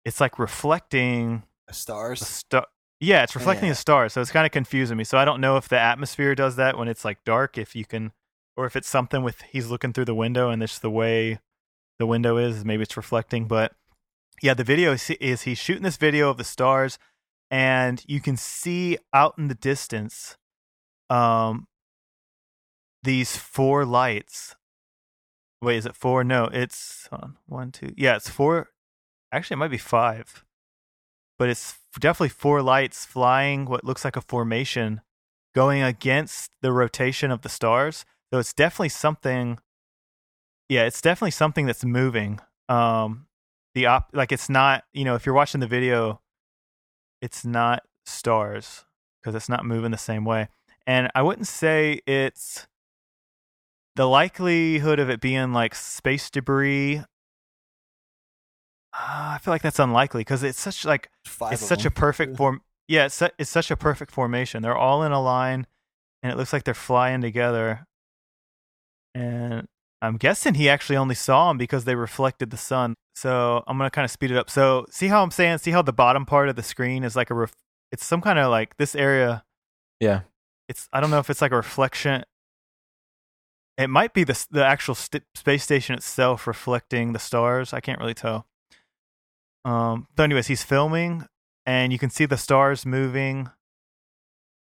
it's 0.04 0.20
like 0.20 0.38
reflecting 0.38 1.44
the 1.68 1.74
Stars. 1.74 2.26
star. 2.26 2.66
Yeah, 3.04 3.24
it's 3.24 3.36
reflecting 3.36 3.68
Yeah. 3.68 3.74
the 3.74 3.78
stars, 3.78 4.14
so 4.14 4.22
it's 4.22 4.32
kind 4.32 4.46
of 4.46 4.52
confusing 4.52 4.98
me. 4.98 5.04
So 5.04 5.18
I 5.18 5.26
don't 5.26 5.42
know 5.42 5.58
if 5.58 5.68
the 5.68 5.78
atmosphere 5.80 6.36
does 6.36 6.56
that 6.56 6.78
when 6.78 6.88
it's 6.88 7.04
like 7.04 7.24
dark, 7.26 7.58
if 7.58 7.76
you 7.76 7.86
can, 7.86 8.14
or 8.56 8.66
if 8.66 8.76
it's 8.76 8.88
something 8.88 9.24
with 9.24 9.42
he's 9.42 9.68
looking 9.68 9.92
through 9.92 10.06
the 10.06 10.16
window 10.16 10.50
and 10.50 10.64
it's 10.64 10.80
the 10.80 10.90
way 10.90 11.40
the 12.00 12.06
window 12.06 12.38
is. 12.38 12.64
Maybe 12.64 12.84
it's 12.84 12.96
reflecting, 12.96 13.46
but 13.46 13.74
yeah, 14.42 14.54
the 14.54 14.64
video 14.64 14.94
is, 14.94 15.10
is 15.10 15.42
he's 15.42 15.58
shooting 15.58 15.84
this 15.84 15.98
video 15.98 16.30
of 16.30 16.38
the 16.38 16.44
stars, 16.46 16.98
and 17.52 18.04
you 18.08 18.22
can 18.22 18.38
see 18.38 18.98
out 19.14 19.36
in 19.38 19.50
the 19.50 19.56
distance, 19.56 20.38
um, 21.10 21.68
these 23.04 23.36
four 23.36 23.86
lights. 23.86 24.56
Wait, 25.62 25.78
is 25.78 25.86
it 25.86 25.96
four? 25.96 26.24
No, 26.24 26.46
it's 26.46 27.10
on, 27.12 27.38
one, 27.48 27.72
two. 27.72 27.94
Yeah, 27.98 28.16
it's 28.16 28.30
four. 28.30 28.70
Actually, 29.32 29.56
it 29.56 29.60
might 29.60 29.72
be 29.72 29.78
five 29.78 30.44
but 31.40 31.50
it's 31.50 31.76
definitely 32.00 32.30
four 32.30 32.62
lights 32.62 33.06
flying 33.06 33.66
what 33.66 33.84
looks 33.84 34.04
like 34.06 34.16
a 34.16 34.22
formation 34.22 35.02
going 35.54 35.82
against 35.82 36.52
the 36.62 36.72
rotation 36.72 37.32
of 37.32 37.42
the 37.42 37.50
stars. 37.50 38.06
So 38.32 38.40
it's 38.40 38.54
definitely 38.54 38.90
something 38.90 39.60
yeah, 40.70 40.86
it's 40.86 41.02
definitely 41.02 41.32
something 41.32 41.66
that's 41.66 41.86
moving. 41.86 42.40
Um 42.70 43.28
the 43.76 43.88
op 43.88 44.10
like 44.14 44.32
it's 44.32 44.50
not, 44.50 44.84
you 44.94 45.06
know, 45.06 45.16
if 45.16 45.26
you're 45.26 45.36
watching 45.36 45.62
the 45.62 45.68
video 45.68 46.22
it's 47.22 47.46
not 47.46 47.84
stars 48.06 48.86
because 49.22 49.36
it's 49.36 49.50
not 49.50 49.66
moving 49.66 49.92
the 49.92 49.98
same 49.98 50.26
way. 50.26 50.50
And 50.86 51.10
I 51.16 51.22
wouldn't 51.22 51.48
say 51.48 52.02
it's 52.06 52.68
the 53.96 54.06
likelihood 54.06 55.00
of 55.00 55.10
it 55.10 55.22
being 55.22 55.54
like 55.54 55.76
space 55.76 56.30
debris 56.30 57.04
uh, 58.94 59.34
I 59.36 59.40
feel 59.42 59.54
like 59.54 59.62
that's 59.62 59.80
unlikely 59.80 60.22
because 60.22 60.44
it's 60.44 60.60
such 60.60 60.86
like 60.86 61.10
Five 61.26 61.54
it's 61.54 61.66
such 61.66 61.86
a 61.86 61.92
perfect 61.92 62.38
form. 62.38 62.62
Yeah, 62.88 63.06
it's 63.06 63.16
su- 63.16 63.30
it's 63.38 63.50
such 63.50 63.72
a 63.72 63.78
perfect 63.78 64.12
formation. 64.12 64.62
They're 64.62 64.78
all 64.78 65.04
in 65.04 65.12
a 65.12 65.22
line, 65.22 65.66
and 66.22 66.32
it 66.32 66.38
looks 66.38 66.54
like 66.54 66.64
they're 66.64 66.74
flying 66.74 67.22
together. 67.22 67.88
And 69.16 69.68
I'm 70.02 70.18
guessing 70.18 70.56
he 70.56 70.70
actually 70.70 70.98
only 70.98 71.16
saw 71.16 71.48
them 71.48 71.58
because 71.58 71.86
they 71.86 71.96
reflected 71.96 72.52
the 72.52 72.58
sun. 72.58 72.96
So 73.16 73.64
I'm 73.68 73.78
gonna 73.78 73.90
kind 73.90 74.06
of 74.06 74.12
speed 74.12 74.32
it 74.32 74.38
up. 74.38 74.50
So 74.50 74.86
see 74.90 75.08
how 75.08 75.24
I'm 75.24 75.32
saying? 75.32 75.60
See 75.60 75.72
how 75.72 75.82
the 75.82 75.94
bottom 75.94 76.26
part 76.26 76.50
of 76.50 76.56
the 76.56 76.64
screen 76.64 77.04
is 77.04 77.16
like 77.16 77.30
a 77.30 77.36
ref- 77.36 77.56
it's 77.92 78.06
some 78.06 78.22
kind 78.22 78.38
of 78.38 78.52
like 78.52 78.78
this 78.78 78.96
area. 78.96 79.44
Yeah. 80.00 80.22
It's 80.68 80.88
I 80.92 81.00
don't 81.00 81.10
know 81.10 81.20
if 81.20 81.30
it's 81.30 81.42
like 81.42 81.52
a 81.52 81.56
reflection. 81.56 82.24
It 83.78 83.90
might 83.90 84.14
be 84.14 84.24
the 84.24 84.46
the 84.52 84.66
actual 84.66 84.96
st- 84.96 85.24
space 85.36 85.64
station 85.64 85.96
itself 85.96 86.46
reflecting 86.48 87.14
the 87.14 87.20
stars. 87.20 87.74
I 87.74 87.80
can't 87.80 88.00
really 88.00 88.14
tell. 88.14 88.46
Um, 89.66 90.08
but 90.16 90.24
anyways, 90.24 90.48
he's 90.48 90.64
filming, 90.64 91.26
and 91.66 91.94
you 91.94 92.00
can 92.00 92.10
see 92.10 92.26
the 92.26 92.38
stars 92.38 92.86
moving. 92.86 93.50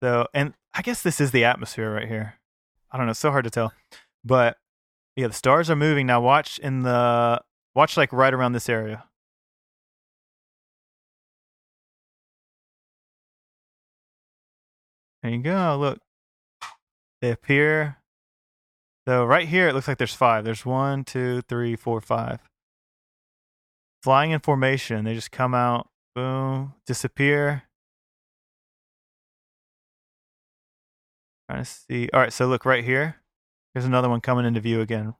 So, 0.04 0.28
and 0.34 0.54
I 0.74 0.82
guess 0.82 1.02
this 1.02 1.20
is 1.20 1.32
the 1.32 1.44
atmosphere 1.44 1.94
right 1.94 2.08
here. 2.08 2.36
I 2.92 2.98
don't 2.98 3.06
know, 3.08 3.12
it's 3.12 3.20
so 3.20 3.32
hard 3.32 3.46
to 3.46 3.50
tell, 3.50 3.74
but 4.24 4.58
yeah, 5.16 5.28
the 5.28 5.34
stars 5.34 5.70
are 5.70 5.76
moving 5.76 6.08
now. 6.08 6.22
Watch 6.22 6.60
in 6.60 6.84
the 6.84 7.42
watch 7.76 7.98
like 7.98 8.12
right 8.14 8.34
around 8.34 8.54
this 8.54 8.70
area. 8.70 9.06
There 15.24 15.32
you 15.32 15.42
go. 15.42 15.78
Look, 15.80 16.00
they 17.22 17.32
appear. 17.32 17.98
So 19.08 19.24
right 19.26 19.48
here, 19.48 19.68
it 19.68 19.74
looks 19.74 19.88
like 19.88 19.98
there's 19.98 20.14
five. 20.16 20.44
There's 20.44 20.66
one, 20.66 21.04
two, 21.04 21.42
three, 21.44 21.76
four, 21.76 22.02
five. 22.02 22.40
Flying 24.04 24.32
in 24.32 24.40
formation. 24.40 25.06
They 25.06 25.14
just 25.14 25.32
come 25.32 25.54
out, 25.54 25.90
boom, 26.16 26.74
disappear. 26.88 27.64
Trying 31.50 31.64
to 31.64 31.70
see. 31.70 32.10
All 32.14 32.20
right, 32.20 32.34
so 32.34 32.48
look 32.48 32.66
right 32.66 32.84
here. 32.84 33.18
Here's 33.74 33.86
another 33.86 34.10
one 34.10 34.22
coming 34.22 34.46
into 34.46 34.60
view 34.60 34.82
again. 34.82 35.16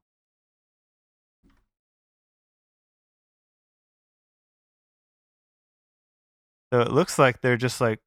So 6.74 6.80
it 6.80 6.92
looks 6.92 7.20
like 7.20 7.42
they're 7.42 7.58
just 7.58 7.82
like, 7.82 8.00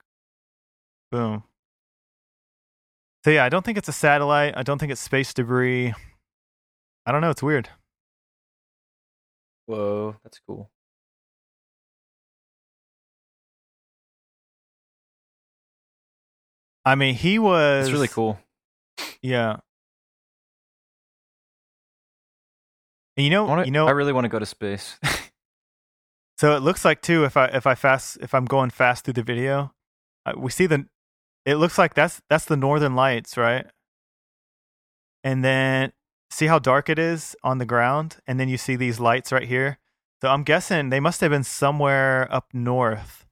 boom. 1.12 1.44
So 3.24 3.30
yeah, 3.30 3.44
I 3.44 3.48
don't 3.48 3.64
think 3.64 3.78
it's 3.78 3.88
a 3.88 3.92
satellite. 3.92 4.54
I 4.56 4.62
don't 4.62 4.78
think 4.78 4.90
it's 4.92 5.00
space 5.00 5.32
debris. 5.32 5.94
I 7.06 7.12
don't 7.12 7.20
know. 7.20 7.30
It's 7.30 7.42
weird. 7.42 7.68
Whoa, 9.66 10.16
that's 10.22 10.38
cool. 10.46 10.70
I 16.84 16.94
mean, 16.96 17.14
he 17.14 17.38
was 17.38 17.86
It's 17.86 17.92
really 17.92 18.08
cool. 18.08 18.38
Yeah. 19.22 19.56
And 23.16 23.24
you 23.24 23.30
know, 23.30 23.44
wanna, 23.44 23.64
you 23.64 23.70
know, 23.70 23.86
I 23.86 23.92
really 23.92 24.12
want 24.12 24.24
to 24.24 24.28
go 24.28 24.38
to 24.38 24.46
space. 24.46 24.98
so 26.38 26.56
it 26.56 26.60
looks 26.60 26.84
like 26.84 27.00
too 27.00 27.24
if 27.24 27.36
I 27.36 27.46
if 27.46 27.66
I 27.66 27.74
fast 27.74 28.18
if 28.20 28.34
I'm 28.34 28.44
going 28.44 28.70
fast 28.70 29.04
through 29.04 29.14
the 29.14 29.22
video, 29.22 29.72
uh, 30.26 30.32
we 30.36 30.50
see 30.50 30.66
the. 30.66 30.86
It 31.46 31.56
looks 31.56 31.78
like 31.78 31.94
that's 31.94 32.20
that's 32.28 32.46
the 32.46 32.56
Northern 32.56 32.96
Lights, 32.96 33.36
right? 33.36 33.66
And 35.22 35.44
then 35.44 35.92
see 36.34 36.46
how 36.48 36.58
dark 36.58 36.88
it 36.88 36.98
is 36.98 37.36
on 37.44 37.58
the 37.58 37.64
ground, 37.64 38.16
and 38.26 38.40
then 38.40 38.48
you 38.48 38.58
see 38.58 38.74
these 38.74 38.98
lights 38.98 39.30
right 39.30 39.46
here. 39.46 39.78
So 40.20 40.28
I'm 40.30 40.42
guessing 40.42 40.90
they 40.90 41.00
must 41.00 41.20
have 41.20 41.30
been 41.30 41.44
somewhere 41.44 42.26
up 42.30 42.48
north. 42.52 43.24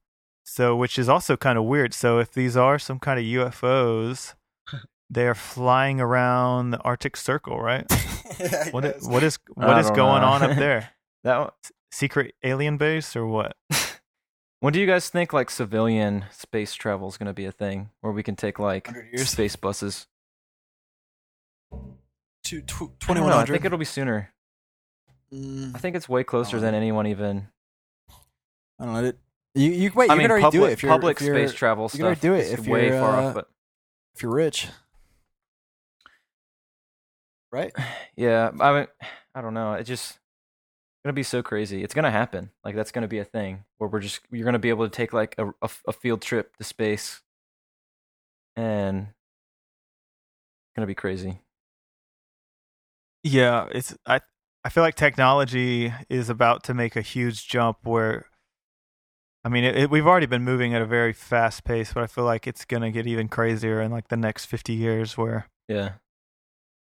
So 0.44 0.76
which 0.76 0.98
is 0.98 1.08
also 1.08 1.36
kind 1.36 1.58
of 1.58 1.64
weird. 1.64 1.94
So 1.94 2.18
if 2.18 2.32
these 2.32 2.56
are 2.56 2.78
some 2.78 2.98
kind 2.98 3.18
of 3.18 3.24
UFOs, 3.24 4.34
they're 5.10 5.34
flying 5.34 6.00
around 6.00 6.70
the 6.70 6.78
Arctic 6.78 7.16
Circle, 7.16 7.60
right? 7.60 7.90
what, 8.70 8.84
is, 8.84 9.08
what 9.08 9.22
is 9.22 9.38
what 9.54 9.78
is 9.78 9.90
going 9.90 10.22
know. 10.22 10.28
on 10.28 10.42
up 10.42 10.56
there? 10.58 10.90
That 11.24 11.38
one, 11.38 11.50
Secret 11.90 12.34
alien 12.42 12.76
base 12.76 13.16
or 13.16 13.26
what? 13.26 13.56
when 14.60 14.72
do 14.72 14.80
you 14.80 14.86
guys 14.86 15.08
think 15.08 15.32
like 15.32 15.50
civilian 15.50 16.24
space 16.30 16.74
travel 16.74 17.08
is 17.08 17.16
going 17.16 17.26
to 17.26 17.34
be 17.34 17.44
a 17.44 17.52
thing 17.52 17.90
where 18.00 18.12
we 18.12 18.22
can 18.22 18.36
take 18.36 18.58
like 18.58 18.88
space 19.16 19.56
buses? 19.56 20.06
Tw- 22.44 22.54
I 22.54 22.60
2100. 23.00 23.42
I 23.42 23.46
think 23.46 23.64
it'll 23.64 23.78
be 23.78 23.84
sooner. 23.84 24.32
Mm, 25.32 25.74
I 25.74 25.78
think 25.78 25.96
it's 25.96 26.08
way 26.08 26.24
closer 26.24 26.58
Oh. 26.58 26.60
than 26.60 26.74
anyone 26.74 27.06
even. 27.06 27.48
I 28.78 28.84
don't 28.84 28.94
know. 28.94 29.04
It, 29.04 29.18
you, 29.54 29.70
you, 29.70 29.92
wait, 29.94 30.10
I 30.10 30.14
you 30.14 30.18
mean, 30.18 30.24
could 30.26 30.30
already 30.32 30.42
public, 30.44 30.60
do 30.60 30.66
it 30.66 30.72
if 30.72 30.82
you're, 30.82 30.92
public 30.92 31.20
if 31.20 31.26
you're, 31.26 31.36
space 31.48 31.56
travel 31.56 31.84
you 31.84 31.88
stuff. 31.90 31.98
could 31.98 32.04
already 32.06 32.20
do 32.20 32.34
it 32.34 32.58
if 32.58 32.66
way 32.66 32.88
you're, 32.88 33.00
far 33.00 33.16
uh, 33.16 33.22
off, 33.28 33.34
but 33.34 33.48
if 34.14 34.22
you're 34.22 34.32
rich. 34.32 34.68
Right? 37.50 37.72
yeah, 38.16 38.50
I 38.60 38.72
mean, 38.72 38.86
I 39.34 39.40
don't 39.40 39.54
know. 39.54 39.74
It 39.74 39.84
just 39.84 40.18
gonna 41.04 41.12
be 41.12 41.22
so 41.22 41.42
crazy. 41.42 41.82
It's 41.84 41.94
gonna 41.94 42.10
happen. 42.10 42.50
Like 42.64 42.74
that's 42.74 42.92
gonna 42.92 43.08
be 43.08 43.18
a 43.18 43.24
thing 43.24 43.64
where 43.78 43.88
we're 43.88 44.00
just 44.00 44.20
you're 44.30 44.44
gonna 44.44 44.58
be 44.58 44.70
able 44.70 44.86
to 44.88 44.94
take 44.94 45.12
like 45.12 45.34
a 45.38 45.48
a, 45.62 45.70
a 45.88 45.92
field 45.92 46.22
trip 46.22 46.56
to 46.56 46.64
space, 46.64 47.20
and 48.56 49.00
it's 49.08 50.76
gonna 50.76 50.86
be 50.86 50.94
crazy. 50.94 51.40
Yeah, 53.24 53.68
it's 53.70 53.96
I 54.06 54.20
I 54.64 54.68
feel 54.68 54.82
like 54.82 54.94
technology 54.94 55.92
is 56.08 56.28
about 56.28 56.64
to 56.64 56.74
make 56.74 56.96
a 56.96 57.02
huge 57.02 57.48
jump 57.48 57.78
where 57.84 58.26
I 59.44 59.48
mean, 59.48 59.64
it, 59.64 59.76
it, 59.76 59.90
we've 59.90 60.06
already 60.06 60.26
been 60.26 60.44
moving 60.44 60.72
at 60.72 60.82
a 60.82 60.86
very 60.86 61.12
fast 61.12 61.64
pace, 61.64 61.92
but 61.92 62.04
I 62.04 62.06
feel 62.06 62.24
like 62.24 62.46
it's 62.46 62.64
going 62.64 62.82
to 62.82 62.92
get 62.92 63.08
even 63.08 63.28
crazier 63.28 63.80
in 63.80 63.90
like 63.90 64.06
the 64.06 64.16
next 64.16 64.46
50 64.46 64.72
years 64.72 65.16
where 65.18 65.48
Yeah, 65.68 65.94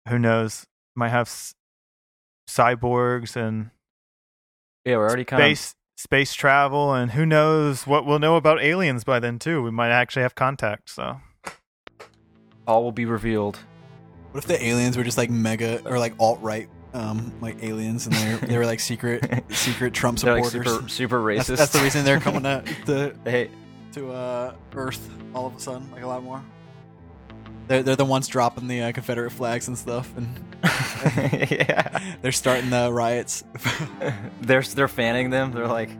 who 0.08 0.18
knows, 0.18 0.66
might 0.96 1.10
have 1.10 1.28
s- 1.28 1.54
cyborgs 2.48 3.36
and 3.36 3.70
yeah, 4.84 4.96
we're 4.96 5.06
already 5.06 5.24
kind 5.24 5.42
of 5.42 5.58
space 5.58 5.74
space 5.96 6.34
travel 6.34 6.94
and 6.94 7.12
who 7.12 7.26
knows 7.26 7.86
what 7.86 8.06
we'll 8.06 8.20
know 8.20 8.36
about 8.36 8.62
aliens 8.62 9.04
by 9.04 9.18
then 9.18 9.38
too. 9.38 9.62
We 9.62 9.70
might 9.70 9.90
actually 9.90 10.22
have 10.22 10.34
contact, 10.34 10.90
so 10.90 11.20
all 12.66 12.82
will 12.82 12.92
be 12.92 13.04
revealed. 13.04 13.58
What 14.32 14.44
if 14.44 14.46
the 14.46 14.62
aliens 14.64 14.96
were 14.96 15.04
just 15.04 15.18
like 15.18 15.30
mega 15.30 15.80
or 15.88 15.98
like 15.98 16.14
alt 16.18 16.40
right, 16.42 16.68
um, 16.94 17.32
like 17.40 17.62
aliens, 17.62 18.06
and 18.06 18.14
they're 18.14 18.36
they 18.38 18.58
were 18.58 18.66
like 18.66 18.80
secret 18.80 19.44
secret 19.50 19.94
Trump 19.94 20.18
They're 20.18 20.34
like 20.34 20.44
supporters? 20.44 20.72
super 20.74 20.88
super 20.88 21.20
racist. 21.22 21.46
that's, 21.46 21.60
that's 21.60 21.72
the 21.72 21.80
reason 21.80 22.04
they're 22.04 22.20
coming 22.20 22.42
to 22.42 22.62
to, 22.86 23.14
Hey, 23.24 23.50
to 23.92 24.12
uh, 24.12 24.54
Earth 24.74 25.08
all 25.34 25.46
of 25.46 25.56
a 25.56 25.60
sudden, 25.60 25.90
like 25.92 26.02
a 26.02 26.06
lot 26.06 26.22
more. 26.22 26.42
They're 27.68 27.82
they're 27.82 27.96
the 27.96 28.04
ones 28.04 28.28
dropping 28.28 28.68
the 28.68 28.82
uh, 28.82 28.92
Confederate 28.92 29.30
flags 29.30 29.68
and 29.68 29.76
stuff, 29.76 30.10
and 30.16 30.28
yeah, 31.50 32.16
they're 32.22 32.32
starting 32.32 32.70
the 32.70 32.90
riots. 32.92 33.44
they're 34.40 34.62
they're 34.62 34.88
fanning 34.88 35.30
them. 35.30 35.52
They're 35.52 35.66
like, 35.66 35.90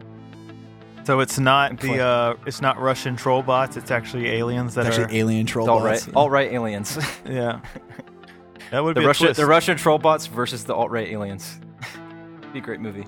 so 1.05 1.21
it's 1.21 1.39
not 1.39 1.79
the 1.81 2.01
uh 2.01 2.35
it's 2.47 2.61
not 2.63 2.79
Russian 2.81 3.17
troll 3.17 3.43
bots, 3.43 3.77
it's 3.77 3.91
actually 3.91 4.29
aliens 4.29 4.75
that 4.77 4.87
It's 4.87 4.99
are 4.99 5.03
actually 5.03 5.19
alien 5.19 5.45
troll 5.47 5.69
alt 5.69 5.83
bots. 5.83 6.07
right, 6.07 6.17
alt 6.17 6.31
right 6.31 6.53
aliens. 6.53 6.99
yeah. 7.27 7.61
That 8.71 8.85
would 8.85 8.97
the 8.97 9.01
be 9.01 9.05
a 9.05 9.09
Russian 9.09 9.33
the 9.33 9.47
Russian 9.47 9.77
troll 9.77 9.99
bots 9.99 10.27
versus 10.27 10.65
the 10.65 10.75
alt 10.75 10.91
right 10.91 11.09
aliens. 11.09 11.59
be 12.53 12.59
a 12.59 12.63
great 12.63 12.81
movie. 12.81 13.07